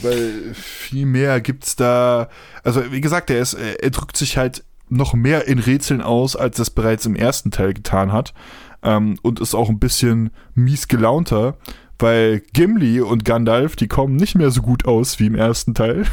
weil 0.02 0.52
viel 0.52 1.06
mehr 1.06 1.40
gibt's 1.40 1.76
da. 1.76 2.28
Also, 2.62 2.92
wie 2.92 3.00
gesagt, 3.00 3.30
er, 3.30 3.40
ist, 3.40 3.54
er 3.54 3.82
er 3.82 3.90
drückt 3.90 4.18
sich 4.18 4.36
halt 4.36 4.64
noch 4.90 5.14
mehr 5.14 5.48
in 5.48 5.58
Rätseln 5.58 6.02
aus, 6.02 6.36
als 6.36 6.58
es 6.58 6.68
bereits 6.68 7.06
im 7.06 7.16
ersten 7.16 7.50
Teil 7.50 7.72
getan 7.72 8.12
hat 8.12 8.34
ähm, 8.82 9.18
und 9.22 9.40
ist 9.40 9.54
auch 9.54 9.70
ein 9.70 9.78
bisschen 9.78 10.30
mies 10.54 10.88
gelaunter, 10.88 11.56
weil 11.98 12.42
Gimli 12.52 13.00
und 13.00 13.24
Gandalf, 13.24 13.76
die 13.76 13.88
kommen 13.88 14.16
nicht 14.16 14.34
mehr 14.34 14.50
so 14.50 14.60
gut 14.60 14.84
aus 14.84 15.18
wie 15.20 15.26
im 15.26 15.34
ersten 15.34 15.74
Teil. 15.74 16.04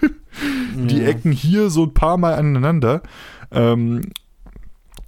Die 0.74 0.98
Ja. 0.98 1.08
ecken 1.08 1.32
hier 1.32 1.70
so 1.70 1.84
ein 1.84 1.94
paar 1.94 2.16
Mal 2.16 2.34
aneinander. 2.34 3.02
Ähm, 3.52 4.02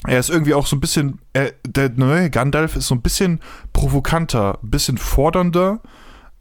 er 0.06 0.18
ist 0.20 0.30
irgendwie 0.30 0.54
auch 0.54 0.66
so 0.66 0.76
ein 0.76 0.80
bisschen, 0.80 1.18
er, 1.32 1.52
der 1.66 1.90
neue 1.96 2.30
Gandalf 2.30 2.76
ist 2.76 2.86
so 2.86 2.94
ein 2.94 3.02
bisschen 3.02 3.40
provokanter, 3.72 4.58
ein 4.62 4.70
bisschen 4.70 4.98
fordernder 4.98 5.80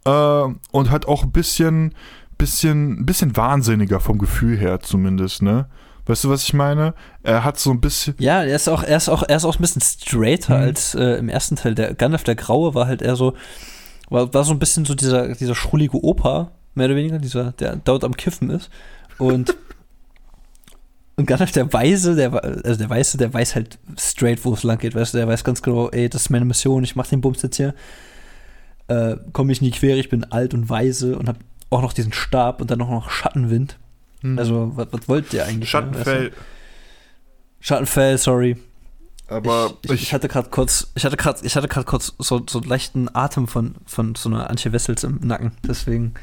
äh, 0.04 0.42
und 0.72 0.90
hat 0.90 1.06
auch 1.06 1.24
ein 1.24 1.32
bisschen, 1.32 1.94
bisschen, 2.38 3.04
bisschen 3.06 3.36
wahnsinniger 3.36 3.98
vom 4.00 4.18
Gefühl 4.18 4.56
her 4.56 4.80
zumindest, 4.80 5.42
ne? 5.42 5.66
Weißt 6.08 6.22
du, 6.22 6.30
was 6.30 6.44
ich 6.44 6.54
meine? 6.54 6.94
Er 7.24 7.42
hat 7.42 7.58
so 7.58 7.72
ein 7.72 7.80
bisschen, 7.80 8.14
Ja, 8.18 8.44
er 8.44 8.54
ist 8.54 8.68
auch, 8.68 8.84
er 8.84 8.96
ist 8.98 9.08
auch, 9.08 9.24
er 9.26 9.36
ist 9.38 9.44
auch 9.44 9.56
ein 9.56 9.60
bisschen 9.62 9.82
straighter 9.82 10.56
Mhm. 10.58 10.62
als 10.62 10.94
äh, 10.94 11.16
im 11.18 11.28
ersten 11.28 11.56
Teil. 11.56 11.74
Der 11.74 11.94
Gandalf 11.94 12.22
der 12.22 12.36
Graue 12.36 12.74
war 12.76 12.86
halt 12.86 13.02
eher 13.02 13.16
so, 13.16 13.34
war, 14.08 14.32
war 14.32 14.44
so 14.44 14.52
ein 14.52 14.60
bisschen 14.60 14.84
so 14.84 14.94
dieser, 14.94 15.34
dieser 15.34 15.56
schrullige 15.56 16.00
Opa, 16.04 16.52
mehr 16.76 16.86
oder 16.86 16.96
weniger, 16.96 17.18
dieser, 17.18 17.52
der 17.52 17.76
dort 17.76 18.04
am 18.04 18.16
Kiffen 18.16 18.50
ist. 18.50 18.70
Und, 19.18 19.56
und 21.16 21.26
Gandalf 21.26 21.52
der 21.52 21.72
Weise, 21.72 22.14
der, 22.14 22.32
also 22.44 22.76
der 22.76 22.90
Weiße, 22.90 23.18
der 23.18 23.32
weiß 23.32 23.54
halt 23.54 23.78
straight, 23.98 24.44
wo 24.44 24.52
es 24.54 24.62
lang 24.62 24.78
geht, 24.78 24.94
weißt 24.94 25.14
du, 25.14 25.18
der 25.18 25.28
weiß 25.28 25.44
ganz 25.44 25.62
genau, 25.62 25.88
ey, 25.90 26.08
das 26.08 26.22
ist 26.22 26.30
meine 26.30 26.44
Mission, 26.44 26.84
ich 26.84 26.96
mach 26.96 27.06
den 27.06 27.20
Bums 27.20 27.42
jetzt 27.42 27.56
hier. 27.56 27.74
Äh, 28.88 29.16
Komme 29.32 29.52
ich 29.52 29.60
nie 29.60 29.70
quer, 29.70 29.96
ich 29.96 30.08
bin 30.10 30.24
alt 30.24 30.54
und 30.54 30.68
weise 30.68 31.18
und 31.18 31.28
hab 31.28 31.38
auch 31.70 31.82
noch 31.82 31.92
diesen 31.92 32.12
Stab 32.12 32.60
und 32.60 32.70
dann 32.70 32.80
auch 32.82 32.90
noch 32.90 33.10
Schattenwind. 33.10 33.78
Also, 34.36 34.72
was, 34.74 34.88
was 34.90 35.08
wollt 35.08 35.32
ihr 35.32 35.44
eigentlich? 35.44 35.72
weißt 35.72 35.84
Schattenfell, 35.84 36.30
du? 36.30 36.36
Schattenfell, 37.60 38.18
sorry. 38.18 38.56
aber 39.28 39.74
ich, 39.82 39.90
ich, 39.92 40.02
ich 40.02 40.14
hatte 40.14 40.26
gerade 40.28 40.48
kurz, 40.50 40.90
ich 40.94 41.04
hatte 41.04 41.16
gerade, 41.16 41.44
ich 41.44 41.54
hatte 41.56 41.68
gerade 41.68 41.86
kurz 41.86 42.12
so, 42.18 42.42
so 42.48 42.58
einen 42.58 42.68
leichten 42.68 43.14
Atem 43.14 43.46
von, 43.46 43.76
von 43.86 44.14
so 44.14 44.28
einer 44.28 44.50
Antje 44.50 44.72
Wessels 44.72 45.04
im 45.04 45.20
Nacken. 45.22 45.52
Deswegen, 45.66 46.14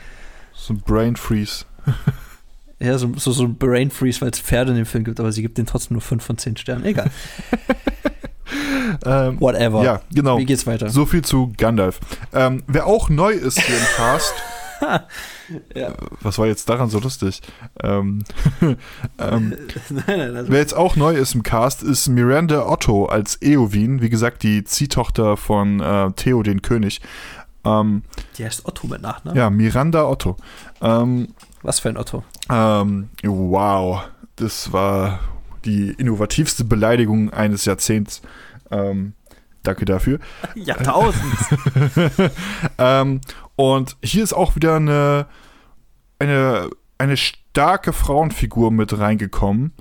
so 0.53 0.73
ein 0.73 0.81
Brain 0.81 1.15
Freeze. 1.15 1.65
ja, 2.79 2.97
so, 2.97 3.11
so, 3.15 3.31
so 3.31 3.43
ein 3.43 3.55
Brain 3.55 3.91
Freeze, 3.91 4.21
weil 4.21 4.29
es 4.29 4.39
Pferde 4.39 4.71
in 4.71 4.77
dem 4.77 4.85
Film 4.85 5.03
gibt, 5.03 5.19
aber 5.19 5.31
sie 5.31 5.41
gibt 5.41 5.57
den 5.57 5.65
trotzdem 5.65 5.95
nur 5.95 6.01
5 6.01 6.23
von 6.23 6.37
10 6.37 6.57
Sternen. 6.57 6.85
Egal. 6.85 7.09
Ähm, 9.05 9.39
Whatever. 9.39 9.83
ja, 9.83 10.01
genau. 10.13 10.37
Wie 10.37 10.45
geht's 10.45 10.67
weiter? 10.67 10.89
So 10.89 11.05
viel 11.05 11.23
zu 11.23 11.53
Gandalf. 11.57 11.99
Ähm, 12.33 12.63
wer 12.67 12.85
auch 12.85 13.09
neu 13.09 13.31
ist 13.31 13.59
hier 13.59 13.75
im 13.75 13.85
Cast, 13.95 14.33
ja. 15.75 15.93
was 16.21 16.37
war 16.37 16.47
jetzt 16.47 16.69
daran 16.69 16.89
so 16.89 16.99
lustig? 16.99 17.41
Ähm, 17.81 18.23
ähm, 18.61 19.55
nein, 19.89 20.05
nein, 20.05 20.35
also, 20.35 20.51
wer 20.51 20.59
jetzt 20.59 20.75
auch 20.75 20.95
neu 20.95 21.15
ist 21.15 21.35
im 21.35 21.43
Cast, 21.43 21.83
ist 21.83 22.07
Miranda 22.07 22.67
Otto 22.67 23.05
als 23.05 23.41
Eowyn, 23.41 24.01
wie 24.01 24.09
gesagt, 24.09 24.43
die 24.43 24.63
Ziehtochter 24.63 25.37
von 25.37 25.79
äh, 25.79 26.11
Theo, 26.11 26.43
den 26.43 26.61
König. 26.61 27.01
Ähm, 27.65 28.03
die 28.37 28.45
heißt 28.45 28.65
Otto 28.65 28.87
mit 28.87 29.01
Nachnamen. 29.01 29.37
ja, 29.37 29.49
Miranda 29.49 30.05
Otto. 30.05 30.37
Ähm, 30.81 31.29
Was 31.61 31.79
für 31.79 31.89
ein 31.89 31.97
Otto? 31.97 32.23
ähm, 32.49 33.09
wow, 33.23 34.03
das 34.35 34.73
war 34.73 35.19
die 35.65 35.91
innovativste 35.91 36.65
Beleidigung 36.65 37.31
eines 37.31 37.65
Jahrzehnts. 37.65 38.21
Ähm, 38.69 39.13
danke 39.63 39.85
dafür. 39.85 40.19
Jahrtausend. 40.55 41.23
ähm, 42.77 43.21
und 43.55 43.95
hier 44.03 44.23
ist 44.23 44.33
auch 44.33 44.55
wieder 44.55 44.75
eine, 44.75 45.27
eine 46.19 46.69
eine 47.03 47.17
starke 47.17 47.93
Frauenfigur 47.93 48.71
mit 48.71 48.97
reingekommen, 48.97 49.73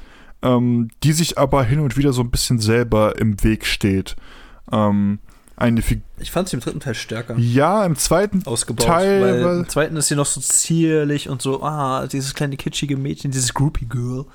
ähm, 0.42 0.88
die 1.02 1.12
sich 1.12 1.38
aber 1.38 1.62
hin 1.64 1.80
und 1.80 1.96
wieder 1.96 2.12
so 2.12 2.22
ein 2.22 2.30
bisschen 2.30 2.58
selber 2.58 3.18
im 3.18 3.42
Weg 3.44 3.64
steht. 3.64 4.16
Ähm, 4.70 5.20
eine 5.62 5.80
Figur. 5.82 6.04
Ich 6.18 6.30
fand 6.30 6.48
sie 6.48 6.56
im 6.56 6.60
dritten 6.60 6.80
Teil 6.80 6.94
stärker. 6.94 7.36
Ja, 7.38 7.84
im 7.86 7.96
zweiten 7.96 8.42
ausgebaut. 8.46 8.86
Teil, 8.86 9.44
weil 9.44 9.58
Im 9.60 9.68
zweiten 9.68 9.96
ist 9.96 10.08
sie 10.08 10.16
noch 10.16 10.26
so 10.26 10.40
zierlich 10.40 11.28
und 11.28 11.40
so, 11.40 11.62
ah, 11.62 12.06
dieses 12.06 12.34
kleine 12.34 12.56
kitschige 12.56 12.96
Mädchen, 12.96 13.30
dieses 13.30 13.54
Groupie 13.54 13.86
Girl. 13.86 14.26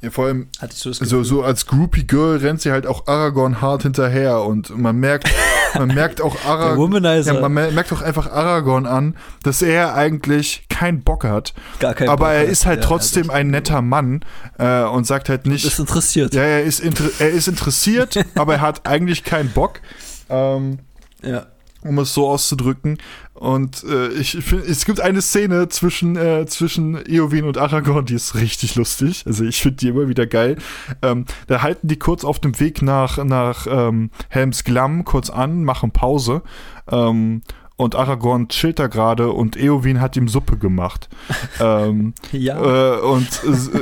Ja, 0.00 0.10
vor 0.10 0.26
allem 0.26 0.46
Hatte 0.60 0.74
ich 0.74 0.78
so 0.80 0.92
so, 0.92 1.24
so 1.24 1.42
als 1.42 1.66
Groupie 1.66 2.06
Girl 2.06 2.36
rennt 2.36 2.60
sie 2.60 2.70
halt 2.70 2.86
auch 2.86 3.08
Aragorn 3.08 3.60
hart 3.60 3.82
hinterher 3.82 4.42
und 4.42 4.78
man 4.78 4.96
merkt, 4.96 5.28
man 5.74 5.88
merkt 5.88 6.20
auch 6.20 6.36
Aragorn. 6.46 7.02
Ja, 7.02 7.40
man 7.40 7.52
mer- 7.52 7.72
merkt 7.72 7.92
auch 7.92 8.00
einfach 8.00 8.30
Aragorn 8.30 8.86
an, 8.86 9.16
dass 9.42 9.60
er 9.60 9.96
eigentlich 9.96 10.66
keinen 10.68 11.02
Bock 11.02 11.24
hat. 11.24 11.52
Gar 11.80 11.94
kein 11.94 12.08
aber 12.08 12.26
Bock 12.26 12.34
er 12.34 12.44
ist 12.44 12.64
halt 12.64 12.82
Ja, 12.82 12.86
trotzdem 12.86 13.28
ein 13.30 13.48
netter 13.50 13.82
Mann 13.82 14.20
äh, 14.58 14.84
und 14.84 15.04
sagt 15.04 15.28
halt 15.28 15.48
nicht. 15.48 15.66
Das 15.66 15.80
interessiert. 15.80 16.32
Ja, 16.32 16.42
er 16.42 16.62
ist, 16.62 16.78
inter 16.78 17.04
er 17.18 17.30
ist 17.30 17.48
interessiert, 17.48 18.24
aber 18.36 18.54
er 18.54 18.60
hat 18.60 18.86
eigentlich 18.86 19.24
keinen 19.24 19.50
Bock. 19.50 19.80
Ähm, 20.28 20.78
Ja. 21.22 21.46
um 21.82 21.98
es 22.00 22.12
so 22.12 22.28
auszudrücken. 22.28 22.98
Und 23.34 23.84
äh, 23.84 24.08
ich 24.08 24.32
finde, 24.32 24.66
es 24.66 24.84
gibt 24.84 25.00
eine 25.00 25.22
Szene 25.22 25.68
zwischen, 25.68 26.16
äh, 26.16 26.44
zwischen 26.46 26.96
Eowyn 27.06 27.44
und 27.44 27.56
Aragorn, 27.56 28.04
die 28.04 28.14
ist 28.14 28.34
richtig 28.34 28.74
lustig. 28.74 29.22
Also 29.26 29.44
ich 29.44 29.62
finde 29.62 29.76
die 29.76 29.88
immer 29.88 30.08
wieder 30.08 30.26
geil. 30.26 30.56
Ähm, 31.02 31.24
da 31.46 31.62
halten 31.62 31.86
die 31.86 31.98
kurz 31.98 32.24
auf 32.24 32.40
dem 32.40 32.58
Weg 32.58 32.82
nach, 32.82 33.22
nach 33.24 33.66
ähm, 33.70 34.10
Helms 34.28 34.64
Glamm 34.64 35.04
kurz 35.04 35.30
an, 35.30 35.62
machen 35.64 35.92
Pause. 35.92 36.42
Ähm, 36.90 37.42
und 37.78 37.94
Aragorn 37.94 38.48
chillt 38.48 38.80
da 38.80 38.88
gerade 38.88 39.30
und 39.30 39.56
Eowyn 39.56 40.00
hat 40.00 40.16
ihm 40.16 40.26
Suppe 40.26 40.58
gemacht. 40.58 41.08
ähm, 41.60 42.12
Ja. 42.32 42.96
äh, 42.96 43.00
und 43.00 43.28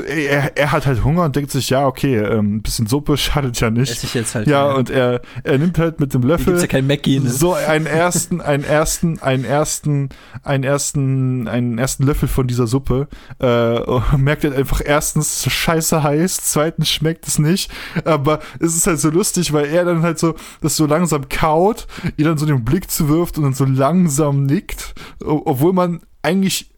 äh, 0.06 0.27
er, 0.27 0.56
er 0.56 0.70
hat 0.73 0.85
halt 0.85 1.02
Hunger 1.02 1.24
und 1.24 1.35
denkt 1.35 1.51
sich, 1.51 1.70
ja, 1.70 1.86
okay, 1.86 2.18
ähm, 2.18 2.56
ein 2.56 2.62
bisschen 2.62 2.86
Suppe 2.86 3.16
schadet 3.16 3.59
ja 3.59 3.70
nicht. 3.70 3.90
Esse 3.90 4.05
ich 4.05 4.12
jetzt 4.12 4.35
halt. 4.35 4.47
Ja, 4.48 4.66
mehr. 4.68 4.77
und 4.77 4.90
er, 4.90 5.23
er 5.44 5.56
nimmt 5.56 5.78
halt 5.78 5.98
mit 5.98 6.12
dem 6.12 6.23
Löffel 6.23 6.44
gibt's 6.44 6.60
ja 6.62 6.68
kein 6.68 6.86
Mackie, 6.86 7.20
ne? 7.20 7.31
so 7.31 7.55
einen 7.55 7.86
ersten, 7.86 8.43
einen 8.43 8.64
ersten, 8.64 9.18
einen 9.20 9.44
ersten, 9.47 10.10
einen 10.43 10.64
ersten, 10.64 11.48
einen 11.48 11.78
ersten 11.78 12.02
Löffel 12.05 12.28
von 12.28 12.47
dieser 12.47 12.66
Suppe. 12.66 13.09
Äh, 13.39 13.78
und 13.81 14.18
merkt 14.18 14.44
halt 14.44 14.55
einfach 14.55 14.82
erstens 14.85 15.51
scheiße 15.51 16.02
heiß, 16.02 16.36
zweitens 16.43 16.90
schmeckt 16.90 17.27
es 17.27 17.39
nicht. 17.39 17.70
Aber 18.05 18.40
es 18.60 18.77
ist 18.77 18.86
halt 18.86 19.01
so 19.01 19.09
lustig, 19.09 19.55
weil 19.55 19.64
er 19.64 19.86
dann 19.86 20.02
halt 20.02 20.18
so 20.18 20.35
das 20.60 20.77
so 20.77 20.85
langsam 20.85 21.31
kaut, 21.31 21.86
ihr 22.18 22.27
dann 22.27 22.36
so 22.36 22.44
den 22.44 22.62
Blick 22.62 22.90
zuwirft 22.90 23.39
und 23.39 23.44
dann 23.44 23.55
so 23.55 23.64
langsam 23.64 23.86
nickt, 23.93 24.95
o- 25.25 25.43
obwohl 25.45 25.73
man 25.73 26.01
eigentlich 26.23 26.71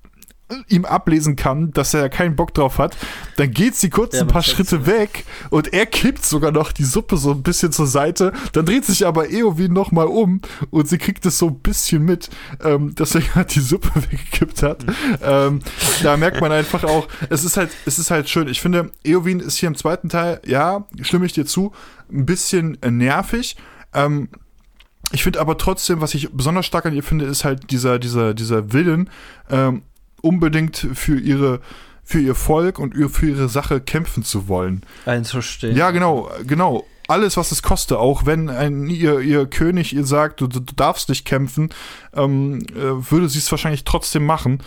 ihm 0.69 0.87
ablesen 0.87 1.37
kann, 1.37 1.73
dass 1.73 1.93
er 1.93 2.09
keinen 2.09 2.35
Bock 2.35 2.55
drauf 2.55 2.79
hat, 2.79 2.97
dann 3.37 3.51
geht 3.51 3.75
sie 3.77 3.91
kurz 3.91 4.15
Ja, 4.15 4.23
ein 4.23 4.29
paar 4.29 4.43
Schritte 4.43 4.87
weg 4.87 5.27
und 5.51 5.75
er 5.75 5.85
kippt 5.85 6.25
sogar 6.25 6.53
noch 6.53 6.73
die 6.73 6.85
Suppe 6.85 7.19
so 7.19 7.33
ein 7.33 7.43
bisschen 7.43 7.71
zur 7.71 7.87
Seite. 7.87 8.33
Dann 8.53 8.65
dreht 8.65 8.87
sich 8.87 9.07
aber 9.07 9.29
Eowyn 9.31 9.75
noch 9.75 9.93
mal 9.93 10.07
um 10.07 10.41
und 10.71 10.89
sie 10.89 10.97
kriegt 10.97 11.27
es 11.27 11.37
so 11.37 11.49
ein 11.49 11.59
bisschen 11.59 12.03
mit, 12.03 12.31
ähm, 12.65 12.95
dass 12.95 13.15
er 13.15 13.21
gerade 13.33 13.53
die 13.53 13.61
Suppe 13.61 13.91
weggekippt 13.95 14.63
hat. 14.63 14.87
ähm, 15.23 15.61
da 16.03 16.17
merkt 16.17 16.41
man 16.41 16.51
einfach 16.51 16.83
auch, 16.85 17.09
es 17.29 17.45
ist 17.45 17.59
halt, 17.59 17.69
es 17.85 17.99
ist 17.99 18.11
halt 18.11 18.31
schön. 18.31 18.49
Ich 18.49 18.63
finde, 18.63 18.91
Eowyn 19.05 19.41
ist 19.41 19.59
hier 19.59 19.67
im 19.67 19.77
zweiten 19.77 20.09
Teil, 20.09 20.41
ja, 20.47 20.87
stimme 21.03 21.27
ich 21.27 21.35
dir 21.35 21.45
zu, 21.45 21.73
ein 22.11 22.25
bisschen 22.25 22.79
nervig. 22.89 23.55
Ähm, 23.93 24.31
ich 25.13 25.23
finde 25.23 25.41
aber 25.41 25.57
trotzdem, 25.57 26.01
was 26.01 26.15
ich 26.15 26.31
besonders 26.33 26.67
stark 26.67 26.87
an 26.87 26.95
ihr 26.95 27.03
finde, 27.03 27.25
ist 27.25 27.45
halt 27.45 27.71
dieser, 27.71 27.99
dieser, 27.99 28.35
dieser 28.35 28.73
Willen, 28.73 29.11
ähm, 29.51 29.83
unbedingt 30.21 30.77
für 30.95 31.19
ihre, 31.19 31.61
für 32.05 32.21
ihr 32.21 32.35
Volk 32.35 32.79
und 32.79 32.95
für 33.11 33.29
ihre 33.29 33.49
Sache 33.49 33.81
kämpfen 33.81 34.23
zu 34.23 34.49
wollen. 34.49 34.83
Einzustehen. 35.07 35.77
Ja, 35.77 35.91
genau, 35.91 36.31
genau. 36.47 36.85
Alles, 37.07 37.39
was 37.39 37.53
es 37.53 37.63
koste, 37.63 37.99
auch 37.99 38.27
wenn 38.27 38.51
ein, 38.51 38.87
ihr, 38.87 39.21
ihr 39.21 39.47
König 39.47 39.95
ihr 39.95 40.05
sagt, 40.05 40.43
du, 40.43 40.47
du 40.47 40.61
du 40.61 40.75
darfst 40.75 41.09
nicht 41.09 41.25
kämpfen, 41.25 41.71
ähm, 42.15 42.59
äh, 42.75 43.11
würde 43.11 43.31
sie 43.31 43.39
es 43.39 43.51
wahrscheinlich 43.51 43.85
trotzdem 43.85 44.27
machen. 44.27 44.63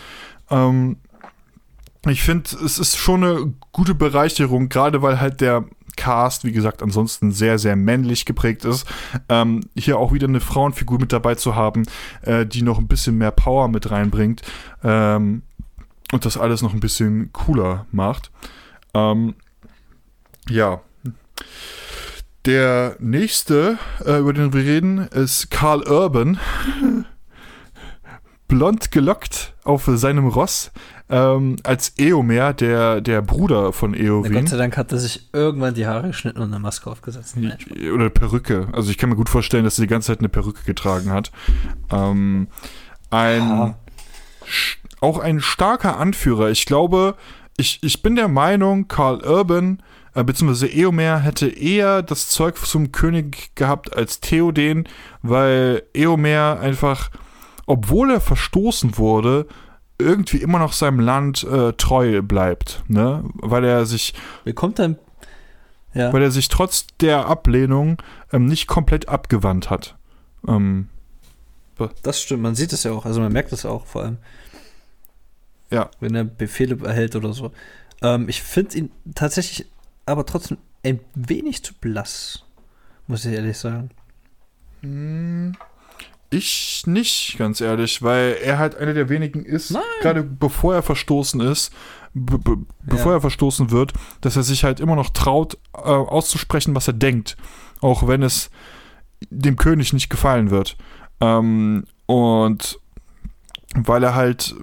Ähm, 0.50 0.96
ich 2.08 2.22
finde, 2.22 2.50
es 2.64 2.80
ist 2.80 2.96
schon 2.96 3.22
eine 3.22 3.54
gute 3.70 3.94
Bereicherung, 3.94 4.68
gerade 4.68 5.02
weil 5.02 5.20
halt 5.20 5.40
der 5.40 5.64
Cast, 5.96 6.44
wie 6.44 6.52
gesagt, 6.52 6.82
ansonsten 6.82 7.32
sehr, 7.32 7.58
sehr 7.58 7.76
männlich 7.76 8.24
geprägt 8.24 8.64
ist. 8.64 8.86
Ähm, 9.28 9.60
hier 9.76 9.98
auch 9.98 10.12
wieder 10.12 10.28
eine 10.28 10.40
Frauenfigur 10.40 10.98
mit 10.98 11.12
dabei 11.12 11.34
zu 11.34 11.54
haben, 11.54 11.84
äh, 12.22 12.46
die 12.46 12.62
noch 12.62 12.78
ein 12.78 12.88
bisschen 12.88 13.18
mehr 13.18 13.30
Power 13.30 13.68
mit 13.68 13.90
reinbringt 13.90 14.42
ähm, 14.82 15.42
und 16.12 16.24
das 16.24 16.36
alles 16.36 16.62
noch 16.62 16.74
ein 16.74 16.80
bisschen 16.80 17.32
cooler 17.32 17.86
macht. 17.90 18.30
Ähm, 18.94 19.34
ja. 20.48 20.80
Der 22.44 22.96
nächste, 22.98 23.78
äh, 24.04 24.18
über 24.18 24.32
den 24.32 24.52
wir 24.52 24.64
reden, 24.64 24.98
ist 24.98 25.50
Carl 25.50 25.82
Urban. 25.82 26.38
Blond 28.48 28.90
gelockt 28.90 29.54
auf 29.64 29.88
seinem 29.94 30.26
Ross 30.26 30.72
ähm, 31.12 31.56
als 31.62 31.92
Eomer, 31.98 32.54
der, 32.54 33.00
der 33.02 33.20
Bruder 33.20 33.72
von 33.72 33.90
Na, 33.90 33.98
Eowyn. 33.98 34.32
Gott 34.32 34.48
sei 34.48 34.56
Dank 34.56 34.76
hat 34.78 34.90
er 34.90 34.98
sich 34.98 35.28
irgendwann 35.32 35.74
die 35.74 35.86
Haare 35.86 36.08
geschnitten 36.08 36.40
und 36.40 36.48
eine 36.48 36.58
Maske 36.58 36.90
aufgesetzt. 36.90 37.36
Nein. 37.36 37.58
Oder 37.92 38.00
eine 38.00 38.10
Perücke. 38.10 38.68
Also 38.72 38.90
ich 38.90 38.96
kann 38.96 39.10
mir 39.10 39.16
gut 39.16 39.28
vorstellen, 39.28 39.64
dass 39.64 39.78
er 39.78 39.82
die 39.82 39.88
ganze 39.90 40.06
Zeit 40.08 40.20
eine 40.20 40.30
Perücke 40.30 40.64
getragen 40.64 41.10
hat. 41.10 41.30
Ähm, 41.90 42.48
ein, 43.10 43.74
sch- 44.46 44.78
auch 45.00 45.18
ein 45.18 45.40
starker 45.40 45.98
Anführer. 45.98 46.50
Ich 46.50 46.64
glaube, 46.64 47.14
ich, 47.58 47.78
ich 47.82 48.00
bin 48.00 48.16
der 48.16 48.28
Meinung, 48.28 48.88
Karl 48.88 49.22
Urban 49.22 49.82
äh, 50.14 50.24
beziehungsweise 50.24 50.66
Eomer 50.66 51.18
hätte 51.20 51.46
eher 51.48 52.02
das 52.02 52.28
Zeug 52.28 52.56
zum 52.56 52.90
König 52.90 53.54
gehabt 53.54 53.94
als 53.96 54.20
Theoden, 54.20 54.88
weil 55.22 55.82
Eomer 55.94 56.58
einfach, 56.60 57.10
obwohl 57.66 58.10
er 58.12 58.20
verstoßen 58.20 58.96
wurde, 58.96 59.46
irgendwie 60.02 60.38
immer 60.38 60.58
noch 60.58 60.72
seinem 60.72 61.00
Land 61.00 61.44
äh, 61.44 61.72
treu 61.72 62.22
bleibt, 62.22 62.82
ne? 62.88 63.24
Weil 63.34 63.64
er 63.64 63.86
sich 63.86 64.14
Wie 64.44 64.52
kommt. 64.52 64.78
Ja. 65.94 66.12
weil 66.12 66.22
er 66.22 66.30
sich 66.30 66.48
trotz 66.48 66.86
der 67.00 67.26
Ablehnung 67.26 68.00
ähm, 68.32 68.46
nicht 68.46 68.66
komplett 68.66 69.08
abgewandt 69.08 69.68
hat. 69.70 69.96
Ähm, 70.48 70.88
Das 72.02 72.22
stimmt, 72.22 72.42
man 72.42 72.54
sieht 72.54 72.72
es 72.72 72.84
ja 72.84 72.92
auch, 72.92 73.04
also 73.04 73.20
man 73.20 73.32
merkt 73.32 73.52
es 73.52 73.66
auch 73.66 73.86
vor 73.86 74.02
allem. 74.02 74.18
Ja. 75.70 75.90
Wenn 76.00 76.14
er 76.14 76.24
Befehle 76.24 76.78
erhält 76.84 77.16
oder 77.16 77.32
so. 77.32 77.52
Ähm, 78.02 78.28
ich 78.28 78.42
finde 78.42 78.78
ihn 78.78 78.90
tatsächlich 79.14 79.66
aber 80.06 80.26
trotzdem 80.26 80.58
ein 80.84 81.00
wenig 81.14 81.62
zu 81.62 81.74
blass, 81.74 82.44
muss 83.06 83.24
ich 83.24 83.34
ehrlich 83.34 83.58
sagen. 83.58 83.90
Ich 86.32 86.82
nicht, 86.86 87.36
ganz 87.38 87.60
ehrlich, 87.60 88.02
weil 88.02 88.36
er 88.42 88.58
halt 88.58 88.74
einer 88.76 88.94
der 88.94 89.08
wenigen 89.08 89.44
ist, 89.44 89.76
gerade 90.00 90.22
bevor 90.22 90.74
er 90.74 90.82
verstoßen 90.82 91.40
ist, 91.40 91.72
be 92.14 92.38
be 92.38 92.56
bevor 92.82 93.12
Ja. 93.12 93.18
er 93.18 93.20
verstoßen 93.20 93.70
wird, 93.70 93.92
dass 94.20 94.36
er 94.36 94.42
sich 94.42 94.64
halt 94.64 94.80
immer 94.80 94.96
noch 94.96 95.10
traut, 95.10 95.56
äh, 95.74 95.78
auszusprechen, 95.80 96.74
was 96.74 96.88
er 96.88 96.94
denkt. 96.94 97.36
Auch 97.80 98.06
wenn 98.06 98.22
es 98.22 98.50
dem 99.30 99.56
König 99.56 99.92
nicht 99.92 100.08
gefallen 100.10 100.50
wird. 100.50 100.76
Ähm, 101.20 101.84
und 102.06 102.78
weil 103.74 104.02
er 104.04 104.14
halt 104.14 104.54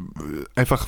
einfach 0.55 0.87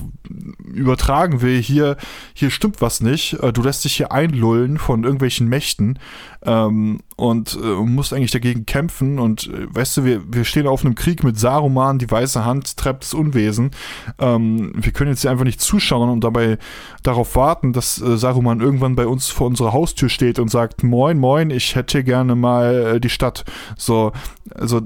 übertragen 0.73 1.41
will, 1.41 1.61
hier, 1.61 1.97
hier 2.33 2.49
stimmt 2.49 2.81
was 2.81 3.01
nicht, 3.01 3.33
äh, 3.33 3.53
du 3.53 3.61
lässt 3.61 3.85
dich 3.85 3.95
hier 3.95 4.11
einlullen 4.11 4.77
von 4.77 5.03
irgendwelchen 5.03 5.47
Mächten 5.47 5.99
ähm, 6.43 6.99
und 7.15 7.57
äh, 7.61 7.67
musst 7.67 8.13
eigentlich 8.13 8.31
dagegen 8.31 8.65
kämpfen 8.65 9.19
und 9.19 9.47
äh, 9.47 9.73
weißt 9.73 9.97
du, 9.97 10.05
wir, 10.05 10.21
wir 10.33 10.43
stehen 10.43 10.67
auf 10.67 10.83
einem 10.83 10.95
Krieg 10.95 11.23
mit 11.23 11.39
Saruman, 11.39 11.99
die 11.99 12.09
weiße 12.09 12.43
Hand 12.45 12.77
treibt 12.77 13.03
das 13.03 13.13
Unwesen. 13.13 13.71
Ähm, 14.19 14.73
wir 14.75 14.91
können 14.91 15.11
jetzt 15.11 15.21
hier 15.21 15.31
einfach 15.31 15.45
nicht 15.45 15.61
zuschauen 15.61 16.09
und 16.09 16.23
dabei 16.23 16.57
darauf 17.03 17.35
warten, 17.35 17.73
dass 17.73 18.01
äh, 18.01 18.17
Saruman 18.17 18.61
irgendwann 18.61 18.95
bei 18.95 19.07
uns 19.07 19.29
vor 19.29 19.47
unserer 19.47 19.73
Haustür 19.73 20.09
steht 20.09 20.39
und 20.39 20.49
sagt, 20.49 20.83
moin, 20.83 21.19
moin, 21.19 21.49
ich 21.49 21.75
hätte 21.75 22.03
gerne 22.03 22.35
mal 22.35 22.95
äh, 22.95 22.99
die 22.99 23.09
Stadt. 23.09 23.45
So, 23.77 24.11
also 24.55 24.81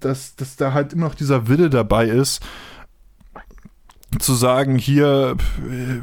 dass, 0.00 0.36
dass 0.36 0.56
da 0.56 0.72
halt 0.72 0.92
immer 0.92 1.06
noch 1.06 1.14
dieser 1.14 1.48
Wille 1.48 1.70
dabei 1.70 2.06
ist, 2.06 2.42
zu 4.20 4.34
sagen, 4.34 4.76
hier, 4.76 5.36
äh, 5.68 6.00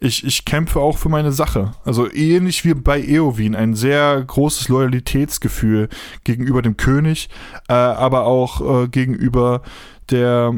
ich, 0.00 0.24
ich 0.24 0.44
kämpfe 0.44 0.80
auch 0.80 0.98
für 0.98 1.08
meine 1.08 1.32
Sache. 1.32 1.72
Also 1.84 2.10
ähnlich 2.10 2.64
wie 2.64 2.74
bei 2.74 3.00
Eowyn, 3.00 3.54
ein 3.54 3.74
sehr 3.74 4.22
großes 4.22 4.68
Loyalitätsgefühl 4.68 5.88
gegenüber 6.24 6.62
dem 6.62 6.76
König, 6.76 7.28
äh, 7.68 7.72
aber 7.74 8.24
auch 8.24 8.84
äh, 8.84 8.88
gegenüber 8.88 9.62
der, 10.10 10.54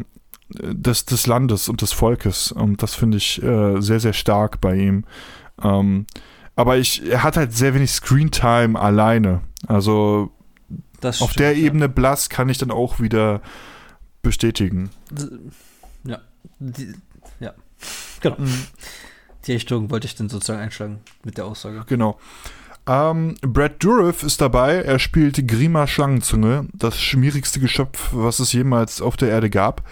äh, 0.59 0.75
des, 0.75 1.05
des 1.05 1.27
Landes 1.27 1.69
und 1.69 1.83
des 1.83 1.93
Volkes. 1.93 2.53
Und 2.53 2.83
das 2.83 2.95
finde 2.95 3.19
ich 3.19 3.43
äh, 3.43 3.81
sehr, 3.81 4.01
sehr 4.01 4.13
stark 4.13 4.61
bei 4.61 4.77
ihm. 4.77 5.05
Ähm, 5.63 6.07
aber 6.57 6.77
ich, 6.77 7.09
er 7.09 7.23
hat 7.23 7.37
halt 7.37 7.53
sehr 7.55 7.75
wenig 7.75 7.91
Screentime 7.93 8.79
alleine. 8.79 9.43
Also 9.67 10.31
Das 11.01 11.23
auf 11.23 11.31
stimmt, 11.31 11.41
der 11.41 11.57
ja. 11.57 11.67
Ebene 11.67 11.89
blass 11.89 12.29
kann 12.29 12.49
ich 12.49 12.59
dann 12.59 12.71
auch 12.71 12.99
wieder 12.99 13.41
bestätigen. 14.23 14.91
Ja. 16.61 16.67
Die, 16.71 16.95
ja. 17.41 17.55
genau. 18.21 18.37
Die 19.47 19.53
Richtung 19.53 19.91
wollte 19.91 20.07
ich 20.07 20.15
dann 20.15 20.29
sozusagen 20.29 20.61
einschlagen 20.61 21.01
mit 21.25 21.39
der 21.39 21.47
Aussage. 21.47 21.85
Genau. 21.87 22.19
Ähm, 22.87 23.37
Brad 23.43 23.85
Dourif 23.85 24.23
ist 24.23 24.41
dabei. 24.41 24.77
Er 24.77 24.99
spielt 24.99 25.47
Grima 25.47 25.87
Schlangenzunge, 25.87 26.69
das 26.73 26.99
schmierigste 26.99 27.61
Geschöpf, 27.61 28.11
was 28.13 28.39
es 28.39 28.53
jemals 28.53 29.03
auf 29.03 29.17
der 29.17 29.29
Erde 29.29 29.51
gab. 29.51 29.87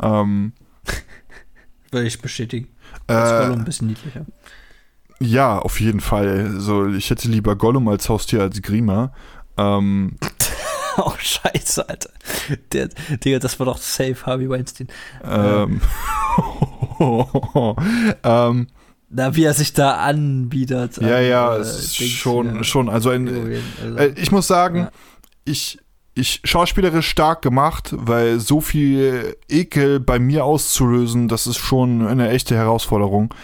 Ähm, 0.00 0.52
Würde 1.90 2.06
ich 2.06 2.22
bestätigen. 2.22 2.68
Das 3.08 3.30
äh, 3.30 3.44
Gollum 3.44 3.58
ein 3.60 3.64
bisschen 3.64 3.88
niedlicher. 3.88 4.26
ja, 5.18 5.58
auf 5.58 5.80
jeden 5.80 6.00
Fall. 6.00 6.60
So, 6.60 6.88
ich 6.88 7.10
hätte 7.10 7.28
lieber 7.28 7.56
Gollum 7.56 7.88
als 7.88 8.08
Haustier 8.08 8.42
als 8.42 8.62
Grima. 8.62 9.12
Ähm, 9.56 10.16
oh, 11.04 11.12
scheiße, 11.18 11.88
Alter. 11.88 12.10
Der, 12.72 12.88
Digga, 13.24 13.38
das 13.38 13.58
war 13.58 13.66
doch 13.66 13.78
safe 13.78 14.16
Harvey 14.24 14.48
Weinstein. 14.48 14.88
ähm, 15.24 15.80
ähm, 18.22 18.66
Na, 19.08 19.36
wie 19.36 19.44
er 19.44 19.54
sich 19.54 19.72
da 19.72 19.96
anbietet. 19.96 20.96
ja, 20.98 21.16
an, 21.16 21.24
ja, 21.24 21.56
äh, 21.56 21.60
es 21.60 21.78
ist 21.78 22.00
Dings, 22.00 22.10
schon, 22.12 22.56
ja. 22.56 22.64
schon, 22.64 22.88
also 22.88 23.10
ein, 23.10 23.28
Also, 23.28 23.96
Äh, 23.98 24.12
ich 24.16 24.32
muss 24.32 24.46
sagen, 24.46 24.78
Ja. 24.78 24.90
ich, 25.44 25.78
ich 26.14 26.40
schauspielerisch 26.44 27.08
stark 27.08 27.42
gemacht, 27.42 27.90
weil 27.96 28.40
so 28.40 28.60
viel 28.60 29.36
Ekel 29.48 30.00
bei 30.00 30.18
mir 30.18 30.44
auszulösen, 30.44 31.28
das 31.28 31.46
ist 31.46 31.58
schon 31.58 32.06
eine 32.06 32.30
echte 32.30 32.56
Herausforderung. 32.56 33.34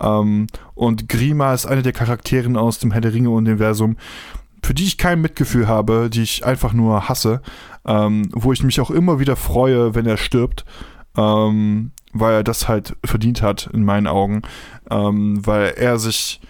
Ähm, 0.00 0.46
und 0.74 1.08
Grima 1.08 1.54
ist 1.54 1.66
eine 1.66 1.82
der 1.82 1.92
Charakteren 1.92 2.56
aus 2.56 2.78
dem 2.78 2.92
Herr 2.92 3.00
der 3.00 3.12
Ringe-Universum, 3.14 3.96
für 4.62 4.74
die 4.74 4.84
ich 4.84 4.98
kein 4.98 5.20
Mitgefühl 5.20 5.68
habe, 5.68 6.10
die 6.10 6.22
ich 6.22 6.44
einfach 6.44 6.72
nur 6.72 7.08
hasse, 7.08 7.42
ähm, 7.86 8.28
wo 8.32 8.52
ich 8.52 8.62
mich 8.62 8.80
auch 8.80 8.90
immer 8.90 9.18
wieder 9.18 9.36
freue, 9.36 9.94
wenn 9.94 10.06
er 10.06 10.16
stirbt, 10.16 10.64
ähm, 11.16 11.92
weil 12.12 12.34
er 12.34 12.44
das 12.44 12.68
halt 12.68 12.96
verdient 13.04 13.42
hat, 13.42 13.68
in 13.72 13.84
meinen 13.84 14.06
Augen, 14.06 14.42
ähm, 14.90 15.44
weil 15.46 15.74
er 15.76 15.98
sich 15.98 16.40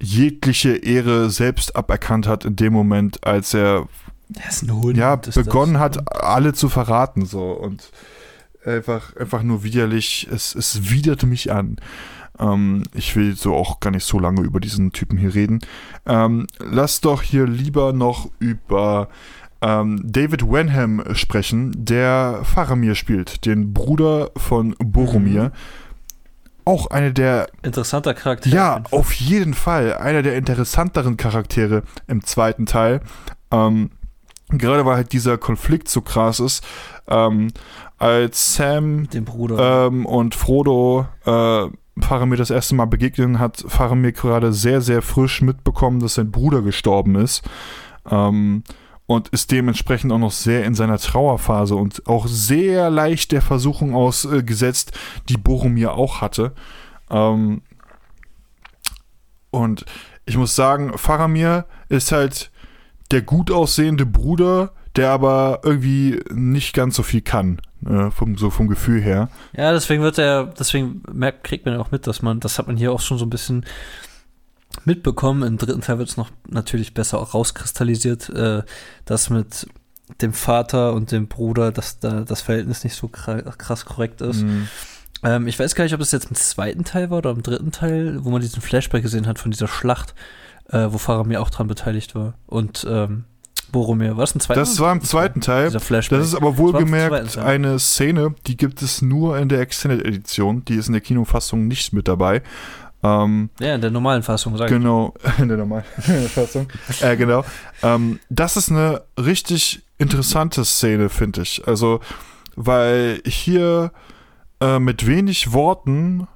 jegliche 0.00 0.76
Ehre 0.76 1.30
selbst 1.30 1.74
aberkannt 1.74 2.26
hat 2.26 2.44
in 2.44 2.56
dem 2.56 2.72
Moment, 2.72 3.26
als 3.26 3.54
er 3.54 3.88
Hund. 4.68 4.96
ja 4.96 5.16
begonnen 5.16 5.78
hat, 5.78 6.12
alle 6.22 6.52
zu 6.52 6.68
verraten 6.68 7.24
so 7.24 7.52
und 7.52 7.90
einfach 8.64 9.14
einfach 9.16 9.42
nur 9.42 9.62
widerlich. 9.62 10.28
Es, 10.30 10.54
es 10.54 10.90
widerte 10.90 11.26
mich 11.26 11.52
an. 11.52 11.76
Ähm, 12.38 12.82
ich 12.94 13.16
will 13.16 13.36
so 13.36 13.54
auch 13.54 13.80
gar 13.80 13.90
nicht 13.90 14.04
so 14.04 14.18
lange 14.18 14.42
über 14.42 14.60
diesen 14.60 14.92
Typen 14.92 15.18
hier 15.18 15.34
reden. 15.34 15.60
Ähm, 16.06 16.46
lass 16.58 17.00
doch 17.00 17.22
hier 17.22 17.46
lieber 17.46 17.92
noch 17.92 18.28
über 18.38 19.08
ähm, 19.62 20.00
David 20.04 20.42
Wenham 20.48 21.02
sprechen, 21.14 21.72
der 21.76 22.40
Faramir 22.44 22.94
spielt, 22.94 23.46
den 23.46 23.72
Bruder 23.72 24.30
von 24.36 24.74
Boromir. 24.78 25.44
Mhm. 25.44 25.52
Auch 26.64 26.88
eine 26.90 27.12
der 27.12 27.48
Interessanter 27.62 28.12
Charakter. 28.12 28.50
ja, 28.50 28.82
auf 28.90 29.12
jeden 29.12 29.54
Fall. 29.54 29.94
Einer 29.94 30.22
der 30.22 30.36
interessanteren 30.36 31.16
Charaktere 31.16 31.84
im 32.08 32.24
zweiten 32.24 32.66
Teil. 32.66 33.02
Ähm, 33.52 33.90
gerade 34.48 34.84
weil 34.84 34.96
halt 34.96 35.12
dieser 35.12 35.38
Konflikt 35.38 35.88
so 35.88 36.00
krass 36.00 36.40
ist. 36.40 36.64
Ähm, 37.08 37.52
als 37.98 38.54
Sam 38.54 39.08
ähm, 39.14 40.06
und 40.06 40.34
Frodo 40.34 41.06
äh, 41.24 41.68
Faramir 42.00 42.36
das 42.36 42.50
erste 42.50 42.74
Mal 42.74 42.86
begegnen, 42.86 43.38
hat 43.38 43.64
Faramir 43.66 44.12
gerade 44.12 44.52
sehr, 44.52 44.80
sehr 44.80 45.02
frisch 45.02 45.40
mitbekommen, 45.42 46.00
dass 46.00 46.14
sein 46.14 46.30
Bruder 46.30 46.62
gestorben 46.62 47.16
ist. 47.16 47.42
Ähm, 48.10 48.62
und 49.06 49.28
ist 49.28 49.52
dementsprechend 49.52 50.12
auch 50.12 50.18
noch 50.18 50.32
sehr 50.32 50.64
in 50.64 50.74
seiner 50.74 50.98
Trauerphase 50.98 51.76
und 51.76 52.06
auch 52.08 52.26
sehr 52.26 52.90
leicht 52.90 53.30
der 53.30 53.40
Versuchung 53.40 53.94
ausgesetzt, 53.94 54.92
die 55.28 55.36
Boromir 55.36 55.94
auch 55.94 56.20
hatte. 56.20 56.52
Ähm, 57.08 57.62
und 59.50 59.84
ich 60.26 60.36
muss 60.36 60.56
sagen, 60.56 60.98
Faramir 60.98 61.66
ist 61.88 62.10
halt 62.10 62.50
der 63.12 63.22
gut 63.22 63.52
aussehende 63.52 64.04
Bruder, 64.04 64.72
der 64.96 65.10
aber 65.10 65.60
irgendwie 65.62 66.20
nicht 66.32 66.74
ganz 66.74 66.96
so 66.96 67.02
viel 67.02 67.20
kann, 67.20 67.60
äh, 67.86 68.10
vom, 68.10 68.36
so 68.36 68.50
vom 68.50 68.68
Gefühl 68.68 69.00
her. 69.00 69.28
Ja, 69.56 69.72
deswegen 69.72 70.02
wird 70.02 70.18
er, 70.18 70.46
deswegen 70.46 71.02
merkt, 71.12 71.44
kriegt 71.44 71.66
man 71.66 71.74
ja 71.74 71.80
auch 71.80 71.90
mit, 71.90 72.06
dass 72.06 72.22
man, 72.22 72.40
das 72.40 72.58
hat 72.58 72.66
man 72.66 72.76
hier 72.76 72.92
auch 72.92 73.00
schon 73.00 73.18
so 73.18 73.26
ein 73.26 73.30
bisschen 73.30 73.64
mitbekommen. 74.84 75.42
Im 75.42 75.58
dritten 75.58 75.80
Teil 75.80 75.98
wird 75.98 76.08
es 76.08 76.16
noch 76.16 76.30
natürlich 76.48 76.94
besser 76.94 77.18
auch 77.18 77.34
rauskristallisiert, 77.34 78.28
äh, 78.30 78.62
dass 79.04 79.30
mit 79.30 79.66
dem 80.20 80.32
Vater 80.32 80.92
und 80.92 81.10
dem 81.10 81.26
Bruder, 81.26 81.72
dass 81.72 81.98
da 81.98 82.20
das 82.20 82.40
Verhältnis 82.42 82.84
nicht 82.84 82.94
so 82.94 83.08
kra- 83.08 83.42
krass 83.56 83.84
korrekt 83.84 84.20
ist. 84.20 84.42
Mhm. 84.42 84.68
Ähm, 85.24 85.46
ich 85.48 85.58
weiß 85.58 85.74
gar 85.74 85.84
nicht, 85.84 85.94
ob 85.94 86.00
es 86.00 86.12
jetzt 86.12 86.30
im 86.30 86.36
zweiten 86.36 86.84
Teil 86.84 87.10
war 87.10 87.18
oder 87.18 87.30
im 87.30 87.42
dritten 87.42 87.72
Teil, 87.72 88.24
wo 88.24 88.30
man 88.30 88.40
diesen 88.40 88.62
Flashback 88.62 89.02
gesehen 89.02 89.26
hat 89.26 89.38
von 89.38 89.50
dieser 89.50 89.66
Schlacht, 89.66 90.14
äh, 90.68 90.88
wo 90.90 90.98
Faramir 90.98 91.42
auch 91.42 91.50
dran 91.50 91.66
beteiligt 91.66 92.14
war. 92.14 92.34
Und 92.46 92.86
ähm, 92.88 93.24
Boromir, 93.72 94.16
war 94.16 94.22
das 94.22 94.32
im 94.32 94.40
zweiten 94.40 94.60
Das 94.60 94.78
war 94.80 94.92
im 94.92 95.02
zweiten 95.02 95.40
Teil. 95.40 95.66
Dieser 95.66 95.80
Flashback. 95.80 96.18
Das 96.18 96.28
ist 96.28 96.34
aber 96.34 96.56
wohlgemerkt 96.58 97.38
eine 97.38 97.78
Szene, 97.78 98.34
die 98.46 98.56
gibt 98.56 98.82
es 98.82 99.02
nur 99.02 99.38
in 99.38 99.48
der 99.48 99.60
Extended 99.60 100.04
Edition. 100.04 100.64
Die 100.64 100.74
ist 100.74 100.86
in 100.86 100.92
der 100.92 101.02
Kinofassung 101.02 101.66
nicht 101.66 101.92
mit 101.92 102.08
dabei. 102.08 102.42
Ähm, 103.02 103.50
ja, 103.60 103.74
in 103.74 103.80
der 103.80 103.90
normalen 103.90 104.22
Fassung, 104.22 104.56
sag 104.56 104.70
ich. 104.70 104.76
genau, 104.76 105.14
in 105.38 105.48
der 105.48 105.58
normalen 105.58 105.84
Fassung. 106.34 106.68
äh, 107.00 107.16
genau. 107.16 107.44
Ähm, 107.82 108.18
das 108.30 108.56
ist 108.56 108.70
eine 108.70 109.02
richtig 109.18 109.82
interessante 109.98 110.64
Szene, 110.64 111.08
finde 111.08 111.42
ich. 111.42 111.66
Also, 111.66 112.00
weil 112.54 113.20
hier 113.26 113.92
äh, 114.60 114.78
mit 114.78 115.06
wenig 115.06 115.52
Worten 115.52 116.26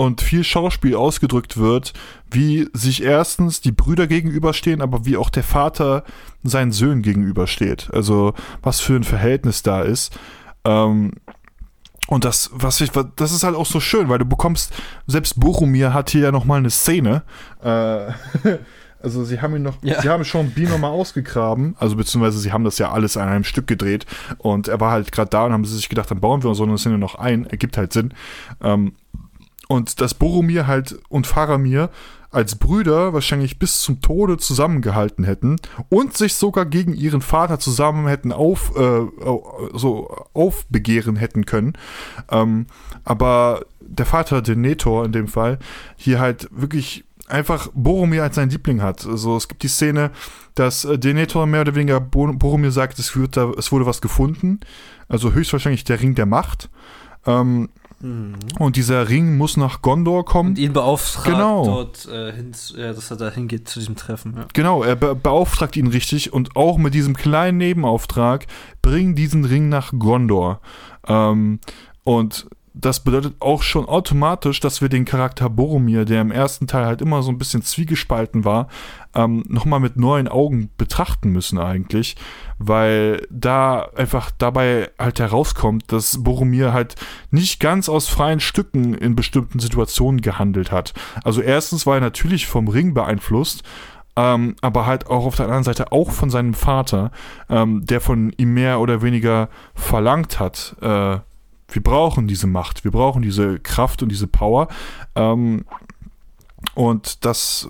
und 0.00 0.22
viel 0.22 0.44
Schauspiel 0.44 0.94
ausgedrückt 0.96 1.58
wird, 1.58 1.92
wie 2.30 2.70
sich 2.72 3.02
erstens 3.02 3.60
die 3.60 3.70
Brüder 3.70 4.06
gegenüberstehen, 4.06 4.80
aber 4.80 5.04
wie 5.04 5.18
auch 5.18 5.28
der 5.28 5.42
Vater 5.42 6.04
seinen 6.42 6.72
Söhnen 6.72 7.02
gegenübersteht. 7.02 7.90
Also 7.92 8.32
was 8.62 8.80
für 8.80 8.94
ein 8.94 9.04
Verhältnis 9.04 9.62
da 9.62 9.82
ist. 9.82 10.18
Ähm, 10.64 11.12
und 12.08 12.24
das, 12.24 12.48
was 12.54 12.80
ich, 12.80 12.90
das 13.16 13.32
ist 13.32 13.42
halt 13.42 13.54
auch 13.54 13.66
so 13.66 13.78
schön, 13.78 14.08
weil 14.08 14.16
du 14.16 14.24
bekommst, 14.24 14.72
selbst 15.06 15.38
Boromir 15.38 15.92
hat 15.92 16.08
hier 16.08 16.22
ja 16.22 16.32
nochmal 16.32 16.60
eine 16.60 16.70
Szene. 16.70 17.22
Äh, 17.62 17.68
also 19.02 19.22
sie 19.24 19.42
haben 19.42 19.54
ihn 19.54 19.64
noch, 19.64 19.76
Ja. 19.82 20.00
sie 20.00 20.08
haben 20.08 20.24
Sean 20.24 20.50
Bean 20.54 20.70
nochmal 20.70 20.92
ausgegraben, 20.92 21.76
also 21.78 21.96
beziehungsweise 21.96 22.38
sie 22.38 22.52
haben 22.52 22.64
das 22.64 22.78
ja 22.78 22.90
alles 22.90 23.18
an 23.18 23.28
einem 23.28 23.44
Stück 23.44 23.66
gedreht 23.66 24.06
und 24.38 24.66
er 24.66 24.80
war 24.80 24.92
halt 24.92 25.12
gerade 25.12 25.28
da 25.28 25.44
und 25.44 25.52
haben 25.52 25.66
sie 25.66 25.76
sich 25.76 25.90
gedacht, 25.90 26.10
dann 26.10 26.20
bauen 26.20 26.42
wir 26.42 26.54
so 26.54 26.62
eine 26.62 26.78
Szene 26.78 26.96
noch 26.96 27.16
ein, 27.16 27.44
ergibt 27.44 27.76
halt 27.76 27.92
Sinn. 27.92 28.14
Ähm, 28.62 28.92
und 29.70 30.00
dass 30.00 30.14
Boromir 30.14 30.66
halt 30.66 30.98
und 31.10 31.28
Faramir 31.28 31.90
als 32.32 32.56
Brüder 32.56 33.12
wahrscheinlich 33.12 33.60
bis 33.60 33.80
zum 33.80 34.00
Tode 34.00 34.36
zusammengehalten 34.36 35.22
hätten 35.22 35.60
und 35.88 36.16
sich 36.16 36.34
sogar 36.34 36.66
gegen 36.66 36.92
ihren 36.92 37.20
Vater 37.20 37.60
zusammen 37.60 38.08
hätten 38.08 38.32
auf, 38.32 38.74
äh, 38.76 39.06
so 39.72 40.26
aufbegehren 40.34 41.14
hätten 41.14 41.46
können. 41.46 41.74
Ähm, 42.32 42.66
aber 43.04 43.64
der 43.80 44.06
Vater, 44.06 44.42
Denethor 44.42 45.04
in 45.04 45.12
dem 45.12 45.28
Fall, 45.28 45.60
hier 45.94 46.18
halt 46.18 46.48
wirklich 46.50 47.04
einfach 47.28 47.68
Boromir 47.72 48.24
als 48.24 48.34
sein 48.34 48.50
Liebling 48.50 48.82
hat. 48.82 49.06
Also 49.06 49.36
es 49.36 49.46
gibt 49.46 49.62
die 49.62 49.68
Szene, 49.68 50.10
dass 50.56 50.84
äh, 50.84 50.98
Denethor 50.98 51.46
mehr 51.46 51.60
oder 51.60 51.76
weniger 51.76 52.00
Bo 52.00 52.26
Boromir 52.32 52.72
sagt, 52.72 52.98
es, 52.98 53.14
wird 53.14 53.36
da, 53.36 53.52
es 53.56 53.70
wurde 53.70 53.86
was 53.86 54.00
gefunden. 54.00 54.58
Also 55.06 55.32
höchstwahrscheinlich 55.32 55.84
der 55.84 56.00
Ring 56.00 56.16
der 56.16 56.26
Macht. 56.26 56.70
Ähm, 57.24 57.68
Mhm. 58.00 58.36
und 58.58 58.76
dieser 58.76 59.08
Ring 59.08 59.36
muss 59.36 59.56
nach 59.56 59.82
Gondor 59.82 60.24
kommen. 60.24 60.50
Und 60.50 60.58
ihn 60.58 60.72
beauftragt, 60.72 61.26
Genau. 61.26 61.64
dort, 61.64 62.06
äh, 62.08 62.32
hin, 62.32 62.52
ja, 62.76 62.92
dass 62.92 63.10
er 63.10 63.16
da 63.18 63.30
hingeht 63.30 63.68
zu 63.68 63.78
diesem 63.78 63.96
Treffen. 63.96 64.34
Ja. 64.36 64.46
Genau, 64.52 64.82
er 64.82 64.96
be 64.96 65.14
beauftragt 65.14 65.76
ihn 65.76 65.86
richtig 65.86 66.32
und 66.32 66.56
auch 66.56 66.78
mit 66.78 66.94
diesem 66.94 67.14
kleinen 67.14 67.58
Nebenauftrag, 67.58 68.46
bring 68.82 69.14
diesen 69.14 69.44
Ring 69.44 69.68
nach 69.68 69.92
Gondor. 69.98 70.60
Ähm, 71.06 71.60
und 72.04 72.46
das 72.80 73.00
bedeutet 73.00 73.34
auch 73.40 73.62
schon 73.62 73.86
automatisch, 73.86 74.60
dass 74.60 74.80
wir 74.80 74.88
den 74.88 75.04
Charakter 75.04 75.50
Boromir, 75.50 76.04
der 76.04 76.20
im 76.20 76.30
ersten 76.30 76.66
Teil 76.66 76.86
halt 76.86 77.02
immer 77.02 77.22
so 77.22 77.30
ein 77.30 77.38
bisschen 77.38 77.62
zwiegespalten 77.62 78.44
war, 78.44 78.68
ähm, 79.14 79.44
nochmal 79.48 79.80
mit 79.80 79.96
neuen 79.96 80.28
Augen 80.28 80.70
betrachten 80.76 81.30
müssen 81.30 81.58
eigentlich, 81.58 82.16
weil 82.58 83.26
da 83.30 83.88
einfach 83.96 84.30
dabei 84.36 84.90
halt 84.98 85.20
herauskommt, 85.20 85.92
dass 85.92 86.22
Boromir 86.22 86.72
halt 86.72 86.94
nicht 87.30 87.60
ganz 87.60 87.88
aus 87.88 88.08
freien 88.08 88.40
Stücken 88.40 88.94
in 88.94 89.16
bestimmten 89.16 89.58
Situationen 89.58 90.20
gehandelt 90.20 90.72
hat. 90.72 90.94
Also 91.24 91.42
erstens 91.42 91.86
war 91.86 91.96
er 91.96 92.00
natürlich 92.00 92.46
vom 92.46 92.68
Ring 92.68 92.94
beeinflusst, 92.94 93.62
ähm, 94.16 94.56
aber 94.60 94.86
halt 94.86 95.06
auch 95.06 95.24
auf 95.26 95.36
der 95.36 95.46
anderen 95.46 95.64
Seite 95.64 95.92
auch 95.92 96.10
von 96.10 96.30
seinem 96.30 96.54
Vater, 96.54 97.10
ähm, 97.48 97.84
der 97.84 98.00
von 98.00 98.32
ihm 98.36 98.54
mehr 98.54 98.80
oder 98.80 99.02
weniger 99.02 99.48
verlangt 99.74 100.40
hat, 100.40 100.76
äh, 100.80 101.18
wir 101.70 101.82
brauchen 101.82 102.28
diese 102.28 102.46
Macht, 102.46 102.84
wir 102.84 102.90
brauchen 102.90 103.22
diese 103.22 103.58
Kraft 103.58 104.02
und 104.02 104.10
diese 104.10 104.26
Power. 104.26 104.68
Ähm, 105.14 105.64
und 106.74 107.24
das 107.24 107.68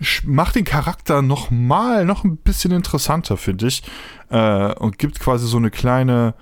sch- 0.00 0.26
macht 0.26 0.56
den 0.56 0.64
Charakter 0.64 1.22
noch 1.22 1.50
mal 1.50 2.04
noch 2.04 2.24
ein 2.24 2.36
bisschen 2.38 2.72
interessanter, 2.72 3.36
finde 3.36 3.68
ich. 3.68 3.82
Äh, 4.30 4.74
und 4.74 4.98
gibt 4.98 5.20
quasi 5.20 5.46
so 5.46 5.56
eine 5.56 5.70
kleine 5.70 6.34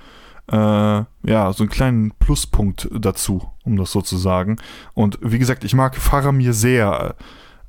äh, 0.51 0.57
ja, 0.57 1.53
so 1.55 1.63
einen 1.63 1.71
kleinen 1.71 2.11
Pluspunkt 2.19 2.89
dazu, 2.93 3.51
um 3.65 3.77
das 3.77 3.93
so 3.93 4.03
zu 4.03 4.19
sagen. 4.19 4.57
Und 4.93 5.19
wie 5.23 5.39
gesagt, 5.39 5.65
ich 5.65 5.75
mag 5.75 5.97
Faramir 5.97 6.53
sehr. 6.53 7.15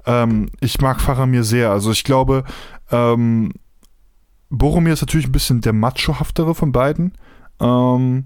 Ähm, 0.05 0.49
ich 0.59 0.81
mag 0.81 0.99
Faramir 0.99 1.43
sehr. 1.45 1.71
Also 1.71 1.91
ich 1.91 2.03
glaube, 2.03 2.43
ähm, 2.91 3.53
Boromir 4.49 4.93
ist 4.93 5.01
natürlich 5.01 5.27
ein 5.27 5.31
bisschen 5.31 5.61
der 5.61 5.71
machohaftere 5.73 6.53
von 6.53 6.71
beiden. 6.73 7.13
Ähm, 7.61 8.25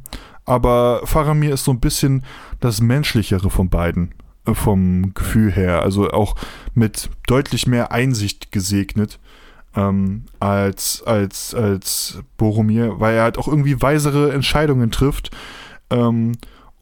aber 0.50 1.02
Faramir 1.04 1.54
ist 1.54 1.64
so 1.64 1.72
ein 1.72 1.80
bisschen 1.80 2.24
das 2.60 2.82
menschlichere 2.82 3.50
von 3.50 3.70
beiden 3.70 4.16
äh, 4.48 4.56
vom 4.56 5.14
Gefühl 5.14 5.52
her. 5.52 5.84
Also 5.84 6.10
auch 6.10 6.36
mit 6.74 7.10
deutlich 7.28 7.68
mehr 7.68 7.92
Einsicht 7.92 8.52
gesegnet 8.52 9.20
ähm, 9.76 10.24
als, 10.40 11.04
als, 11.06 11.54
als 11.54 12.20
Boromir, 12.38 13.00
weil 13.00 13.16
er 13.16 13.24
halt 13.24 13.38
auch 13.38 13.48
irgendwie 13.48 13.80
weisere 13.80 14.34
Entscheidungen 14.34 14.90
trifft 14.90 15.30
ähm, 15.92 16.32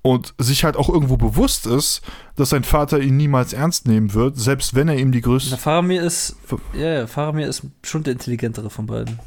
und 0.01 0.33
sich 0.37 0.63
halt 0.63 0.77
auch 0.77 0.87
irgendwo 0.87 1.17
bewusst 1.17 1.67
ist, 1.67 2.01
dass 2.37 2.51
sein 2.51 2.63
Vater 2.63 3.01
ihn 3.01 3.17
niemals 3.17 3.51
ernst 3.51 3.85
nehmen 3.85 4.13
wird, 4.13 4.37
selbst 4.37 4.75
wenn 4.75 4.87
er 4.87 4.97
ihm 4.97 5.11
die 5.11 5.21
größte. 5.21 5.57
Faramir 5.57 6.01
ist, 6.03 6.37
ja, 6.73 7.05
Faramir 7.05 7.47
ist 7.47 7.63
schon 7.83 8.03
der 8.03 8.13
intelligentere 8.13 8.69
von 8.69 8.85
beiden. 8.85 9.19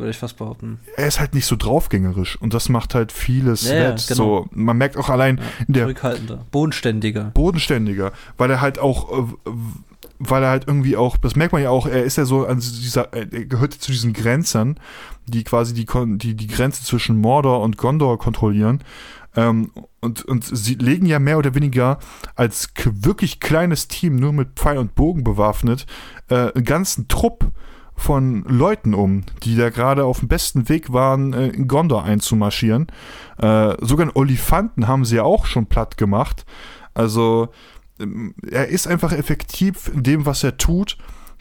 Würde 0.00 0.10
ich 0.10 0.18
fast 0.18 0.38
behaupten. 0.38 0.80
Er 0.96 1.06
ist 1.06 1.20
halt 1.20 1.34
nicht 1.34 1.46
so 1.46 1.56
draufgängerisch 1.56 2.40
und 2.40 2.54
das 2.54 2.68
macht 2.68 2.94
halt 2.94 3.12
vieles 3.12 3.68
ja, 3.68 3.90
wett. 3.90 4.06
Genau. 4.08 4.16
So, 4.16 4.48
man 4.50 4.76
merkt 4.76 4.96
auch 4.96 5.08
allein 5.08 5.38
ja, 5.38 5.44
in 5.66 5.74
der. 5.74 5.82
Zurückhaltender. 5.84 6.46
Bodenständiger. 6.50 7.24
Bodenständiger, 7.34 8.12
weil 8.36 8.50
er 8.50 8.60
halt 8.60 8.78
auch 8.78 9.28
äh, 9.46 9.50
weil 10.20 10.42
er 10.42 10.50
halt 10.50 10.68
irgendwie 10.68 10.96
auch, 10.96 11.16
das 11.16 11.34
merkt 11.34 11.52
man 11.54 11.62
ja 11.62 11.70
auch, 11.70 11.86
er 11.86 12.04
ist 12.04 12.16
ja 12.16 12.26
so 12.26 12.46
an 12.46 12.60
dieser, 12.60 13.12
er 13.12 13.24
gehört 13.26 13.72
zu 13.72 13.90
diesen 13.90 14.12
Grenzern, 14.12 14.78
die 15.26 15.44
quasi 15.44 15.72
die, 15.72 15.86
die, 16.18 16.34
die 16.34 16.46
Grenze 16.46 16.84
zwischen 16.84 17.18
Mordor 17.18 17.62
und 17.62 17.78
Gondor 17.78 18.18
kontrollieren. 18.18 18.84
Ähm, 19.34 19.70
und, 20.00 20.24
und 20.24 20.44
sie 20.44 20.74
legen 20.74 21.06
ja 21.06 21.18
mehr 21.18 21.38
oder 21.38 21.54
weniger 21.54 21.98
als 22.34 22.68
wirklich 22.84 23.40
kleines 23.40 23.88
Team, 23.88 24.16
nur 24.16 24.32
mit 24.32 24.50
Pfeil 24.56 24.76
und 24.76 24.94
Bogen 24.94 25.24
bewaffnet, 25.24 25.86
äh, 26.28 26.52
einen 26.52 26.64
ganzen 26.64 27.08
Trupp 27.08 27.50
von 28.00 28.44
Leuten 28.44 28.94
um, 28.94 29.24
die 29.42 29.56
da 29.56 29.70
gerade 29.70 30.04
auf 30.04 30.20
dem 30.20 30.28
besten 30.28 30.68
Weg 30.68 30.92
waren, 30.92 31.32
äh, 31.32 31.48
in 31.48 31.68
Gondor 31.68 32.04
einzumarschieren. 32.04 32.86
Äh, 33.38 33.74
sogar 33.80 34.06
einen 34.06 34.16
Olifanten 34.16 34.88
haben 34.88 35.04
sie 35.04 35.16
ja 35.16 35.22
auch 35.22 35.46
schon 35.46 35.66
platt 35.66 35.96
gemacht. 35.96 36.46
Also 36.94 37.48
ähm, 38.00 38.34
er 38.50 38.68
ist 38.68 38.86
einfach 38.86 39.12
effektiv 39.12 39.90
in 39.92 40.02
dem, 40.02 40.26
was 40.26 40.42
er 40.42 40.56
tut, 40.56 40.96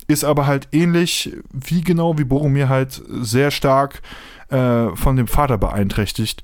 ist 0.08 0.24
aber 0.24 0.48
halt 0.48 0.68
ähnlich 0.72 1.36
wie 1.54 1.82
genau 1.82 2.18
wie 2.18 2.24
Boromir 2.24 2.68
halt 2.68 3.02
sehr 3.08 3.52
stark 3.52 4.02
äh, 4.50 4.96
von 4.96 5.16
dem 5.16 5.28
Vater 5.28 5.58
beeinträchtigt. 5.58 6.44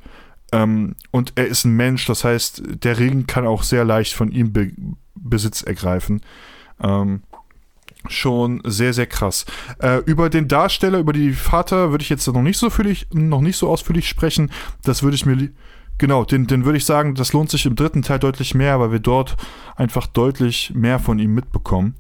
Ähm, 0.52 0.96
und 1.12 1.34
er 1.36 1.48
ist 1.48 1.66
ein 1.66 1.76
Mensch, 1.76 2.06
das 2.06 2.24
heißt, 2.24 2.64
der 2.84 3.00
Ring 3.00 3.28
kann 3.28 3.46
auch 3.46 3.64
sehr 3.64 3.84
leicht 3.84 4.14
von 4.14 4.32
ihm 4.32 4.54
Be 4.54 4.72
Besitz 5.16 5.64
ergreifen. 5.64 6.22
Ähm, 6.80 7.24
schon 8.10 8.62
sehr, 8.66 8.94
sehr 8.94 9.08
krass. 9.08 9.46
Äh, 9.80 10.00
über 10.06 10.30
den 10.30 10.48
Darsteller, 10.48 11.00
über 11.00 11.14
die 11.14 11.34
Vater 11.34 11.92
würde 11.92 12.04
ich 12.04 12.10
jetzt 12.10 12.28
noch 12.28 12.42
nicht 12.42 12.58
so, 12.58 12.70
fühlig, 12.70 13.08
noch 13.12 13.42
nicht 13.42 13.58
so 13.58 13.70
ausführlich 13.70 14.08
sprechen. 14.08 14.52
Das 14.84 15.04
würde 15.04 15.16
ich 15.16 15.26
mir 15.26 15.50
Genau, 15.98 16.26
den, 16.26 16.46
den 16.46 16.66
würde 16.66 16.78
ich 16.78 16.86
sagen, 16.86 17.16
das 17.16 17.32
lohnt 17.32 17.50
sich 17.50 17.66
im 17.66 17.76
dritten 17.76 18.02
Teil 18.02 18.20
deutlich 18.20 18.54
mehr, 18.54 18.80
weil 18.80 18.92
wir 18.92 19.00
dort 19.00 19.38
einfach 19.78 20.08
deutlich 20.08 20.74
mehr 20.76 21.00
von 21.00 21.20
ihm 21.20 21.34
mitbekommen. 21.34 21.96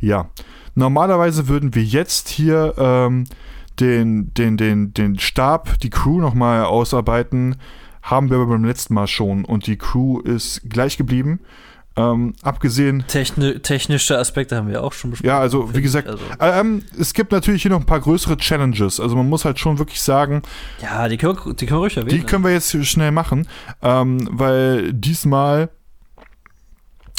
Ja, 0.00 0.30
normalerweise 0.74 1.46
würden 1.46 1.74
wir 1.74 1.84
jetzt 1.84 2.28
hier 2.28 2.74
ähm, 2.76 3.24
den, 3.78 4.34
den, 4.34 4.56
den, 4.56 4.92
den 4.94 5.18
Stab, 5.18 5.78
die 5.80 5.90
Crew 5.90 6.20
nochmal 6.20 6.64
ausarbeiten. 6.64 7.56
Haben 8.02 8.30
wir 8.30 8.36
aber 8.36 8.46
beim 8.46 8.64
letzten 8.64 8.94
Mal 8.94 9.06
schon 9.06 9.44
und 9.44 9.66
die 9.66 9.76
Crew 9.76 10.20
ist 10.20 10.62
gleich 10.68 10.96
geblieben. 10.96 11.40
Ähm, 11.98 12.34
abgesehen. 12.42 13.04
Techni 13.08 13.58
technische 13.60 14.18
Aspekte 14.18 14.56
haben 14.56 14.68
wir 14.68 14.84
auch 14.84 14.92
schon 14.92 15.12
besprochen. 15.12 15.28
Ja, 15.28 15.38
also 15.38 15.74
wie 15.74 15.80
gesagt, 15.80 16.08
also. 16.08 16.22
Ähm, 16.40 16.82
es 16.98 17.14
gibt 17.14 17.32
natürlich 17.32 17.62
hier 17.62 17.70
noch 17.70 17.80
ein 17.80 17.86
paar 17.86 18.00
größere 18.00 18.36
Challenges. 18.36 19.00
Also 19.00 19.16
man 19.16 19.28
muss 19.28 19.46
halt 19.46 19.58
schon 19.58 19.78
wirklich 19.78 20.02
sagen. 20.02 20.42
Ja, 20.82 21.08
die 21.08 21.16
können, 21.16 21.38
die 21.56 21.64
können 21.64 21.78
wir 21.78 21.84
ruhig 21.84 21.96
erwähnen. 21.96 22.20
Die 22.20 22.26
können 22.26 22.44
wir 22.44 22.52
jetzt 22.52 22.76
schnell 22.86 23.12
machen, 23.12 23.48
ähm, 23.82 24.28
weil 24.30 24.92
diesmal. 24.92 25.70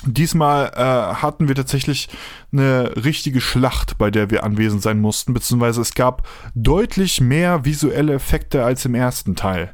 Diesmal 0.06 0.72
äh, 0.76 1.16
hatten 1.16 1.48
wir 1.48 1.56
tatsächlich 1.56 2.08
eine 2.54 2.92
richtige 3.04 3.42
Schlacht, 3.42 3.98
bei 3.98 4.12
der 4.12 4.30
wir 4.30 4.44
anwesend 4.44 4.84
sein 4.84 5.02
mussten, 5.02 5.34
beziehungsweise 5.34 5.82
es 5.82 5.96
gab 5.96 6.28
deutlich 6.54 7.20
mehr 7.20 7.66
visuelle 7.66 8.14
Effekte 8.14 8.64
als 8.64 8.86
im 8.86 8.94
ersten 8.94 9.36
Teil. 9.36 9.74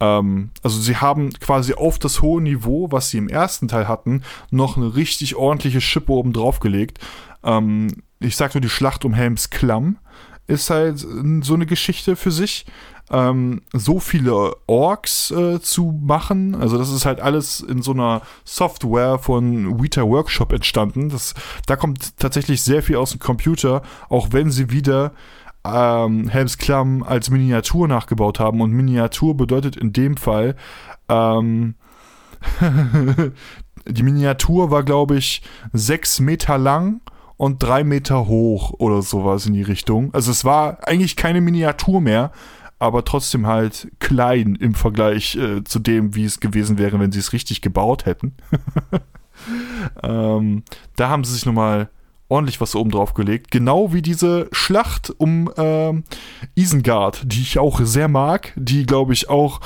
Ähm, 0.00 0.50
also 0.62 0.80
sie 0.80 0.96
haben 0.96 1.32
quasi 1.34 1.74
auf 1.74 1.98
das 1.98 2.22
hohe 2.22 2.42
Niveau, 2.42 2.90
was 2.90 3.10
sie 3.10 3.18
im 3.18 3.28
ersten 3.28 3.68
Teil 3.68 3.88
hatten, 3.88 4.22
noch 4.50 4.76
eine 4.76 4.96
richtig 4.96 5.36
ordentliche 5.36 5.80
Schippe 5.80 6.12
oben 6.12 6.32
drauf 6.32 6.60
gelegt. 6.60 6.98
Ähm, 7.42 8.02
ich 8.20 8.36
sag 8.36 8.54
nur, 8.54 8.60
die 8.60 8.68
Schlacht 8.68 9.04
um 9.04 9.14
Helms 9.14 9.50
Klamm 9.50 9.98
ist 10.46 10.70
halt 10.70 10.98
so 10.98 11.54
eine 11.54 11.66
Geschichte 11.66 12.16
für 12.16 12.30
sich. 12.30 12.66
Ähm, 13.10 13.60
so 13.72 14.00
viele 14.00 14.56
Orks 14.66 15.30
äh, 15.30 15.60
zu 15.60 15.98
machen. 16.02 16.54
Also 16.54 16.78
das 16.78 16.90
ist 16.90 17.04
halt 17.04 17.20
alles 17.20 17.60
in 17.60 17.82
so 17.82 17.92
einer 17.92 18.22
Software 18.44 19.18
von 19.18 19.82
Weta 19.82 20.02
Workshop 20.02 20.52
entstanden. 20.52 21.10
Das, 21.10 21.34
da 21.66 21.76
kommt 21.76 22.16
tatsächlich 22.18 22.62
sehr 22.62 22.82
viel 22.82 22.96
aus 22.96 23.10
dem 23.10 23.20
Computer, 23.20 23.82
auch 24.08 24.28
wenn 24.32 24.50
sie 24.50 24.70
wieder 24.70 25.12
ähm, 25.64 26.28
Helms 26.28 26.58
Klamm 26.58 27.02
als 27.02 27.30
Miniatur 27.30 27.88
nachgebaut 27.88 28.40
haben. 28.40 28.60
Und 28.60 28.72
Miniatur 28.72 29.36
bedeutet 29.36 29.76
in 29.76 29.92
dem 29.92 30.16
Fall, 30.16 30.56
ähm, 31.08 31.74
die 33.86 34.02
Miniatur 34.02 34.70
war, 34.70 34.82
glaube 34.82 35.16
ich, 35.16 35.42
sechs 35.72 36.20
Meter 36.20 36.58
lang 36.58 37.00
und 37.36 37.62
drei 37.62 37.84
Meter 37.84 38.26
hoch 38.26 38.72
oder 38.78 39.02
sowas 39.02 39.46
in 39.46 39.54
die 39.54 39.62
Richtung. 39.62 40.12
Also 40.14 40.30
es 40.30 40.44
war 40.44 40.86
eigentlich 40.86 41.16
keine 41.16 41.40
Miniatur 41.40 42.00
mehr, 42.00 42.32
aber 42.78 43.04
trotzdem 43.04 43.46
halt 43.46 43.88
klein 43.98 44.56
im 44.56 44.74
Vergleich 44.74 45.36
äh, 45.36 45.64
zu 45.64 45.78
dem, 45.78 46.14
wie 46.14 46.24
es 46.24 46.40
gewesen 46.40 46.78
wäre, 46.78 46.98
wenn 47.00 47.12
sie 47.12 47.20
es 47.20 47.32
richtig 47.32 47.60
gebaut 47.60 48.06
hätten. 48.06 48.34
ähm, 50.02 50.62
da 50.96 51.08
haben 51.08 51.24
sie 51.24 51.32
sich 51.32 51.46
nochmal 51.46 51.88
ordentlich 52.34 52.60
was 52.60 52.74
oben 52.74 52.90
drauf 52.90 53.14
gelegt. 53.14 53.50
Genau 53.50 53.92
wie 53.92 54.02
diese 54.02 54.48
Schlacht 54.50 55.12
um 55.18 55.50
äh, 55.56 55.92
Isengard, 56.56 57.22
die 57.24 57.40
ich 57.40 57.58
auch 57.58 57.80
sehr 57.80 58.08
mag, 58.08 58.52
die 58.56 58.86
glaube 58.86 59.12
ich 59.12 59.30
auch 59.30 59.60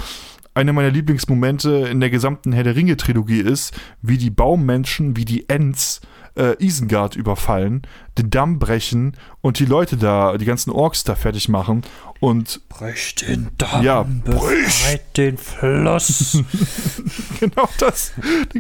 eine 0.52 0.72
meiner 0.72 0.90
Lieblingsmomente 0.90 1.88
in 1.90 2.00
der 2.00 2.10
gesamten 2.10 2.52
Herr 2.52 2.64
der 2.64 2.76
Ringe-Trilogie 2.76 3.40
ist, 3.40 3.72
wie 4.02 4.18
die 4.18 4.30
Baummenschen, 4.30 5.16
wie 5.16 5.24
die 5.24 5.48
Ents 5.48 6.00
äh, 6.38 6.56
Isengard 6.58 7.16
überfallen, 7.16 7.82
den 8.16 8.30
Damm 8.30 8.58
brechen 8.58 9.16
und 9.40 9.58
die 9.58 9.64
Leute 9.64 9.96
da, 9.96 10.36
die 10.38 10.44
ganzen 10.44 10.70
Orks 10.70 11.04
da 11.04 11.14
fertig 11.14 11.48
machen 11.48 11.82
und 12.20 12.60
brech 12.68 13.14
den 13.16 13.48
Damm, 13.58 13.84
ja, 13.84 14.06
brech 14.24 15.00
den 15.16 15.36
Fluss. 15.36 16.42
genau 17.40 17.68
das. 17.78 18.12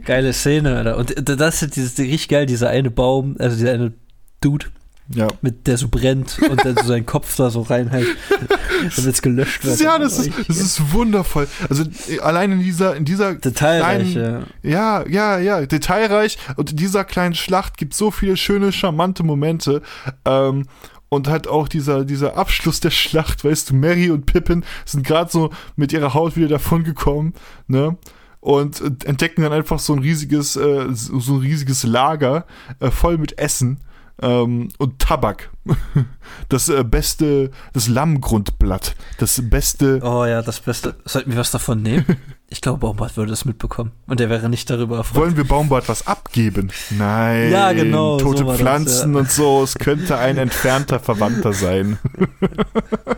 Geile 0.04 0.32
Szene, 0.32 0.76
Alter. 0.76 0.96
Und 0.96 1.14
das 1.28 1.62
ist 1.62 1.76
dieses, 1.76 1.98
richtig 1.98 2.28
geil, 2.28 2.46
dieser 2.46 2.70
eine 2.70 2.90
Baum, 2.90 3.36
also 3.38 3.56
dieser 3.56 3.72
eine 3.72 3.92
Dude, 4.40 4.66
ja. 5.14 5.28
Mit 5.40 5.66
der 5.66 5.78
so 5.78 5.88
brennt 5.88 6.38
und 6.50 6.64
dann 6.64 6.76
so 6.76 6.84
seinen 6.84 7.06
Kopf 7.06 7.34
da 7.36 7.48
so 7.48 7.62
reinhält, 7.62 8.08
damit 8.96 9.14
es 9.14 9.22
gelöscht 9.22 9.64
wird. 9.64 9.80
Ja, 9.80 9.98
das 9.98 10.18
ist, 10.18 10.30
das 10.46 10.58
ist 10.58 10.92
wundervoll. 10.92 11.48
Also 11.70 11.84
allein 12.20 12.52
in 12.52 12.60
dieser, 12.60 12.94
in 12.94 13.04
dieser 13.06 13.34
Detailreich, 13.34 14.12
kleinen, 14.12 14.46
ja. 14.62 15.02
ja, 15.02 15.08
ja, 15.08 15.38
ja, 15.38 15.66
detailreich. 15.66 16.36
Und 16.56 16.72
in 16.72 16.76
dieser 16.76 17.04
kleinen 17.04 17.34
Schlacht 17.34 17.78
gibt 17.78 17.94
es 17.94 17.98
so 17.98 18.10
viele 18.10 18.36
schöne, 18.36 18.70
charmante 18.70 19.22
Momente. 19.22 19.82
Ähm, 20.26 20.66
und 21.08 21.26
halt 21.26 21.48
auch 21.48 21.68
dieser, 21.68 22.04
dieser 22.04 22.36
Abschluss 22.36 22.80
der 22.80 22.90
Schlacht, 22.90 23.42
weißt 23.42 23.70
du, 23.70 23.74
Mary 23.74 24.10
und 24.10 24.26
Pippin 24.26 24.62
sind 24.84 25.06
gerade 25.06 25.30
so 25.30 25.50
mit 25.74 25.94
ihrer 25.94 26.12
Haut 26.12 26.36
wieder 26.36 26.48
davongekommen, 26.48 27.32
ne? 27.66 27.96
Und 28.40 28.80
entdecken 29.04 29.42
dann 29.42 29.52
einfach 29.52 29.80
so 29.80 29.94
ein 29.94 29.98
riesiges, 29.98 30.54
äh, 30.54 30.86
so 30.92 31.34
ein 31.34 31.40
riesiges 31.40 31.82
Lager 31.82 32.46
äh, 32.78 32.90
voll 32.90 33.18
mit 33.18 33.38
Essen 33.38 33.80
ähm, 34.22 34.68
und 34.78 34.98
Tabak. 34.98 35.50
Das 36.50 36.68
äh, 36.68 36.84
beste, 36.84 37.50
das 37.72 37.88
Lammgrundblatt. 37.88 38.94
Das 39.18 39.40
beste. 39.48 40.00
Oh 40.02 40.24
ja, 40.24 40.42
das 40.42 40.60
Beste. 40.60 40.94
Sollten 41.04 41.30
wir 41.30 41.38
was 41.38 41.50
davon 41.50 41.82
nehmen? 41.82 42.04
Ich 42.50 42.62
glaube, 42.62 42.78
Baumbart 42.78 43.14
würde 43.18 43.30
es 43.30 43.44
mitbekommen. 43.44 43.92
Und 44.06 44.22
er 44.22 44.30
wäre 44.30 44.48
nicht 44.48 44.70
darüber 44.70 44.96
erfreut. 44.96 45.16
Wollen 45.20 45.36
wir 45.36 45.44
Baumbart 45.44 45.86
was 45.86 46.06
abgeben? 46.06 46.72
Nein. 46.88 47.52
Ja, 47.52 47.72
genau. 47.74 48.16
Tote 48.16 48.38
so 48.38 48.54
Pflanzen 48.54 49.12
das, 49.12 49.14
ja. 49.14 49.20
und 49.20 49.30
so. 49.30 49.62
Es 49.62 49.74
könnte 49.74 50.16
ein 50.16 50.38
entfernter 50.38 50.98
Verwandter 50.98 51.52
sein. 51.52 51.98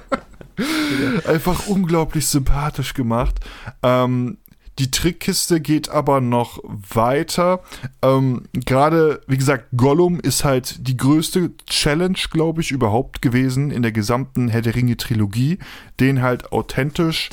Einfach 1.29 1.69
unglaublich 1.69 2.27
sympathisch 2.27 2.93
gemacht. 2.93 3.39
Ähm, 3.85 4.39
Die 4.81 4.90
Trickkiste 4.90 5.61
geht 5.61 5.90
aber 5.90 6.23
noch 6.23 6.59
weiter. 6.65 7.61
Ähm, 8.01 8.44
Gerade, 8.55 9.20
wie 9.27 9.36
gesagt, 9.36 9.66
Gollum 9.77 10.19
ist 10.20 10.43
halt 10.43 10.89
die 10.89 10.97
größte 10.97 11.51
Challenge, 11.66 12.16
glaube 12.31 12.62
ich, 12.62 12.70
überhaupt 12.70 13.20
gewesen 13.20 13.70
in 13.70 13.82
der 13.82 13.93
gesamten 13.93 14.48
Herr 14.48 14.62
der 14.62 14.74
Ringe-Trilogie, 14.74 15.59
den 16.01 16.23
halt 16.23 16.51
authentisch 16.51 17.28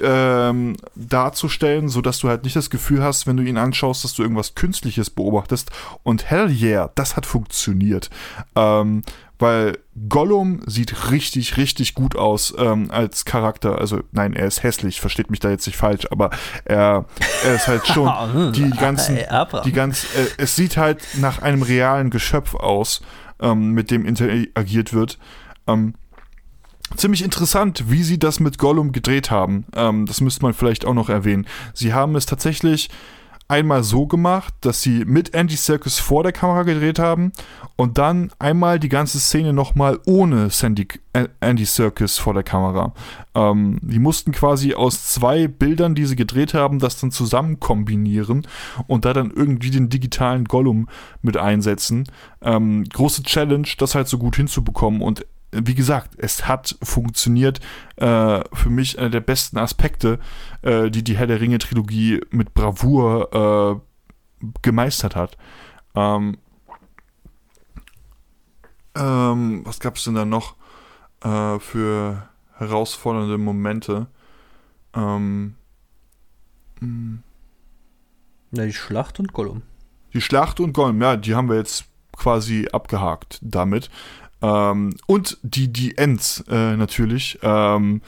ähm, 0.00 0.76
darzustellen, 0.94 1.88
sodass 1.88 2.20
du 2.20 2.28
halt 2.28 2.44
nicht 2.44 2.54
das 2.54 2.70
Gefühl 2.70 3.02
hast, 3.02 3.26
wenn 3.26 3.36
du 3.36 3.42
ihn 3.42 3.56
anschaust, 3.56 4.04
dass 4.04 4.14
du 4.14 4.22
irgendwas 4.22 4.54
Künstliches 4.54 5.10
beobachtest. 5.10 5.72
Und 6.04 6.30
hell 6.30 6.48
yeah, 6.48 6.92
das 6.94 7.16
hat 7.16 7.26
funktioniert. 7.26 8.08
Ähm, 8.54 9.02
weil 9.38 9.78
Gollum 10.08 10.60
sieht 10.66 11.10
richtig, 11.10 11.56
richtig 11.56 11.94
gut 11.94 12.16
aus 12.16 12.54
ähm, 12.58 12.90
als 12.90 13.24
Charakter. 13.24 13.78
Also 13.78 14.00
nein, 14.12 14.34
er 14.34 14.46
ist 14.46 14.62
hässlich, 14.62 15.00
versteht 15.00 15.30
mich 15.30 15.40
da 15.40 15.50
jetzt 15.50 15.66
nicht 15.66 15.76
falsch, 15.76 16.06
aber 16.10 16.30
er, 16.64 17.04
er 17.44 17.54
ist 17.54 17.68
halt 17.68 17.86
schon 17.86 18.52
die 18.52 18.70
ganzen, 18.70 19.18
die 19.64 19.72
ganz, 19.72 20.04
äh, 20.04 20.26
es 20.38 20.56
sieht 20.56 20.76
halt 20.76 21.02
nach 21.20 21.40
einem 21.40 21.62
realen 21.62 22.10
Geschöpf 22.10 22.54
aus, 22.54 23.00
ähm, 23.40 23.72
mit 23.72 23.90
dem 23.90 24.04
interagiert 24.04 24.92
wird. 24.92 25.18
Ähm, 25.66 25.94
ziemlich 26.96 27.22
interessant, 27.22 27.84
wie 27.88 28.02
sie 28.02 28.18
das 28.18 28.40
mit 28.40 28.58
Gollum 28.58 28.92
gedreht 28.92 29.30
haben. 29.30 29.66
Ähm, 29.74 30.06
das 30.06 30.20
müsste 30.20 30.42
man 30.42 30.54
vielleicht 30.54 30.84
auch 30.84 30.94
noch 30.94 31.08
erwähnen. 31.08 31.46
Sie 31.74 31.94
haben 31.94 32.16
es 32.16 32.26
tatsächlich 32.26 32.90
einmal 33.48 33.82
so 33.82 34.06
gemacht, 34.06 34.52
dass 34.60 34.82
sie 34.82 35.06
mit 35.06 35.34
Andy 35.34 35.56
Serkis 35.56 35.98
vor 35.98 36.22
der 36.22 36.32
Kamera 36.32 36.64
gedreht 36.64 36.98
haben 36.98 37.32
und 37.76 37.96
dann 37.96 38.30
einmal 38.38 38.78
die 38.78 38.90
ganze 38.90 39.18
Szene 39.18 39.54
nochmal 39.54 39.98
ohne 40.04 40.50
Sandy, 40.50 40.86
äh, 41.14 41.28
Andy 41.40 41.64
Serkis 41.64 42.18
vor 42.18 42.34
der 42.34 42.42
Kamera. 42.42 42.92
Ähm, 43.34 43.78
die 43.80 43.98
mussten 43.98 44.32
quasi 44.32 44.74
aus 44.74 45.06
zwei 45.06 45.48
Bildern, 45.48 45.94
die 45.94 46.04
sie 46.04 46.16
gedreht 46.16 46.52
haben, 46.52 46.78
das 46.78 47.00
dann 47.00 47.10
zusammen 47.10 47.58
kombinieren 47.58 48.46
und 48.86 49.06
da 49.06 49.14
dann 49.14 49.30
irgendwie 49.30 49.70
den 49.70 49.88
digitalen 49.88 50.44
Gollum 50.44 50.88
mit 51.22 51.38
einsetzen. 51.38 52.04
Ähm, 52.42 52.84
große 52.84 53.22
Challenge, 53.22 53.68
das 53.78 53.94
halt 53.94 54.08
so 54.08 54.18
gut 54.18 54.36
hinzubekommen 54.36 55.00
und 55.00 55.24
wie 55.52 55.74
gesagt, 55.74 56.10
es 56.18 56.46
hat 56.46 56.76
funktioniert. 56.82 57.60
Äh, 57.96 58.42
für 58.52 58.70
mich 58.70 58.98
einer 58.98 59.10
der 59.10 59.20
besten 59.20 59.58
Aspekte, 59.58 60.18
äh, 60.62 60.90
die 60.90 61.02
die 61.04 61.16
Herr 61.16 61.26
der 61.26 61.40
Ringe-Trilogie 61.40 62.20
mit 62.30 62.54
Bravour 62.54 63.82
äh, 64.42 64.46
gemeistert 64.62 65.16
hat. 65.16 65.36
Ähm, 65.94 66.36
ähm, 68.94 69.62
was 69.64 69.80
gab 69.80 69.96
es 69.96 70.04
denn 70.04 70.14
da 70.14 70.24
noch 70.24 70.56
äh, 71.22 71.58
für 71.58 72.28
herausfordernde 72.56 73.38
Momente? 73.38 74.06
Ähm, 74.94 75.54
mh, 76.80 77.18
Na, 78.50 78.64
die 78.64 78.72
Schlacht 78.72 79.18
und 79.20 79.32
Gollum. 79.32 79.62
die 80.14 80.20
Schlacht 80.20 80.60
und 80.60 80.72
Gollum, 80.72 81.00
ja, 81.02 81.16
die 81.16 81.34
haben 81.34 81.48
wir 81.48 81.56
jetzt 81.56 81.84
quasi 82.16 82.68
abgehakt 82.72 83.38
damit. 83.42 83.90
Ähm, 84.42 84.94
und 85.06 85.38
die, 85.42 85.72
die 85.72 85.96
Ends 85.98 86.44
äh, 86.48 86.76
natürlich. 86.76 87.38
Ähm, 87.42 88.00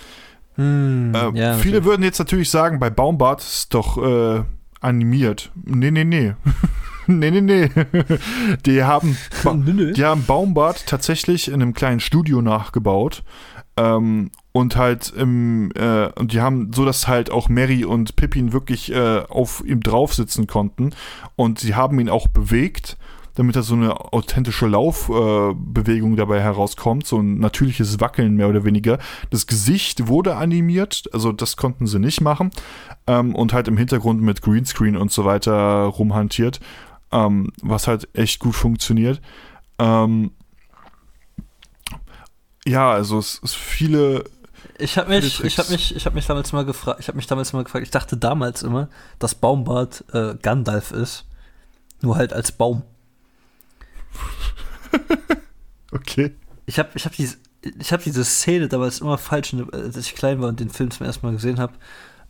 Hm, 0.56 1.14
Äh, 1.14 1.18
ja, 1.18 1.30
viele 1.30 1.46
natürlich. 1.46 1.84
würden 1.84 2.02
jetzt 2.02 2.18
natürlich 2.18 2.50
sagen, 2.50 2.78
bei 2.78 2.90
Baumbart 2.90 3.40
ist 3.40 3.72
doch 3.72 3.96
äh, 3.96 4.42
animiert. 4.80 5.50
Nee, 5.54 5.90
nee, 5.90 6.04
nee. 6.04 6.34
nee, 7.06 7.30
nee, 7.30 7.40
nee. 7.40 7.70
die 8.66 8.82
haben, 8.84 9.16
ba 9.44 9.54
die 9.54 10.04
haben 10.04 10.24
Baumbart 10.26 10.86
tatsächlich 10.86 11.48
in 11.48 11.54
einem 11.54 11.72
kleinen 11.72 12.00
Studio 12.00 12.42
nachgebaut. 12.42 13.22
Ähm, 13.76 14.30
und 14.52 14.76
halt 14.76 15.12
im, 15.16 15.70
äh, 15.76 16.08
und 16.18 16.32
die 16.32 16.40
haben 16.40 16.72
so, 16.74 16.84
dass 16.84 17.06
halt 17.06 17.30
auch 17.30 17.48
Mary 17.48 17.84
und 17.84 18.16
Pippin 18.16 18.52
wirklich 18.52 18.92
äh, 18.92 19.20
auf 19.28 19.62
ihm 19.64 19.80
drauf 19.80 20.12
sitzen 20.12 20.46
konnten. 20.46 20.90
Und 21.36 21.60
sie 21.60 21.74
haben 21.74 21.98
ihn 22.00 22.10
auch 22.10 22.26
bewegt, 22.26 22.98
damit 23.40 23.56
da 23.56 23.62
so 23.62 23.74
eine 23.74 24.12
authentische 24.12 24.66
Laufbewegung 24.66 26.12
äh, 26.12 26.16
dabei 26.16 26.42
herauskommt, 26.42 27.06
so 27.06 27.20
ein 27.20 27.38
natürliches 27.38 27.98
Wackeln 27.98 28.34
mehr 28.36 28.50
oder 28.50 28.64
weniger. 28.64 28.98
Das 29.30 29.46
Gesicht 29.46 30.08
wurde 30.08 30.36
animiert, 30.36 31.04
also 31.14 31.32
das 31.32 31.56
konnten 31.56 31.86
sie 31.86 31.98
nicht 31.98 32.20
machen. 32.20 32.50
Ähm, 33.06 33.34
und 33.34 33.54
halt 33.54 33.66
im 33.66 33.78
Hintergrund 33.78 34.20
mit 34.20 34.42
Greenscreen 34.42 34.94
und 34.94 35.10
so 35.10 35.24
weiter 35.24 35.54
rumhantiert, 35.84 36.60
ähm, 37.12 37.50
was 37.62 37.88
halt 37.88 38.10
echt 38.12 38.40
gut 38.40 38.54
funktioniert. 38.54 39.22
Ähm, 39.78 40.32
ja, 42.66 42.90
also 42.90 43.18
es 43.18 43.38
ist 43.42 43.56
viele 43.56 44.24
Ich 44.78 44.98
habe 44.98 45.08
mich, 45.08 45.42
ich 45.42 45.58
habe 45.58 45.72
mich, 45.72 45.96
ich 45.96 46.04
habe 46.04 46.14
mich 46.14 46.26
damals 46.26 46.52
mal 46.52 46.66
gefragt, 46.66 47.00
ich 47.00 47.08
habe 47.08 47.16
mich 47.16 47.26
damals 47.26 47.54
mal 47.54 47.64
gefragt, 47.64 47.84
ich 47.84 47.90
dachte 47.90 48.18
damals 48.18 48.62
immer, 48.62 48.90
dass 49.18 49.34
Baumbart 49.34 50.04
äh, 50.12 50.34
Gandalf 50.42 50.90
ist, 50.90 51.24
nur 52.02 52.16
halt 52.16 52.34
als 52.34 52.52
Baum. 52.52 52.82
Okay. 55.92 56.32
Ich 56.66 56.78
habe, 56.78 56.90
ich 56.94 57.04
habe 57.04 57.14
diese, 57.16 57.36
ich 57.78 57.92
habe 57.92 58.02
diese 58.02 58.24
Szene 58.24 58.68
damals 58.68 59.00
immer 59.00 59.18
falsch, 59.18 59.52
äh, 59.54 59.64
als 59.72 59.96
ich 59.96 60.14
klein 60.14 60.40
war 60.40 60.48
und 60.48 60.60
den 60.60 60.70
Film 60.70 60.90
zum 60.90 61.06
ersten 61.06 61.26
Mal 61.26 61.32
gesehen 61.32 61.58
habe, 61.58 61.72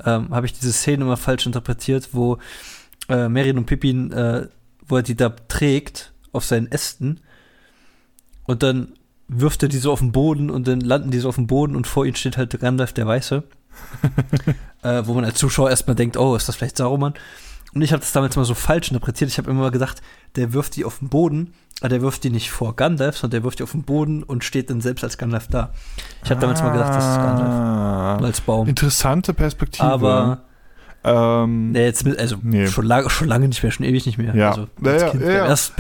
ähm, 0.05 0.31
habe 0.31 0.47
ich 0.47 0.55
diese 0.55 0.73
Szene 0.73 1.05
immer 1.05 1.17
falsch 1.17 1.47
interpretiert, 1.47 2.11
wo 2.13 2.39
äh, 3.09 3.29
Merlin 3.29 3.59
und 3.59 3.67
Pippin, 3.67 4.13
äh, 4.13 4.49
wo 4.87 4.97
er 4.97 5.03
die 5.03 5.15
da 5.15 5.29
trägt 5.29 6.13
auf 6.33 6.45
seinen 6.45 6.73
Ästen 6.73 7.21
und 8.45 8.63
dann 8.63 8.95
wirft 9.29 9.63
er 9.63 9.69
die 9.69 9.79
so 9.79 9.93
auf 9.93 10.01
den 10.01 10.13
Boden 10.13 10.51
und 10.51 10.67
dann 10.67 10.81
landen 10.81 11.11
die 11.11 11.21
so 11.21 11.29
auf 11.29 11.37
dem 11.37 11.47
Boden 11.47 11.77
und 11.77 11.87
vor 11.87 12.05
ihnen 12.05 12.17
steht 12.17 12.37
halt 12.37 12.53
der 12.53 12.61
Gandalf 12.61 12.93
der 12.93 13.07
Weiße. 13.07 13.45
äh, 14.83 15.03
wo 15.05 15.15
man 15.15 15.25
als 15.25 15.39
Zuschauer 15.39 15.71
erstmal 15.71 15.95
denkt, 15.95 16.17
oh, 16.17 16.35
ist 16.35 16.49
das 16.49 16.57
vielleicht 16.57 16.77
Saruman? 16.77 17.15
Und 17.75 17.83
ich 17.83 17.93
habe 17.93 18.01
das 18.01 18.13
damals 18.13 18.37
mal 18.37 18.45
so 18.45 18.55
falsch 18.55 18.89
interpretiert. 18.89 19.31
Ich 19.31 19.39
habe 19.39 19.51
immer 19.51 19.71
gedacht, 19.71 20.03
der 20.37 20.53
wirft 20.53 20.77
die 20.77 20.85
auf 20.85 20.99
den 20.99 21.09
Boden, 21.09 21.55
aber 21.81 21.91
der 21.91 22.03
wirft 22.03 22.25
die 22.25 22.31
nicht 22.31 22.51
vor 22.51 22.75
Gandalf, 22.75 23.17
sondern 23.17 23.41
der 23.41 23.45
wirft 23.45 23.61
die 23.61 23.63
auf 23.63 23.73
den 23.73 23.85
Boden 23.85 24.23
und 24.23 24.45
steht 24.45 24.71
dann 24.71 24.81
selbst 24.81 25.05
als 25.05 25.19
Gandalf 25.19 25.47
da. 25.49 25.73
Ich 26.25 26.31
habe 26.31 26.41
damals 26.41 26.63
mal 26.63 26.73
gedacht, 26.73 26.95
das 26.95 27.05
ist 27.05 27.17
Gandalf. 27.17 27.49
Ah, 27.49 28.17
als 28.17 28.41
Baum. 28.41 28.69
Interessante 28.69 29.33
Perspektive. 29.35 29.87
Aber 29.87 30.43
ähm, 31.03 31.73
nee, 31.73 31.85
jetzt 31.85 32.07
also 32.19 32.37
Nee. 32.43 32.67
schon, 32.67 32.85
lange, 32.85 33.09
schon 33.09 33.27
lange 33.29 33.49
nicht 33.49 33.63
mehr, 33.63 33.73
schon 33.73 33.87
ewig 33.87 34.05
nicht 34.05 34.19
mehr. 34.19 34.35
Ja. 34.35 34.51
Also, 34.51 34.67
Ja, 34.83 34.91
als 34.93 35.03
ja, 35.03 35.09
kind, 35.11 35.23
ja. 35.23 35.47
Erst, 35.47 35.73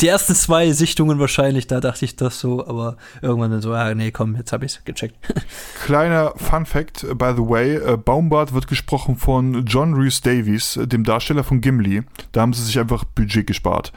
die 0.00 0.06
ersten 0.08 0.34
zwei 0.34 0.70
Sichtungen 0.72 1.18
wahrscheinlich, 1.18 1.66
da 1.66 1.80
dachte 1.80 2.04
ich 2.04 2.16
das 2.16 2.40
so, 2.40 2.66
aber 2.66 2.96
irgendwann 3.22 3.50
dann 3.50 3.62
so, 3.62 3.72
ah, 3.72 3.94
nee, 3.94 4.10
komm, 4.10 4.36
jetzt 4.36 4.52
habe 4.52 4.66
ich's 4.66 4.82
gecheckt. 4.84 5.16
Kleiner 5.84 6.32
Fun 6.36 6.66
Fact, 6.66 7.04
äh, 7.04 7.14
by 7.14 7.32
the 7.36 7.42
way, 7.42 7.76
äh, 7.76 7.96
Baumbart 7.96 8.52
wird 8.52 8.66
gesprochen 8.66 9.16
von 9.16 9.64
John 9.64 9.94
Rhys 9.94 10.20
Davies, 10.20 10.76
äh, 10.76 10.86
dem 10.86 11.04
Darsteller 11.04 11.42
von 11.44 11.60
Gimli. 11.62 12.02
Da 12.32 12.42
haben 12.42 12.52
sie 12.52 12.62
sich 12.62 12.78
einfach 12.78 13.04
Budget 13.04 13.46
gespart. 13.46 13.92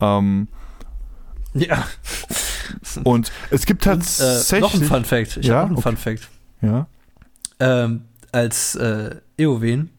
Ähm, 0.00 0.46
ja. 1.54 1.84
und 3.02 3.32
es 3.50 3.66
gibt 3.66 3.84
Und, 3.86 3.92
äh, 3.92 3.96
tatsächlich... 3.98 4.60
noch 4.60 4.74
ein 4.74 4.84
Fun 4.84 5.04
Fact. 5.04 5.38
Ich 5.38 5.46
Ja? 5.46 5.56
habe 5.62 5.74
noch 5.74 5.84
einen 5.84 5.96
Okay. 5.96 6.12
Fun 6.12 6.18
Fact. 6.18 6.28
Ja. 6.62 6.86
ähm, 7.58 8.02
als 8.32 8.76
äh, 8.76 9.16
Eowen 9.36 9.90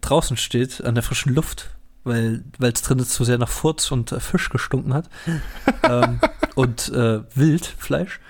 draußen 0.00 0.36
steht 0.36 0.82
an 0.84 0.94
der 0.94 1.02
frischen 1.02 1.34
Luft, 1.34 1.70
weil 2.04 2.44
es 2.60 2.82
drinnen 2.82 3.04
zu 3.04 3.24
sehr 3.24 3.38
nach 3.38 3.48
Furz 3.48 3.90
und 3.90 4.12
äh, 4.12 4.20
Fisch 4.20 4.48
gestunken 4.50 4.94
hat. 4.94 5.08
Ähm, 5.84 6.20
und 6.54 6.88
äh, 6.90 7.20
Wildfleisch 7.34 8.20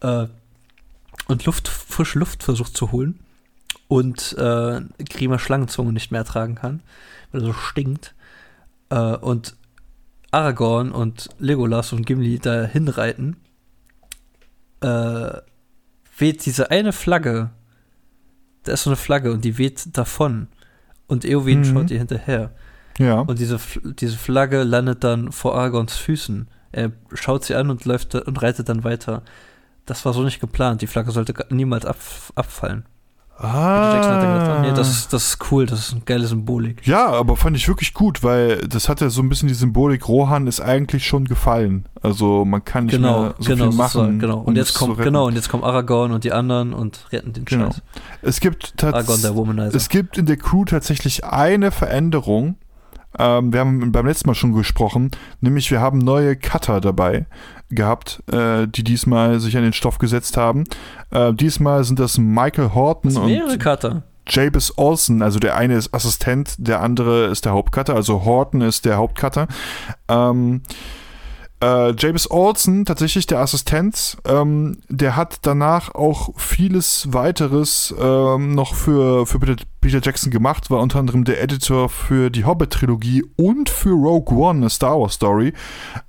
äh, 0.00 0.26
und 1.26 1.44
Luft, 1.44 1.68
frische 1.68 2.18
Luft 2.18 2.42
versucht 2.42 2.74
zu 2.74 2.92
holen 2.92 3.20
und 3.88 4.34
äh, 4.38 4.80
Grima 5.10 5.38
Schlangenzunge 5.38 5.92
nicht 5.92 6.10
mehr 6.10 6.20
ertragen 6.20 6.54
kann, 6.54 6.82
weil 7.32 7.42
er 7.42 7.46
so 7.48 7.52
stinkt. 7.52 8.14
Äh, 8.88 9.16
und 9.16 9.56
Aragorn 10.30 10.92
und 10.92 11.28
Legolas 11.38 11.92
und 11.92 12.06
Gimli 12.06 12.38
da 12.38 12.64
hinreiten, 12.64 13.36
äh, 14.80 15.32
weht 16.16 16.46
diese 16.46 16.70
eine 16.70 16.92
Flagge 16.92 17.50
da 18.64 18.72
ist 18.72 18.84
so 18.84 18.90
eine 18.90 18.96
Flagge 18.96 19.32
und 19.32 19.44
die 19.44 19.58
weht 19.58 19.96
davon. 19.96 20.48
Und 21.12 21.24
Eowyn 21.26 21.60
Mhm. 21.60 21.64
schaut 21.64 21.90
ihr 21.90 21.98
hinterher. 21.98 22.50
Ja. 22.98 23.20
Und 23.20 23.38
diese, 23.38 23.56
Fl- 23.56 23.94
diese 23.94 24.16
Flagge 24.16 24.62
landet 24.62 25.04
dann 25.04 25.30
vor 25.30 25.54
Aragons 25.54 25.96
Füßen. 25.96 26.48
Er 26.72 26.90
schaut 27.12 27.44
sie 27.44 27.54
an 27.54 27.68
und 27.70 27.84
läuft 27.84 28.14
und 28.14 28.40
reitet 28.42 28.68
dann 28.70 28.82
weiter. 28.82 29.22
Das 29.84 30.04
war 30.06 30.12
so 30.14 30.22
nicht 30.22 30.40
geplant. 30.40 30.80
Die 30.80 30.86
Flagge 30.86 31.10
sollte 31.10 31.34
niemals 31.50 31.84
ab, 31.84 31.96
abfallen. 32.34 32.84
Peter 33.50 33.94
Jackson 33.94 34.12
hat 34.12 34.22
dann 34.22 34.32
gedacht, 34.34 34.50
Ah. 34.58 34.60
nee, 34.62 34.72
das 34.72 34.90
ist, 34.90 35.12
das 35.12 35.24
ist 35.28 35.38
cool, 35.50 35.66
das 35.66 35.80
ist 35.80 35.92
eine 35.92 36.00
geile 36.02 36.26
Symbolik. 36.26 36.86
Ja, 36.86 37.08
aber 37.08 37.36
fand 37.36 37.56
ich 37.56 37.66
wirklich 37.68 37.92
gut, 37.94 38.22
weil 38.22 38.58
das 38.68 38.88
hat 38.88 39.00
ja 39.00 39.10
so 39.10 39.20
ein 39.22 39.28
bisschen 39.28 39.48
die 39.48 39.54
Symbolik, 39.54 40.08
Rohan 40.08 40.46
ist 40.46 40.60
eigentlich 40.60 41.06
schon 41.06 41.24
gefallen. 41.26 41.86
Also 42.00 42.44
man 42.44 42.64
kann 42.64 42.84
nicht 42.86 42.94
Genau, 42.96 43.20
mehr 43.22 43.34
so 43.38 43.50
genau, 43.50 43.68
viel 43.70 43.76
machen. 43.78 43.90
sozusagen, 43.92 44.18
genau. 44.18 44.38
Und 44.38 44.46
um 44.48 44.56
jetzt 44.56 44.74
kommt, 44.74 44.98
genau, 44.98 45.26
und 45.26 45.34
jetzt 45.34 45.48
kommen 45.48 45.64
Aragorn 45.64 46.12
und 46.12 46.24
die 46.24 46.32
anderen 46.32 46.72
und 46.72 47.06
retten 47.12 47.32
den 47.32 47.44
Genau. 47.44 47.66
Scheiß. 47.66 47.82
Es 48.22 48.40
gibt 48.40 48.74
Aragorn, 48.82 48.92
der 48.92 49.02
tatsächlich 49.06 49.36
Womanizer. 49.36 49.76
Es 49.76 49.88
gibt 49.88 50.18
in 50.18 50.26
der 50.26 50.36
Crew 50.36 50.64
tatsächlich 50.64 51.24
eine 51.24 51.70
Veränderung. 51.70 52.56
Ähm, 53.18 53.52
wir 53.52 53.60
haben 53.60 53.92
beim 53.92 54.06
letzten 54.06 54.28
Mal 54.28 54.34
schon 54.34 54.52
gesprochen, 54.52 55.10
nämlich 55.40 55.70
wir 55.70 55.80
haben 55.80 55.98
neue 55.98 56.36
Cutter 56.36 56.80
dabei 56.80 57.26
gehabt, 57.70 58.22
äh, 58.30 58.66
die 58.68 58.84
diesmal 58.84 59.40
sich 59.40 59.56
an 59.56 59.62
den 59.62 59.72
Stoff 59.72 59.98
gesetzt 59.98 60.36
haben. 60.36 60.64
Äh, 61.10 61.32
diesmal 61.32 61.84
sind 61.84 61.98
das 61.98 62.18
Michael 62.18 62.72
Horton 62.74 63.14
Das 63.14 63.22
mehrere 63.24 63.52
und 63.52 63.58
Cutter. 63.58 64.02
Jabez 64.28 64.72
Olsen, 64.76 65.20
also 65.20 65.38
der 65.38 65.56
eine 65.56 65.74
ist 65.74 65.92
Assistent, 65.92 66.54
der 66.58 66.80
andere 66.80 67.26
ist 67.26 67.44
der 67.44 67.52
Hauptcutter, 67.52 67.94
also 67.94 68.24
Horton 68.24 68.60
ist 68.60 68.84
der 68.84 68.96
Hauptcutter. 68.96 69.48
Ähm, 70.08 70.62
äh, 71.62 71.94
James 71.96 72.30
Olsen, 72.30 72.84
tatsächlich 72.84 73.26
der 73.26 73.38
Assistent, 73.38 74.18
ähm, 74.26 74.78
der 74.88 75.16
hat 75.16 75.38
danach 75.42 75.94
auch 75.94 76.30
vieles 76.36 77.12
weiteres 77.12 77.94
ähm, 77.98 78.54
noch 78.54 78.74
für, 78.74 79.26
für 79.26 79.38
Peter 79.38 80.00
Jackson 80.02 80.30
gemacht, 80.30 80.70
war 80.70 80.80
unter 80.80 80.98
anderem 80.98 81.24
der 81.24 81.40
Editor 81.40 81.88
für 81.88 82.30
die 82.30 82.44
Hobbit-Trilogie 82.44 83.24
und 83.36 83.70
für 83.70 83.92
Rogue 83.92 84.36
One, 84.36 84.58
eine 84.58 84.70
Star 84.70 85.00
Wars 85.00 85.14
Story. 85.14 85.52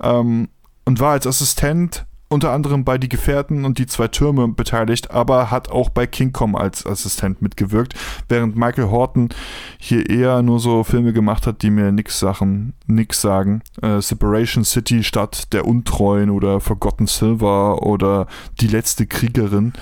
Ähm, 0.01 0.49
und 0.85 0.99
war 0.99 1.11
als 1.11 1.27
Assistent 1.27 2.05
unter 2.33 2.51
anderem 2.51 2.83
bei 2.83 2.97
Die 2.97 3.09
Gefährten 3.09 3.63
und 3.63 3.77
die 3.77 3.85
zwei 3.85 4.07
Türme 4.07 4.47
beteiligt, 4.47 5.11
aber 5.11 5.51
hat 5.51 5.69
auch 5.69 5.89
bei 5.89 6.07
King 6.07 6.33
Kong 6.33 6.55
als 6.55 6.85
Assistent 6.85 7.41
mitgewirkt, 7.41 7.93
während 8.27 8.55
Michael 8.55 8.89
Horton 8.89 9.29
hier 9.77 10.09
eher 10.09 10.41
nur 10.41 10.59
so 10.59 10.83
Filme 10.83 11.13
gemacht 11.13 11.47
hat, 11.47 11.61
die 11.61 11.69
mir 11.69 11.91
nix 11.91 12.19
Sachen, 12.19 12.73
nix 12.87 13.21
sagen. 13.21 13.61
Äh, 13.81 14.01
Separation 14.01 14.65
City 14.65 15.03
statt 15.03 15.53
der 15.53 15.65
Untreuen 15.65 16.29
oder 16.29 16.59
Forgotten 16.59 17.07
Silver 17.07 17.83
oder 17.83 18.27
Die 18.59 18.67
letzte 18.67 19.05
Kriegerin. 19.05 19.73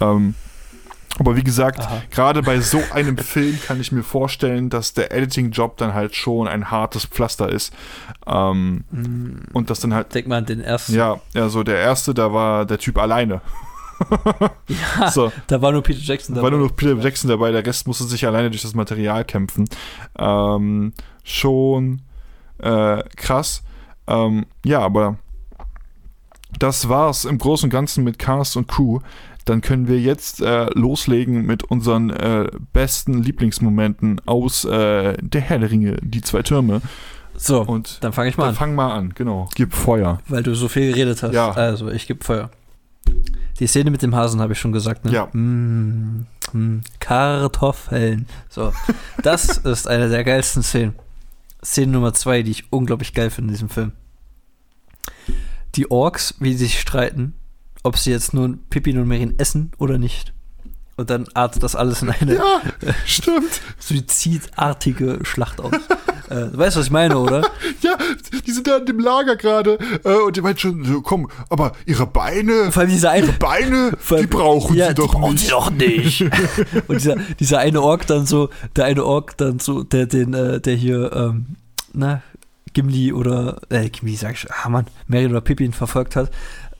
Ähm, 0.00 0.34
aber 1.18 1.36
wie 1.36 1.44
gesagt, 1.44 1.86
gerade 2.10 2.42
bei 2.42 2.60
so 2.60 2.82
einem 2.92 3.16
Film 3.16 3.60
kann 3.64 3.80
ich 3.80 3.92
mir 3.92 4.02
vorstellen, 4.02 4.68
dass 4.68 4.94
der 4.94 5.12
Editing-Job 5.12 5.76
dann 5.76 5.94
halt 5.94 6.16
schon 6.16 6.48
ein 6.48 6.70
hartes 6.70 7.04
Pflaster 7.04 7.48
ist. 7.48 7.72
Ähm, 8.26 8.84
mm. 8.90 9.48
Und 9.52 9.70
das 9.70 9.80
dann 9.80 9.94
halt. 9.94 10.14
Denk 10.14 10.26
mal 10.26 10.38
an 10.38 10.46
den 10.46 10.60
ersten. 10.60 10.94
Ja, 10.94 11.20
also 11.34 11.62
der 11.62 11.78
erste, 11.78 12.14
da 12.14 12.32
war 12.32 12.66
der 12.66 12.78
Typ 12.78 12.98
alleine. 12.98 13.42
ja, 14.98 15.10
so. 15.12 15.30
da 15.46 15.62
war 15.62 15.70
nur 15.70 15.82
Peter 15.82 16.00
Jackson 16.00 16.34
dabei. 16.34 16.48
Da 16.48 16.52
war 16.52 16.58
nur 16.58 16.68
noch 16.68 16.76
Peter 16.76 16.98
Jackson 17.00 17.30
dabei, 17.30 17.52
der 17.52 17.64
Rest 17.64 17.86
musste 17.86 18.04
sich 18.04 18.26
alleine 18.26 18.50
durch 18.50 18.62
das 18.62 18.74
Material 18.74 19.24
kämpfen. 19.24 19.66
Ähm, 20.18 20.92
schon 21.22 22.02
äh, 22.58 23.02
krass. 23.16 23.62
Ähm, 24.06 24.46
ja, 24.64 24.80
aber 24.80 25.18
das 26.58 26.88
war's 26.88 27.24
im 27.24 27.38
Großen 27.38 27.66
und 27.66 27.70
Ganzen 27.70 28.04
mit 28.04 28.18
Cast 28.18 28.56
und 28.56 28.68
Crew 28.68 29.00
dann 29.44 29.60
können 29.60 29.88
wir 29.88 30.00
jetzt 30.00 30.40
äh, 30.40 30.66
loslegen 30.74 31.44
mit 31.44 31.64
unseren 31.64 32.10
äh, 32.10 32.48
besten 32.72 33.22
Lieblingsmomenten 33.22 34.20
aus 34.26 34.64
äh, 34.64 35.16
Der 35.20 35.40
Herr 35.40 35.58
der 35.58 35.70
Ringe, 35.70 35.96
die 36.02 36.22
zwei 36.22 36.42
Türme. 36.42 36.80
So, 37.36 37.62
und 37.62 38.02
dann 38.02 38.12
fange 38.12 38.30
ich 38.30 38.36
mal 38.36 38.48
an. 38.48 38.54
Fang 38.54 38.74
mal 38.74 38.92
an, 38.92 39.12
genau. 39.14 39.48
Gib 39.54 39.74
Feuer. 39.74 40.20
Weil 40.28 40.42
du 40.42 40.54
so 40.54 40.68
viel 40.68 40.92
geredet 40.92 41.22
hast. 41.22 41.34
Ja. 41.34 41.50
Also, 41.50 41.90
ich 41.90 42.06
gebe 42.06 42.24
Feuer. 42.24 42.50
Die 43.58 43.66
Szene 43.66 43.90
mit 43.90 44.02
dem 44.02 44.14
Hasen 44.14 44.40
habe 44.40 44.52
ich 44.52 44.58
schon 44.58 44.72
gesagt, 44.72 45.04
ne? 45.04 45.12
Ja. 45.12 45.26
Mm, 45.32 46.26
mm, 46.52 46.80
Kartoffeln. 47.00 48.26
So, 48.48 48.72
das 49.22 49.58
ist 49.58 49.88
eine 49.88 50.08
der 50.08 50.24
geilsten 50.24 50.62
Szenen. 50.62 50.94
Szene 51.62 51.92
Nummer 51.92 52.14
zwei, 52.14 52.42
die 52.42 52.50
ich 52.50 52.72
unglaublich 52.72 53.14
geil 53.14 53.30
finde 53.30 53.48
in 53.48 53.54
diesem 53.54 53.68
Film. 53.68 53.92
Die 55.74 55.90
Orks, 55.90 56.34
wie 56.38 56.52
sie 56.52 56.64
sich 56.64 56.80
streiten, 56.80 57.34
ob 57.84 57.98
sie 57.98 58.10
jetzt 58.10 58.34
nun 58.34 58.58
Pippin 58.70 58.98
und 58.98 59.06
Merin 59.06 59.38
essen 59.38 59.70
oder 59.78 59.98
nicht. 59.98 60.32
Und 60.96 61.10
dann 61.10 61.26
artet 61.34 61.62
das 61.62 61.74
alles 61.74 62.02
in 62.02 62.10
eine 62.10 62.36
ja, 62.36 62.60
stimmt. 63.04 63.60
suizidartige 63.78 65.18
Schlacht 65.24 65.60
aus. 65.60 65.72
äh, 66.30 66.50
du 66.50 66.56
weißt, 66.56 66.76
was 66.76 66.86
ich 66.86 66.92
meine, 66.92 67.18
oder? 67.18 67.40
ja, 67.82 67.98
die 68.46 68.50
sind 68.50 68.66
da 68.68 68.76
in 68.76 68.86
dem 68.86 69.00
Lager 69.00 69.34
gerade 69.36 69.76
äh, 70.04 70.14
und 70.14 70.36
die 70.36 70.40
meint 70.40 70.60
schon, 70.60 70.84
so, 70.84 71.02
komm, 71.02 71.28
aber 71.50 71.72
ihre 71.84 72.06
Beine, 72.06 72.70
vor 72.70 72.82
allem 72.82 72.90
diese 72.90 73.10
eine, 73.10 73.26
ihre 73.26 73.32
Beine, 73.38 73.92
allem, 74.08 74.20
die 74.20 74.26
brauchen 74.28 74.76
ja, 74.76 74.88
sie 74.88 74.94
doch 74.94 75.14
brauchen 75.14 75.32
nicht. 75.32 75.44
sie 75.44 75.50
doch 75.50 75.70
nicht. 75.70 76.20
und 76.88 77.00
dieser, 77.00 77.16
dieser 77.40 77.58
eine 77.58 77.82
Ork 77.82 78.06
dann 78.06 78.24
so, 78.24 78.50
der 78.76 78.84
eine 78.84 79.04
Ork 79.04 79.36
dann 79.36 79.58
so, 79.58 79.82
der 79.82 80.06
den, 80.06 80.32
äh, 80.32 80.60
der 80.60 80.76
hier, 80.76 81.12
ähm, 81.12 81.56
na, 81.92 82.22
Gimli 82.72 83.12
oder, 83.12 83.60
äh, 83.68 83.88
Gimli 83.88 84.14
sag 84.14 84.34
ich, 84.34 84.46
ah 84.50 84.68
Mann, 84.68 84.86
Merry 85.08 85.26
oder 85.26 85.40
Pippin 85.40 85.72
verfolgt 85.72 86.14
hat, 86.14 86.30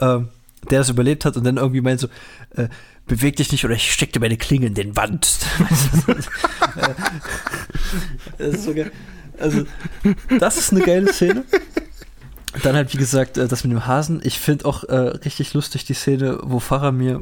ähm, 0.01 0.28
der 0.70 0.81
das 0.81 0.89
überlebt 0.89 1.24
hat 1.24 1.36
und 1.36 1.45
dann 1.45 1.57
irgendwie 1.57 1.81
meint 1.81 2.01
so, 2.01 2.09
äh, 2.57 2.69
beweg 3.07 3.36
dich 3.36 3.53
nicht 3.53 3.65
oder 3.65 3.74
ich 3.74 3.93
steck 3.93 4.12
dir 4.12 4.20
meine 4.20 4.36
Klinge 4.36 4.66
in 4.66 4.74
den 4.74 4.97
Wand. 4.97 5.39
das 8.39 8.55
ist 8.55 8.65
so 8.65 8.74
geil. 8.74 8.91
Also, 9.39 9.65
das 10.39 10.57
ist 10.57 10.73
eine 10.73 10.82
geile 10.82 11.12
Szene. 11.12 11.45
Dann 12.62 12.77
halt, 12.77 12.93
wie 12.93 12.99
gesagt, 12.99 13.36
äh, 13.36 13.49
das 13.49 13.65
mit 13.65 13.73
dem 13.73 13.86
Hasen. 13.86 14.20
Ich 14.23 14.39
finde 14.39 14.65
auch 14.66 14.85
äh, 14.85 14.95
richtig 14.95 15.55
lustig 15.55 15.85
die 15.85 15.95
Szene, 15.95 16.39
wo 16.43 16.61
Faramir 16.61 17.20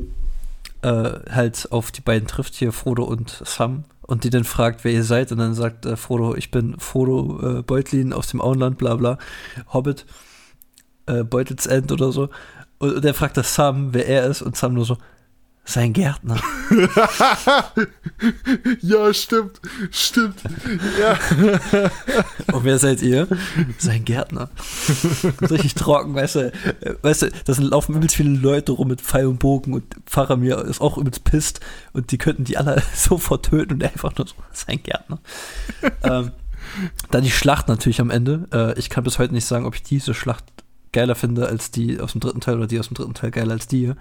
äh, 0.83 1.11
halt 1.31 1.69
auf 1.71 1.91
die 1.91 2.01
beiden 2.01 2.29
trifft, 2.29 2.55
hier 2.55 2.73
Frodo 2.73 3.05
und 3.05 3.43
Sam, 3.45 3.85
und 4.03 4.25
die 4.25 4.31
dann 4.31 4.45
fragt, 4.45 4.85
wer 4.85 4.93
ihr 4.93 5.05
seid. 5.05 5.33
Und 5.33 5.39
dann 5.39 5.55
sagt 5.55 5.87
äh, 5.87 5.97
Frodo, 5.97 6.35
ich 6.35 6.51
bin 6.51 6.79
Frodo 6.79 7.59
äh, 7.59 7.63
Beutlin 7.63 8.13
aus 8.13 8.29
dem 8.29 8.41
Auenland, 8.41 8.79
bla 8.79 8.97
bla, 8.97 9.19
Hobbit, 9.73 10.05
äh, 11.07 11.25
Beutelsend 11.25 11.91
oder 11.93 12.13
so. 12.13 12.29
Und, 12.83 12.97
und 12.97 13.05
er 13.05 13.15
fragt 13.15 13.37
das 13.37 13.55
Sam, 13.55 13.95
wer 13.95 14.09
er 14.09 14.27
ist, 14.27 14.43
und 14.43 14.57
Sam 14.57 14.75
nur 14.75 14.85
so, 14.85 14.99
sein 15.65 15.93
Gärtner. 15.93 16.41
ja, 18.81 19.15
stimmt, 19.15 19.61
stimmt. 19.93 20.43
Ja. 20.99 21.17
Und 22.53 22.65
wer 22.65 22.81
seid 22.81 23.01
ihr? 23.03 23.29
Sein 23.79 24.05
Gärtner. 24.05 24.51
Richtig 25.43 25.77
trocken, 25.77 26.17
weißt 26.17 26.35
du, 26.35 26.53
weißt 27.03 27.23
du, 27.23 27.31
da 27.45 27.53
laufen 27.59 27.95
übelst 27.95 28.17
viele 28.17 28.37
Leute 28.37 28.73
rum 28.73 28.89
mit 28.89 29.01
Pfeil 29.01 29.27
und 29.27 29.39
Bogen 29.39 29.75
und 29.75 29.85
Pfarrer 30.07 30.37
mir 30.37 30.59
ist 30.59 30.81
auch 30.81 30.99
übelst 30.99 31.23
pisst 31.23 31.61
und 31.93 32.11
die 32.11 32.19
könnten 32.19 32.43
die 32.43 32.59
alle 32.59 32.83
sofort 32.97 33.47
töten 33.47 33.75
und 33.75 33.85
einfach 33.85 34.17
nur 34.17 34.27
so, 34.27 34.35
sein 34.51 34.83
Gärtner. 34.83 35.21
ähm, 36.03 36.33
dann 37.13 37.23
die 37.23 37.31
Schlacht 37.31 37.69
natürlich 37.69 38.01
am 38.01 38.11
Ende. 38.11 38.49
Äh, 38.53 38.77
ich 38.77 38.91
kann 38.91 39.05
bis 39.05 39.21
heute 39.21 39.35
nicht 39.35 39.47
sagen, 39.47 39.67
ob 39.67 39.77
ich 39.77 39.85
diese 39.85 40.13
Schlacht 40.13 40.45
geiler 40.93 41.15
finde 41.15 41.47
als 41.47 41.71
die 41.71 42.01
aus 42.01 42.13
dem 42.13 42.21
dritten 42.21 42.41
Teil 42.41 42.57
oder 42.57 42.67
die 42.67 42.79
aus 42.79 42.89
dem 42.89 42.95
dritten 42.95 43.15
Teil 43.15 43.31
geiler 43.31 43.53
als 43.53 43.67
die 43.67 43.79
hier. 43.79 43.97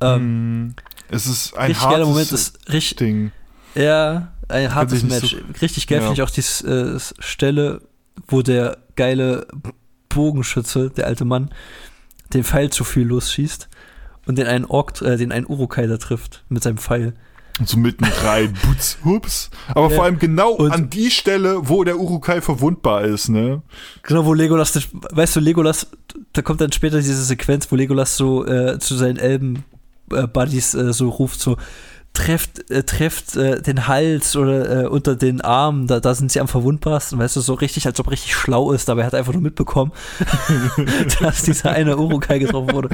Ähm, 0.00 0.66
mm, 0.66 0.74
es 1.10 1.26
ist 1.26 1.56
ein 1.56 1.66
richtig 1.66 1.88
geiler 1.88 2.06
Moment, 2.06 2.32
ist 2.32 2.58
richtig, 2.72 2.96
Ding. 2.96 3.32
Ja, 3.74 4.32
ein 4.48 4.74
hartes 4.74 5.02
Match. 5.02 5.32
So, 5.32 5.38
richtig 5.60 5.86
geil 5.86 5.98
ja. 5.98 6.06
finde 6.06 6.14
ich 6.14 6.22
auch 6.22 6.30
die 6.30 6.40
äh, 6.66 6.98
Stelle, 7.18 7.82
wo 8.26 8.42
der 8.42 8.78
geile 8.96 9.46
Bogenschütze, 10.08 10.90
der 10.90 11.06
alte 11.06 11.24
Mann, 11.24 11.50
den 12.32 12.44
Pfeil 12.44 12.70
zu 12.70 12.84
viel 12.84 13.06
losschießt 13.06 13.68
und 14.26 14.38
den 14.38 14.46
einen 14.46 14.64
Ork, 14.64 15.00
äh, 15.02 15.16
den 15.16 15.32
einen 15.32 15.46
Urukai 15.46 15.86
da 15.86 15.96
trifft 15.96 16.44
mit 16.48 16.62
seinem 16.62 16.78
Pfeil. 16.78 17.14
Und 17.60 17.68
so 17.68 17.78
mitten 17.78 18.04
rein, 18.04 18.56
Butz, 18.66 18.98
hups. 19.04 19.50
Aber 19.68 19.90
ja. 19.90 19.96
vor 19.96 20.04
allem 20.04 20.18
genau 20.18 20.52
und 20.52 20.72
an 20.72 20.90
die 20.90 21.10
Stelle, 21.10 21.68
wo 21.68 21.84
der 21.84 21.98
Urukai 21.98 22.40
verwundbar 22.40 23.02
ist, 23.02 23.28
ne? 23.28 23.62
Genau, 24.02 24.24
wo 24.24 24.34
Legolas, 24.34 24.88
weißt 24.92 25.36
du, 25.36 25.40
Legolas, 25.40 25.86
da 26.32 26.42
kommt 26.42 26.60
dann 26.62 26.72
später 26.72 26.96
diese 26.96 27.22
Sequenz, 27.22 27.70
wo 27.70 27.76
Legolas 27.76 28.16
so 28.16 28.46
äh, 28.46 28.78
zu 28.78 28.96
seinen 28.96 29.18
Elben-Buddies 29.18 30.74
äh, 30.74 30.92
so 30.92 31.10
ruft, 31.10 31.38
so, 31.38 31.58
trefft, 32.12 32.70
äh, 32.70 32.82
trefft 32.82 33.36
äh, 33.36 33.62
den 33.62 33.86
Hals 33.86 34.36
oder 34.36 34.84
äh, 34.84 34.86
unter 34.86 35.14
den 35.16 35.40
Arm, 35.40 35.86
da, 35.86 36.00
da 36.00 36.14
sind 36.14 36.32
sie 36.32 36.40
am 36.40 36.48
verwundbarsten, 36.48 37.18
weißt 37.18 37.36
du, 37.36 37.40
so 37.40 37.54
richtig, 37.54 37.86
als 37.86 38.00
ob 38.00 38.10
richtig 38.10 38.34
schlau 38.34 38.72
ist, 38.72 38.88
dabei 38.88 39.04
hat 39.04 39.12
er 39.12 39.20
einfach 39.20 39.32
nur 39.32 39.42
mitbekommen, 39.42 39.92
dass 41.20 41.42
dieser 41.42 41.70
eine 41.70 41.96
Urukai 41.96 42.38
getroffen 42.38 42.72
wurde. 42.72 42.88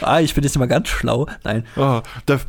Ah, 0.00 0.20
ich 0.20 0.34
bin 0.34 0.44
jetzt 0.44 0.58
mal 0.58 0.66
ganz 0.66 0.88
schlau. 0.88 1.26
Nein. 1.44 1.64
Oh, 1.76 2.00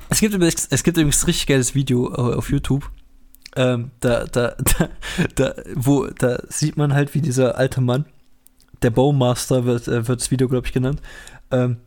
es, 0.09 0.19
gibt 0.19 0.33
übrigens, 0.33 0.67
es 0.69 0.83
gibt 0.83 0.97
übrigens 0.97 1.23
ein 1.23 1.25
richtig 1.25 1.47
geiles 1.47 1.75
Video 1.75 2.11
äh, 2.11 2.35
auf 2.35 2.49
YouTube. 2.49 2.89
Ähm, 3.55 3.91
da, 3.99 4.25
da, 4.25 4.55
da, 4.77 4.89
da, 5.35 5.53
wo, 5.75 6.07
da 6.07 6.39
sieht 6.47 6.77
man 6.77 6.93
halt, 6.93 7.13
wie 7.13 7.21
dieser 7.21 7.57
alte 7.57 7.81
Mann, 7.81 8.05
der 8.81 8.89
Bowmaster 8.89 9.65
wird, 9.65 9.87
äh, 9.87 10.07
wird 10.07 10.21
das 10.21 10.31
Video, 10.31 10.47
glaube 10.47 10.67
ich, 10.67 10.73
genannt, 10.73 11.01
ähm, 11.51 11.77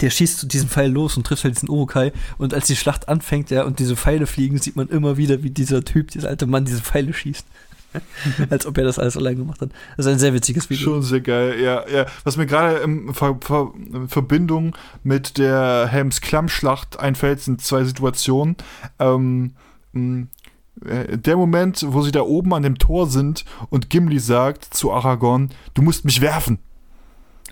der 0.00 0.10
schießt 0.10 0.38
zu 0.38 0.46
diesem 0.46 0.68
Pfeil 0.68 0.90
los 0.90 1.16
und 1.16 1.26
trifft 1.26 1.44
halt 1.44 1.56
diesen 1.56 1.68
Urukai. 1.68 2.12
Und 2.38 2.54
als 2.54 2.66
die 2.66 2.76
Schlacht 2.76 3.08
anfängt, 3.08 3.50
ja, 3.50 3.64
und 3.64 3.78
diese 3.78 3.96
Pfeile 3.96 4.26
fliegen, 4.26 4.58
sieht 4.58 4.76
man 4.76 4.88
immer 4.88 5.16
wieder, 5.16 5.42
wie 5.42 5.50
dieser 5.50 5.84
Typ, 5.84 6.10
dieser 6.10 6.28
alte 6.28 6.46
Mann, 6.46 6.64
diese 6.64 6.80
Pfeile 6.80 7.12
schießt. 7.12 7.46
als 8.50 8.66
ob 8.66 8.78
er 8.78 8.84
das 8.84 8.98
alles 8.98 9.16
allein 9.16 9.36
gemacht 9.36 9.60
hat. 9.60 9.70
Das 9.96 10.06
ist 10.06 10.12
ein 10.12 10.18
sehr 10.18 10.34
witziges 10.34 10.70
Video. 10.70 10.84
Schon 10.84 11.02
sehr 11.02 11.20
geil, 11.20 11.60
ja, 11.60 11.88
ja. 11.88 12.06
Was 12.24 12.36
mir 12.36 12.46
gerade 12.46 12.78
in, 12.78 13.12
Ver 13.14 13.36
Ver 13.40 13.72
Verbindung 14.06 14.76
mit 15.02 15.38
der 15.38 15.88
Helms-Klamm-Schlacht 15.90 17.00
einfällt, 17.00 17.40
sind 17.40 17.62
zwei 17.62 17.84
Situationen. 17.84 18.56
Ähm, 18.98 19.54
äh, 19.92 21.18
der 21.18 21.36
Moment, 21.36 21.84
wo 21.88 22.02
sie 22.02 22.12
da 22.12 22.22
oben 22.22 22.54
an 22.54 22.62
dem 22.62 22.78
Tor 22.78 23.08
sind 23.08 23.44
und 23.70 23.90
Gimli 23.90 24.20
sagt 24.20 24.72
zu 24.72 24.92
Aragorn, 24.92 25.50
du 25.74 25.82
musst 25.82 26.04
mich 26.04 26.20
werfen. 26.20 26.58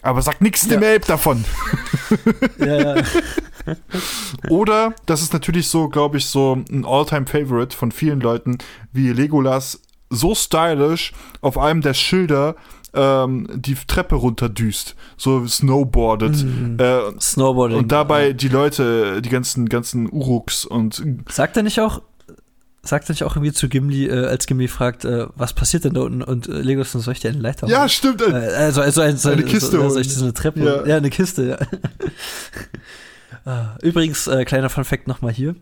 Aber 0.03 0.23
sag 0.23 0.41
nichts 0.41 0.65
ja. 0.65 0.71
dem 0.71 0.83
Elb 0.83 1.07
davon. 1.07 1.45
ja, 2.59 2.97
ja. 2.97 3.03
Oder, 4.49 4.95
das 5.07 5.23
ist 5.23 5.33
natürlich 5.33 5.69
so, 5.69 5.89
glaube 5.89 6.19
ich, 6.19 6.27
so 6.27 6.63
ein 6.71 6.85
All-Time-Favorite 6.85 7.77
von 7.77 7.93
vielen 7.93 8.21
Leuten, 8.21 8.59
wie 8.93 9.13
Legolas 9.13 9.81
so 10.11 10.35
stylisch 10.35 11.13
auf 11.41 11.59
einem 11.59 11.83
der 11.83 11.95
Schilder 11.95 12.57
ähm, 12.95 13.47
die 13.55 13.75
Treppe 13.75 14.15
runterdüst, 14.15 14.97
so 15.17 15.47
snowboardet. 15.47 16.45
Mhm. 16.45 16.79
Äh, 16.79 17.21
Snowboarding. 17.21 17.79
Und 17.79 17.93
dabei 17.93 18.33
die 18.33 18.49
Leute, 18.49 19.21
die 19.21 19.29
ganzen, 19.29 19.69
ganzen 19.69 20.11
Uruks 20.11 20.65
und. 20.65 21.03
Sagt 21.29 21.57
er 21.57 21.63
nicht 21.63 21.81
auch, 21.81 22.01
sagt 22.83 23.09
er 23.09 23.13
nicht 23.13 23.25
auch 23.25 23.37
irgendwie 23.37 23.53
zu 23.53 23.69
Gimli, 23.69 24.07
äh, 24.07 24.27
als 24.27 24.47
Gimli 24.47 24.69
fragt, 24.69 25.05
äh, 25.05 25.27
was 25.35 25.53
passiert 25.53 25.85
denn 25.85 25.95
da 25.95 26.03
unten? 26.03 26.23
Und 26.23 26.49
äh, 26.49 26.61
Legolas, 26.61 26.93
dann 26.93 27.03
soll 27.03 27.13
ich 27.13 27.21
dir 27.21 27.31
eine 27.31 27.39
Leiter 27.41 27.67
Ja, 27.67 27.89
stimmt. 27.89 28.23
Äh, 28.23 28.33
also, 28.33 28.81
also, 28.81 29.03
also 29.03 29.31
Eine 29.31 29.43
Kiste 29.43 29.73
so, 29.79 29.89
soll 29.89 30.01
ich 30.01 30.09
dir 30.09 30.15
so 30.15 30.25
eine 30.25 30.35
Treppe 30.35 30.61
Ja. 30.65 30.87
ja. 30.87 30.97
eine 30.97 31.11
Kiste, 31.11 31.45
ja. 31.45 31.59
Ah, 33.45 33.79
Übrigens, 33.81 34.27
äh, 34.27 34.45
kleiner 34.45 34.69
Fun-Fact 34.69 35.09
nochmal 35.09 35.33
hier. 35.33 35.57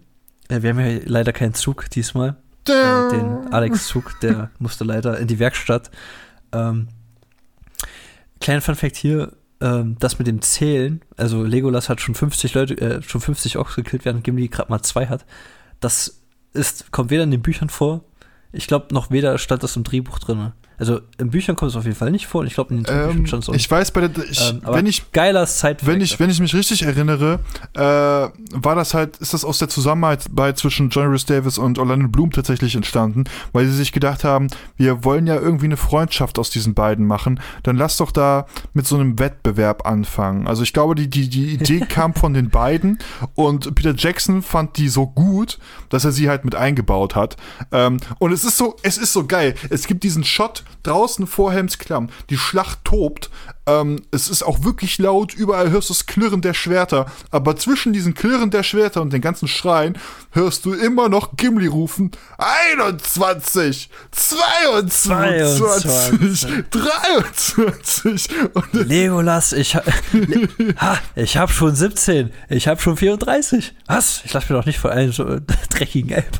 Äh, 0.49 0.63
wir 0.63 0.71
haben 0.71 0.81
ja 0.81 0.99
leider 1.05 1.33
keinen 1.33 1.55
Zug 1.55 1.89
diesmal. 1.91 2.37
Den 2.67 3.53
Alex-Zug, 3.53 4.19
der 4.23 4.51
musste 4.59 4.83
leider 4.83 5.19
in 5.19 5.29
die 5.29 5.39
Werkstatt. 5.39 5.93
Ähm, 6.51 6.89
kleiner 8.41 8.61
Fun-Fact 8.61 8.97
hier. 8.97 9.33
Ähm, 9.61 9.97
das 10.01 10.19
mit 10.19 10.27
dem 10.27 10.43
Zählen, 10.43 11.01
also 11.17 11.43
Legolas 11.43 11.89
hat 11.89 12.01
schon 12.01 12.15
50 12.15 12.55
Leute, 12.55 12.75
äh, 12.79 13.03
schon 13.03 13.21
50 13.21 13.57
Ochs 13.57 13.77
gekillt, 13.77 14.05
während 14.05 14.23
Gimli 14.25 14.49
gerade 14.49 14.71
mal 14.71 14.83
zwei 14.83 15.07
hat. 15.07 15.25
Das 15.81 16.21
ist, 16.57 16.91
kommt 16.93 17.11
weder 17.11 17.23
in 17.25 17.31
den 17.31 17.43
Büchern 17.43 17.69
vor, 17.69 18.05
ich 18.53 18.67
glaube 18.67 18.95
noch 18.95 19.11
weder 19.11 19.39
stand 19.39 19.63
das 19.63 19.77
im 19.77 19.85
Drehbuch 19.85 20.19
drin. 20.19 20.53
Also 20.79 21.01
in 21.19 21.31
Büchern 21.31 21.57
kommt 21.57 21.71
es 21.71 21.77
auf 21.77 21.85
jeden 21.85 21.97
Fall 21.97 22.11
nicht 22.11 22.27
vor 22.27 22.43
und 22.43 22.47
ich 22.47 22.55
glaube 22.55 22.75
in 22.75 22.83
den 22.83 23.11
ähm, 23.11 23.25
es 23.25 23.49
auch 23.49 23.55
ich 23.55 23.71
weiß 23.71 23.91
bei 23.93 24.09
der, 24.09 24.25
ich, 24.25 24.51
Ähm, 24.51 24.61
wenn 24.65 24.87
ich 24.87 25.11
Geiler 25.13 25.47
Side 25.47 25.79
Wenn 25.83 26.01
ich, 26.01 26.21
wenn 26.21 26.29
ich 26.29 26.41
mich 26.41 26.55
richtig 26.55 26.83
erinnere, 26.83 27.41
äh, 27.75 27.81
war 27.81 28.75
das 28.75 28.95
halt, 28.95 29.17
ist 29.19 29.33
das 29.33 29.45
aus 29.45 29.59
der 29.59 29.69
Zusammenarbeit 29.69 30.59
zwischen 30.59 30.91
John 30.91 31.09
Rhys 31.09 31.25
Davis 31.25 31.59
und 31.59 31.79
Orlando 31.79 32.09
Bloom 32.09 32.31
tatsächlich 32.31 32.75
entstanden, 32.75 33.25
weil 33.53 33.67
sie 33.67 33.75
sich 33.75 33.93
gedacht 33.93 34.25
haben, 34.25 34.49
wir 34.77 35.05
wollen 35.05 35.27
ja 35.27 35.37
irgendwie 35.37 35.67
eine 35.67 35.77
Freundschaft 35.77 36.39
aus 36.39 36.51
diesen 36.51 36.75
beiden 36.75 37.07
machen, 37.07 37.41
dann 37.63 37.77
lass 37.77 37.97
doch 37.97 38.13
da 38.13 38.47
mit 38.75 38.87
so 38.87 38.97
einem 38.97 39.19
Wettbewerb 39.19 39.87
anfangen. 39.87 40.47
Also 40.47 40.63
ich 40.63 40.73
glaube, 40.73 40.95
die, 40.95 41.09
die, 41.09 41.29
die 41.29 41.55
Idee 41.55 41.81
kam 41.89 42.15
von 42.15 42.35
den 42.35 42.51
beiden 42.51 42.99
und 43.35 43.75
Peter 43.75 43.95
Jackson 43.97 44.43
fand 44.43 44.77
die 44.77 44.89
so 44.89 45.07
gut, 45.07 45.59
dass 45.89 46.05
er 46.05 46.13
sie 46.13 46.29
halt 46.29 46.45
mit 46.45 46.55
eingebaut 46.55 47.15
hat. 47.15 47.37
Ähm, 47.73 47.99
und 48.19 48.33
es 48.33 48.45
ist 48.45 48.59
so, 48.59 48.77
es 48.83 48.99
ist 48.99 49.13
so 49.13 49.27
geil. 49.27 49.55
Es 49.71 49.87
gibt 49.87 50.05
diesen 50.05 50.25
Shot 50.25 50.65
draußen 50.83 51.27
vor 51.27 51.53
Helms 51.53 51.79
Klamm. 51.79 52.09
Die 52.31 52.39
Schlacht 52.39 52.85
tobt. 52.85 53.31
Ähm, 53.69 54.03
es 54.13 54.29
ist 54.29 54.45
auch 54.45 54.63
wirklich 54.63 54.99
laut, 54.99 55.35
überall 55.35 55.71
hörst 55.71 55.91
du 55.91 55.95
das 55.95 56.07
Klirren 56.07 56.41
der 56.41 56.55
Schwerter. 56.55 57.07
Aber 57.31 57.57
zwischen 57.57 57.93
diesen 57.93 58.15
Klirren 58.15 58.53
der 58.53 58.63
Schwerter 58.63 59.03
und 59.03 59.13
den 59.13 59.21
ganzen 59.21 59.49
Schreien 59.49 59.99
hörst 60.31 60.65
du 60.65 60.73
immer 60.73 61.09
noch 61.09 61.37
Gimli 61.37 61.67
rufen: 61.67 62.13
21, 62.39 63.91
22, 64.13 66.47
23. 66.71 68.29
Und 68.55 68.73
Legolas, 68.73 69.53
ich, 69.53 69.75
ha, 69.75 69.83
Le, 70.13 70.49
ha, 70.79 70.99
ich 71.17 71.37
habe 71.37 71.53
schon 71.53 71.75
17, 71.75 72.31
ich 72.49 72.69
habe 72.69 72.81
schon 72.81 72.97
34. 72.97 73.75
Was? 73.87 74.23
Ich 74.25 74.33
lasse 74.33 74.53
mir 74.53 74.61
doch 74.61 74.67
nicht 74.67 74.79
vor 74.79 74.93
einem 74.93 75.13
so 75.13 75.41
dreckigen 75.71 76.11
Elb. 76.11 76.39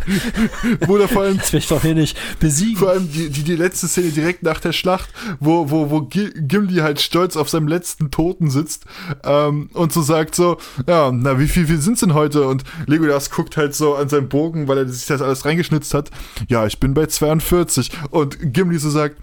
da 0.81 1.09
vor 1.09 1.23
allem 1.23 1.39
Das 1.39 1.53
will 1.53 1.59
ich 1.59 1.69
doch 1.69 1.83
hier 1.83 1.95
nicht 1.95 2.17
besiegen. 2.39 2.77
Vor 2.77 2.91
allem 2.91 3.11
die, 3.11 3.31
die, 3.31 3.43
die 3.43 3.57
letzte 3.57 3.89
Szene 3.89 4.11
direkt 4.17 4.43
nach 4.43 4.59
der 4.61 4.73
Schlacht, 4.73 5.11
wo, 5.39 5.71
wo, 5.71 5.91
wo 5.91 6.01
Gi- 6.03 6.33
Gimli 6.35 6.77
halt 6.77 7.01
stolz 7.01 7.37
auf 7.37 7.49
seinem 7.49 7.69
letzten 7.69 8.11
Toten 8.11 8.51
sitzt 8.51 8.85
ähm, 9.25 9.69
und 9.75 9.93
so 9.93 10.03
sagt 10.03 10.35
so, 10.35 10.57
ja, 10.89 11.11
na, 11.13 11.39
wie 11.39 11.49
viel, 11.49 11.69
wie 11.69 11.77
sind's 11.77 12.01
denn 12.01 12.15
heute? 12.15 12.47
Und 12.49 12.65
Legolas 12.87 13.31
guckt 13.31 13.57
halt 13.57 13.75
so 13.75 13.95
an 13.95 14.09
seinen 14.09 14.29
Bogen, 14.29 14.67
weil 14.69 14.79
er 14.79 14.89
sich 14.89 15.07
das 15.07 15.23
alles 15.23 15.45
reingeschnitzt 15.45 15.95
hat. 15.95 16.11
Ja, 16.49 16.67
ich 16.67 16.81
bin 16.81 16.95
bei 16.95 17.07
42. 17.07 17.91
Und 18.11 18.39
Gimli 18.53 18.79
so 18.79 18.91
sagt, 18.91 19.17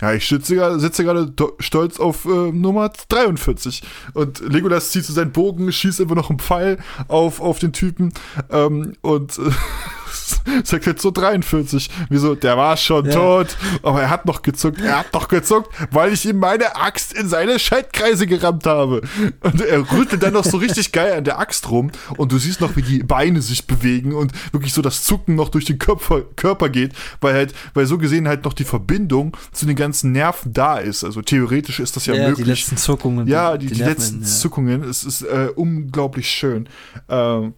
ja, 0.00 0.12
ich 0.12 0.28
sitze 0.28 0.54
gerade, 0.54 0.78
sitze 0.78 1.04
gerade 1.04 1.32
stolz 1.58 1.98
auf 1.98 2.26
äh, 2.26 2.52
Nummer 2.52 2.90
43. 3.08 3.82
Und 4.12 4.40
Legolas 4.40 4.90
zieht 4.90 5.04
so 5.04 5.12
seinen 5.14 5.32
Bogen, 5.32 5.72
schießt 5.72 6.02
einfach 6.02 6.14
noch 6.16 6.28
einen 6.28 6.38
Pfeil 6.38 6.78
auf, 7.08 7.40
auf 7.40 7.58
den 7.58 7.72
Typen 7.72 8.12
ähm, 8.50 8.92
und 9.00 9.38
äh, 9.38 9.42
sagt 10.64 10.86
jetzt 10.86 11.02
so 11.02 11.10
43. 11.10 11.88
Wieso? 12.08 12.34
Der 12.34 12.56
war 12.56 12.76
schon 12.76 13.06
Ja. 13.06 13.12
tot. 13.12 13.56
Aber 13.82 14.02
er 14.02 14.10
hat 14.10 14.26
noch 14.26 14.42
gezuckt. 14.42 14.80
Er 14.80 14.98
hat 15.00 15.12
noch 15.12 15.28
gezuckt, 15.28 15.68
weil 15.90 16.12
ich 16.12 16.26
ihm 16.26 16.38
meine 16.38 16.76
Axt 16.76 17.12
in 17.12 17.28
seine 17.28 17.58
Schaltkreise 17.58 18.26
gerammt 18.26 18.66
habe. 18.66 19.02
Und 19.40 19.60
er 19.60 19.90
rüttelt 19.92 20.22
dann 20.22 20.32
noch 20.34 20.44
so 20.44 20.56
richtig 20.58 20.92
geil 20.92 21.12
an 21.14 21.24
der 21.24 21.38
Axt 21.38 21.70
rum. 21.70 21.90
Und 22.16 22.32
du 22.32 22.38
siehst 22.38 22.60
noch, 22.60 22.76
wie 22.76 22.82
die 22.82 23.02
Beine 23.02 23.42
sich 23.42 23.66
bewegen 23.66 24.14
und 24.14 24.32
wirklich 24.52 24.72
so 24.72 24.82
das 24.82 25.04
Zucken 25.04 25.34
noch 25.34 25.48
durch 25.48 25.64
den 25.64 25.78
Körper, 25.78 26.22
Körper 26.36 26.68
geht, 26.68 26.92
weil 27.20 27.34
halt, 27.34 27.54
weil 27.74 27.86
so 27.86 27.98
gesehen 27.98 28.28
halt 28.28 28.44
noch 28.44 28.52
die 28.52 28.64
Verbindung 28.64 29.36
zu 29.52 29.66
den 29.66 29.76
ganzen 29.76 30.12
Nerven 30.12 30.52
da 30.52 30.78
ist. 30.78 31.04
Also 31.04 31.22
theoretisch 31.22 31.80
ist 31.80 31.96
das 31.96 32.06
ja, 32.06 32.14
Ja, 32.14 32.24
die 32.24 32.30
möglich. 32.30 32.46
letzten 32.46 32.76
Zuckungen. 32.76 33.26
Ja, 33.26 33.56
die, 33.56 33.66
die, 33.66 33.74
Nerven, 33.76 33.88
letzten 33.92 34.20
ja. 34.22 34.26
Zuckungen. 34.26 34.82
Es 34.84 35.04
ist 35.04 35.22
äh, 35.22 35.48
unglaublich 35.54 36.28
schön. 36.28 36.68
Ähm, 37.08 37.54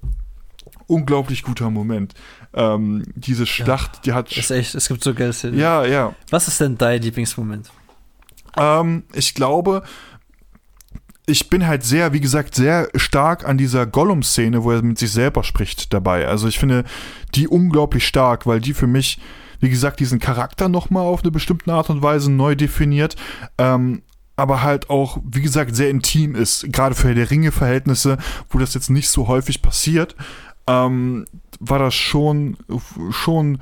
unglaublich 0.86 1.42
guter 1.42 1.70
Moment. 1.70 2.14
Ähm, 2.54 3.04
diese 3.14 3.46
Schlacht, 3.46 4.06
die 4.06 4.12
hat. 4.12 4.34
Ist 4.36 4.50
echt, 4.50 4.74
es 4.74 4.88
gibt 4.88 5.04
so 5.04 5.14
geile 5.14 5.32
Szenen. 5.32 5.58
Ja, 5.58 5.84
ja. 5.84 6.14
Was 6.30 6.48
ist 6.48 6.60
denn 6.60 6.78
dein 6.78 7.02
Lieblingsmoment? 7.02 7.70
Ähm, 8.56 9.04
ich 9.12 9.34
glaube, 9.34 9.82
ich 11.26 11.50
bin 11.50 11.66
halt 11.66 11.84
sehr, 11.84 12.12
wie 12.12 12.20
gesagt, 12.20 12.54
sehr 12.54 12.88
stark 12.94 13.46
an 13.46 13.58
dieser 13.58 13.86
Gollum-Szene, 13.86 14.64
wo 14.64 14.72
er 14.72 14.82
mit 14.82 14.98
sich 14.98 15.12
selber 15.12 15.44
spricht, 15.44 15.92
dabei. 15.92 16.26
Also 16.26 16.48
ich 16.48 16.58
finde 16.58 16.84
die 17.34 17.46
unglaublich 17.46 18.06
stark, 18.06 18.46
weil 18.46 18.60
die 18.60 18.72
für 18.72 18.86
mich, 18.86 19.20
wie 19.60 19.68
gesagt, 19.68 20.00
diesen 20.00 20.20
Charakter 20.20 20.68
nochmal 20.70 21.04
auf 21.04 21.22
eine 21.22 21.30
bestimmte 21.30 21.72
Art 21.72 21.90
und 21.90 22.02
Weise 22.02 22.30
neu 22.30 22.54
definiert. 22.54 23.16
Ähm, 23.58 24.02
aber 24.36 24.62
halt 24.62 24.88
auch, 24.88 25.18
wie 25.24 25.42
gesagt, 25.42 25.74
sehr 25.76 25.90
intim 25.90 26.34
ist, 26.34 26.72
gerade 26.72 26.94
für 26.94 27.14
der 27.14 27.30
Ringe-Verhältnisse, 27.30 28.18
wo 28.48 28.58
das 28.58 28.72
jetzt 28.72 28.88
nicht 28.88 29.10
so 29.10 29.28
häufig 29.28 29.62
passiert, 29.62 30.14
ähm, 30.68 31.24
war 31.58 31.78
das 31.80 31.94
schon, 31.94 32.56
schon 33.10 33.58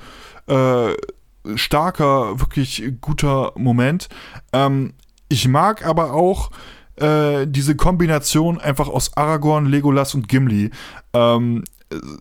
äh, 0.46 0.92
starker, 1.54 2.40
wirklich 2.40 2.92
guter 3.00 3.52
Moment. 3.56 4.08
Ähm, 4.52 4.92
ich 5.28 5.48
mag 5.48 5.86
aber 5.86 6.12
auch 6.12 6.50
äh, 6.96 7.46
diese 7.46 7.76
Kombination 7.76 8.60
einfach 8.60 8.88
aus 8.88 9.16
Aragorn, 9.16 9.66
Legolas 9.66 10.14
und 10.14 10.28
Gimli. 10.28 10.70
Ähm, 11.12 11.64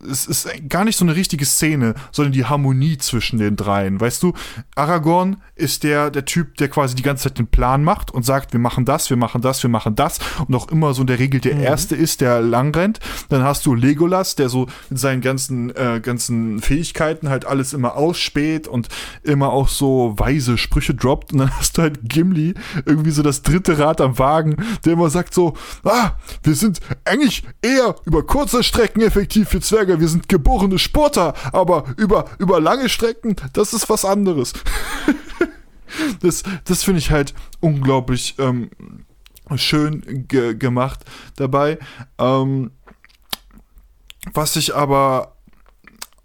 es 0.10 0.28
ist 0.28 0.48
gar 0.70 0.86
nicht 0.86 0.98
so 0.98 1.06
eine 1.06 1.16
richtige 1.16 1.46
Szene, 1.46 1.96
sondern 2.12 2.34
die 2.34 2.46
Harmonie 2.46 2.98
zwischen 2.98 3.40
den 3.40 3.56
dreien. 3.56 4.00
Weißt 4.00 4.22
du, 4.22 4.34
Aragorn 4.76 5.38
ist 5.56 5.84
der, 5.84 6.12
der 6.12 6.26
Typ, 6.26 6.58
der 6.58 6.70
quasi 6.70 6.96
die 6.96 7.02
ganze 7.02 7.24
Zeit 7.24 7.40
den 7.40 7.48
Plan 7.48 7.84
macht 7.84 8.12
und 8.12 8.24
sagt, 8.24 8.54
wir 8.54 8.60
machen 8.60 8.86
das, 8.86 9.10
wir 9.10 9.18
machen 9.18 9.42
das, 9.42 9.64
wir 9.64 9.70
machen 9.70 9.96
das 9.96 10.20
und 10.48 10.54
auch 10.54 10.70
immer 10.70 10.94
so 10.94 11.02
in 11.02 11.08
der 11.08 11.18
Regel 11.18 11.40
der 11.42 11.58
Erste 11.58 11.96
ist, 11.96 12.22
der 12.22 12.42
lang 12.42 12.76
rennt. 12.76 13.00
Dann 13.30 13.42
hast 13.42 13.66
du 13.66 13.74
Legolas, 13.74 14.36
der 14.36 14.50
so 14.50 14.68
mit 14.90 15.00
seinen 15.00 15.22
ganzen, 15.22 15.76
äh, 15.76 16.00
ganzen 16.00 16.60
Fähigkeiten 16.62 17.30
halt 17.30 17.46
alles 17.46 17.74
immer 17.74 17.96
ausspäht 17.96 18.68
und 18.68 18.90
immer 19.24 19.52
auch 19.52 19.68
so 19.68 20.14
weise 20.18 20.60
Sprüche 20.60 20.94
droppt. 20.94 21.34
Und 21.34 21.40
dann 21.40 21.58
hast 21.58 21.78
du 21.78 21.82
halt 21.82 22.00
Gimli, 22.04 22.54
irgendwie 22.86 23.12
so 23.12 23.24
das 23.24 23.42
dritte 23.42 23.80
Rad 23.80 24.00
am 24.00 24.20
Wagen, 24.20 24.58
der 24.84 24.94
immer 24.94 25.10
sagt 25.10 25.34
so, 25.34 25.56
ah, 25.84 26.12
wir 26.44 26.54
sind 26.54 26.82
eigentlich 27.04 27.44
eher 27.64 27.96
über 28.06 28.24
kurze 28.24 28.64
Strecken 28.64 29.02
effektiv 29.02 29.50
für 29.56 29.62
Zwerge, 29.66 30.00
wir 30.00 30.08
sind 30.08 30.30
geborene 30.30 30.80
Sportler, 30.80 31.34
aber 31.52 31.86
über, 31.98 32.26
über 32.40 32.60
lange 32.60 32.90
Strecken, 32.90 33.36
das 33.54 33.74
ist 33.74 33.90
was 33.90 34.06
anderes. 34.06 34.54
das 36.22 36.44
das 36.66 36.84
finde 36.84 37.00
ich 37.00 37.12
halt 37.12 37.34
unglaublich 37.60 38.36
ähm, 38.40 38.70
schön 39.56 40.26
ge 40.28 40.56
gemacht 40.56 41.06
dabei. 41.36 41.78
Ähm, 42.18 42.72
was 44.34 44.56
ich 44.56 44.76
aber 44.76 45.36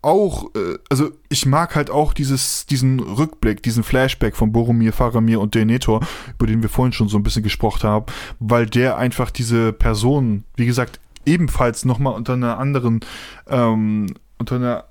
auch, 0.02 0.54
äh, 0.54 0.78
also 0.88 1.10
ich 1.28 1.46
mag 1.46 1.76
halt 1.76 1.90
auch 1.90 2.14
dieses, 2.14 2.66
diesen 2.66 3.00
Rückblick, 3.00 3.62
diesen 3.62 3.82
Flashback 3.82 4.36
von 4.36 4.52
Boromir, 4.52 4.92
Faramir 4.92 5.40
und 5.40 5.54
Denethor, 5.54 6.00
über 6.38 6.46
den 6.46 6.62
wir 6.62 6.70
vorhin 6.70 6.92
schon 6.92 7.08
so 7.08 7.18
ein 7.18 7.22
bisschen 7.22 7.42
gesprochen 7.42 7.88
haben, 7.88 8.06
weil 8.38 8.66
der 8.66 8.96
einfach 8.96 9.30
diese 9.30 9.72
Person, 9.72 10.44
wie 10.56 10.66
gesagt, 10.66 11.00
ebenfalls 11.24 11.84
nochmal 11.84 12.14
unter 12.14 12.34
einer 12.34 12.58
anderen, 12.58 13.00
ähm, 13.48 14.14
unter 14.38 14.56
einer, 14.56 14.84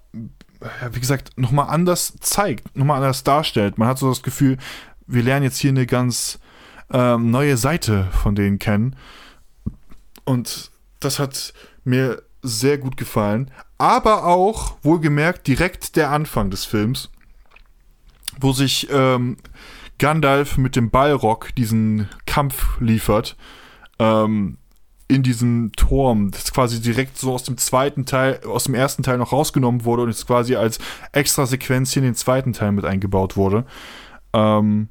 ja, 0.62 0.94
wie 0.94 1.00
gesagt, 1.00 1.32
nochmal 1.38 1.70
anders 1.70 2.16
zeigt, 2.20 2.76
nochmal 2.76 2.98
anders 2.98 3.24
darstellt. 3.24 3.78
Man 3.78 3.88
hat 3.88 4.00
so 4.00 4.10
das 4.10 4.24
Gefühl, 4.24 4.58
wir 5.08 5.24
lernen 5.24 5.44
jetzt 5.44 5.58
hier 5.58 5.72
eine 5.72 5.86
ganz 5.86 6.40
ähm, 6.92 7.32
neue 7.32 7.58
Seite 7.58 8.08
von 8.12 8.36
denen 8.36 8.60
kennen. 8.60 8.96
Und 10.26 10.72
das 11.00 11.20
hat 11.20 11.54
mir 11.84 12.22
sehr 12.42 12.78
gut 12.78 12.98
gefallen. 12.98 13.52
Aber 13.78 14.26
auch, 14.26 14.78
wohlgemerkt, 14.84 15.48
direkt 15.48 15.96
der 15.96 16.12
Anfang 16.12 16.50
des 16.50 16.66
Films, 16.66 17.10
wo 18.40 18.54
sich 18.54 18.88
ähm, 18.92 19.38
Gandalf 19.98 20.58
mit 20.58 20.76
dem 20.76 20.90
Ballrock 20.90 21.54
diesen 21.56 22.10
Kampf 22.26 22.80
liefert. 22.80 23.36
Ähm, 24.00 24.58
in 25.10 25.24
diesem 25.24 25.72
Turm, 25.76 26.30
das 26.30 26.54
quasi 26.54 26.80
direkt 26.82 27.18
so 27.18 27.34
aus 27.34 27.44
dem 27.44 27.58
zweiten 27.58 28.06
Teil, 28.06 28.42
aus 28.46 28.66
dem 28.66 28.76
ersten 28.76 29.02
Teil 29.02 29.18
noch 29.18 29.32
rausgenommen 29.32 29.84
wurde 29.84 30.04
und 30.04 30.10
jetzt 30.10 30.28
quasi 30.28 30.56
als 30.56 30.78
extra 31.12 31.48
Sequenz 31.48 31.92
hier 31.92 32.04
in 32.04 32.10
den 32.10 32.16
zweiten 32.16 32.54
Teil 32.54 32.72
mit 32.72 32.86
eingebaut 32.86 33.36
wurde. 33.36 33.66
Ähm, 34.34 34.88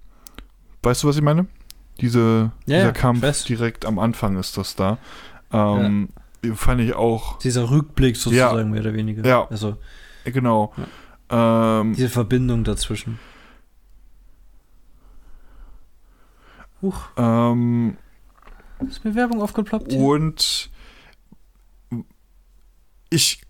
weißt 0.83 1.05
du, 1.05 1.09
was 1.09 1.17
ich 1.17 1.23
meine? 1.23 1.47
Diese, 2.01 2.51
Ja, 2.67 2.77
dieser 2.79 2.87
ja, 2.87 2.93
Kampf 2.93 3.23
weiß. 3.23 3.45
direkt 3.45 3.87
am 3.87 4.01
Anfang 4.01 4.37
ist 4.37 4.57
das 4.57 4.75
da. 4.75 4.99
Ähm, 5.53 6.09
Fand 6.55 6.81
ich 6.81 6.95
auch 6.95 7.39
Dieser 7.39 7.71
Rückblick 7.71 8.17
sozusagen, 8.17 8.71
mehr 8.71 8.81
oder 8.81 8.95
weniger. 8.95 9.25
Ja. 9.27 9.47
Also, 9.49 9.77
Genau. 10.25 10.73
Ja. 11.31 11.81
Ähm, 11.81 11.95
Diese 11.95 12.09
Verbindung 12.09 12.65
dazwischen. 12.65 13.19
Huch. 16.83 17.03
Ähm, 17.17 17.97
ist 18.87 19.05
mir 19.05 19.15
Werbung 19.15 19.43
aufgeploppt? 19.43 19.93
Hier? 19.93 20.01
Und 20.01 20.71
ich. 23.11 23.43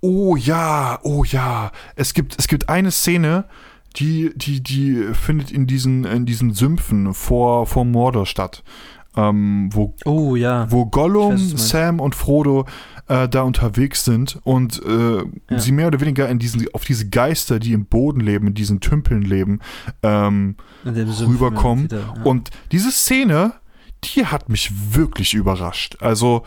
Oh 0.00 0.36
ja, 0.36 1.00
oh 1.02 1.24
ja. 1.24 1.72
Es 1.96 2.14
gibt, 2.14 2.38
es 2.38 2.46
gibt 2.46 2.68
eine 2.68 2.90
Szene, 2.90 3.46
die, 3.96 4.32
die, 4.36 4.62
die 4.62 5.08
findet 5.12 5.50
in 5.50 5.66
diesen, 5.66 6.04
in 6.04 6.26
diesen 6.26 6.52
Sümpfen 6.54 7.14
vor, 7.14 7.66
vor 7.66 7.84
Mordor 7.84 8.26
statt. 8.26 8.62
Ähm, 9.16 9.70
wo, 9.72 9.94
oh 10.04 10.36
ja. 10.36 10.70
Wo 10.70 10.86
Gollum, 10.86 11.32
weiß, 11.32 11.68
Sam 11.68 11.98
und 11.98 12.14
Frodo 12.14 12.66
äh, 13.08 13.28
da 13.28 13.42
unterwegs 13.42 14.04
sind 14.04 14.38
und 14.44 14.80
äh, 14.84 15.24
ja. 15.50 15.58
sie 15.58 15.72
mehr 15.72 15.88
oder 15.88 16.00
weniger 16.00 16.28
in 16.28 16.38
diesen, 16.38 16.66
auf 16.72 16.84
diese 16.84 17.08
Geister, 17.08 17.58
die 17.58 17.72
im 17.72 17.86
Boden 17.86 18.20
leben, 18.20 18.46
in 18.46 18.54
diesen 18.54 18.80
Tümpeln 18.80 19.22
leben, 19.22 19.60
ähm, 20.02 20.56
rüberkommen. 20.84 21.88
Ja. 21.90 22.22
Und 22.22 22.50
diese 22.70 22.92
Szene, 22.92 23.54
die 24.04 24.26
hat 24.26 24.48
mich 24.48 24.70
wirklich 24.94 25.34
überrascht. 25.34 25.96
Also, 26.00 26.44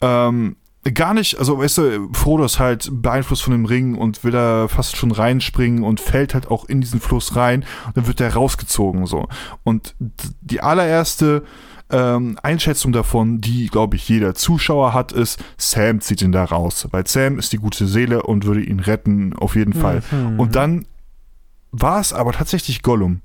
ähm, 0.00 0.56
gar 0.94 1.14
nicht, 1.14 1.38
also 1.38 1.58
weißt 1.58 1.78
du, 1.78 2.08
Frodo 2.12 2.44
ist 2.44 2.58
halt 2.58 2.90
beeinflusst 2.90 3.42
von 3.42 3.52
dem 3.52 3.66
Ring 3.66 3.94
und 3.94 4.24
will 4.24 4.32
da 4.32 4.66
fast 4.66 4.96
schon 4.96 5.12
reinspringen 5.12 5.84
und 5.84 6.00
fällt 6.00 6.34
halt 6.34 6.50
auch 6.50 6.64
in 6.64 6.80
diesen 6.80 7.00
Fluss 7.00 7.36
rein 7.36 7.64
und 7.86 7.96
dann 7.96 8.06
wird 8.08 8.20
er 8.20 8.34
rausgezogen 8.34 9.06
so. 9.06 9.28
Und 9.62 9.94
die 10.40 10.60
allererste 10.60 11.44
ähm, 11.90 12.36
Einschätzung 12.42 12.90
davon, 12.92 13.40
die, 13.40 13.66
glaube 13.66 13.96
ich, 13.96 14.08
jeder 14.08 14.34
Zuschauer 14.34 14.92
hat, 14.92 15.12
ist, 15.12 15.42
Sam 15.56 16.00
zieht 16.00 16.22
ihn 16.22 16.32
da 16.32 16.44
raus, 16.44 16.88
weil 16.90 17.06
Sam 17.06 17.38
ist 17.38 17.52
die 17.52 17.58
gute 17.58 17.86
Seele 17.86 18.22
und 18.22 18.46
würde 18.46 18.62
ihn 18.62 18.80
retten, 18.80 19.34
auf 19.34 19.54
jeden 19.54 19.74
Fall. 19.74 20.02
Mhm. 20.10 20.40
Und 20.40 20.56
dann 20.56 20.86
war 21.70 22.00
es 22.00 22.12
aber 22.12 22.32
tatsächlich 22.32 22.82
Gollum. 22.82 23.20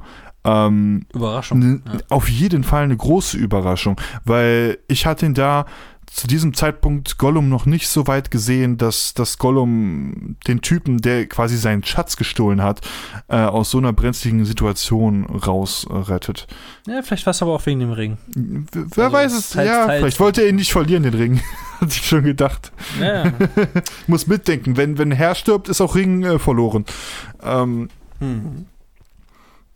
Ähm, 0.48 1.06
Überraschung. 1.14 1.84
Ja. 1.86 2.00
Auf 2.10 2.30
jeden 2.30 2.64
Fall 2.64 2.84
eine 2.84 2.96
große 2.96 3.38
Überraschung, 3.38 4.00
weil 4.24 4.78
ich 4.88 5.06
hatte 5.06 5.26
ihn 5.26 5.34
da 5.34 5.66
zu 6.08 6.26
diesem 6.26 6.54
Zeitpunkt 6.54 7.18
Gollum 7.18 7.50
noch 7.50 7.66
nicht 7.66 7.88
so 7.88 8.08
weit 8.08 8.32
gesehen, 8.32 8.78
dass, 8.78 9.14
dass 9.14 9.38
Gollum 9.38 10.38
den 10.48 10.62
Typen, 10.62 11.00
der 11.00 11.28
quasi 11.28 11.58
seinen 11.58 11.84
Schatz 11.84 12.16
gestohlen 12.16 12.64
hat, 12.64 12.82
äh, 13.28 13.36
aus 13.36 13.72
so 13.72 13.78
einer 13.78 13.94
brenzligen 13.94 14.46
Situation 14.46 15.26
rausrettet. 15.26 16.48
Äh, 16.88 16.92
ja, 16.94 17.02
vielleicht 17.02 17.26
war 17.26 17.32
es 17.32 17.42
aber 17.42 17.54
auch 17.54 17.66
wegen 17.66 17.82
dem 17.82 17.92
Ring. 17.92 18.18
Wer 18.34 19.06
also, 19.06 19.18
weiß 19.18 19.34
es, 19.34 19.50
teils, 19.52 19.68
ja, 19.70 19.86
teils. 19.86 20.00
vielleicht 20.00 20.20
wollte 20.20 20.42
er 20.42 20.50
ihn 20.50 20.56
nicht 20.56 20.72
verlieren, 20.72 21.04
den 21.04 21.14
Ring. 21.14 21.42
Hat 21.82 21.92
sich 21.92 22.06
schon 22.06 22.24
gedacht. 22.24 22.72
Ja. 23.00 23.32
Muss 24.08 24.26
mitdenken, 24.28 24.78
wenn, 24.78 24.98
wenn 24.98 25.12
Herr 25.12 25.36
stirbt, 25.36 25.70
ist 25.70 25.82
auch 25.82 25.94
Ring 25.94 26.24
äh, 26.24 26.40
verloren. 26.40 26.86
Ähm, 27.44 27.90
hm. 28.20 28.66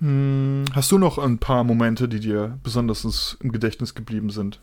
Hm, 0.02 0.66
hast 0.74 0.92
du 0.92 0.98
noch 0.98 1.20
ein 1.20 1.38
paar 1.38 1.64
Momente, 1.64 2.10
die 2.10 2.20
dir 2.20 2.58
besonders 2.64 3.38
im 3.40 3.52
Gedächtnis 3.52 3.94
geblieben 3.96 4.32
sind? 4.32 4.60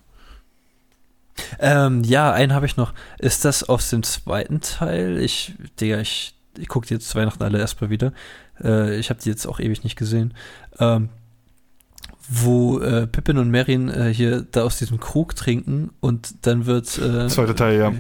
Ähm, 1.61 2.03
ja, 2.03 2.33
einen 2.33 2.53
habe 2.53 2.67
ich 2.67 2.77
noch. 2.77 2.93
Ist 3.19 3.45
das 3.45 3.63
aus 3.63 3.89
dem 3.91 4.03
zweiten 4.03 4.61
Teil? 4.61 5.19
Ich, 5.19 5.55
Digga, 5.81 6.01
ich, 6.01 6.35
ich 6.59 6.67
gucke 6.67 6.89
die 6.89 6.95
jetzt 6.95 7.15
Weihnachten 7.15 7.45
alle 7.45 7.59
erstmal 7.59 7.89
wieder. 7.89 8.13
Äh, 8.63 8.99
ich 8.99 9.11
habe 9.11 9.21
die 9.23 9.29
jetzt 9.29 9.47
auch 9.47 9.61
ewig 9.61 9.85
nicht 9.85 9.97
gesehen. 9.97 10.35
Ähm, 10.81 11.09
wo 12.29 12.81
äh, 12.81 13.07
Pippin 13.07 13.39
und 13.39 13.51
Merin 13.51 13.89
äh, 13.89 14.13
hier 14.13 14.43
da 14.43 14.65
aus 14.65 14.79
diesem 14.79 15.01
Krug 15.01 15.35
trinken 15.37 15.91
und 16.01 16.47
dann 16.47 16.67
wird. 16.67 16.99
Äh, 16.99 17.29
Zweiter 17.29 17.57
Teil, 17.57 17.79
ja. 17.79 17.93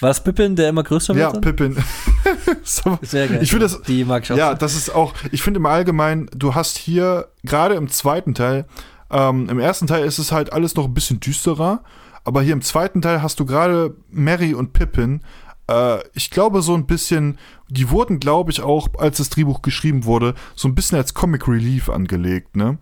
War 0.00 0.10
es 0.10 0.22
Pippin, 0.22 0.56
der 0.56 0.68
immer 0.68 0.82
größer 0.82 1.14
wird? 1.14 1.34
Ja, 1.34 1.40
Pippin. 1.40 1.76
so, 2.62 2.98
Sehr 3.02 3.28
geil. 3.28 3.40
Ich 3.42 3.50
finde 3.50 3.66
das. 3.66 3.82
Die 3.82 4.04
mag 4.04 4.24
ich 4.24 4.32
auch. 4.32 4.36
Ja, 4.36 4.54
das 4.54 4.74
ist 4.74 4.94
auch. 4.94 5.14
Ich 5.30 5.42
finde 5.42 5.58
im 5.58 5.66
Allgemeinen, 5.66 6.28
du 6.34 6.54
hast 6.54 6.78
hier 6.78 7.28
gerade 7.42 7.74
im 7.74 7.88
zweiten 7.88 8.34
Teil 8.34 8.66
ähm, 9.12 9.48
Im 9.50 9.60
ersten 9.60 9.86
Teil 9.86 10.04
ist 10.04 10.18
es 10.18 10.32
halt 10.32 10.52
alles 10.52 10.74
noch 10.74 10.86
ein 10.86 10.94
bisschen 10.94 11.20
düsterer, 11.20 11.84
aber 12.24 12.40
hier 12.40 12.54
im 12.54 12.62
zweiten 12.62 13.02
Teil 13.02 13.22
hast 13.22 13.38
du 13.38 13.44
gerade 13.44 13.94
Mary 14.10 14.54
und 14.54 14.72
Pippin. 14.72 15.20
Äh, 15.68 15.98
ich 16.14 16.30
glaube, 16.30 16.62
so 16.62 16.74
ein 16.74 16.86
bisschen, 16.86 17.38
die 17.68 17.90
wurden, 17.90 18.20
glaube 18.20 18.50
ich, 18.50 18.62
auch, 18.62 18.88
als 18.98 19.18
das 19.18 19.28
Drehbuch 19.28 19.60
geschrieben 19.60 20.06
wurde, 20.06 20.34
so 20.54 20.66
ein 20.66 20.74
bisschen 20.74 20.96
als 20.96 21.12
Comic 21.12 21.46
Relief 21.46 21.90
angelegt, 21.90 22.56
ne? 22.56 22.78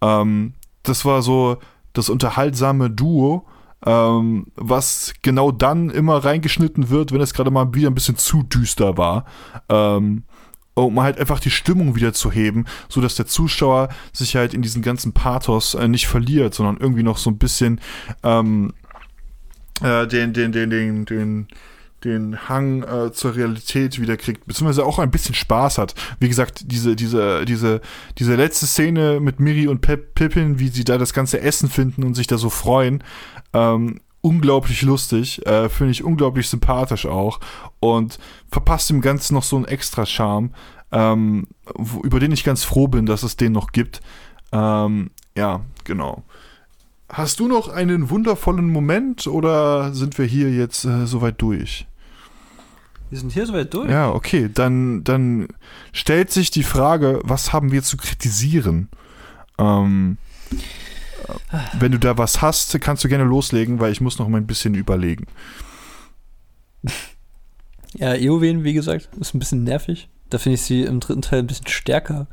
Ähm, 0.00 0.54
das 0.82 1.04
war 1.04 1.20
so 1.20 1.58
das 1.92 2.08
unterhaltsame 2.08 2.90
Duo, 2.90 3.46
ähm, 3.84 4.46
was 4.56 5.14
genau 5.22 5.52
dann 5.52 5.90
immer 5.90 6.24
reingeschnitten 6.24 6.90
wird, 6.90 7.12
wenn 7.12 7.20
es 7.20 7.34
gerade 7.34 7.50
mal 7.50 7.74
wieder 7.74 7.90
ein 7.90 7.94
bisschen 7.94 8.16
zu 8.16 8.42
düster 8.42 8.96
war. 8.96 9.24
Ähm, 9.68 10.24
um 10.74 11.00
halt 11.00 11.18
einfach 11.20 11.38
die 11.38 11.50
Stimmung 11.50 11.94
wieder 11.94 12.12
zu 12.12 12.32
heben, 12.32 12.64
so 12.88 13.00
dass 13.00 13.14
der 13.14 13.26
Zuschauer 13.26 13.90
sich 14.12 14.34
halt 14.34 14.54
in 14.54 14.62
diesen 14.62 14.82
ganzen 14.82 15.12
Pathos 15.12 15.74
äh, 15.74 15.86
nicht 15.86 16.08
verliert, 16.08 16.52
sondern 16.52 16.78
irgendwie 16.78 17.04
noch 17.04 17.16
so 17.16 17.30
ein 17.30 17.38
bisschen 17.38 17.80
ähm, 18.24 18.72
äh, 19.82 20.06
den, 20.06 20.32
den, 20.32 20.52
den, 20.52 20.70
den, 20.70 21.04
den, 21.04 21.48
den 22.04 22.48
Hang 22.48 22.82
äh, 22.82 23.12
zur 23.12 23.34
Realität 23.34 24.00
wieder 24.00 24.16
kriegt, 24.16 24.46
beziehungsweise 24.46 24.84
auch 24.84 24.98
ein 24.98 25.10
bisschen 25.10 25.34
Spaß 25.34 25.78
hat. 25.78 25.94
Wie 26.20 26.28
gesagt, 26.28 26.64
diese, 26.70 26.96
diese, 26.96 27.44
diese, 27.44 27.80
diese 28.18 28.34
letzte 28.34 28.66
Szene 28.66 29.20
mit 29.20 29.40
Miri 29.40 29.68
und 29.68 29.80
Pep 29.80 30.14
Pippin, 30.14 30.58
wie 30.58 30.68
sie 30.68 30.84
da 30.84 30.98
das 30.98 31.12
ganze 31.12 31.40
Essen 31.40 31.68
finden 31.68 32.04
und 32.04 32.14
sich 32.14 32.26
da 32.26 32.36
so 32.36 32.50
freuen, 32.50 33.02
ähm, 33.54 34.00
unglaublich 34.20 34.82
lustig, 34.82 35.46
äh, 35.46 35.68
finde 35.68 35.92
ich 35.92 36.04
unglaublich 36.04 36.48
sympathisch 36.48 37.06
auch 37.06 37.40
und 37.80 38.18
verpasst 38.50 38.90
dem 38.90 39.00
Ganzen 39.00 39.34
noch 39.34 39.42
so 39.42 39.56
einen 39.56 39.66
extra 39.66 40.06
Charme, 40.06 40.50
ähm, 40.92 41.46
wo, 41.74 42.00
über 42.00 42.20
den 42.20 42.32
ich 42.32 42.44
ganz 42.44 42.64
froh 42.64 42.88
bin, 42.88 43.06
dass 43.06 43.22
es 43.22 43.36
den 43.36 43.52
noch 43.52 43.72
gibt. 43.72 44.00
Ähm, 44.52 45.10
ja, 45.36 45.60
genau. 45.84 46.22
Hast 47.08 47.38
du 47.38 47.48
noch 47.48 47.68
einen 47.68 48.10
wundervollen 48.10 48.68
Moment 48.68 49.26
oder 49.26 49.92
sind 49.92 50.16
wir 50.18 50.24
hier 50.24 50.50
jetzt 50.50 50.84
äh, 50.84 51.06
soweit 51.06 51.40
durch? 51.42 51.86
Wir 53.10 53.18
sind 53.18 53.32
hier 53.32 53.46
soweit 53.46 53.72
durch. 53.74 53.90
Ja, 53.90 54.10
okay. 54.10 54.50
Dann, 54.52 55.04
dann 55.04 55.48
stellt 55.92 56.30
sich 56.32 56.50
die 56.50 56.62
Frage, 56.62 57.20
was 57.22 57.52
haben 57.52 57.72
wir 57.72 57.82
zu 57.82 57.96
kritisieren? 57.96 58.88
Ähm, 59.58 60.16
wenn 61.78 61.92
du 61.92 61.98
da 61.98 62.18
was 62.18 62.42
hast, 62.42 62.78
kannst 62.80 63.04
du 63.04 63.08
gerne 63.08 63.24
loslegen, 63.24 63.80
weil 63.80 63.92
ich 63.92 64.00
muss 64.00 64.18
noch 64.18 64.28
mal 64.28 64.38
ein 64.38 64.46
bisschen 64.46 64.74
überlegen. 64.74 65.26
Ja, 67.96 68.12
Eowyn, 68.14 68.64
wie 68.64 68.72
gesagt, 68.72 69.08
ist 69.20 69.34
ein 69.34 69.38
bisschen 69.38 69.62
nervig. 69.62 70.08
Da 70.28 70.38
finde 70.38 70.54
ich 70.54 70.62
sie 70.62 70.82
im 70.82 70.98
dritten 70.98 71.22
Teil 71.22 71.38
ein 71.38 71.46
bisschen 71.46 71.68
stärker 71.68 72.26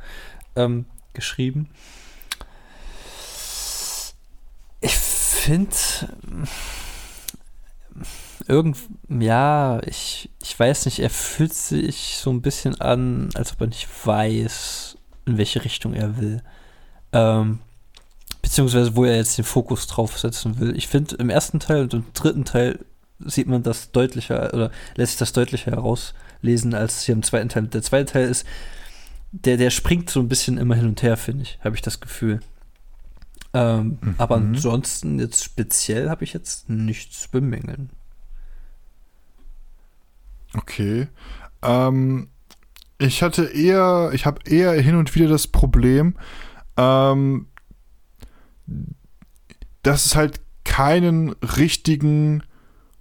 ähm, 0.56 0.86
geschrieben. 1.12 1.70
Ich 4.80 4.96
finde 4.96 5.76
irgend 8.48 8.76
ja, 9.08 9.80
ich, 9.86 10.30
ich 10.42 10.58
weiß 10.58 10.86
nicht, 10.86 10.98
er 10.98 11.10
fühlt 11.10 11.54
sich 11.54 12.16
so 12.18 12.30
ein 12.30 12.42
bisschen 12.42 12.80
an, 12.80 13.30
als 13.34 13.52
ob 13.52 13.60
er 13.60 13.66
nicht 13.68 13.88
weiß, 14.04 14.96
in 15.26 15.38
welche 15.38 15.64
Richtung 15.64 15.94
er 15.94 16.16
will. 16.18 16.42
Ähm, 17.12 17.60
beziehungsweise 18.42 18.96
wo 18.96 19.04
er 19.04 19.16
jetzt 19.16 19.38
den 19.38 19.44
Fokus 19.44 19.86
drauf 19.86 20.18
setzen 20.18 20.58
will. 20.58 20.76
Ich 20.76 20.88
finde, 20.88 21.16
im 21.16 21.30
ersten 21.30 21.60
Teil 21.60 21.82
und 21.82 21.94
im 21.94 22.04
dritten 22.12 22.44
Teil 22.44 22.80
sieht 23.20 23.46
man 23.46 23.62
das 23.62 23.92
deutlicher 23.92 24.52
oder 24.52 24.70
lässt 24.96 25.12
sich 25.12 25.18
das 25.20 25.32
deutlicher 25.32 25.70
herauslesen 25.70 26.74
als 26.74 27.04
hier 27.04 27.14
im 27.14 27.22
zweiten 27.22 27.48
Teil. 27.48 27.68
Der 27.68 27.82
zweite 27.82 28.12
Teil 28.12 28.28
ist, 28.28 28.44
der, 29.30 29.56
der 29.56 29.70
springt 29.70 30.10
so 30.10 30.20
ein 30.20 30.28
bisschen 30.28 30.58
immer 30.58 30.74
hin 30.74 30.86
und 30.86 31.02
her, 31.02 31.16
finde 31.16 31.44
ich, 31.44 31.58
habe 31.64 31.76
ich 31.76 31.82
das 31.82 32.00
Gefühl. 32.00 32.40
Ähm, 33.54 33.98
mhm. 34.00 34.14
Aber 34.18 34.36
ansonsten 34.36 35.18
jetzt 35.18 35.44
speziell 35.44 36.10
habe 36.10 36.24
ich 36.24 36.32
jetzt 36.32 36.68
nichts 36.68 37.28
bemängeln. 37.28 37.90
Okay. 40.54 41.08
Ähm, 41.62 42.28
ich 42.98 43.22
hatte 43.22 43.44
eher, 43.44 44.10
ich 44.12 44.26
habe 44.26 44.40
eher 44.44 44.72
hin 44.72 44.96
und 44.96 45.14
wieder 45.14 45.28
das 45.28 45.46
Problem, 45.46 46.16
ähm, 46.76 47.46
dass 49.82 50.06
es 50.06 50.16
halt 50.16 50.40
keinen 50.64 51.30
richtigen 51.56 52.42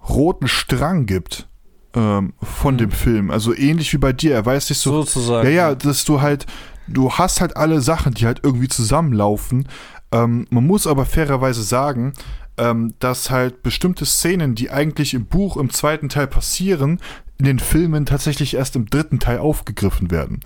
roten 0.07 0.47
Strang 0.47 1.05
gibt 1.05 1.47
ähm, 1.93 2.33
von 2.41 2.75
mhm. 2.75 2.79
dem 2.79 2.91
Film. 2.91 3.31
Also 3.31 3.55
ähnlich 3.55 3.93
wie 3.93 3.97
bei 3.97 4.13
dir. 4.13 4.33
Er 4.33 4.45
weiß 4.45 4.69
nicht 4.69 4.79
so. 4.79 5.03
Sozusagen. 5.03 5.47
Ja, 5.47 5.53
ja, 5.53 5.75
dass 5.75 6.05
du 6.05 6.21
halt, 6.21 6.45
du 6.87 7.11
hast 7.11 7.41
halt 7.41 7.57
alle 7.57 7.81
Sachen, 7.81 8.13
die 8.13 8.25
halt 8.25 8.41
irgendwie 8.43 8.67
zusammenlaufen. 8.67 9.67
Ähm, 10.11 10.47
man 10.49 10.65
muss 10.65 10.87
aber 10.87 11.05
fairerweise 11.05 11.63
sagen, 11.63 12.13
ähm, 12.57 12.93
dass 12.99 13.29
halt 13.29 13.63
bestimmte 13.63 14.05
Szenen, 14.05 14.55
die 14.55 14.71
eigentlich 14.71 15.13
im 15.13 15.25
Buch 15.25 15.57
im 15.57 15.69
zweiten 15.69 16.09
Teil 16.09 16.27
passieren, 16.27 16.99
in 17.37 17.45
den 17.45 17.59
Filmen 17.59 18.05
tatsächlich 18.05 18.55
erst 18.55 18.75
im 18.75 18.87
dritten 18.87 19.19
Teil 19.19 19.39
aufgegriffen 19.39 20.11
werden. 20.11 20.41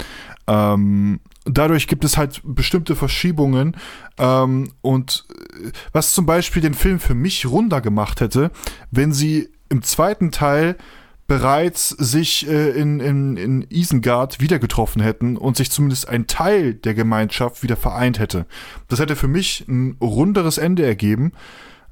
Ähm, 0.48 1.20
dadurch 1.46 1.88
gibt 1.88 2.04
es 2.04 2.18
halt 2.18 2.42
bestimmte 2.44 2.96
Verschiebungen 2.96 3.78
ähm, 4.18 4.72
und 4.82 5.26
äh, 5.30 5.72
was 5.94 6.14
zum 6.14 6.26
Beispiel 6.26 6.62
den 6.62 6.74
Film 6.74 7.00
für 7.00 7.16
mich 7.16 7.46
runder 7.46 7.82
gemacht 7.82 8.22
hätte, 8.22 8.52
wenn 8.92 9.14
sie 9.14 9.50
im 9.70 9.82
zweiten 9.82 10.32
Teil 10.32 10.76
bereits 11.28 11.90
sich 11.90 12.48
äh, 12.48 12.70
in, 12.72 13.00
in, 13.00 13.38
in 13.38 13.66
Isengard 13.70 14.40
wieder 14.42 14.60
getroffen 14.60 15.02
hätten 15.02 15.38
und 15.38 15.58
sich 15.58 15.72
zumindest 15.72 16.08
ein 16.08 16.28
Teil 16.28 16.76
der 16.76 16.94
Gemeinschaft 16.94 17.64
wieder 17.64 17.78
vereint 17.78 18.20
hätte. 18.20 18.46
Das 18.90 19.00
hätte 19.00 19.16
für 19.16 19.28
mich 19.28 19.66
ein 19.68 19.98
runderes 20.00 20.58
Ende 20.58 20.86
ergeben. 20.86 21.32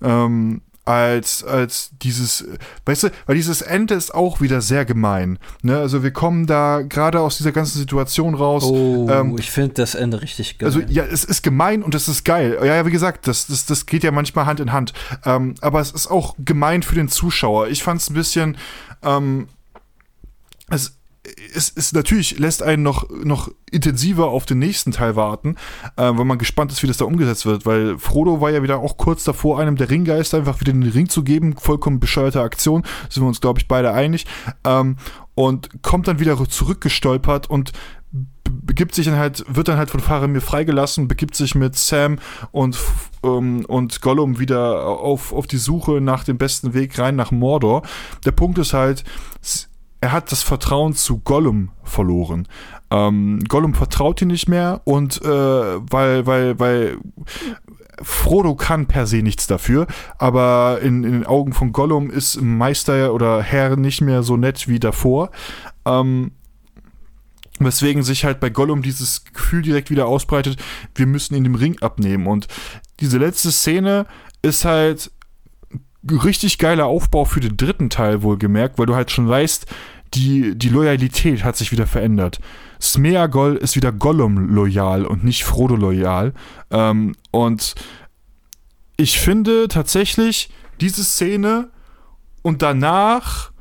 Ähm, 0.02 0.62
als, 0.86 1.44
als 1.44 1.92
dieses, 2.02 2.46
weißt 2.86 3.04
du, 3.04 3.10
weil 3.26 3.36
dieses 3.36 3.62
Ende 3.62 3.94
ist 3.94 4.14
auch 4.14 4.42
wieder 4.42 4.62
sehr 4.62 4.84
gemein. 4.84 5.40
Ne? 5.62 5.78
Also 5.78 6.04
wir 6.04 6.12
kommen 6.12 6.46
da 6.46 6.82
gerade 6.82 7.22
aus 7.22 7.38
dieser 7.38 7.54
ganzen 7.54 7.78
Situation 7.78 8.36
raus. 8.36 8.64
Oh, 8.66 9.08
ähm, 9.10 9.38
ich 9.38 9.50
finde 9.50 9.76
das 9.76 9.96
Ende 9.96 10.22
richtig 10.22 10.58
geil. 10.58 10.68
Also 10.68 10.82
ja, 10.82 11.04
es 11.04 11.24
ist 11.24 11.42
gemein 11.42 11.84
und 11.84 11.96
es 11.96 12.08
ist 12.10 12.26
geil. 12.26 12.58
Ja, 12.60 12.76
ja 12.76 12.86
wie 12.86 12.92
gesagt, 12.92 13.28
das, 13.28 13.48
das, 13.48 13.66
das 13.66 13.86
geht 13.86 14.04
ja 14.04 14.12
manchmal 14.12 14.46
Hand 14.46 14.60
in 14.60 14.74
Hand. 14.74 14.94
Ähm, 15.26 15.56
aber 15.62 15.80
es 15.80 15.92
ist 15.92 16.08
auch 16.08 16.36
gemein 16.38 16.84
für 16.84 16.96
den 16.96 17.08
Zuschauer. 17.08 17.68
Ich 17.70 17.82
fand 17.82 18.02
es 18.02 18.10
ein 18.10 18.16
bisschen, 18.16 18.58
ähm, 19.04 19.48
es, 20.70 20.98
es 21.56 21.70
ist 21.70 21.94
natürlich, 21.94 22.38
lässt 22.38 22.64
einen 22.64 22.84
noch, 22.84 23.10
noch 23.10 23.50
intensiver 23.72 24.28
auf 24.28 24.46
den 24.46 24.60
nächsten 24.60 24.92
Teil 24.92 25.16
warten, 25.16 25.56
äh, 25.96 26.04
weil 26.04 26.26
man 26.26 26.38
gespannt 26.38 26.72
ist, 26.72 26.84
wie 26.84 26.88
das 26.88 26.98
da 26.98 27.06
umgesetzt 27.06 27.46
wird, 27.46 27.66
weil 27.66 27.98
Frodo 27.98 28.42
war 28.42 28.52
ja 28.52 28.62
wieder 28.62 28.80
auch 28.80 28.98
kurz 28.98 29.24
davor, 29.24 29.60
einem 29.60 29.78
der 29.78 29.90
Ringgeister 29.90 30.38
einfach 30.38 30.60
wieder 30.60 30.74
den 30.74 30.84
Ring 30.84 31.08
zu 31.08 31.24
geben, 31.24 31.56
vollkommen 31.58 32.00
bescheuerte 32.00 32.42
Aktion, 32.42 32.84
sind 33.10 33.24
wir 33.24 33.28
uns, 33.28 33.40
glaube 33.40 33.60
ich, 33.60 33.68
beide 33.68 33.94
einig, 33.94 34.26
ähm, 34.66 34.98
und 35.36 35.82
kommt 35.82 36.08
dann 36.08 36.20
wieder 36.20 36.38
zurückgestolpert 36.48 37.50
und 37.50 37.72
begibt 38.44 38.94
sich 38.94 39.06
dann 39.06 39.18
halt, 39.18 39.44
wird 39.48 39.70
dann 39.70 39.78
halt 39.78 39.90
von 39.90 40.02
Faramir 40.02 40.42
freigelassen, 40.42 41.08
begibt 41.08 41.36
sich 41.36 41.56
mit 41.56 41.76
Sam 41.76 42.20
und, 42.52 42.78
ähm, 43.24 43.66
und 43.66 44.02
Gollum 44.02 44.40
wieder 44.40 44.86
auf, 44.86 45.34
auf 45.34 45.48
die 45.48 45.58
Suche 45.58 46.02
nach 46.02 46.24
dem 46.24 46.38
besten 46.38 46.74
Weg 46.74 47.00
rein 47.00 47.16
nach 47.16 47.32
Mordor. 47.32 47.84
Der 48.26 48.32
Punkt 48.32 48.58
ist 48.60 48.74
halt, 48.74 49.04
er 50.04 50.12
hat 50.12 50.34
das 50.34 50.44
Vertrauen 50.44 50.94
zu 50.96 51.20
Gollum 51.20 51.70
verloren. 51.86 52.46
Ähm, 52.92 53.40
Gollum 53.48 53.74
vertraut 53.74 54.22
ihm 54.22 54.28
nicht 54.28 54.50
mehr 54.50 54.82
und 54.84 55.22
äh, 55.22 55.28
weil, 55.30 56.26
weil, 56.26 56.60
weil 56.60 56.98
Frodo 58.02 58.54
kann 58.56 58.86
per 58.88 59.08
se 59.08 59.22
nichts 59.22 59.48
dafür, 59.48 59.88
aber 60.18 60.80
in, 60.82 61.06
in 61.06 61.14
den 61.14 61.26
Augen 61.26 61.54
von 61.54 61.72
Gollum 61.72 62.10
ist 62.10 62.42
Meister 62.42 63.14
oder 63.14 63.42
Herr 63.42 63.78
nicht 63.78 64.02
mehr 64.02 64.24
so 64.24 64.36
nett 64.36 64.68
wie 64.68 64.78
davor. 64.78 65.32
Ähm, 65.86 66.32
weswegen 67.60 68.04
sich 68.04 68.26
halt 68.26 68.42
bei 68.42 68.50
Gollum 68.50 68.82
dieses 68.82 69.24
Gefühl 69.24 69.62
direkt 69.62 69.90
wieder 69.90 70.08
ausbreitet, 70.08 70.58
wir 70.96 71.06
müssen 71.06 71.34
ihn 71.36 71.46
dem 71.46 71.56
Ring 71.56 71.78
abnehmen. 71.80 72.28
Und 72.28 72.48
diese 73.00 73.20
letzte 73.20 73.54
Szene 73.54 74.06
ist 74.42 74.66
halt 74.66 75.12
richtig 76.10 76.58
geiler 76.58 76.86
Aufbau 76.86 77.26
für 77.26 77.40
den 77.40 77.58
dritten 77.58 77.90
Teil 77.90 78.22
wohlgemerkt, 78.24 78.78
weil 78.78 78.86
du 78.86 78.96
halt 78.96 79.12
schon 79.12 79.28
weißt, 79.28 79.66
die, 80.14 80.56
die 80.56 80.70
Loyalität 80.70 81.44
hat 81.44 81.58
sich 81.58 81.72
wieder 81.72 81.88
verändert. 81.88 82.40
Smeagol 82.82 83.56
ist 83.56 83.76
wieder 83.76 83.92
Gollum 83.92 84.50
loyal 84.50 85.06
und 85.06 85.24
nicht 85.24 85.44
Frodo 85.44 85.76
loyal. 85.76 86.34
Ähm, 86.70 87.14
und 87.32 87.76
ich 88.98 89.20
finde 89.20 89.68
tatsächlich 89.70 90.50
diese 90.82 91.04
Szene 91.04 91.70
und 92.42 92.62
danach 92.62 93.52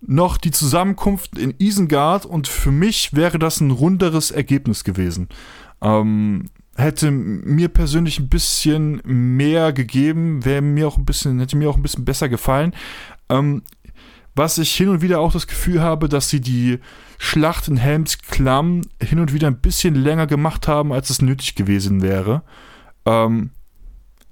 noch 0.00 0.36
die 0.36 0.50
Zusammenkunft 0.50 1.38
in 1.38 1.54
Isengard 1.58 2.26
und 2.26 2.48
für 2.48 2.70
mich 2.70 3.14
wäre 3.14 3.38
das 3.38 3.60
ein 3.60 3.70
runderes 3.70 4.30
Ergebnis 4.30 4.84
gewesen. 4.84 5.28
Ähm, 5.80 6.50
hätte 6.76 7.10
mir 7.10 7.68
persönlich 7.68 8.18
ein 8.18 8.28
bisschen 8.28 9.00
mehr 9.04 9.72
gegeben, 9.72 10.44
wäre 10.44 10.62
mir 10.62 10.88
auch 10.88 10.98
ein 10.98 11.04
bisschen, 11.04 11.38
hätte 11.40 11.56
mir 11.56 11.70
auch 11.70 11.76
ein 11.76 11.82
bisschen 11.82 12.04
besser 12.04 12.28
gefallen. 12.28 12.74
Ähm, 13.28 13.62
was 14.34 14.58
ich 14.58 14.74
hin 14.74 14.90
und 14.90 15.00
wieder 15.00 15.20
auch 15.20 15.32
das 15.32 15.46
Gefühl 15.46 15.80
habe, 15.80 16.08
dass 16.08 16.28
sie 16.28 16.40
die 16.40 16.78
Schlacht 17.18 17.68
in 17.68 17.78
Helms 17.78 18.18
Klamm 18.18 18.82
hin 19.02 19.18
und 19.18 19.32
wieder 19.32 19.46
ein 19.46 19.60
bisschen 19.60 19.94
länger 19.94 20.26
gemacht 20.26 20.68
haben, 20.68 20.92
als 20.92 21.08
es 21.08 21.22
nötig 21.22 21.54
gewesen 21.54 22.02
wäre. 22.02 22.42
Ähm, 23.06 23.50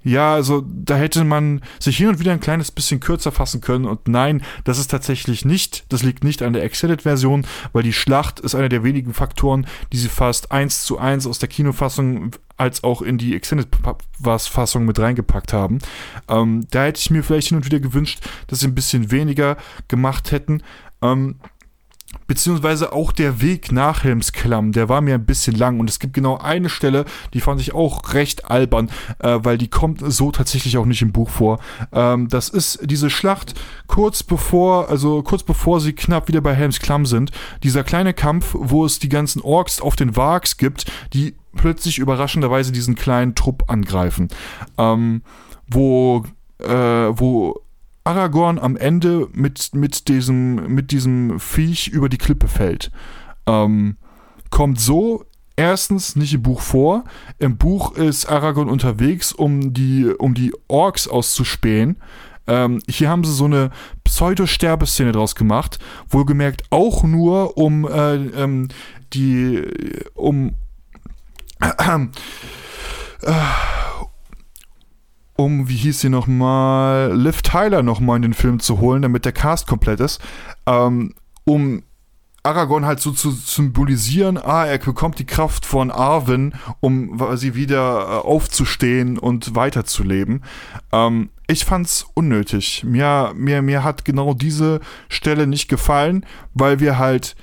ja, 0.05 0.35
also 0.35 0.63
da 0.67 0.97
hätte 0.97 1.23
man 1.23 1.61
sich 1.79 1.97
hin 1.97 2.09
und 2.09 2.19
wieder 2.19 2.31
ein 2.31 2.39
kleines 2.39 2.69
bisschen 2.69 2.99
kürzer 2.99 3.31
fassen 3.31 3.59
können. 3.59 3.85
Und 3.85 4.07
nein, 4.07 4.43
das 4.63 4.77
ist 4.77 4.91
tatsächlich 4.91 5.45
nicht, 5.45 5.91
das 5.91 6.03
liegt 6.03 6.23
nicht 6.23 6.43
an 6.43 6.53
der 6.53 6.63
Extended-Version, 6.63 7.47
weil 7.73 7.81
die 7.81 7.91
Schlacht 7.91 8.39
ist 8.39 8.53
einer 8.53 8.69
der 8.69 8.83
wenigen 8.83 9.15
Faktoren, 9.15 9.65
die 9.91 9.97
sie 9.97 10.07
fast 10.07 10.51
eins 10.51 10.85
zu 10.85 10.99
eins 10.99 11.25
aus 11.25 11.39
der 11.39 11.49
Kinofassung 11.49 12.35
als 12.55 12.83
auch 12.83 13.01
in 13.01 13.17
die 13.17 13.35
Extended-Fassung 13.35 14.85
mit 14.85 14.99
reingepackt 14.99 15.53
haben. 15.53 15.79
Ähm, 16.29 16.67
da 16.69 16.83
hätte 16.83 16.99
ich 16.99 17.09
mir 17.09 17.23
vielleicht 17.23 17.47
hin 17.47 17.57
und 17.57 17.65
wieder 17.65 17.79
gewünscht, 17.79 18.19
dass 18.45 18.59
sie 18.59 18.67
ein 18.67 18.75
bisschen 18.75 19.09
weniger 19.09 19.57
gemacht 19.87 20.31
hätten. 20.31 20.61
Ähm, 21.01 21.37
beziehungsweise 22.27 22.93
auch 22.93 23.11
der 23.11 23.41
Weg 23.41 23.71
nach 23.71 24.03
Helmsklamm, 24.03 24.71
der 24.71 24.89
war 24.89 25.01
mir 25.01 25.15
ein 25.15 25.25
bisschen 25.25 25.55
lang 25.55 25.79
und 25.79 25.89
es 25.89 25.99
gibt 25.99 26.13
genau 26.13 26.37
eine 26.37 26.69
Stelle, 26.69 27.05
die 27.33 27.41
fand 27.41 27.61
ich 27.61 27.73
auch 27.73 28.13
recht 28.13 28.49
albern, 28.49 28.89
äh, 29.19 29.39
weil 29.43 29.57
die 29.57 29.67
kommt 29.67 30.01
so 30.03 30.31
tatsächlich 30.31 30.77
auch 30.77 30.85
nicht 30.85 31.01
im 31.01 31.11
Buch 31.11 31.29
vor. 31.29 31.59
Ähm, 31.91 32.27
das 32.27 32.49
ist 32.49 32.79
diese 32.83 33.09
Schlacht 33.09 33.53
kurz 33.87 34.23
bevor, 34.23 34.89
also 34.89 35.21
kurz 35.23 35.43
bevor 35.43 35.79
sie 35.79 35.93
knapp 35.93 36.27
wieder 36.27 36.41
bei 36.41 36.53
Helmsklamm 36.53 37.05
sind, 37.05 37.31
dieser 37.63 37.83
kleine 37.83 38.13
Kampf, 38.13 38.55
wo 38.57 38.85
es 38.85 38.99
die 38.99 39.09
ganzen 39.09 39.41
Orks 39.41 39.81
auf 39.81 39.95
den 39.95 40.15
Wags 40.15 40.57
gibt, 40.57 40.85
die 41.13 41.35
plötzlich 41.55 41.99
überraschenderweise 41.99 42.71
diesen 42.71 42.95
kleinen 42.95 43.35
Trupp 43.35 43.69
angreifen. 43.69 44.29
Ähm, 44.77 45.21
wo, 45.67 46.23
äh, 46.59 46.67
wo 46.69 47.61
Aragorn 48.05 48.59
am 48.59 48.77
Ende 48.77 49.27
mit, 49.33 49.73
mit, 49.73 50.07
diesem, 50.07 50.73
mit 50.73 50.91
diesem 50.91 51.39
Viech 51.39 51.87
über 51.87 52.07
die 52.07 52.17
Klippe 52.17 52.47
fällt. 52.47 52.91
Ähm, 53.47 53.97
kommt 54.51 54.79
so 54.79 55.25
erstens 55.55 56.15
nicht 56.15 56.33
im 56.33 56.43
Buch 56.43 56.61
vor. 56.61 57.03
Im 57.39 57.57
Buch 57.57 57.95
ist 57.95 58.27
Aragorn 58.27 58.69
unterwegs, 58.69 59.33
um 59.33 59.73
die, 59.73 60.05
um 60.05 60.33
die 60.33 60.53
Orks 60.67 61.07
auszuspähen. 61.07 61.97
Ähm, 62.47 62.81
hier 62.87 63.09
haben 63.09 63.23
sie 63.23 63.33
so 63.33 63.45
eine 63.45 63.71
Pseudo-Sterbeszene 64.03 65.11
draus 65.11 65.33
gemacht, 65.33 65.79
wohlgemerkt 66.07 66.63
auch 66.69 67.03
nur 67.03 67.57
um 67.57 67.87
äh, 67.87 68.15
ähm, 68.15 68.67
die 69.13 69.63
um 70.13 70.53
äh, 71.61 72.05
äh, 73.23 73.33
um, 75.35 75.67
wie 75.67 75.75
hieß 75.75 75.99
sie 75.99 76.09
nochmal, 76.09 77.13
Liv 77.13 77.41
Tyler 77.41 77.83
nochmal 77.83 78.17
in 78.17 78.21
den 78.21 78.33
Film 78.33 78.59
zu 78.59 78.79
holen, 78.79 79.01
damit 79.01 79.25
der 79.25 79.33
Cast 79.33 79.67
komplett 79.67 79.99
ist, 79.99 80.21
ähm, 80.65 81.13
um 81.43 81.83
Aragorn 82.45 82.85
halt 82.85 82.99
so 82.99 83.11
zu 83.11 83.31
symbolisieren, 83.31 84.37
ah, 84.37 84.65
er 84.65 84.77
bekommt 84.77 85.17
die 85.17 85.25
Kraft 85.25 85.65
von 85.65 85.89
Arwen, 85.89 86.53
um 86.79 87.17
quasi 87.17 87.55
wieder 87.55 88.01
äh, 88.01 88.27
aufzustehen 88.27 89.17
und 89.17 89.55
weiterzuleben. 89.55 90.43
Ähm, 90.91 91.29
ich 91.47 91.65
fand's 91.65 92.05
unnötig. 92.13 92.83
Mir, 92.83 93.33
mir, 93.35 93.61
mir 93.61 93.83
hat 93.83 94.05
genau 94.05 94.35
diese 94.35 94.79
Stelle 95.09 95.47
nicht 95.47 95.67
gefallen, 95.67 96.25
weil 96.53 96.79
wir 96.79 96.99
halt 96.99 97.35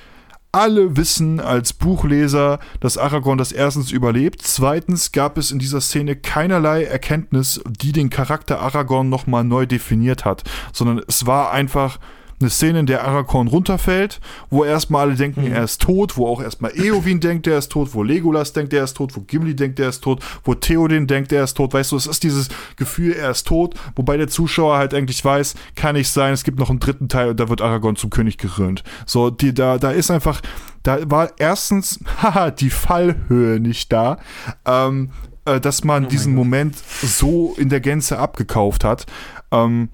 alle 0.52 0.98
wissen 0.98 1.40
als 1.40 1.72
Buchleser, 1.72 2.58
dass 2.78 2.98
Aragorn 2.98 3.38
das 3.38 3.52
erstens 3.52 3.90
überlebt. 3.90 4.42
Zweitens 4.42 5.10
gab 5.10 5.38
es 5.38 5.50
in 5.50 5.58
dieser 5.58 5.80
Szene 5.80 6.14
keinerlei 6.14 6.84
Erkenntnis, 6.84 7.62
die 7.66 7.92
den 7.92 8.10
Charakter 8.10 8.60
Aragorn 8.60 9.08
nochmal 9.08 9.44
neu 9.44 9.64
definiert 9.64 10.26
hat, 10.26 10.42
sondern 10.74 11.02
es 11.08 11.26
war 11.26 11.52
einfach 11.52 11.98
eine 12.43 12.51
Szene, 12.51 12.81
in 12.81 12.86
der 12.86 13.05
Aragorn 13.05 13.48
runterfällt, 13.48 14.20
wo 14.51 14.64
erstmal 14.64 15.09
alle 15.09 15.16
denken, 15.16 15.43
mhm. 15.43 15.52
er 15.52 15.64
ist 15.64 15.81
tot, 15.81 16.16
wo 16.16 16.27
auch 16.27 16.43
erstmal 16.43 16.73
Eowyn 16.77 17.20
denkt, 17.20 17.47
er 17.47 17.59
ist 17.59 17.70
tot, 17.70 17.94
wo 17.94 18.02
Legolas 18.02 18.52
denkt, 18.52 18.73
er 18.73 18.85
ist 18.85 18.94
tot, 18.94 19.16
wo 19.16 19.20
Gimli 19.20 19.56
denkt, 19.56 19.81
er 19.81 19.89
ist 19.89 20.02
tot, 20.02 20.23
wo 20.44 20.55
Theoden 20.55 21.06
denkt, 21.06 21.32
er 21.32 21.44
ist 21.44 21.55
tot. 21.55 21.73
Weißt 21.73 21.93
du, 21.93 21.97
es 21.97 22.06
ist 22.06 22.23
dieses 22.23 22.48
Gefühl, 22.77 23.12
er 23.12 23.31
ist 23.31 23.47
tot, 23.47 23.74
wobei 23.97 24.16
der 24.16 24.28
Zuschauer 24.28 24.77
halt 24.77 24.94
eigentlich 24.94 25.24
weiß, 25.24 25.55
kann 25.74 25.94
nicht 25.94 26.10
sein, 26.10 26.32
es 26.32 26.44
gibt 26.44 26.59
noch 26.59 26.70
einen 26.70 26.81
dritten 26.81 27.09
Teil 27.09 27.31
und 27.31 27.40
da 27.40 27.48
wird 27.48 27.62
Aragorn 27.62 27.97
zum 27.97 28.10
König 28.10 28.39
gekrönt. 28.39 28.82
So, 29.06 29.31
die, 29.31 29.55
da, 29.55 29.78
da 29.78 29.90
ist 29.90 30.10
einfach, 30.10 30.43
da 30.82 30.98
war 31.10 31.31
erstens, 31.39 32.01
haha, 32.23 32.51
die 32.51 32.70
Fallhöhe 32.70 33.60
nicht 33.60 33.93
da. 33.93 34.19
Ähm, 34.66 35.10
äh, 35.44 35.60
dass 35.60 35.85
man 35.85 36.06
oh 36.06 36.09
diesen. 36.09 36.35
Moment 36.35 36.77
so 36.77 37.55
in 37.59 37.69
der 37.69 37.81
Gänze 37.81 38.19
abgekauft 38.19 38.85
hat. 38.85 39.06
Ähm, 39.51 39.89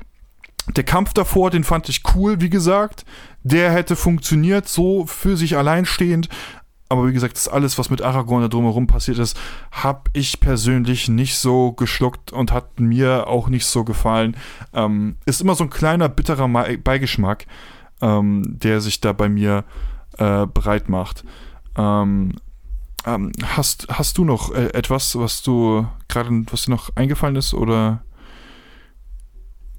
der 0.77 0.85
Kampf 0.85 1.12
davor, 1.12 1.51
den 1.51 1.65
fand 1.65 1.89
ich 1.89 2.03
cool, 2.15 2.40
wie 2.40 2.51
gesagt. 2.51 3.05
Der 3.43 3.73
hätte 3.73 3.97
funktioniert, 3.97 4.69
so 4.69 5.07
für 5.07 5.36
sich 5.36 5.57
alleinstehend. 5.57 6.28
Aber 6.90 7.07
wie 7.07 7.12
gesagt, 7.12 7.36
das 7.36 7.49
alles, 7.49 7.77
was 7.78 7.90
mit 7.90 8.01
Aragorn 8.01 8.43
da 8.43 8.49
drumherum 8.49 8.86
passiert 8.86 9.19
ist, 9.19 9.39
habe 9.70 10.11
ich 10.15 10.40
persönlich 10.40 11.09
nicht 11.09 11.36
so 11.36 11.73
geschluckt 11.73 12.32
und 12.32 12.51
hat 12.51 12.81
mir 12.81 13.27
auch 13.27 13.49
nicht 13.49 13.66
so 13.66 13.85
gefallen. 13.85 14.36
Ähm, 14.73 15.16
ist 15.27 15.43
immer 15.43 15.55
so 15.55 15.65
ein 15.65 15.70
kleiner 15.70 16.09
bitterer 16.09 16.49
Beigeschmack, 16.49 17.47
ähm, 18.01 18.43
der 18.47 18.81
sich 18.81 19.01
da 19.01 19.12
bei 19.12 19.28
mir 19.28 19.65
äh, 20.16 20.47
breit 20.47 20.89
macht. 20.89 21.24
Ähm, 21.77 22.32
ähm 23.05 23.32
hast, 23.45 23.89
hast 23.90 24.16
du 24.16 24.24
noch 24.24 24.55
äh, 24.55 24.69
etwas, 24.73 25.19
was 25.19 25.43
du 25.43 25.86
gerade, 26.09 26.31
was 26.51 26.65
dir 26.65 26.70
noch 26.70 26.97
eingefallen 26.97 27.36
ist 27.36 27.53
oder? 27.53 28.03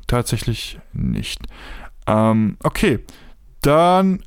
Tatsächlich 0.10 0.80
nicht. 0.92 1.42
Ähm, 2.08 2.58
okay, 2.64 3.00
dann 3.62 4.24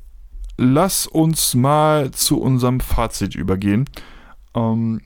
lass 0.57 1.07
uns 1.07 1.53
mal 1.53 2.11
zu 2.11 2.41
unserem 2.41 2.79
Fazit 2.79 3.35
übergehen. 3.35 3.85
Ähm, 4.55 5.01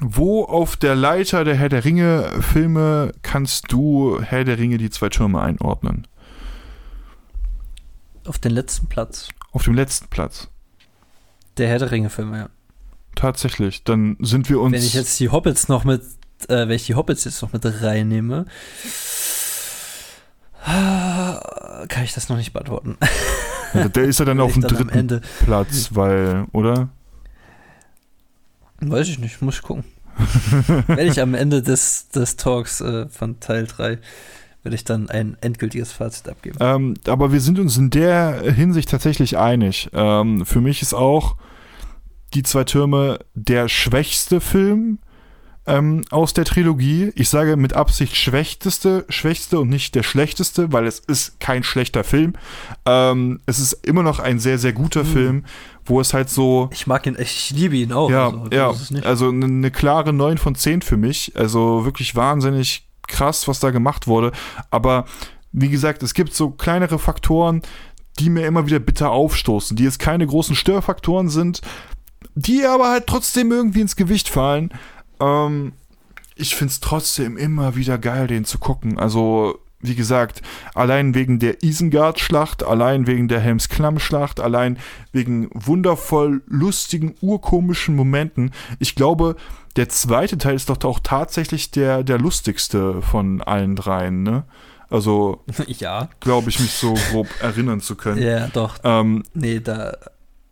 wo 0.00 0.44
auf 0.44 0.76
der 0.76 0.96
Leiter 0.96 1.44
der 1.44 1.54
Herr 1.54 1.68
der 1.68 1.84
Ringe 1.84 2.30
Filme 2.40 3.12
kannst 3.22 3.70
du 3.70 4.20
Herr 4.20 4.44
der 4.44 4.58
Ringe 4.58 4.78
die 4.78 4.90
zwei 4.90 5.08
Türme 5.08 5.40
einordnen? 5.40 6.06
Auf 8.24 8.38
den 8.38 8.52
letzten 8.52 8.86
Platz. 8.86 9.28
Auf 9.52 9.64
dem 9.64 9.74
letzten 9.74 10.08
Platz. 10.08 10.48
Der 11.56 11.68
Herr 11.68 11.78
der 11.78 11.90
Ringe-Filme, 11.90 12.38
ja. 12.38 12.48
Tatsächlich. 13.14 13.84
Dann 13.84 14.16
sind 14.20 14.48
wir 14.48 14.60
uns. 14.60 14.72
Wenn 14.72 14.82
ich 14.82 14.94
jetzt 14.94 15.20
die 15.20 15.28
Hobbits 15.28 15.68
noch 15.68 15.84
mit, 15.84 16.02
äh, 16.48 16.66
wenn 16.68 16.70
ich 16.70 16.86
die 16.86 16.94
Hobbits 16.94 17.24
jetzt 17.24 17.42
noch 17.42 17.52
mit 17.52 17.64
reinnehme, 17.64 18.46
kann 20.64 22.04
ich 22.04 22.14
das 22.14 22.28
noch 22.28 22.36
nicht 22.36 22.52
beantworten. 22.52 22.96
Ja, 23.74 23.88
der 23.88 24.04
ist 24.04 24.18
ja 24.18 24.24
dann 24.24 24.40
auf 24.40 24.52
dem 24.52 24.62
dann 24.62 24.88
dritten. 24.88 25.20
Platz, 25.44 25.90
weil, 25.92 26.46
oder? 26.52 26.88
Weiß 28.80 29.08
ich 29.08 29.18
nicht, 29.18 29.40
muss 29.42 29.56
ich 29.56 29.62
gucken. 29.62 29.84
Wenn 30.86 31.08
ich 31.08 31.20
am 31.20 31.34
Ende 31.34 31.62
des, 31.62 32.08
des 32.08 32.36
Talks 32.36 32.80
äh, 32.80 33.08
von 33.08 33.40
Teil 33.40 33.66
3 33.66 33.98
werde 34.62 34.76
ich 34.76 34.84
dann 34.84 35.10
ein 35.10 35.36
endgültiges 35.40 35.90
Fazit 35.92 36.28
abgeben. 36.28 36.56
Ähm, 36.60 36.94
aber 37.06 37.32
wir 37.32 37.40
sind 37.40 37.58
uns 37.58 37.76
in 37.76 37.90
der 37.90 38.42
Hinsicht 38.52 38.88
tatsächlich 38.90 39.36
einig. 39.36 39.90
Ähm, 39.92 40.46
für 40.46 40.60
mich 40.60 40.82
ist 40.82 40.94
auch 40.94 41.36
die 42.34 42.42
zwei 42.42 42.64
Türme 42.64 43.18
der 43.34 43.68
schwächste 43.68 44.40
Film 44.40 44.98
ähm, 45.66 46.02
aus 46.10 46.34
der 46.34 46.44
Trilogie. 46.44 47.12
Ich 47.14 47.28
sage 47.28 47.56
mit 47.56 47.74
Absicht 47.74 48.16
schwächteste, 48.16 49.04
schwächste 49.08 49.60
und 49.60 49.68
nicht 49.68 49.94
der 49.94 50.02
schlechteste, 50.02 50.72
weil 50.72 50.86
es 50.86 50.98
ist 50.98 51.38
kein 51.40 51.62
schlechter 51.62 52.02
Film. 52.04 52.34
Ähm, 52.84 53.40
es 53.46 53.58
ist 53.60 53.72
immer 53.86 54.02
noch 54.02 54.18
ein 54.18 54.38
sehr, 54.40 54.58
sehr 54.58 54.72
guter 54.72 55.04
Mhm. 55.04 55.08
Film, 55.08 55.44
wo 55.84 56.00
es 56.00 56.14
halt 56.14 56.30
so 56.30 56.68
Ich 56.72 56.86
mag 56.86 57.06
ihn, 57.06 57.16
ich 57.18 57.50
liebe 57.50 57.76
ihn 57.76 57.92
auch. 57.92 58.10
ja, 58.10 58.26
also, 58.26 58.44
so 58.44 58.94
ja. 58.94 59.02
Also 59.04 59.28
eine 59.28 59.48
ne 59.48 59.70
klare 59.70 60.12
9 60.12 60.38
von 60.38 60.54
10 60.54 60.82
für 60.82 60.96
mich. 60.96 61.32
Also 61.36 61.84
wirklich 61.84 62.16
wahnsinnig 62.16 62.88
krass, 63.06 63.46
was 63.46 63.60
da 63.60 63.70
gemacht 63.70 64.06
wurde. 64.06 64.32
Aber 64.70 65.04
wie 65.52 65.68
gesagt, 65.68 66.02
es 66.02 66.14
gibt 66.14 66.34
so 66.34 66.50
kleinere 66.50 66.98
Faktoren, 66.98 67.62
die 68.18 68.30
mir 68.30 68.46
immer 68.46 68.66
wieder 68.66 68.78
bitter 68.78 69.10
aufstoßen, 69.10 69.76
die 69.76 69.84
jetzt 69.84 69.98
keine 69.98 70.26
großen 70.26 70.54
Störfaktoren 70.56 71.28
sind, 71.28 71.60
die 72.34 72.64
aber 72.64 72.90
halt 72.90 73.06
trotzdem 73.06 73.52
irgendwie 73.52 73.80
ins 73.80 73.96
Gewicht 73.96 74.28
fallen. 74.28 74.70
Ähm, 75.22 75.72
ich 76.34 76.54
finde 76.54 76.72
es 76.72 76.80
trotzdem 76.80 77.36
immer 77.36 77.76
wieder 77.76 77.98
geil, 77.98 78.26
den 78.26 78.44
zu 78.44 78.58
gucken. 78.58 78.98
Also, 78.98 79.58
wie 79.80 79.94
gesagt, 79.94 80.42
allein 80.74 81.14
wegen 81.14 81.38
der 81.38 81.62
Isengard-Schlacht, 81.62 82.62
allein 82.62 83.06
wegen 83.06 83.28
der 83.28 83.40
Helmsklamm-Schlacht, 83.40 84.40
allein 84.40 84.78
wegen 85.12 85.50
wundervoll 85.52 86.42
lustigen, 86.46 87.14
urkomischen 87.20 87.94
Momenten. 87.96 88.52
Ich 88.78 88.94
glaube, 88.94 89.36
der 89.76 89.88
zweite 89.88 90.38
Teil 90.38 90.54
ist 90.54 90.68
doch 90.68 90.82
auch 90.84 91.00
tatsächlich 91.00 91.70
der, 91.70 92.02
der 92.02 92.18
lustigste 92.18 93.02
von 93.02 93.40
allen 93.42 93.76
dreien, 93.76 94.22
ne? 94.22 94.44
Also, 94.90 95.42
ja. 95.66 96.10
glaube 96.20 96.50
ich, 96.50 96.60
mich 96.60 96.72
so 96.72 96.94
grob 97.10 97.26
erinnern 97.40 97.80
zu 97.80 97.96
können. 97.96 98.22
Ja, 98.22 98.48
doch. 98.48 98.76
Ähm, 98.84 99.22
Nee, 99.32 99.60
da 99.60 99.96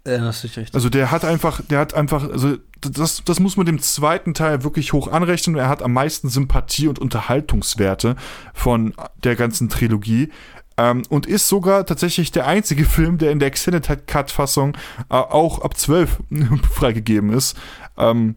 erinnerst 0.04 0.42
du 0.42 0.48
dich 0.48 0.56
richtig. 0.56 0.74
also 0.74 0.88
der 0.88 1.10
hat 1.10 1.24
einfach, 1.24 1.60
der 1.68 1.78
hat 1.78 1.94
einfach, 1.94 2.30
also 2.30 2.56
das, 2.80 3.22
das 3.24 3.40
muss 3.40 3.56
man 3.56 3.66
dem 3.66 3.80
zweiten 3.80 4.34
Teil 4.34 4.64
wirklich 4.64 4.92
hoch 4.92 5.08
anrechnen. 5.08 5.56
Er 5.56 5.68
hat 5.68 5.82
am 5.82 5.92
meisten 5.92 6.28
Sympathie 6.28 6.88
und 6.88 6.98
Unterhaltungswerte 6.98 8.16
von 8.54 8.94
der 9.22 9.36
ganzen 9.36 9.68
Trilogie. 9.68 10.30
Ähm, 10.76 11.02
und 11.10 11.26
ist 11.26 11.48
sogar 11.48 11.84
tatsächlich 11.84 12.32
der 12.32 12.46
einzige 12.46 12.86
Film, 12.86 13.18
der 13.18 13.32
in 13.32 13.38
der 13.38 13.48
Extended 13.48 14.06
Cut-Fassung 14.06 14.76
äh, 15.10 15.14
auch 15.14 15.60
ab 15.60 15.76
12 15.76 16.20
freigegeben 16.72 17.32
ist. 17.32 17.56
Ähm, 17.98 18.36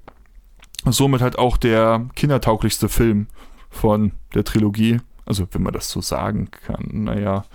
somit 0.85 1.21
halt 1.21 1.37
auch 1.37 1.55
der 1.55 2.05
kindertauglichste 2.15 2.89
Film 2.89 3.27
von 3.69 4.11
der 4.33 4.43
Trilogie. 4.43 4.99
Also, 5.25 5.47
wenn 5.51 5.63
man 5.63 5.71
das 5.71 5.89
so 5.89 6.01
sagen 6.01 6.49
kann, 6.51 7.05
naja. 7.05 7.45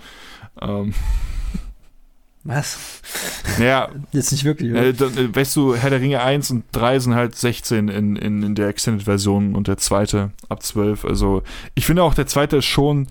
Ähm, 0.59 0.95
Was? 2.49 3.01
naja, 3.57 3.89
Jetzt 4.11 4.31
nicht 4.31 4.43
wirklich. 4.43 4.71
oder? 4.71 4.85
äh, 4.87 4.93
dann, 4.93 5.17
äh, 5.17 5.35
weißt 5.35 5.55
du, 5.55 5.75
Herr 5.75 5.89
der 5.89 6.01
Ringe 6.01 6.21
1 6.21 6.51
und 6.51 6.63
3 6.71 6.99
sind 6.99 7.15
halt 7.15 7.35
16 7.35 7.87
in, 7.89 8.15
in, 8.15 8.43
in 8.43 8.55
der 8.55 8.67
Extended-Version 8.67 9.55
und 9.55 9.67
der 9.67 9.77
zweite 9.77 10.31
ab 10.49 10.63
12. 10.63 11.05
Also 11.05 11.43
ich 11.75 11.85
finde 11.85 12.03
auch, 12.03 12.13
der 12.13 12.27
zweite 12.27 12.57
ist 12.57 12.65
schon 12.65 13.07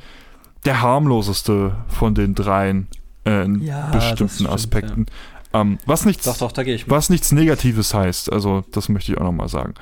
der 0.64 0.82
harmloseste 0.82 1.76
von 1.88 2.14
den 2.14 2.34
dreien 2.34 2.88
äh, 3.24 3.44
in 3.44 3.62
Ja, 3.62 3.90
bestimmten 3.90 4.34
stimmt, 4.34 4.50
Aspekten. 4.50 5.06
Ähm, 5.54 5.78
was, 5.86 6.04
nichts, 6.04 6.24
doch, 6.24 6.36
doch, 6.36 6.52
da 6.52 6.62
gehe 6.62 6.74
ich 6.74 6.86
mit. 6.86 6.90
was 6.90 7.08
nichts 7.10 7.32
Negatives 7.32 7.94
heißt, 7.94 8.30
also 8.32 8.64
das 8.72 8.88
möchte 8.88 9.12
ich 9.12 9.18
auch 9.18 9.24
nochmal 9.24 9.48
sagen. 9.48 9.74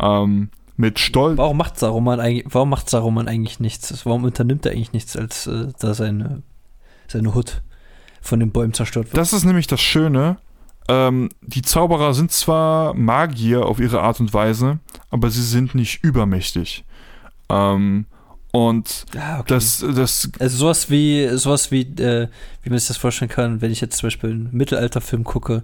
Ähm, 0.00 0.48
mit 0.76 0.98
Stolz. 0.98 1.38
Warum 1.38 1.56
macht 1.56 1.78
Saruman 1.78 2.18
eigentlich, 2.18 2.46
warum 2.52 2.70
macht 2.70 2.90
Saruman 2.90 3.28
eigentlich 3.28 3.60
nichts? 3.60 4.04
Warum 4.04 4.24
unternimmt 4.24 4.66
er 4.66 4.72
eigentlich 4.72 4.92
nichts, 4.92 5.16
als 5.16 5.46
äh, 5.46 5.68
da 5.78 5.94
seine, 5.94 6.42
seine 7.06 7.32
Hut 7.34 7.62
von 8.24 8.40
den 8.40 8.50
Bäumen 8.50 8.72
zerstört 8.72 9.06
wird? 9.06 9.16
Das 9.16 9.32
ist 9.32 9.44
nämlich 9.44 9.66
das 9.66 9.80
Schöne. 9.80 10.38
Ähm, 10.88 11.30
die 11.42 11.62
Zauberer 11.62 12.14
sind 12.14 12.32
zwar 12.32 12.94
Magier 12.94 13.66
auf 13.66 13.78
ihre 13.80 14.02
Art 14.02 14.20
und 14.20 14.34
Weise, 14.34 14.78
aber 15.10 15.30
sie 15.30 15.42
sind 15.42 15.74
nicht 15.74 16.02
übermächtig. 16.02 16.84
Ähm, 17.48 18.06
und 18.52 19.06
ja, 19.14 19.40
okay. 19.40 19.46
das, 19.48 19.84
das, 19.94 20.30
also 20.38 20.56
sowas 20.56 20.90
wie, 20.90 21.28
sowas 21.36 21.70
wie, 21.70 21.82
äh, 21.82 22.28
wie 22.62 22.70
man 22.70 22.78
sich 22.78 22.88
das 22.88 22.96
vorstellen 22.96 23.30
kann, 23.30 23.60
wenn 23.60 23.72
ich 23.72 23.80
jetzt 23.80 23.98
zum 23.98 24.06
Beispiel 24.06 24.30
einen 24.30 24.48
Mittelalterfilm 24.52 25.24
gucke, 25.24 25.62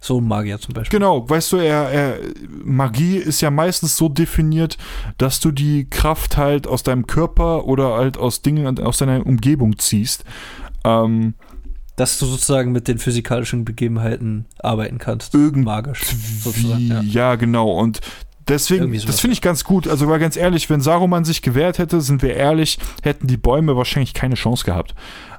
so 0.00 0.20
ein 0.20 0.28
Magier 0.28 0.60
zum 0.60 0.74
Beispiel. 0.74 0.98
genau, 0.98 1.28
weißt 1.28 1.52
du, 1.52 1.56
er, 1.56 1.90
er, 1.90 2.18
Magie 2.62 3.16
ist 3.16 3.40
ja 3.40 3.50
meistens 3.50 3.96
so 3.96 4.08
definiert, 4.08 4.76
dass 5.16 5.40
du 5.40 5.50
die 5.50 5.88
Kraft 5.90 6.36
halt 6.36 6.66
aus 6.66 6.82
deinem 6.82 7.06
Körper 7.06 7.64
oder 7.64 7.94
halt 7.94 8.16
aus 8.16 8.42
Dingen 8.42 8.78
aus 8.78 8.98
deiner 8.98 9.26
Umgebung 9.26 9.78
ziehst. 9.78 10.24
Ähm, 10.84 11.34
Dass 11.98 12.18
du 12.18 12.26
sozusagen 12.26 12.72
mit 12.72 12.88
den 12.88 12.98
physikalischen 12.98 13.64
Begebenheiten 13.64 14.46
arbeiten 14.58 14.98
kannst. 14.98 15.34
Irgend- 15.34 15.64
magisch. 15.64 16.00
Ja. 16.78 17.00
ja. 17.00 17.34
genau. 17.34 17.70
Und 17.72 18.00
deswegen, 18.46 18.92
das 19.06 19.20
finde 19.20 19.34
ich 19.34 19.42
ganz 19.42 19.64
gut. 19.64 19.86
Also 19.88 20.08
war 20.08 20.18
ganz 20.18 20.36
ehrlich, 20.36 20.70
wenn 20.70 20.80
Saruman 20.80 21.24
sich 21.24 21.42
gewehrt 21.42 21.78
hätte, 21.78 22.00
sind 22.00 22.22
wir 22.22 22.34
ehrlich, 22.34 22.78
hätten 23.02 23.26
die 23.26 23.36
Bäume 23.36 23.76
wahrscheinlich 23.76 24.14
keine 24.14 24.36
Chance 24.36 24.64
gehabt. 24.64 24.94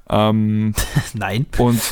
Ähm, 0.10 0.74
Nein. 1.14 1.46
und 1.58 1.80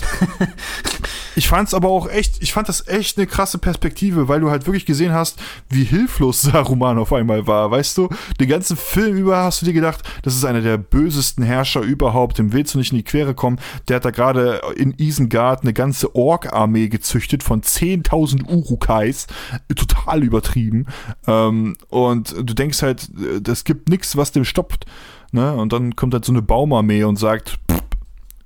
ich 1.38 1.48
fand 1.48 1.68
es 1.68 1.76
aber 1.76 1.90
auch 1.90 2.10
echt, 2.10 2.42
ich 2.42 2.52
fand 2.52 2.68
das 2.68 2.88
echt 2.88 3.16
eine 3.18 3.28
krasse 3.28 3.60
Perspektive, 3.60 4.28
weil 4.28 4.40
du 4.40 4.50
halt 4.50 4.66
wirklich 4.66 4.88
gesehen 4.88 5.14
hast, 5.14 5.40
wie 5.70 5.84
hilflos 5.84 6.42
Saruman 6.42 6.98
auf 6.98 7.14
einmal 7.14 7.46
war. 7.46 7.70
Weißt 7.70 7.96
du, 7.96 8.10
den 8.40 8.50
ganzen 8.50 8.76
Film 8.76 9.16
über 9.16 9.38
hast 9.38 9.62
du 9.62 9.68
dir 9.68 9.74
gedacht, 9.74 10.02
das 10.24 10.36
ist 10.36 10.46
einer 10.46 10.62
der 10.62 10.80
bösesten 10.80 11.44
Herrscher 11.44 11.82
überhaupt, 11.82 12.40
dem 12.40 12.54
willst 12.54 12.74
du 12.74 12.80
nicht 12.80 12.92
in 12.92 12.98
die 12.98 13.04
Quere 13.04 13.36
kommen. 13.36 13.60
Der 13.88 13.98
hat 13.98 14.06
da 14.06 14.10
gerade 14.10 14.62
in 14.78 14.96
Isengard 14.98 15.62
eine 15.62 15.74
ganze 15.74 16.16
Ork-Armee 16.16 16.88
gezüchtet 16.88 17.44
von 17.44 17.62
10.000 17.62 18.50
Urukais. 18.50 19.28
Total 19.76 20.24
übertrieben. 20.24 20.88
Ähm, 21.28 21.78
und 21.90 22.34
du 22.36 22.56
denkst 22.56 22.82
halt, 22.82 23.12
das 23.42 23.64
gibt 23.64 23.90
nichts, 23.90 24.18
was 24.18 24.32
dem 24.32 24.44
stoppt. 24.44 24.88
Ne? 25.32 25.54
Und 25.54 25.72
dann 25.72 25.96
kommt 25.96 26.16
halt 26.16 26.26
so 26.26 26.32
eine 26.32 26.42
Baumarmee 26.42 27.04
und 27.04 27.18
sagt, 27.18 27.60
pff, 27.72 27.84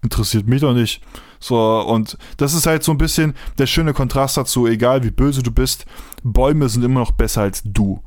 interessiert 0.01 0.45
mich 0.45 0.59
doch 0.59 0.73
nicht. 0.73 1.01
So, 1.41 1.81
und 1.81 2.17
das 2.37 2.53
ist 2.53 2.67
halt 2.67 2.83
so 2.83 2.91
ein 2.91 2.99
bisschen 2.99 3.33
der 3.57 3.65
schöne 3.65 3.93
Kontrast 3.93 4.37
dazu, 4.37 4.67
egal 4.67 5.03
wie 5.03 5.09
böse 5.11 5.41
du 5.41 5.51
bist, 5.51 5.85
Bäume 6.23 6.69
sind 6.69 6.83
immer 6.83 6.99
noch 6.99 7.11
besser 7.11 7.41
als 7.41 7.63
du. 7.65 8.01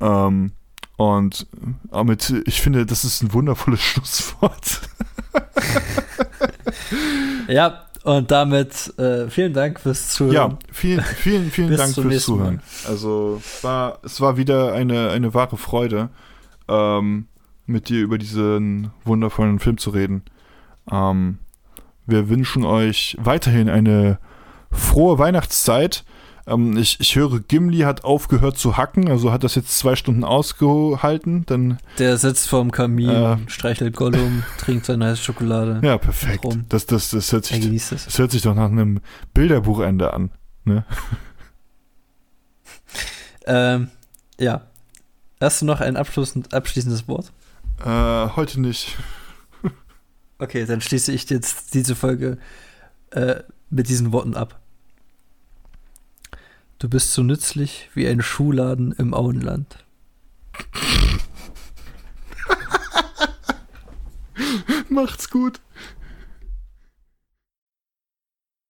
Ähm, 0.00 0.52
und 0.96 1.46
damit, 1.90 2.34
ich 2.44 2.60
finde, 2.60 2.84
das 2.84 3.04
ist 3.04 3.22
ein 3.22 3.32
wundervolles 3.32 3.80
Schlusswort. 3.82 4.80
Ja, 7.48 7.86
und 8.04 8.30
damit 8.30 8.98
äh, 8.98 9.28
vielen 9.28 9.52
Dank 9.52 9.80
fürs 9.80 10.10
Zuhören. 10.10 10.34
Ja, 10.34 10.58
vielen, 10.70 11.02
vielen, 11.02 11.50
vielen 11.50 11.76
Dank 11.76 11.94
fürs 11.94 12.06
nächsten 12.06 12.32
Mal. 12.32 12.38
Zuhören. 12.38 12.62
Also, 12.88 13.40
es 13.44 13.64
war, 13.64 13.98
es 14.02 14.20
war 14.20 14.36
wieder 14.36 14.72
eine, 14.72 15.10
eine 15.10 15.34
wahre 15.34 15.56
Freude, 15.56 16.08
ähm, 16.68 17.26
mit 17.66 17.88
dir 17.88 18.00
über 18.00 18.18
diesen 18.18 18.90
wundervollen 19.04 19.58
Film 19.58 19.78
zu 19.78 19.90
reden. 19.90 20.22
Ähm, 20.90 21.38
wir 22.12 22.28
wünschen 22.28 22.64
euch 22.64 23.16
weiterhin 23.18 23.68
eine 23.68 24.18
frohe 24.70 25.18
Weihnachtszeit. 25.18 26.04
Ähm, 26.46 26.76
ich, 26.76 26.98
ich 27.00 27.16
höre, 27.16 27.40
Gimli 27.40 27.78
hat 27.80 28.04
aufgehört 28.04 28.58
zu 28.58 28.76
hacken, 28.76 29.08
also 29.08 29.32
hat 29.32 29.44
das 29.44 29.54
jetzt 29.54 29.78
zwei 29.78 29.96
Stunden 29.96 30.22
ausgehalten. 30.24 31.44
Dann, 31.46 31.78
Der 31.98 32.16
sitzt 32.18 32.48
vorm 32.48 32.70
Kamin, 32.70 33.08
Äh. 33.10 33.36
streichelt 33.46 33.96
Gollum, 33.96 34.42
trinkt 34.58 34.86
seine 34.86 35.06
heiße 35.06 35.22
Schokolade. 35.22 35.80
ja, 35.82 35.98
perfekt. 35.98 36.44
Das, 36.68 36.86
das, 36.86 37.10
das, 37.10 37.32
hört 37.32 37.44
sich, 37.46 37.64
es. 37.64 37.88
das 37.90 38.18
hört 38.18 38.30
sich 38.30 38.42
doch 38.42 38.54
nach 38.54 38.70
einem 38.70 39.00
Bilderbuchende 39.34 40.12
an. 40.12 40.30
Ne? 40.64 40.84
Ähm, 43.44 43.88
ja. 44.38 44.62
Hast 45.40 45.62
du 45.62 45.66
noch 45.66 45.80
ein 45.80 45.96
abschließend, 45.96 46.54
abschließendes 46.54 47.08
Wort? 47.08 47.32
Äh, 47.84 48.28
heute 48.36 48.60
nicht. 48.60 48.96
Okay, 50.42 50.66
dann 50.66 50.80
schließe 50.80 51.12
ich 51.12 51.30
jetzt 51.30 51.72
diese 51.72 51.94
Folge 51.94 52.36
äh, 53.10 53.44
mit 53.70 53.88
diesen 53.88 54.10
Worten 54.10 54.34
ab. 54.34 54.60
Du 56.80 56.88
bist 56.88 57.12
so 57.12 57.22
nützlich 57.22 57.88
wie 57.94 58.08
ein 58.08 58.20
Schuhladen 58.20 58.90
im 58.90 59.14
Auenland. 59.14 59.84
Macht's 64.88 65.30
gut. 65.30 65.60